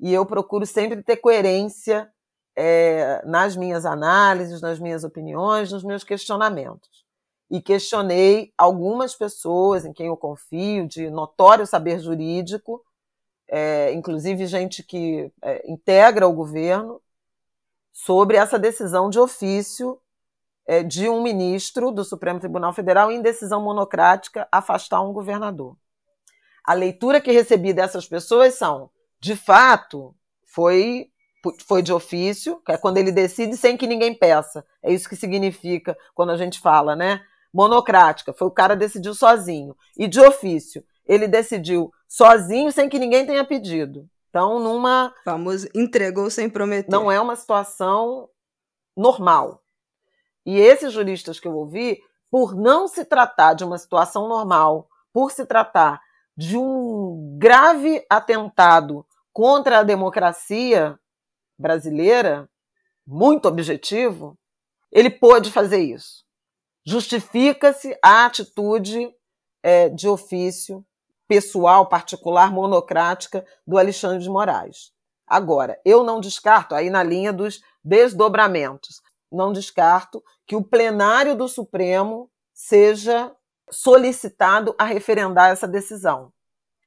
e 0.01 0.13
eu 0.13 0.27
procuro 0.27 0.67
sempre 0.67 1.03
ter 1.03 1.17
coerência 1.17 2.11
é, 2.57 3.23
nas 3.25 3.57
minhas 3.57 3.85
análises, 3.85 4.61
nas 4.61 4.79
minhas 4.79 5.05
opiniões, 5.05 5.73
nos 5.73 5.85
meus 5.85 6.05
questionamentos. 6.05 7.05
E 7.51 7.61
questionei 7.61 8.53
algumas 8.57 9.15
pessoas 9.15 9.85
em 9.85 9.93
quem 9.93 10.07
eu 10.07 10.17
confio, 10.17 10.89
de 10.89 11.11
notório 11.11 11.67
saber 11.67 12.01
jurídico, 12.01 12.85
é, 13.49 13.93
inclusive 13.93 14.47
gente 14.47 14.83
que 14.83 15.31
é, 15.43 15.71
integra 15.71 16.27
o 16.27 16.33
governo, 16.33 17.01
sobre 17.93 18.37
essa 18.37 18.59
decisão 18.59 19.09
de 19.09 19.21
ofício 19.21 20.01
de 20.87 21.09
um 21.09 21.23
ministro 21.23 21.91
do 21.91 22.05
Supremo 22.05 22.41
Tribunal 22.41 22.73
Federal 22.73 23.11
em 23.11 23.21
decisão 23.21 23.63
monocrática 23.63 24.49
afastar 24.51 25.03
um 25.03 25.13
governador. 25.13 25.77
A 26.65 26.73
leitura 26.73 27.21
que 27.21 27.31
recebi 27.31 27.73
dessas 27.73 28.07
pessoas 28.07 28.55
são, 28.55 28.91
de 29.21 29.37
fato, 29.37 30.15
foi 30.47 31.11
foi 31.67 31.83
de 31.83 31.93
ofício, 31.93 32.63
que 32.65 32.73
é 32.73 32.79
quando 32.79 32.97
ele 32.97 33.13
decide 33.13 33.55
sem 33.57 33.77
que 33.77 33.87
ninguém 33.87 34.15
peça. 34.15 34.65
É 34.83 34.91
isso 34.91 35.07
que 35.07 35.17
significa 35.17 35.95
quando 36.15 36.31
a 36.31 36.39
gente 36.39 36.59
fala, 36.59 36.97
né? 36.97 37.21
Monocrática, 37.53 38.33
foi 38.33 38.49
o 38.49 38.51
cara 38.51 38.75
decidiu 38.75 39.15
sozinho. 39.15 39.77
E 39.95 40.09
de 40.09 40.21
ofício, 40.21 40.83
ele 41.07 41.29
decidiu 41.29 41.93
sozinho 42.09 42.73
sem 42.73 42.89
que 42.89 42.99
ninguém 42.99 43.27
tenha 43.27 43.45
pedido. 43.45 44.09
Então, 44.31 44.59
numa. 44.59 45.15
Famoso 45.25 45.69
entregou 45.75 46.31
sem 46.31 46.49
prometer. 46.49 46.91
Não 46.91 47.13
é 47.13 47.21
uma 47.21 47.37
situação 47.37 48.29
normal. 48.97 49.63
E 50.45 50.59
esses 50.59 50.93
juristas 50.93 51.41
que 51.41 51.49
eu 51.49 51.55
ouvi, 51.55 52.01
por 52.31 52.55
não 52.55 52.87
se 52.87 53.05
tratar 53.05 53.55
de 53.55 53.65
uma 53.65 53.79
situação 53.79 54.29
normal, 54.29 54.89
por 55.13 55.31
se 55.31 55.47
tratar 55.47 56.01
de 56.37 56.57
um 56.57 57.37
grave 57.39 58.05
atentado 58.11 59.07
contra 59.33 59.79
a 59.79 59.83
democracia 59.83 60.99
brasileira, 61.59 62.49
muito 63.07 63.47
objetivo, 63.47 64.37
ele 64.91 65.11
pôde 65.11 65.51
fazer 65.51 65.79
isso. 65.79 66.25
Justifica-se 66.85 67.97
a 68.03 68.27
atitude 68.27 69.15
é, 69.63 69.89
de 69.89 70.09
ofício 70.09 70.85
pessoal, 71.27 71.89
particular, 71.89 72.53
monocrática 72.53 73.45
do 73.67 73.79
Alexandre 73.79 74.19
de 74.19 74.29
Moraes. 74.29 74.93
Agora, 75.27 75.81
eu 75.85 76.05
não 76.05 76.21
descarto, 76.21 76.75
aí 76.75 76.91
na 76.91 77.03
linha 77.03 77.33
dos 77.33 77.63
desdobramentos, 77.83 79.01
não 79.35 79.53
descarto 79.53 80.23
que 80.47 80.57
o 80.57 80.63
plenário 80.63 81.37
do 81.37 81.49
Supremo 81.49 82.31
seja 82.53 83.35
solicitado 83.71 84.75
a 84.79 84.85
referendar 84.85 85.51
essa 85.51 85.67
decisão 85.67 86.33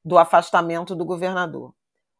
do 0.03 0.18
afastamento 0.18 0.95
do 0.95 1.06
governador. 1.06 1.74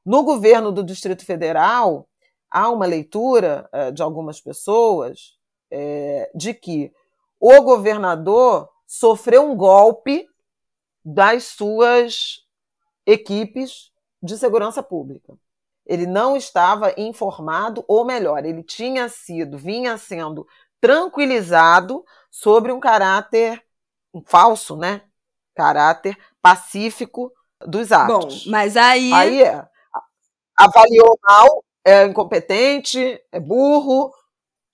No 0.06 0.24
governo 0.24 0.72
do 0.72 0.84
Distrito 0.84 1.26
Federal, 1.26 2.08
há 2.50 2.70
uma 2.70 2.86
leitura 2.86 3.70
é, 3.72 3.92
de 3.92 4.02
algumas 4.02 4.42
pessoas 4.42 5.38
é, 5.72 6.30
de 6.36 6.54
que 6.54 6.94
o 7.40 7.62
governador 7.62 8.70
sofreu 8.86 9.50
um 9.50 9.56
golpe 9.56 10.28
das 11.04 11.44
suas 11.46 12.46
equipes 13.06 13.92
de 14.22 14.38
segurança 14.38 14.82
pública. 14.82 15.38
Ele 15.88 16.06
não 16.06 16.36
estava 16.36 16.94
informado, 16.98 17.84
ou 17.88 18.06
melhor, 18.06 18.46
ele 18.46 18.64
tinha 18.64 19.08
sido, 19.08 19.58
vinha 19.58 19.98
sendo 19.98 20.46
tranquilizado 20.82 22.04
sobre 22.30 22.72
um 22.72 22.80
caráter 22.80 23.64
um 24.14 24.22
falso, 24.26 24.76
né? 24.76 25.02
Caráter 25.56 26.18
pacífico 26.42 27.32
dos 27.66 27.92
atos. 27.92 28.46
Bom, 28.46 28.52
mas 28.52 28.76
aí. 28.76 29.12
Aí 29.14 29.44
é. 29.44 29.66
Avaliou 30.60 31.18
mal, 31.22 31.64
é 31.86 32.06
incompetente, 32.06 33.22
é 33.32 33.40
burro, 33.40 34.12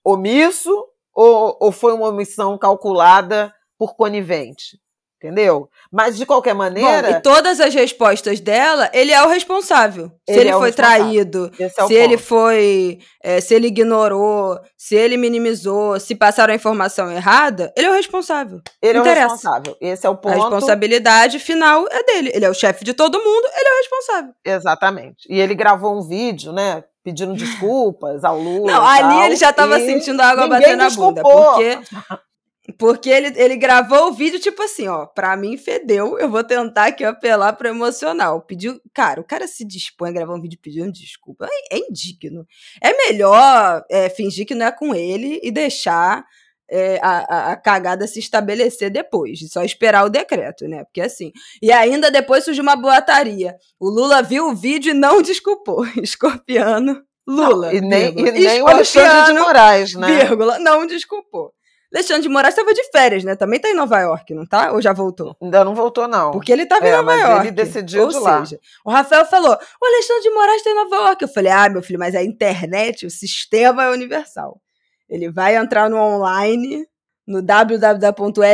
omisso, 0.02 0.72
ou, 1.12 1.56
ou 1.60 1.70
foi 1.70 1.92
uma 1.92 2.08
omissão 2.08 2.56
calculada 2.56 3.54
por 3.78 3.94
conivente? 3.94 4.80
Entendeu? 5.24 5.70
Mas 5.90 6.16
de 6.16 6.26
qualquer 6.26 6.54
maneira. 6.54 7.10
Bom, 7.10 7.16
e 7.16 7.22
todas 7.22 7.58
as 7.60 7.72
respostas 7.72 8.40
dela, 8.40 8.90
ele 8.92 9.10
é 9.10 9.22
o 9.22 9.28
responsável. 9.28 10.12
Se 10.28 10.36
ele, 10.36 10.50
é 10.50 10.52
foi 10.52 10.70
traído, 10.70 11.50
é 11.58 11.68
se 11.68 11.76
ponto. 11.76 11.92
ele 11.92 12.18
foi. 12.18 12.98
É, 13.22 13.40
se 13.40 13.54
ele 13.54 13.68
ignorou, 13.68 14.60
se 14.76 14.94
ele 14.94 15.16
minimizou, 15.16 15.98
se 15.98 16.14
passaram 16.14 16.52
a 16.52 16.56
informação 16.56 17.10
errada, 17.10 17.72
ele 17.76 17.86
é 17.86 17.90
o 17.90 17.94
responsável. 17.94 18.60
Ele 18.82 18.98
Interessa. 18.98 19.20
é 19.20 19.26
o 19.26 19.30
responsável. 19.30 19.76
Esse 19.80 20.06
é 20.06 20.10
o 20.10 20.16
ponto. 20.16 20.32
A 20.32 20.36
responsabilidade 20.36 21.38
final 21.38 21.86
é 21.90 22.02
dele. 22.04 22.30
Ele 22.34 22.44
é 22.44 22.50
o 22.50 22.54
chefe 22.54 22.84
de 22.84 22.92
todo 22.92 23.18
mundo, 23.18 23.48
ele 23.56 23.68
é 23.68 23.72
o 23.72 23.76
responsável. 23.78 24.34
Exatamente. 24.44 25.26
E 25.28 25.40
ele 25.40 25.54
gravou 25.54 25.96
um 25.96 26.02
vídeo, 26.02 26.52
né? 26.52 26.84
Pedindo 27.02 27.34
desculpas 27.34 28.24
ao 28.24 28.38
Lula. 28.38 28.72
Não, 28.72 28.86
ali 28.86 29.26
ele 29.26 29.36
já 29.36 29.50
estava 29.50 29.78
sentindo 29.78 30.20
a 30.20 30.26
água 30.26 30.46
bater 30.48 30.74
na 30.74 30.88
bunda. 30.88 31.20
Porque 31.22 31.78
porque 32.78 33.10
ele, 33.10 33.32
ele 33.36 33.56
gravou 33.56 34.08
o 34.08 34.12
vídeo, 34.12 34.40
tipo 34.40 34.62
assim, 34.62 34.88
ó, 34.88 35.04
pra 35.04 35.36
mim 35.36 35.56
fedeu, 35.56 36.18
eu 36.18 36.30
vou 36.30 36.42
tentar 36.42 36.86
aqui 36.86 37.04
apelar 37.04 37.52
pro 37.52 37.68
emocional. 37.68 38.40
Pediu, 38.40 38.80
cara, 38.94 39.20
o 39.20 39.24
cara 39.24 39.46
se 39.46 39.66
dispõe 39.66 40.08
a 40.08 40.12
gravar 40.12 40.34
um 40.34 40.40
vídeo 40.40 40.58
pedindo 40.62 40.90
desculpa. 40.90 41.46
É, 41.70 41.76
é 41.76 41.78
indigno. 41.78 42.46
É 42.82 42.96
melhor 43.06 43.84
é, 43.90 44.08
fingir 44.08 44.46
que 44.46 44.54
não 44.54 44.66
é 44.66 44.72
com 44.72 44.94
ele 44.94 45.40
e 45.42 45.50
deixar 45.50 46.24
é, 46.70 46.98
a, 47.02 47.52
a, 47.52 47.56
cagada 47.56 48.06
se 48.06 48.18
estabelecer 48.18 48.90
depois, 48.90 49.40
só 49.50 49.62
esperar 49.62 50.04
o 50.06 50.10
decreto, 50.10 50.66
né? 50.66 50.84
Porque 50.84 51.02
assim. 51.02 51.32
E 51.60 51.70
ainda 51.70 52.10
depois 52.10 52.44
surgiu 52.44 52.62
uma 52.62 52.76
boataria. 52.76 53.54
O 53.78 53.90
Lula 53.90 54.22
viu 54.22 54.48
o 54.48 54.54
vídeo 54.54 54.90
e 54.90 54.94
não 54.94 55.20
desculpou. 55.20 55.84
Escorpiano. 56.02 57.02
Lula. 57.26 57.68
Não, 57.68 57.74
e 57.74 57.80
nem, 57.80 58.18
e 58.18 58.30
nem 58.32 58.62
o 58.62 58.68
Alexandre 58.68 59.32
de 59.32 59.38
Moraes, 59.38 59.94
né? 59.94 60.24
Vírgula, 60.24 60.58
não 60.58 60.86
desculpou. 60.86 61.53
Alexandre 61.94 62.22
de 62.22 62.28
Moraes 62.28 62.54
estava 62.54 62.74
de 62.74 62.82
férias, 62.90 63.22
né? 63.22 63.36
Também 63.36 63.60
tá 63.60 63.68
em 63.68 63.74
Nova 63.74 64.00
York, 64.00 64.34
não 64.34 64.44
tá? 64.44 64.72
Ou 64.72 64.82
já 64.82 64.92
voltou? 64.92 65.36
Ainda 65.40 65.64
não 65.64 65.76
voltou, 65.76 66.08
não. 66.08 66.32
Porque 66.32 66.52
ele 66.52 66.64
estava 66.64 66.84
é, 66.84 66.88
em 66.88 66.92
Nova 66.96 67.14
York. 67.14 67.46
Ele 67.46 67.52
decidiu 67.52 68.02
Ou 68.02 68.08
de 68.08 68.18
lá. 68.18 68.44
seja, 68.44 68.58
o 68.84 68.90
Rafael 68.90 69.24
falou: 69.24 69.52
o 69.52 69.86
Alexandre 69.86 70.22
de 70.22 70.30
Moraes 70.30 70.56
está 70.56 70.70
em 70.70 70.74
Nova 70.74 70.96
York. 70.96 71.22
Eu 71.22 71.28
falei: 71.28 71.52
ah, 71.52 71.68
meu 71.68 71.82
filho, 71.82 72.00
mas 72.00 72.16
a 72.16 72.22
internet, 72.24 73.06
o 73.06 73.10
sistema 73.10 73.84
é 73.84 73.90
universal. 73.90 74.60
Ele 75.08 75.30
vai 75.30 75.54
entrar 75.54 75.88
no 75.88 75.96
online 75.96 76.84
no 77.24 77.40
www.stf.com.br. 77.40 78.48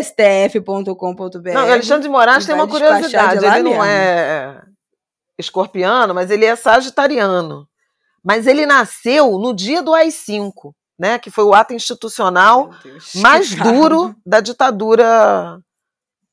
Não, 1.54 1.66
o 1.66 1.72
Alexandre 1.72 2.02
de 2.02 2.08
Moraes 2.10 2.44
tem 2.44 2.54
uma 2.54 2.68
curiosidade. 2.68 3.40
De 3.40 3.46
ele 3.46 3.62
mesmo. 3.62 3.70
não 3.70 3.84
é 3.84 4.62
escorpiano, 5.38 6.14
mas 6.14 6.30
ele 6.30 6.44
é 6.44 6.54
sagitariano. 6.54 7.66
Mas 8.22 8.46
ele 8.46 8.66
nasceu 8.66 9.38
no 9.38 9.54
dia 9.54 9.82
do 9.82 9.94
AI-5 9.94 10.74
né, 11.00 11.18
que 11.18 11.30
foi 11.30 11.44
o 11.44 11.54
ato 11.54 11.72
institucional 11.72 12.70
mais 13.16 13.54
duro 13.54 14.14
da 14.24 14.38
ditadura 14.40 15.58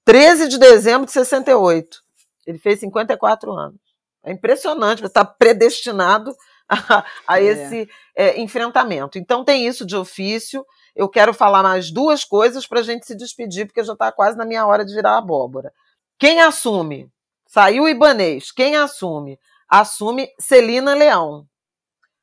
13 0.04 0.50
de 0.50 0.58
dezembro 0.58 1.06
de 1.06 1.14
68. 1.14 2.04
Ele 2.46 2.58
fez 2.58 2.82
54 2.82 3.54
anos. 3.54 3.80
É 4.26 4.32
impressionante, 4.34 5.00
você 5.00 5.08
está 5.08 5.24
predestinado 5.24 6.36
a, 6.68 7.06
a 7.26 7.40
é. 7.40 7.46
esse 7.46 7.90
é, 8.14 8.42
enfrentamento. 8.42 9.18
Então 9.18 9.46
tem 9.46 9.66
isso 9.66 9.86
de 9.86 9.96
ofício. 9.96 10.66
Eu 10.94 11.08
quero 11.08 11.34
falar 11.34 11.64
mais 11.64 11.90
duas 11.90 12.26
coisas 12.26 12.68
para 12.68 12.82
a 12.82 12.84
gente 12.84 13.06
se 13.06 13.16
despedir, 13.16 13.68
porque 13.68 13.86
já 13.86 13.94
está 13.94 14.12
quase 14.12 14.38
na 14.38 14.46
minha 14.46 14.66
hora 14.66 14.84
de 14.84 14.94
virar 14.94 15.18
abóbora. 15.18 15.72
Quem 16.20 16.42
assume? 16.42 17.10
Saiu 17.46 17.84
o 17.84 17.90
Ibanês. 17.90 18.52
Quem 18.52 18.76
assume? 18.76 19.40
Assume 19.70 20.30
Celina 20.38 20.94
Leão. 20.94 21.48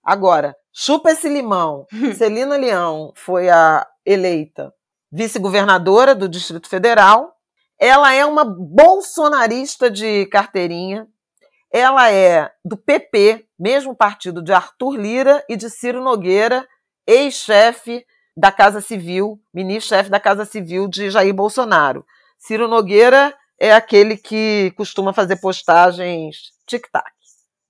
Agora, 0.02 0.54
chupa 0.74 1.12
esse 1.12 1.28
limão. 1.28 1.86
Celina 2.18 2.56
Leão 2.56 3.12
foi 3.14 3.48
a 3.48 3.86
eleita 4.04 4.74
vice-governadora 5.10 6.14
do 6.14 6.28
Distrito 6.28 6.68
Federal. 6.68 7.36
Ela 7.78 8.12
é 8.12 8.26
uma 8.26 8.44
bolsonarista 8.44 9.88
de 9.88 10.26
carteirinha. 10.26 11.06
ela 11.72 12.10
é 12.10 12.50
do 12.64 12.76
PP, 12.76 13.46
mesmo 13.58 13.96
partido 13.96 14.42
de 14.42 14.52
Arthur 14.52 14.96
Lira 14.96 15.44
e 15.48 15.56
de 15.56 15.68
Ciro 15.70 16.02
Nogueira, 16.02 16.66
ex-chefe 17.06 18.04
da 18.36 18.50
Casa 18.50 18.80
Civil, 18.80 19.40
ministro-chefe 19.52 20.10
da 20.10 20.20
Casa 20.20 20.44
Civil 20.44 20.88
de 20.88 21.10
Jair 21.10 21.34
Bolsonaro. 21.34 22.04
Ciro 22.38 22.68
Nogueira 22.68 23.34
é 23.58 23.72
aquele 23.72 24.16
que 24.16 24.72
costuma 24.76 25.12
fazer 25.12 25.36
postagens 25.36 26.52
tic-tac, 26.66 27.12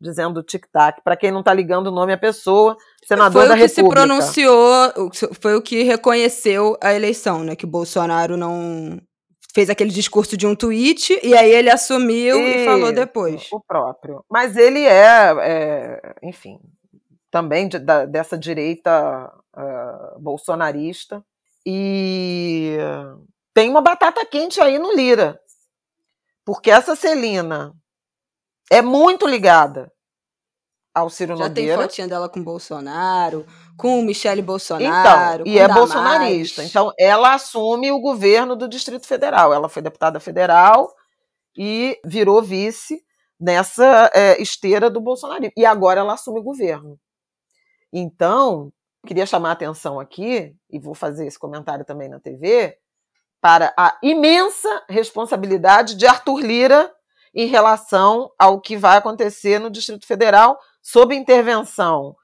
dizendo 0.04 0.42
tic-tac. 0.42 1.02
Para 1.02 1.16
quem 1.16 1.32
não 1.32 1.40
está 1.40 1.52
ligando 1.52 1.88
o 1.88 1.90
nome 1.90 2.12
à 2.12 2.18
pessoa, 2.18 2.76
senador 3.04 3.48
da 3.48 3.54
República. 3.54 3.64
Foi 3.64 3.64
o 3.64 3.68
que 3.68 3.74
se 3.74 3.88
pronunciou, 3.88 5.12
foi 5.40 5.54
o 5.56 5.62
que 5.62 5.82
reconheceu 5.82 6.76
a 6.80 6.94
eleição, 6.94 7.42
né? 7.42 7.56
Que 7.56 7.66
Bolsonaro 7.66 8.36
não 8.36 9.00
fez 9.54 9.70
aquele 9.70 9.90
discurso 9.90 10.36
de 10.36 10.46
um 10.46 10.54
tweet 10.54 11.18
e 11.22 11.34
aí 11.36 11.50
ele 11.50 11.70
assumiu 11.70 12.38
Isso, 12.38 12.58
e 12.58 12.64
falou 12.64 12.92
depois. 12.92 13.48
O 13.52 13.60
próprio. 13.60 14.24
Mas 14.30 14.56
ele 14.56 14.84
é, 14.84 15.34
é 15.40 16.14
enfim, 16.22 16.58
também 17.30 17.68
de, 17.68 17.78
da, 17.78 18.04
dessa 18.04 18.36
direita 18.36 19.32
uh, 19.56 20.20
bolsonarista. 20.20 21.24
E 21.64 22.76
tem 23.54 23.70
uma 23.70 23.80
batata 23.80 24.26
quente 24.26 24.60
aí 24.60 24.78
no 24.78 24.92
Lira. 24.94 25.40
Porque 26.44 26.70
essa 26.70 26.94
Celina 26.94 27.72
é 28.70 28.82
muito 28.82 29.26
ligada 29.26 29.90
ao 30.94 31.10
Ciro 31.10 31.36
Já 31.36 31.48
Nogueira. 31.48 31.72
Já 31.72 31.76
tem 31.78 31.88
fotinha 31.88 32.08
dela 32.08 32.28
com 32.28 32.42
Bolsonaro, 32.42 33.44
com 33.76 34.00
Michele 34.02 34.40
Bolsonaro. 34.40 35.42
Então, 35.42 35.52
e 35.52 35.58
é 35.58 35.66
bolsonarista. 35.66 36.62
Então, 36.62 36.92
ela 36.98 37.34
assume 37.34 37.90
o 37.90 38.00
governo 38.00 38.54
do 38.54 38.68
Distrito 38.68 39.06
Federal. 39.06 39.52
Ela 39.52 39.68
foi 39.68 39.82
deputada 39.82 40.20
federal 40.20 40.94
e 41.56 41.98
virou 42.04 42.40
vice 42.40 43.02
nessa 43.40 44.10
é, 44.14 44.40
esteira 44.40 44.88
do 44.88 45.00
Bolsonaro. 45.00 45.50
E 45.56 45.66
agora 45.66 46.00
ela 46.00 46.14
assume 46.14 46.38
o 46.38 46.44
governo. 46.44 46.98
Então, 47.92 48.72
queria 49.06 49.26
chamar 49.26 49.50
a 49.50 49.52
atenção 49.52 49.98
aqui, 50.00 50.54
e 50.70 50.78
vou 50.78 50.94
fazer 50.94 51.26
esse 51.26 51.38
comentário 51.38 51.84
também 51.84 52.08
na 52.08 52.20
TV, 52.20 52.76
para 53.40 53.74
a 53.76 53.98
imensa 54.02 54.82
responsabilidade 54.88 55.96
de 55.96 56.06
Arthur 56.06 56.40
Lira 56.40 56.90
em 57.34 57.46
relação 57.46 58.30
ao 58.38 58.60
que 58.60 58.76
vai 58.76 58.96
acontecer 58.96 59.58
no 59.58 59.70
Distrito 59.70 60.06
Federal 60.06 60.58
sob 60.82 61.14
intervenção 61.14 62.14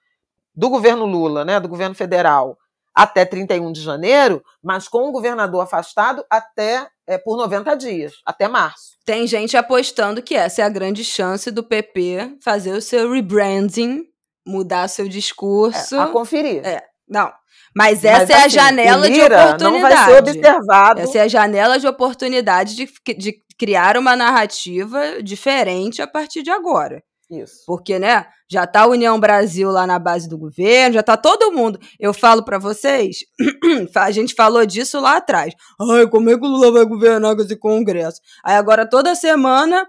do 0.54 0.68
governo 0.68 1.06
Lula, 1.06 1.44
né, 1.44 1.58
do 1.58 1.68
governo 1.68 1.94
federal, 1.94 2.58
até 2.94 3.24
31 3.24 3.72
de 3.72 3.80
janeiro, 3.80 4.42
mas 4.62 4.88
com 4.88 5.08
o 5.08 5.12
governador 5.12 5.62
afastado 5.62 6.24
até 6.28 6.86
é, 7.06 7.16
por 7.16 7.36
90 7.36 7.74
dias, 7.76 8.14
até 8.26 8.46
março. 8.46 8.98
Tem 9.04 9.26
gente 9.26 9.56
apostando 9.56 10.22
que 10.22 10.34
essa 10.34 10.62
é 10.62 10.64
a 10.64 10.68
grande 10.68 11.04
chance 11.04 11.50
do 11.50 11.64
PP 11.64 12.36
fazer 12.42 12.72
o 12.72 12.80
seu 12.80 13.10
rebranding, 13.10 14.04
mudar 14.46 14.88
seu 14.88 15.08
discurso. 15.08 15.96
É, 15.96 16.00
a 16.00 16.06
conferir. 16.08 16.66
É, 16.66 16.84
não. 17.08 17.32
Mas 17.74 18.04
essa 18.04 18.20
mas, 18.20 18.30
é 18.30 18.34
a 18.34 18.38
assim, 18.38 18.50
janela 18.50 19.10
de 19.10 19.20
oportunidade. 19.20 19.62
Não 19.62 19.80
vai 19.80 20.04
ser 20.04 20.18
observado. 20.18 21.00
Essa 21.00 21.18
é 21.18 21.20
a 21.22 21.28
janela 21.28 21.78
de 21.78 21.86
oportunidade 21.86 22.74
de, 22.74 22.88
de 23.16 23.42
criar 23.60 23.98
uma 23.98 24.16
narrativa 24.16 25.22
diferente 25.22 26.00
a 26.00 26.06
partir 26.06 26.42
de 26.42 26.48
agora. 26.50 27.02
Isso. 27.30 27.62
Porque, 27.66 27.98
né, 27.98 28.24
já 28.50 28.66
tá 28.66 28.80
a 28.80 28.86
União 28.86 29.20
Brasil 29.20 29.70
lá 29.70 29.86
na 29.86 29.98
base 29.98 30.26
do 30.26 30.38
governo, 30.38 30.94
já 30.94 31.02
tá 31.02 31.14
todo 31.14 31.52
mundo. 31.52 31.78
Eu 32.00 32.14
falo 32.14 32.42
para 32.42 32.58
vocês, 32.58 33.18
a 33.94 34.10
gente 34.10 34.34
falou 34.34 34.64
disso 34.64 34.98
lá 34.98 35.18
atrás. 35.18 35.52
Ai, 35.78 36.08
como 36.08 36.30
é 36.30 36.38
que 36.38 36.44
o 36.44 36.48
Lula 36.48 36.72
vai 36.72 36.86
governar 36.86 37.36
com 37.36 37.42
esse 37.42 37.54
Congresso? 37.54 38.18
Aí 38.42 38.54
agora 38.54 38.88
toda 38.88 39.14
semana 39.14 39.86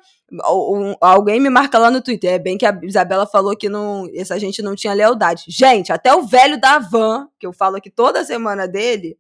alguém 1.00 1.40
me 1.40 1.50
marca 1.50 1.80
lá 1.80 1.90
no 1.90 2.02
Twitter. 2.02 2.34
É 2.34 2.40
bem 2.40 2.58
que 2.58 2.66
a 2.66 2.78
Isabela 2.84 3.26
falou 3.26 3.56
que 3.56 3.70
não, 3.70 4.06
essa 4.14 4.38
gente 4.38 4.62
não 4.62 4.76
tinha 4.76 4.94
lealdade. 4.94 5.46
Gente, 5.48 5.94
até 5.94 6.14
o 6.14 6.24
velho 6.24 6.60
da 6.60 6.78
van, 6.78 7.26
que 7.40 7.48
eu 7.48 7.54
falo 7.54 7.78
aqui 7.78 7.90
toda 7.90 8.26
semana 8.26 8.68
dele, 8.68 9.18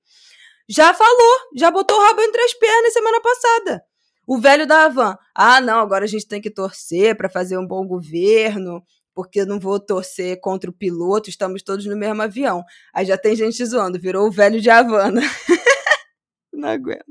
já 0.69 0.94
falou, 0.94 1.36
já 1.56 1.72
botou 1.72 1.98
o 1.98 2.02
rabo 2.02 2.22
entre 2.22 2.41
as 2.41 2.53
pernas 2.53 2.94
semana 2.94 3.22
passada. 3.22 3.91
O 4.32 4.40
velho 4.40 4.66
da 4.66 4.86
Havan, 4.86 5.18
ah, 5.36 5.60
não, 5.60 5.82
agora 5.82 6.06
a 6.06 6.08
gente 6.08 6.26
tem 6.26 6.40
que 6.40 6.49
torcer 6.49 7.18
para 7.18 7.30
fazer 7.30 7.58
um 7.58 7.68
bom 7.68 7.86
governo, 7.86 8.82
porque 9.14 9.41
eu 9.41 9.45
não 9.45 9.60
vou 9.60 9.78
torcer 9.78 10.40
contra 10.40 10.70
o 10.70 10.74
piloto, 10.74 11.30
estamos 11.30 11.62
todos 11.62 11.86
no 11.86 11.98
mesmo 11.98 12.22
avião. 12.22 12.64
Aí 12.94 13.06
já 13.06 13.18
tem 13.18 13.36
gente 13.36 13.66
zoando, 13.66 13.99
virou 13.99 14.26
o 14.26 14.32
velho 14.32 14.62
de 14.62 14.70
Havana. 14.70 15.20
não 16.53 16.70
aguento. 16.70 17.03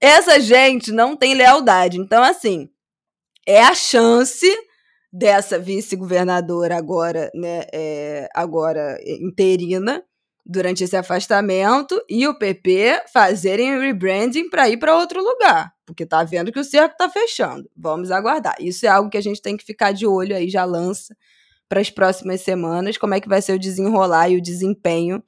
Essa 0.00 0.40
gente 0.40 0.90
não 0.90 1.14
tem 1.14 1.34
lealdade. 1.34 1.98
Então, 2.00 2.22
assim, 2.24 2.70
é 3.46 3.62
a 3.62 3.74
chance 3.74 4.50
dessa 5.12 5.58
vice-governadora 5.58 6.74
agora, 6.74 7.30
né, 7.34 7.66
é, 7.70 8.30
agora 8.34 8.98
interina, 9.04 10.02
durante 10.48 10.84
esse 10.84 10.96
afastamento 10.96 12.00
e 12.08 12.26
o 12.28 12.38
PP 12.38 13.02
fazerem 13.12 13.80
rebranding 13.80 14.48
para 14.48 14.68
ir 14.68 14.76
para 14.76 14.96
outro 14.96 15.20
lugar, 15.20 15.72
porque 15.84 16.06
tá 16.06 16.22
vendo 16.22 16.52
que 16.52 16.60
o 16.60 16.64
cerco 16.64 16.96
tá 16.96 17.10
fechando. 17.10 17.68
Vamos 17.76 18.12
aguardar. 18.12 18.54
Isso 18.60 18.86
é 18.86 18.88
algo 18.88 19.10
que 19.10 19.16
a 19.16 19.22
gente 19.22 19.42
tem 19.42 19.56
que 19.56 19.64
ficar 19.64 19.92
de 19.92 20.06
olho 20.06 20.36
aí, 20.36 20.48
já 20.48 20.64
lança 20.64 21.16
para 21.68 21.80
as 21.80 21.90
próximas 21.90 22.42
semanas, 22.42 22.96
como 22.96 23.14
é 23.14 23.20
que 23.20 23.28
vai 23.28 23.42
ser 23.42 23.54
o 23.54 23.58
desenrolar 23.58 24.28
e 24.28 24.36
o 24.36 24.42
desempenho 24.42 25.20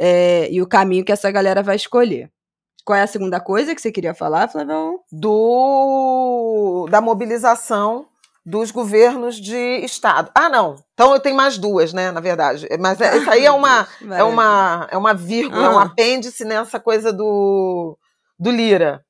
é, 0.00 0.50
e 0.50 0.60
o 0.60 0.66
caminho 0.66 1.04
que 1.04 1.12
essa 1.12 1.30
galera 1.30 1.62
vai 1.62 1.76
escolher. 1.76 2.28
Qual 2.84 2.98
é 2.98 3.02
a 3.02 3.06
segunda 3.06 3.40
coisa 3.40 3.74
que 3.74 3.80
você 3.80 3.92
queria 3.92 4.12
falar, 4.12 4.48
Flavão? 4.48 4.98
Do 5.10 6.86
da 6.90 7.00
mobilização 7.00 8.06
dos 8.44 8.70
governos 8.70 9.36
de 9.36 9.56
estado. 9.84 10.30
Ah, 10.34 10.48
não. 10.48 10.76
Então 10.92 11.14
eu 11.14 11.20
tenho 11.20 11.36
mais 11.36 11.56
duas, 11.56 11.92
né, 11.92 12.12
na 12.12 12.20
verdade. 12.20 12.68
Mas 12.78 13.00
é, 13.00 13.16
isso 13.16 13.30
aí 13.30 13.44
é 13.44 13.50
uma 13.50 13.88
é 14.12 14.22
uma 14.22 14.88
é 14.90 14.96
uma 14.96 15.14
vírgula, 15.14 15.66
é 15.66 15.68
um 15.70 15.78
ah. 15.78 15.84
apêndice 15.84 16.44
nessa 16.44 16.78
coisa 16.78 17.12
do 17.12 17.96
do 18.38 18.50
Lira. 18.50 19.04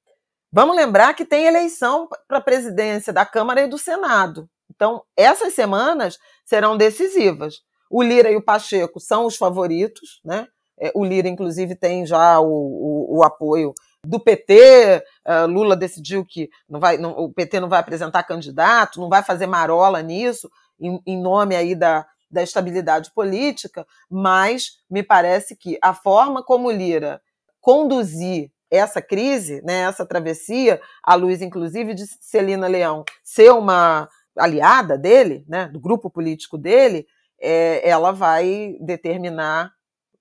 Vamos 0.52 0.77
lembrar 0.77 1.15
que 1.15 1.24
tem 1.24 1.47
eleição 1.47 2.09
para 2.28 2.39
a 2.39 2.40
presidência 2.40 3.12
da 3.12 3.27
Câmara 3.27 3.62
e 3.62 3.66
do 3.66 3.77
Senado. 3.77 4.48
Então, 4.73 5.02
essas 5.16 5.52
semanas 5.52 6.16
serão 6.44 6.77
decisivas. 6.77 7.56
O 7.90 8.02
Lira 8.02 8.31
e 8.31 8.36
o 8.36 8.43
Pacheco 8.43 9.01
são 9.01 9.27
os 9.27 9.36
favoritos, 9.36 10.20
né? 10.24 10.47
É, 10.85 10.93
o 10.94 11.02
Lira, 11.02 11.28
inclusive, 11.28 11.74
tem 11.74 12.05
já 12.05 12.39
o, 12.39 12.47
o, 12.47 13.19
o 13.19 13.24
apoio 13.24 13.73
do 14.06 14.20
PT, 14.20 15.02
uh, 15.27 15.47
Lula 15.47 15.74
decidiu 15.74 16.27
que 16.27 16.51
não 16.69 16.78
vai, 16.78 16.98
não, 16.98 17.12
o 17.12 17.32
PT 17.32 17.59
não 17.59 17.70
vai 17.70 17.81
apresentar 17.81 18.23
candidato, 18.23 19.01
não 19.01 19.09
vai 19.09 19.23
fazer 19.23 19.47
marola 19.47 20.02
nisso, 20.02 20.51
em, 20.78 21.01
em 21.06 21.19
nome 21.19 21.56
aí 21.56 21.74
da, 21.74 22.06
da 22.31 22.43
estabilidade 22.43 23.11
política, 23.15 23.86
mas 24.11 24.73
me 24.90 25.02
parece 25.02 25.56
que 25.56 25.78
a 25.81 25.94
forma 25.94 26.44
como 26.44 26.70
Lira 26.70 27.19
conduzir 27.62 28.51
essa 28.70 29.01
crise, 29.01 29.62
né, 29.65 29.85
essa 29.85 30.05
travessia, 30.05 30.82
à 31.02 31.15
luz, 31.15 31.40
inclusive, 31.40 31.94
de 31.94 32.05
Celina 32.20 32.66
Leão 32.66 33.05
ser 33.23 33.52
uma 33.52 34.06
aliada 34.36 34.98
dele, 34.98 35.47
né, 35.48 35.66
do 35.69 35.81
grupo 35.81 36.11
político 36.11 36.59
dele, 36.59 37.06
é, 37.40 37.89
ela 37.89 38.12
vai 38.12 38.77
determinar 38.81 39.73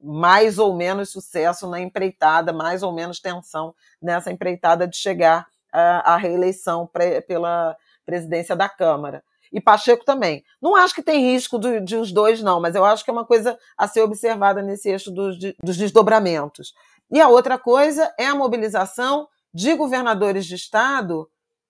mais 0.04 0.60
ou 0.60 0.76
menos 0.76 1.10
sucesso 1.10 1.70
na 1.70 1.80
empreitada, 1.80 2.52
mais 2.52 2.84
ou 2.84 2.92
menos 2.92 3.22
tensão 3.22 3.74
nessa 4.02 4.30
empreitada 4.30 4.86
de 4.86 4.98
chegar 4.98 5.48
à, 5.72 6.18
reeleição 6.18 6.86
pre, 6.86 7.22
pela 7.22 7.76
presidência 8.06 8.56
da 8.56 8.68
Câmara. 8.68 9.24
E 9.52 9.62
Pacheco 9.62 10.04
também. 10.04 10.44
Não 10.62 10.76
acho 10.76 10.94
que 10.94 11.02
tem 11.02 11.32
risco 11.32 11.58
do, 11.58 11.80
de 11.80 11.96
os 11.96 12.12
dois, 12.12 12.42
não, 12.42 12.60
mas 12.60 12.76
eu 12.76 12.84
acho 12.84 13.04
que 13.04 13.10
é 13.10 13.14
uma 13.14 13.26
coisa 13.26 13.58
a 13.78 13.88
ser 13.88 14.02
observada 14.02 14.62
nesse 14.62 14.90
eixo 14.90 15.10
dos, 15.10 15.38
dos 15.64 15.78
desdobramentos. 15.78 16.74
E 17.10 17.22
a 17.22 17.30
outra 17.30 17.58
coisa 17.58 18.14
é 18.20 18.26
a 18.26 18.36
mobilização 18.36 19.28
de 19.54 19.74
governadores 19.76 20.46
de 20.46 20.56
Estado 20.56 21.30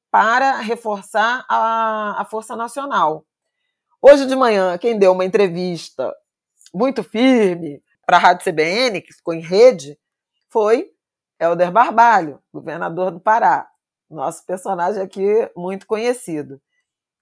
para 0.09 0.59
reforçar 0.59 1.45
a, 1.49 2.21
a 2.21 2.25
Força 2.25 2.55
Nacional. 2.55 3.25
Hoje 4.01 4.25
de 4.25 4.35
manhã, 4.35 4.77
quem 4.77 4.97
deu 4.97 5.11
uma 5.11 5.25
entrevista 5.25 6.13
muito 6.73 7.03
firme, 7.03 7.81
para 8.05 8.17
a 8.17 8.19
Rádio 8.19 8.45
CBN, 8.45 9.01
que 9.01 9.13
ficou 9.13 9.33
em 9.33 9.41
rede, 9.41 9.97
foi 10.49 10.91
Helder 11.39 11.71
Barbalho, 11.71 12.39
governador 12.53 13.11
do 13.11 13.19
Pará. 13.19 13.67
Nosso 14.09 14.45
personagem 14.45 15.01
aqui 15.01 15.49
muito 15.55 15.87
conhecido. 15.87 16.61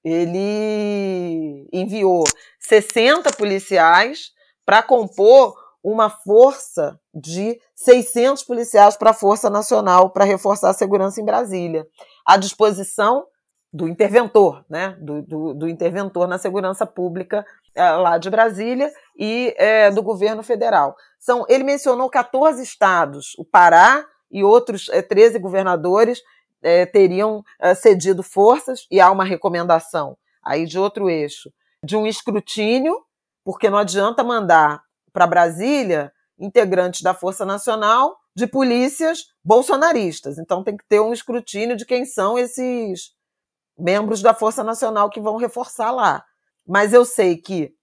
Ele 0.04 1.68
enviou 1.72 2.24
60 2.60 3.32
policiais 3.34 4.32
para 4.66 4.84
compor 4.84 5.56
uma 5.84 6.10
força 6.10 7.00
de 7.14 7.60
600 7.76 8.44
policiais 8.44 8.96
para 8.96 9.12
a 9.12 9.14
Força 9.14 9.50
Nacional 9.50 10.12
para 10.12 10.26
reforçar 10.26 10.70
a 10.70 10.74
segurança 10.74 11.20
em 11.20 11.26
Brasília, 11.26 11.88
à 12.26 12.38
disposição 12.38 13.26
do 13.74 13.88
interventor, 13.88 14.64
né? 14.70 14.98
do, 15.00 15.22
do, 15.22 15.54
do 15.54 15.68
interventor 15.68 16.28
na 16.28 16.38
segurança 16.38 16.86
pública 16.86 17.46
lá 17.76 18.18
de 18.18 18.30
Brasília 18.30 18.92
e 19.18 19.54
é, 19.58 19.92
do 19.92 20.04
governo 20.04 20.44
federal. 20.44 20.96
São, 21.20 21.46
ele 21.48 21.64
mencionou 21.64 22.10
14 22.10 22.62
estados, 22.62 23.34
o 23.38 23.46
Pará 23.46 24.06
e 24.32 24.44
outros 24.44 24.90
é, 24.90 25.02
13 25.02 25.40
governadores 25.40 26.22
é, 26.62 26.86
teriam 26.86 27.44
é, 27.60 27.74
cedido 27.74 28.24
forças, 28.24 28.88
e 28.90 29.00
há 29.00 29.12
uma 29.12 29.24
recomendação 29.24 30.18
aí 30.44 30.66
de 30.66 30.80
outro 30.80 31.10
eixo, 31.10 31.52
de 31.84 31.96
um 31.96 32.08
escrutínio, 32.08 32.98
porque 33.44 33.70
não 33.70 33.78
adianta 33.78 34.24
mandar 34.24 34.82
para 35.14 35.28
Brasília 35.28 36.12
integrantes 36.40 37.02
da 37.02 37.14
Força 37.14 37.46
Nacional 37.46 38.18
de 38.36 38.48
polícias 38.48 39.26
bolsonaristas. 39.44 40.38
Então 40.38 40.64
tem 40.64 40.78
que 40.78 40.86
ter 40.88 41.00
um 41.00 41.14
escrutínio 41.14 41.76
de 41.76 41.86
quem 41.86 42.06
são 42.06 42.38
esses 42.38 43.12
membros 43.78 44.22
da 44.22 44.34
Força 44.34 44.64
Nacional 44.64 45.10
que 45.10 45.20
vão 45.20 45.38
reforçar 45.38 45.92
lá. 45.92 46.24
Mas 46.72 46.94
eu 46.94 47.04
sei 47.04 47.36
que 47.36 47.74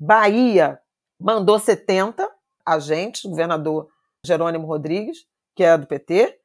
Bahia 0.00 0.80
mandou 1.20 1.58
70 1.58 2.26
agentes, 2.64 3.22
governador 3.22 3.88
Jerônimo 4.24 4.66
Rodrigues, 4.66 5.18
que 5.54 5.62
é 5.62 5.76
do 5.76 5.86
PT. 5.86 6.38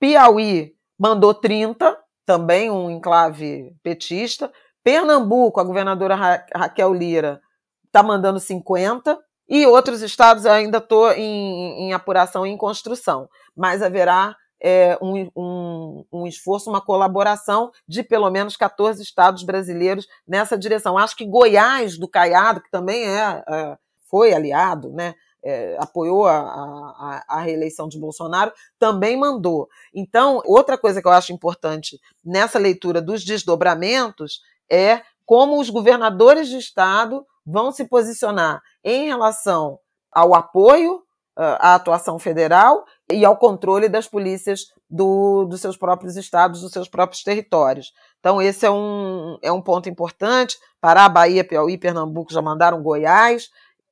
Piauí 0.00 0.72
mandou 0.98 1.34
30, 1.34 1.94
também 2.24 2.70
um 2.70 2.90
enclave 2.90 3.76
petista. 3.82 4.50
Pernambuco, 4.82 5.60
a 5.60 5.64
governadora 5.64 6.14
Ra 6.14 6.46
Raquel 6.56 6.94
Lira, 6.94 7.42
está 7.84 8.02
mandando 8.02 8.40
50. 8.40 9.18
E 9.46 9.66
outros 9.66 10.00
estados 10.00 10.46
ainda 10.46 10.78
estou 10.78 11.12
em, 11.12 11.82
em 11.82 11.92
apuração 11.92 12.46
e 12.46 12.50
em 12.50 12.56
construção. 12.56 13.28
Mas 13.54 13.82
haverá 13.82 14.34
é, 14.60 14.98
um, 15.00 15.30
um, 15.34 16.04
um, 16.12 16.26
esforço, 16.26 16.68
uma 16.68 16.80
colaboração 16.80 17.70
de 17.88 18.02
pelo 18.02 18.30
menos 18.30 18.56
14 18.56 19.02
estados 19.02 19.42
brasileiros 19.42 20.06
nessa 20.26 20.58
direção. 20.58 20.98
Acho 20.98 21.16
que 21.16 21.26
Goiás, 21.26 21.98
do 21.98 22.08
Caiado, 22.08 22.60
que 22.60 22.70
também 22.70 23.06
é, 23.06 23.42
é 23.48 23.78
foi 24.10 24.34
aliado, 24.34 24.90
né, 24.90 25.14
é, 25.42 25.76
apoiou 25.78 26.26
a, 26.26 26.36
a, 26.36 27.24
a, 27.28 27.40
reeleição 27.40 27.88
de 27.88 27.98
Bolsonaro, 27.98 28.52
também 28.78 29.16
mandou. 29.16 29.68
Então, 29.94 30.42
outra 30.44 30.76
coisa 30.76 31.00
que 31.00 31.06
eu 31.06 31.12
acho 31.12 31.32
importante 31.32 32.00
nessa 32.24 32.58
leitura 32.58 33.00
dos 33.00 33.24
desdobramentos 33.24 34.42
é 34.68 35.02
como 35.24 35.60
os 35.60 35.70
governadores 35.70 36.48
de 36.48 36.58
estado 36.58 37.24
vão 37.46 37.72
se 37.72 37.84
posicionar 37.84 38.60
em 38.82 39.06
relação 39.06 39.78
ao 40.10 40.34
apoio 40.34 41.02
à 41.36 41.74
atuação 41.74 42.18
federal 42.18 42.84
e 43.10 43.24
ao 43.24 43.36
controle 43.36 43.88
das 43.88 44.06
polícias 44.06 44.66
do, 44.88 45.44
dos 45.44 45.60
seus 45.60 45.76
próprios 45.76 46.16
estados, 46.16 46.60
dos 46.60 46.72
seus 46.72 46.88
próprios 46.88 47.22
territórios. 47.22 47.92
Então, 48.18 48.42
esse 48.42 48.66
é 48.66 48.70
um, 48.70 49.38
é 49.42 49.50
um 49.52 49.62
ponto 49.62 49.88
importante. 49.88 50.58
Pará, 50.80 51.08
Bahia, 51.08 51.44
Piauí, 51.44 51.78
Pernambuco 51.78 52.32
já 52.32 52.42
mandaram 52.42 52.82
Goiás, 52.82 53.48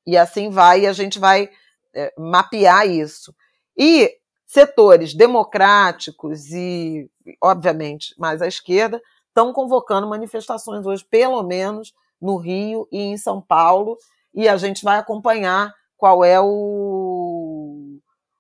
e 0.06 0.16
assim 0.16 0.50
vai, 0.50 0.80
e 0.80 0.86
a 0.86 0.92
gente 0.92 1.18
vai 1.18 1.48
é, 1.94 2.12
mapear 2.18 2.86
isso. 2.88 3.34
E 3.76 4.12
setores 4.46 5.14
democráticos 5.14 6.50
e, 6.52 7.08
obviamente, 7.42 8.14
mais 8.18 8.42
à 8.42 8.46
esquerda, 8.46 9.00
estão 9.28 9.52
convocando 9.52 10.08
manifestações 10.08 10.84
hoje, 10.86 11.04
pelo 11.04 11.42
menos 11.42 11.92
no 12.20 12.36
Rio 12.36 12.88
e 12.90 12.98
em 12.98 13.16
São 13.16 13.40
Paulo, 13.40 13.96
e 14.34 14.48
a 14.48 14.56
gente 14.56 14.82
vai 14.82 14.98
acompanhar 14.98 15.72
qual 15.96 16.24
é 16.24 16.40
o, 16.40 16.46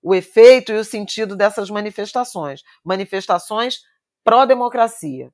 o 0.02 0.14
efeito 0.14 0.72
e 0.72 0.76
o 0.76 0.84
sentido 0.84 1.36
dessas 1.36 1.70
manifestações. 1.70 2.62
Manifestações 2.84 3.80
pró-democracia, 4.24 5.30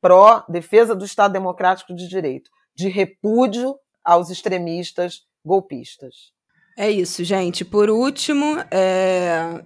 pró-defesa 0.00 0.94
do 0.94 1.04
Estado 1.04 1.32
Democrático 1.32 1.94
de 1.94 2.08
Direito, 2.08 2.50
de 2.74 2.88
repúdio 2.88 3.76
aos 4.04 4.30
extremistas 4.30 5.22
golpistas. 5.44 6.32
É 6.76 6.90
isso, 6.90 7.24
gente. 7.24 7.64
Por 7.64 7.90
último, 7.90 8.58
é... 8.70 9.64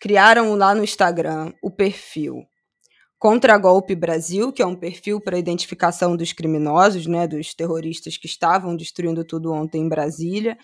criaram 0.00 0.54
lá 0.54 0.74
no 0.74 0.82
Instagram 0.82 1.52
o 1.62 1.70
perfil 1.70 2.46
Contra 3.20 3.58
Golpe 3.58 3.94
Brasil, 3.94 4.50
que 4.50 4.62
é 4.62 4.66
um 4.66 4.74
perfil 4.74 5.20
para 5.20 5.38
identificação 5.38 6.16
dos 6.16 6.32
criminosos, 6.32 7.06
né, 7.06 7.28
dos 7.28 7.54
terroristas 7.54 8.16
que 8.16 8.26
estavam 8.26 8.74
destruindo 8.74 9.22
tudo 9.22 9.52
ontem 9.52 9.82
em 9.82 9.88
Brasília. 9.90 10.56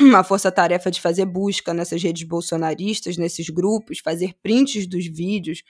Uma 0.00 0.24
força-tarefa 0.24 0.90
de 0.90 1.00
fazer 1.00 1.26
busca 1.26 1.74
nessas 1.74 2.02
redes 2.02 2.22
bolsonaristas, 2.22 3.18
nesses 3.18 3.50
grupos, 3.50 3.98
fazer 3.98 4.34
prints 4.42 4.86
dos 4.86 5.06
vídeos 5.06 5.62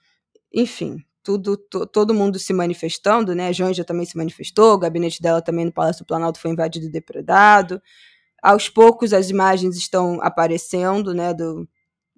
Enfim, 0.55 0.99
tudo, 1.21 1.57
to, 1.57 1.85
todo 1.85 2.15
mundo 2.15 2.39
se 2.39 2.53
manifestando, 2.53 3.35
né? 3.35 3.49
A 3.49 3.53
Janja 3.53 3.85
também 3.85 4.07
se 4.07 4.17
manifestou, 4.17 4.75
o 4.75 4.79
gabinete 4.79 5.21
dela 5.21 5.43
também 5.43 5.65
no 5.65 5.73
Palácio 5.73 6.05
do 6.05 6.07
Planalto 6.07 6.39
foi 6.39 6.53
invadido 6.53 6.87
e 6.87 6.89
depredado. 6.89 7.83
Aos 8.41 8.69
poucos 8.69 9.13
as 9.13 9.31
imagens 9.31 9.77
estão 9.77 10.21
aparecendo, 10.23 11.13
né, 11.13 11.35
do, 11.35 11.69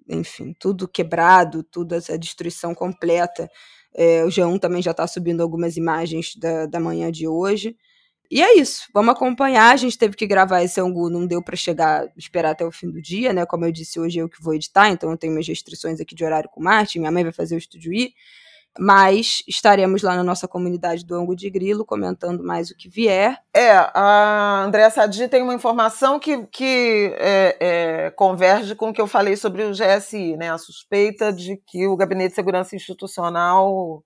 enfim, 0.07 0.53
tudo 0.59 0.87
quebrado, 0.87 1.63
toda 1.63 1.95
essa 1.95 2.15
destruição 2.15 2.75
completa. 2.75 3.49
É, 3.95 4.23
o 4.25 4.27
G1 4.27 4.59
também 4.59 4.81
já 4.81 4.91
está 4.91 5.07
subindo 5.07 5.41
algumas 5.41 5.77
imagens 5.77 6.35
da, 6.35 6.65
da 6.65 6.79
manhã 6.79 7.11
de 7.11 7.27
hoje. 7.27 7.75
E 8.29 8.41
é 8.41 8.57
isso, 8.57 8.87
vamos 8.93 9.13
acompanhar. 9.13 9.73
A 9.73 9.77
gente 9.77 9.97
teve 9.97 10.15
que 10.15 10.27
gravar 10.27 10.63
esse 10.63 10.81
ângulo, 10.81 11.09
não 11.09 11.25
deu 11.27 11.41
para 11.41 11.55
chegar, 11.55 12.11
esperar 12.17 12.51
até 12.51 12.65
o 12.65 12.71
fim 12.71 12.89
do 12.89 13.01
dia, 13.01 13.31
né? 13.31 13.45
Como 13.45 13.65
eu 13.65 13.71
disse, 13.71 13.99
hoje 13.99 14.19
eu 14.19 14.27
que 14.27 14.41
vou 14.41 14.53
editar, 14.53 14.89
então 14.89 15.11
eu 15.11 15.17
tenho 15.17 15.31
minhas 15.31 15.47
restrições 15.47 15.99
aqui 16.01 16.15
de 16.15 16.25
horário 16.25 16.49
com 16.49 16.59
o 16.59 16.63
Martin, 16.63 16.99
minha 16.99 17.11
mãe 17.11 17.23
vai 17.23 17.31
fazer 17.31 17.55
o 17.55 17.57
estúdio 17.57 17.93
I 17.93 18.13
mas 18.77 19.41
estaremos 19.47 20.01
lá 20.01 20.15
na 20.15 20.23
nossa 20.23 20.47
comunidade 20.47 21.05
do 21.05 21.15
Ango 21.15 21.35
de 21.35 21.49
Grilo 21.49 21.85
comentando 21.85 22.43
mais 22.43 22.69
o 22.69 22.75
que 22.75 22.89
vier. 22.89 23.41
É, 23.53 23.71
a 23.71 24.63
Andréa 24.65 24.89
Sadi 24.89 25.27
tem 25.27 25.41
uma 25.41 25.53
informação 25.53 26.19
que, 26.19 26.45
que 26.47 27.15
é, 27.17 27.57
é, 27.59 28.11
converge 28.11 28.75
com 28.75 28.89
o 28.89 28.93
que 28.93 29.01
eu 29.01 29.07
falei 29.07 29.37
sobre 29.37 29.63
o 29.63 29.71
GSI, 29.71 30.35
né? 30.35 30.51
A 30.51 30.57
suspeita 30.57 31.31
de 31.31 31.57
que 31.65 31.87
o 31.87 31.95
Gabinete 31.95 32.29
de 32.29 32.35
Segurança 32.35 32.75
Institucional 32.75 34.03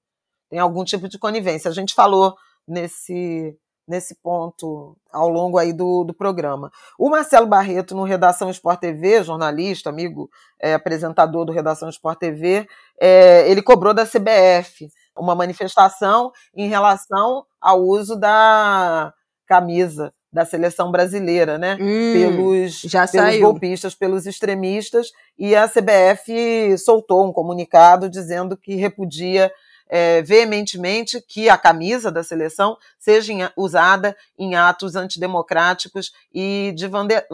tem 0.50 0.60
algum 0.60 0.84
tipo 0.84 1.10
de 1.10 1.18
conivência. 1.18 1.70
A 1.70 1.74
gente 1.74 1.94
falou 1.94 2.36
nesse 2.68 3.56
nesse 3.90 4.16
ponto 4.16 4.96
ao 5.12 5.28
longo 5.28 5.58
aí 5.58 5.74
do, 5.74 6.04
do 6.04 6.14
programa. 6.14 6.72
O 6.98 7.10
Marcelo 7.10 7.48
Barreto, 7.48 7.96
no 7.96 8.04
Redação 8.04 8.50
Sport 8.52 8.80
TV, 8.80 9.24
jornalista, 9.24 9.90
amigo, 9.90 10.30
é, 10.62 10.76
apresentador 10.76 11.44
do 11.46 11.52
Redação 11.52 11.90
Sport 11.90 12.20
TV, 12.20 12.68
é, 13.02 13.50
ele 13.50 13.62
cobrou 13.62 13.94
da 13.94 14.06
CBF 14.06 14.88
uma 15.18 15.36
manifestação 15.36 16.32
em 16.56 16.70
relação 16.70 17.44
ao 17.60 17.82
uso 17.82 18.16
da 18.16 19.14
camisa 19.46 20.14
da 20.32 20.46
seleção 20.46 20.92
brasileira, 20.92 21.58
né? 21.58 21.76
Hum, 21.82 22.14
pelos, 22.14 22.82
já 22.82 23.08
pelos 23.08 23.28
saiu. 23.28 23.42
golpistas, 23.42 23.96
pelos 23.96 24.28
extremistas, 24.28 25.12
e 25.38 25.56
a 25.56 25.68
CBF 25.68 26.78
soltou 26.78 27.28
um 27.28 27.34
comunicado 27.34 28.08
dizendo 28.08 28.56
que 28.56 28.76
repudia 28.76 29.52
é, 29.90 30.22
veementemente 30.22 31.20
que 31.22 31.50
a 31.50 31.58
camisa 31.58 32.12
da 32.12 32.24
seleção 32.24 32.78
seja 33.00 33.34
em, 33.34 33.50
usada 33.58 34.16
em 34.38 34.56
atos 34.56 34.96
antidemocráticos 34.96 36.12
e 36.32 36.72
de 36.76 36.88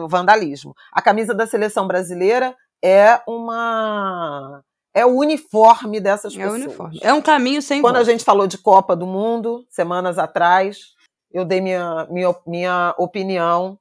vandalismo. 0.08 0.74
A 0.90 1.02
camisa 1.02 1.34
da 1.34 1.46
seleção 1.46 1.86
brasileira 1.86 2.56
é 2.82 3.20
uma 3.26 4.62
é 4.94 5.04
o 5.04 5.18
uniforme 5.18 6.00
dessas 6.00 6.34
é 6.34 6.38
pessoas. 6.38 6.62
Uniforme. 6.62 6.98
É 7.02 7.12
um 7.12 7.20
caminho 7.20 7.60
sem 7.60 7.82
Quando 7.82 7.96
volta. 7.96 8.08
a 8.08 8.12
gente 8.12 8.24
falou 8.24 8.46
de 8.46 8.56
Copa 8.56 8.96
do 8.96 9.06
Mundo, 9.06 9.66
semanas 9.68 10.18
atrás, 10.18 10.94
eu 11.30 11.44
dei 11.44 11.60
minha, 11.60 12.06
minha, 12.08 12.34
minha 12.46 12.94
opinião 12.96 13.78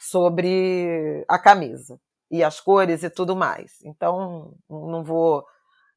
sobre 0.00 1.24
a 1.28 1.40
camisa 1.40 1.98
e 2.30 2.44
as 2.44 2.60
cores 2.60 3.02
e 3.02 3.10
tudo 3.10 3.34
mais. 3.34 3.80
Então, 3.84 4.54
não 4.70 5.02
vou 5.02 5.44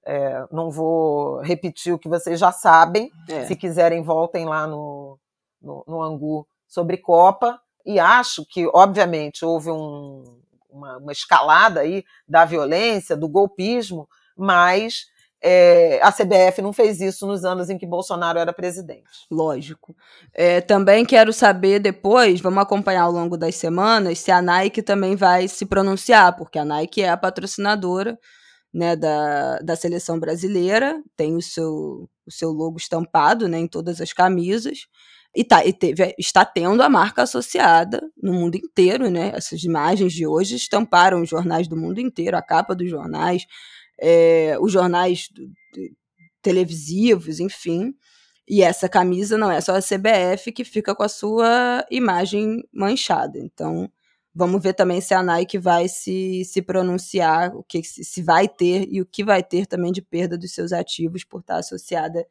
é, 0.07 0.45
não 0.49 0.71
vou 0.71 1.41
repetir 1.41 1.93
o 1.93 1.99
que 1.99 2.07
vocês 2.07 2.39
já 2.39 2.49
sabem. 2.49 3.11
É. 3.27 3.43
Se 3.43 3.57
quiserem, 3.57 4.01
voltem 4.01 4.45
lá 4.45 4.65
no, 4.65 5.19
no, 5.61 5.83
no, 5.85 6.01
Angu 6.01 6.47
sobre 6.65 6.95
Copa. 6.95 7.59
E 7.85 7.99
acho 7.99 8.45
que, 8.45 8.65
obviamente, 8.73 9.43
houve 9.43 9.69
um, 9.69 10.23
uma, 10.69 10.97
uma 10.97 11.11
escalada 11.11 11.81
aí 11.81 12.05
da 12.25 12.45
violência, 12.45 13.17
do 13.17 13.27
golpismo, 13.27 14.07
mas 14.37 15.07
é, 15.41 15.99
a 16.01 16.09
CBF 16.09 16.61
não 16.61 16.71
fez 16.71 17.01
isso 17.01 17.27
nos 17.27 17.43
anos 17.43 17.69
em 17.69 17.77
que 17.77 17.85
Bolsonaro 17.85 18.39
era 18.39 18.53
presidente. 18.53 19.27
Lógico. 19.29 19.93
É, 20.33 20.61
também 20.61 21.05
quero 21.05 21.33
saber 21.33 21.79
depois, 21.79 22.39
vamos 22.39 22.63
acompanhar 22.63 23.03
ao 23.03 23.11
longo 23.11 23.35
das 23.35 23.55
semanas, 23.55 24.19
se 24.19 24.31
a 24.31 24.41
Nike 24.41 24.81
também 24.81 25.17
vai 25.17 25.49
se 25.49 25.65
pronunciar, 25.65 26.35
porque 26.37 26.57
a 26.57 26.63
Nike 26.63 27.03
é 27.03 27.09
a 27.09 27.17
patrocinadora 27.17 28.17
né, 28.73 28.95
da, 28.95 29.59
da 29.59 29.75
seleção 29.75 30.19
brasileira, 30.19 31.01
tem 31.15 31.35
o 31.35 31.41
seu, 31.41 32.09
o 32.25 32.31
seu 32.31 32.51
logo 32.51 32.77
estampado 32.77 33.47
né, 33.47 33.59
em 33.59 33.67
todas 33.67 34.01
as 34.01 34.13
camisas, 34.13 34.87
e, 35.35 35.43
tá, 35.43 35.65
e 35.65 35.71
teve, 35.71 36.15
está 36.17 36.43
tendo 36.43 36.81
a 36.81 36.89
marca 36.89 37.21
associada 37.23 38.01
no 38.21 38.33
mundo 38.33 38.55
inteiro, 38.55 39.09
né? 39.09 39.31
Essas 39.35 39.63
imagens 39.63 40.11
de 40.13 40.25
hoje 40.25 40.55
estamparam 40.55 41.21
os 41.21 41.29
jornais 41.29 41.67
do 41.67 41.77
mundo 41.77 41.99
inteiro, 41.99 42.35
a 42.35 42.41
capa 42.41 42.73
dos 42.73 42.89
jornais, 42.89 43.45
é, 44.01 44.57
os 44.59 44.71
jornais 44.71 45.29
televisivos, 46.41 47.39
enfim. 47.39 47.93
E 48.47 48.63
essa 48.63 48.87
camisa 48.89 49.37
não 49.37 49.51
é 49.51 49.59
só 49.61 49.75
a 49.75 49.81
CBF 49.81 50.51
que 50.51 50.63
fica 50.63 50.95
com 50.95 51.03
a 51.03 51.09
sua 51.09 51.85
imagem 51.91 52.63
manchada. 52.73 53.37
Então, 53.37 53.91
Vamos 54.37 54.61
ver 54.61 54.73
também 54.73 55.01
se 55.01 55.15
a 55.15 55.23
Nike 55.23 55.57
vai 55.57 55.87
se, 55.87 56.45
se 56.45 56.61
pronunciar, 56.61 57.55
o 57.55 57.63
que 57.63 57.81
se 57.83 58.21
vai 58.21 58.47
ter 58.47 58.87
e 58.87 59.01
o 59.01 59.05
que 59.05 59.23
vai 59.23 59.41
ter 59.41 59.65
também 59.65 59.91
de 59.91 59.99
perda 59.99 60.37
dos 60.37 60.53
seus 60.53 60.71
ativos 60.71 61.23
por 61.23 61.39
estar 61.39 61.55
associada 61.55 62.23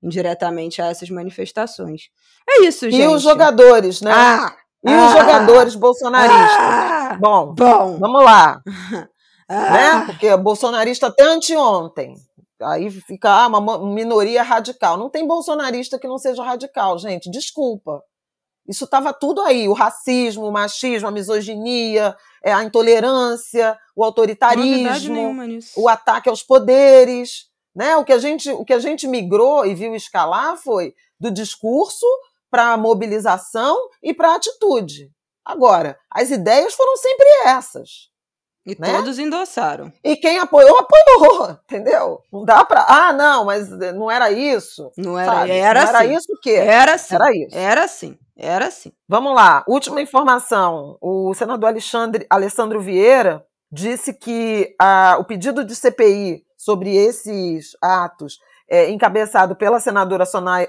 indiretamente 0.00 0.80
a 0.80 0.86
essas 0.86 1.10
manifestações. 1.10 2.10
É 2.48 2.62
isso, 2.62 2.88
gente. 2.88 3.02
E 3.02 3.08
os 3.08 3.22
jogadores, 3.22 4.00
né? 4.00 4.12
Ah, 4.14 4.54
e 4.86 4.88
ah, 4.88 5.06
os 5.06 5.12
jogadores 5.12 5.74
bolsonaristas. 5.74 6.38
Ah, 6.60 7.18
bom, 7.20 7.52
bom, 7.54 7.98
vamos 7.98 8.24
lá. 8.24 8.62
Ah, 9.50 9.70
né? 9.70 10.04
Porque 10.04 10.36
bolsonarista 10.36 11.06
até 11.06 11.22
anteontem. 11.22 12.14
Aí 12.60 12.90
fica 12.90 13.30
ah, 13.30 13.46
uma 13.46 13.78
minoria 13.94 14.42
radical. 14.42 14.98
Não 14.98 15.08
tem 15.08 15.26
bolsonarista 15.26 15.98
que 15.98 16.06
não 16.06 16.18
seja 16.18 16.44
radical, 16.44 16.98
gente. 16.98 17.30
Desculpa. 17.30 18.02
Isso 18.68 18.84
estava 18.84 19.12
tudo 19.12 19.40
aí: 19.40 19.68
o 19.68 19.72
racismo, 19.72 20.46
o 20.46 20.52
machismo, 20.52 21.08
a 21.08 21.10
misoginia, 21.10 22.14
é, 22.44 22.52
a 22.52 22.62
intolerância, 22.62 23.78
o 23.96 24.04
autoritarismo, 24.04 25.34
o 25.76 25.88
ataque 25.88 26.28
aos 26.28 26.42
poderes. 26.42 27.48
Né? 27.74 27.96
O, 27.96 28.04
que 28.04 28.12
a 28.12 28.18
gente, 28.18 28.50
o 28.50 28.64
que 28.64 28.72
a 28.72 28.78
gente 28.80 29.06
migrou 29.06 29.64
e 29.64 29.74
viu 29.74 29.94
escalar 29.94 30.56
foi 30.56 30.94
do 31.18 31.30
discurso 31.30 32.06
para 32.50 32.72
a 32.72 32.76
mobilização 32.76 33.76
e 34.02 34.12
para 34.12 34.32
a 34.32 34.34
atitude. 34.34 35.12
Agora, 35.44 35.98
as 36.10 36.30
ideias 36.30 36.74
foram 36.74 36.96
sempre 36.96 37.26
essas. 37.46 38.10
E 38.66 38.76
né? 38.78 38.92
todos 38.92 39.18
endossaram. 39.18 39.90
E 40.04 40.14
quem 40.16 40.38
apoiou, 40.38 40.76
apoiou, 40.78 41.50
entendeu? 41.64 42.20
Não 42.30 42.44
dá 42.44 42.62
para. 42.64 42.84
Ah, 42.86 43.12
não, 43.14 43.46
mas 43.46 43.70
não 43.94 44.10
era 44.10 44.30
isso. 44.30 44.92
Não 44.94 45.18
era, 45.18 45.32
sabe? 45.32 45.52
era 45.52 45.80
não 45.80 45.88
assim. 45.88 46.04
Era 46.04 46.14
isso 46.14 46.32
o 46.32 46.40
quê? 46.40 46.50
Era 46.50 46.94
assim. 46.94 47.14
Era 47.14 47.30
isso. 47.32 47.56
Era 47.56 47.84
assim. 47.84 48.18
Era 48.38 48.68
assim. 48.68 48.92
Vamos 49.08 49.34
lá. 49.34 49.64
Última 49.66 50.00
informação. 50.00 50.96
O 51.00 51.34
senador 51.34 51.70
Alexandre, 51.70 52.24
Alessandro 52.30 52.80
Vieira 52.80 53.44
disse 53.70 54.14
que 54.14 54.76
a, 54.80 55.16
o 55.18 55.24
pedido 55.24 55.64
de 55.64 55.74
CPI 55.74 56.44
sobre 56.56 56.94
esses 56.94 57.76
atos 57.82 58.38
é, 58.70 58.90
encabeçado 58.90 59.56
pela 59.56 59.80
senadora 59.80 60.24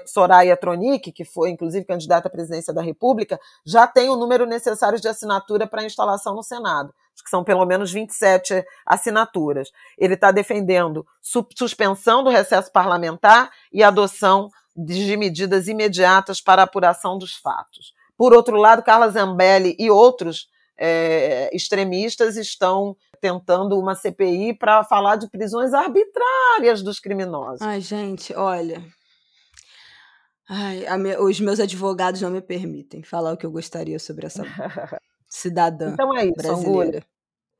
Soraya 0.06 0.56
Tronic, 0.56 1.12
que 1.12 1.24
foi 1.24 1.50
inclusive 1.50 1.84
candidata 1.84 2.26
à 2.26 2.30
presidência 2.30 2.74
da 2.74 2.82
República, 2.82 3.38
já 3.64 3.86
tem 3.86 4.08
o 4.08 4.16
número 4.16 4.46
necessário 4.46 5.00
de 5.00 5.06
assinatura 5.06 5.64
para 5.66 5.84
instalação 5.84 6.34
no 6.34 6.42
Senado. 6.42 6.92
Que 7.22 7.28
são 7.28 7.44
pelo 7.44 7.66
menos 7.66 7.92
27 7.92 8.64
assinaturas. 8.86 9.68
Ele 9.98 10.14
está 10.14 10.32
defendendo 10.32 11.06
su 11.20 11.46
suspensão 11.54 12.24
do 12.24 12.30
recesso 12.30 12.72
parlamentar 12.72 13.50
e 13.70 13.82
adoção 13.82 14.48
de 14.76 15.16
medidas 15.16 15.68
imediatas 15.68 16.40
para 16.40 16.62
apuração 16.62 17.18
dos 17.18 17.34
fatos. 17.34 17.92
Por 18.16 18.32
outro 18.32 18.56
lado, 18.56 18.82
Carla 18.82 19.08
Zambelli 19.08 19.74
e 19.78 19.90
outros 19.90 20.48
é, 20.78 21.54
extremistas 21.54 22.36
estão 22.36 22.96
tentando 23.20 23.78
uma 23.78 23.94
CPI 23.94 24.54
para 24.54 24.82
falar 24.84 25.16
de 25.16 25.28
prisões 25.28 25.74
arbitrárias 25.74 26.82
dos 26.82 26.98
criminosos. 26.98 27.60
Ai, 27.60 27.80
gente, 27.80 28.34
olha. 28.34 28.82
Ai, 30.48 30.84
me... 30.98 31.16
os 31.18 31.38
meus 31.38 31.60
advogados 31.60 32.20
não 32.20 32.30
me 32.30 32.40
permitem 32.40 33.02
falar 33.02 33.32
o 33.32 33.36
que 33.36 33.46
eu 33.46 33.50
gostaria 33.52 33.98
sobre 33.98 34.26
essa 34.26 34.42
cidadã 35.28 35.92
então 35.92 36.16
é 36.16 36.24
isso, 36.24 36.34
brasileira. 36.34 37.04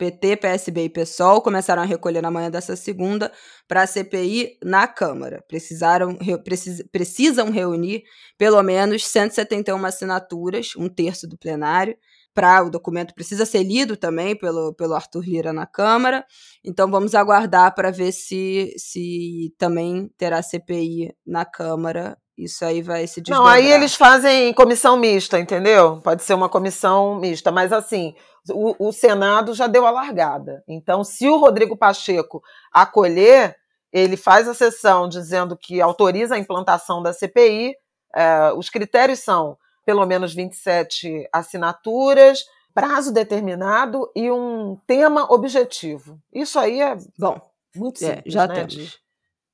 PT, 0.00 0.38
PSB 0.38 0.84
e 0.84 0.88
PSOL 0.88 1.42
começaram 1.42 1.82
a 1.82 1.84
recolher 1.84 2.22
na 2.22 2.30
manhã 2.30 2.50
dessa 2.50 2.74
segunda 2.74 3.30
para 3.68 3.82
a 3.82 3.86
CPI 3.86 4.56
na 4.64 4.88
Câmara. 4.88 5.44
Precisaram, 5.46 6.16
precis, 6.42 6.82
precisam 6.90 7.50
reunir 7.50 8.02
pelo 8.38 8.62
menos 8.62 9.06
171 9.06 9.84
assinaturas, 9.84 10.70
um 10.74 10.88
terço 10.88 11.28
do 11.28 11.36
plenário, 11.36 11.94
para 12.32 12.64
o 12.64 12.70
documento 12.70 13.12
precisa 13.12 13.44
ser 13.44 13.62
lido 13.62 13.94
também 13.94 14.34
pelo, 14.34 14.72
pelo 14.72 14.94
Arthur 14.94 15.22
Lira 15.22 15.52
na 15.52 15.66
Câmara. 15.66 16.24
Então 16.64 16.90
vamos 16.90 17.14
aguardar 17.14 17.74
para 17.74 17.90
ver 17.90 18.12
se, 18.12 18.72
se 18.78 19.52
também 19.58 20.08
terá 20.16 20.40
CPI 20.40 21.14
na 21.26 21.44
Câmara. 21.44 22.16
Isso 22.38 22.64
aí 22.64 22.80
vai 22.80 23.06
se 23.06 23.20
desdobrar. 23.20 23.42
Não, 23.42 23.46
aí 23.46 23.70
eles 23.70 23.94
fazem 23.94 24.54
comissão 24.54 24.96
mista, 24.96 25.38
entendeu? 25.38 26.00
Pode 26.02 26.22
ser 26.22 26.32
uma 26.32 26.48
comissão 26.48 27.20
mista, 27.20 27.52
mas 27.52 27.70
assim, 27.70 28.14
o, 28.48 28.88
o 28.88 28.92
Senado 28.92 29.54
já 29.54 29.66
deu 29.66 29.86
a 29.86 29.90
largada. 29.90 30.62
Então, 30.66 31.04
se 31.04 31.28
o 31.28 31.38
Rodrigo 31.38 31.76
Pacheco 31.76 32.42
acolher, 32.72 33.56
ele 33.92 34.16
faz 34.16 34.48
a 34.48 34.54
sessão 34.54 35.08
dizendo 35.08 35.56
que 35.56 35.80
autoriza 35.80 36.34
a 36.34 36.38
implantação 36.38 37.02
da 37.02 37.12
CPI. 37.12 37.74
É, 38.14 38.52
os 38.54 38.70
critérios 38.70 39.20
são 39.20 39.56
pelo 39.84 40.06
menos 40.06 40.32
27 40.34 41.28
assinaturas, 41.32 42.44
prazo 42.72 43.12
determinado 43.12 44.10
e 44.14 44.30
um 44.30 44.76
tema 44.86 45.26
objetivo. 45.32 46.20
Isso 46.32 46.58
aí 46.58 46.80
é 46.80 46.96
bom, 47.18 47.40
muito 47.74 48.04
é, 48.04 48.16
simples, 48.16 48.26
é, 48.26 48.30
já 48.30 48.46
né, 48.46 48.54
temos. 48.54 48.74
De, 48.74 49.00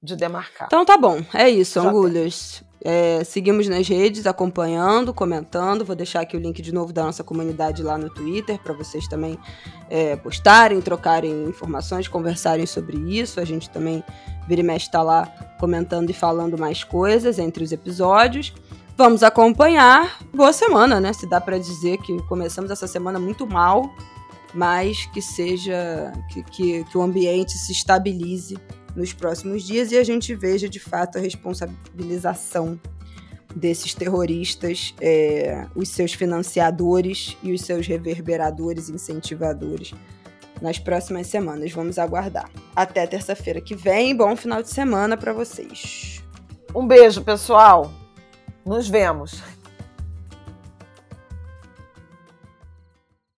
de, 0.03 0.17
demarcar. 0.17 0.67
Então 0.67 0.85
tá 0.85 0.99
bom, 0.99 1.25
é 1.33 1.49
isso, 1.49 1.81
já 1.81 1.89
Angulhas. 1.89 2.63
É, 2.85 3.25
seguimos 3.25 3.69
nas 3.69 3.89
redes, 3.89 4.27
acompanhando, 4.27 5.13
comentando. 5.13 5.85
Vou 5.85 5.97
deixar 5.97 6.21
aqui 6.21 6.37
o 6.37 6.41
link 6.41 6.61
de 6.61 6.73
novo 6.73 6.93
da 6.93 7.05
nossa 7.05 7.25
comunidade 7.25 7.83
lá 7.83 7.97
no 7.97 8.11
Twitter 8.11 8.59
para 8.63 8.75
vocês 8.75 9.09
também 9.09 9.39
é, 9.89 10.17
postarem, 10.17 10.81
trocarem 10.81 11.45
informações, 11.45 12.07
conversarem 12.07 12.67
sobre 12.67 12.97
isso. 12.99 13.41
A 13.41 13.45
gente 13.45 13.71
também 13.71 14.05
vira 14.47 14.61
e 14.61 14.65
mexe 14.65 14.87
está 14.87 15.03
lá 15.03 15.27
comentando 15.59 16.11
e 16.11 16.13
falando 16.13 16.59
mais 16.59 16.85
coisas 16.85 17.39
entre 17.39 17.65
os 17.65 17.73
episódios. 17.73 18.53
Vamos 18.97 19.23
acompanhar. 19.23 20.19
Boa 20.33 20.53
semana, 20.53 21.01
né? 21.01 21.13
Se 21.13 21.29
dá 21.29 21.41
para 21.41 21.59
dizer 21.59 21.99
que 21.99 22.17
começamos 22.23 22.71
essa 22.71 22.87
semana 22.87 23.19
muito 23.19 23.47
mal, 23.47 23.95
mas 24.55 25.07
que 25.07 25.21
seja 25.21 26.13
que, 26.31 26.43
que, 26.45 26.85
que 26.85 26.99
o 26.99 27.03
ambiente 27.03 27.53
se 27.53 27.73
estabilize 27.73 28.57
nos 28.97 29.13
próximos 29.13 29.63
dias 29.63 29.93
e 29.93 29.99
a 29.99 30.03
gente 30.03 30.35
veja 30.35 30.69
de 30.69 30.81
fato 30.81 31.19
a 31.19 31.21
responsabilização 31.21 32.81
desses 33.55 33.95
terroristas, 33.95 34.95
é, 35.01 35.67
os 35.75 35.89
seus 35.89 36.13
financiadores 36.13 37.37
e 37.43 37.53
os 37.53 37.61
seus 37.63 37.87
reverberadores, 37.87 38.89
incentivadores 38.89 39.93
nas 40.61 40.79
próximas 40.79 41.27
semanas. 41.27 41.73
Vamos 41.73 41.99
aguardar. 41.99 42.51
Até 42.75 43.07
terça-feira 43.07 43.61
que 43.61 43.75
vem. 43.75 44.17
Bom 44.17 44.37
final 44.37 44.63
de 44.63 44.71
semana 44.71 45.17
para 45.17 45.33
vocês. 45.33 46.23
Um 46.75 46.87
beijo, 46.87 47.23
pessoal. 47.23 47.93
Nos 48.65 48.89
vemos. 48.89 49.43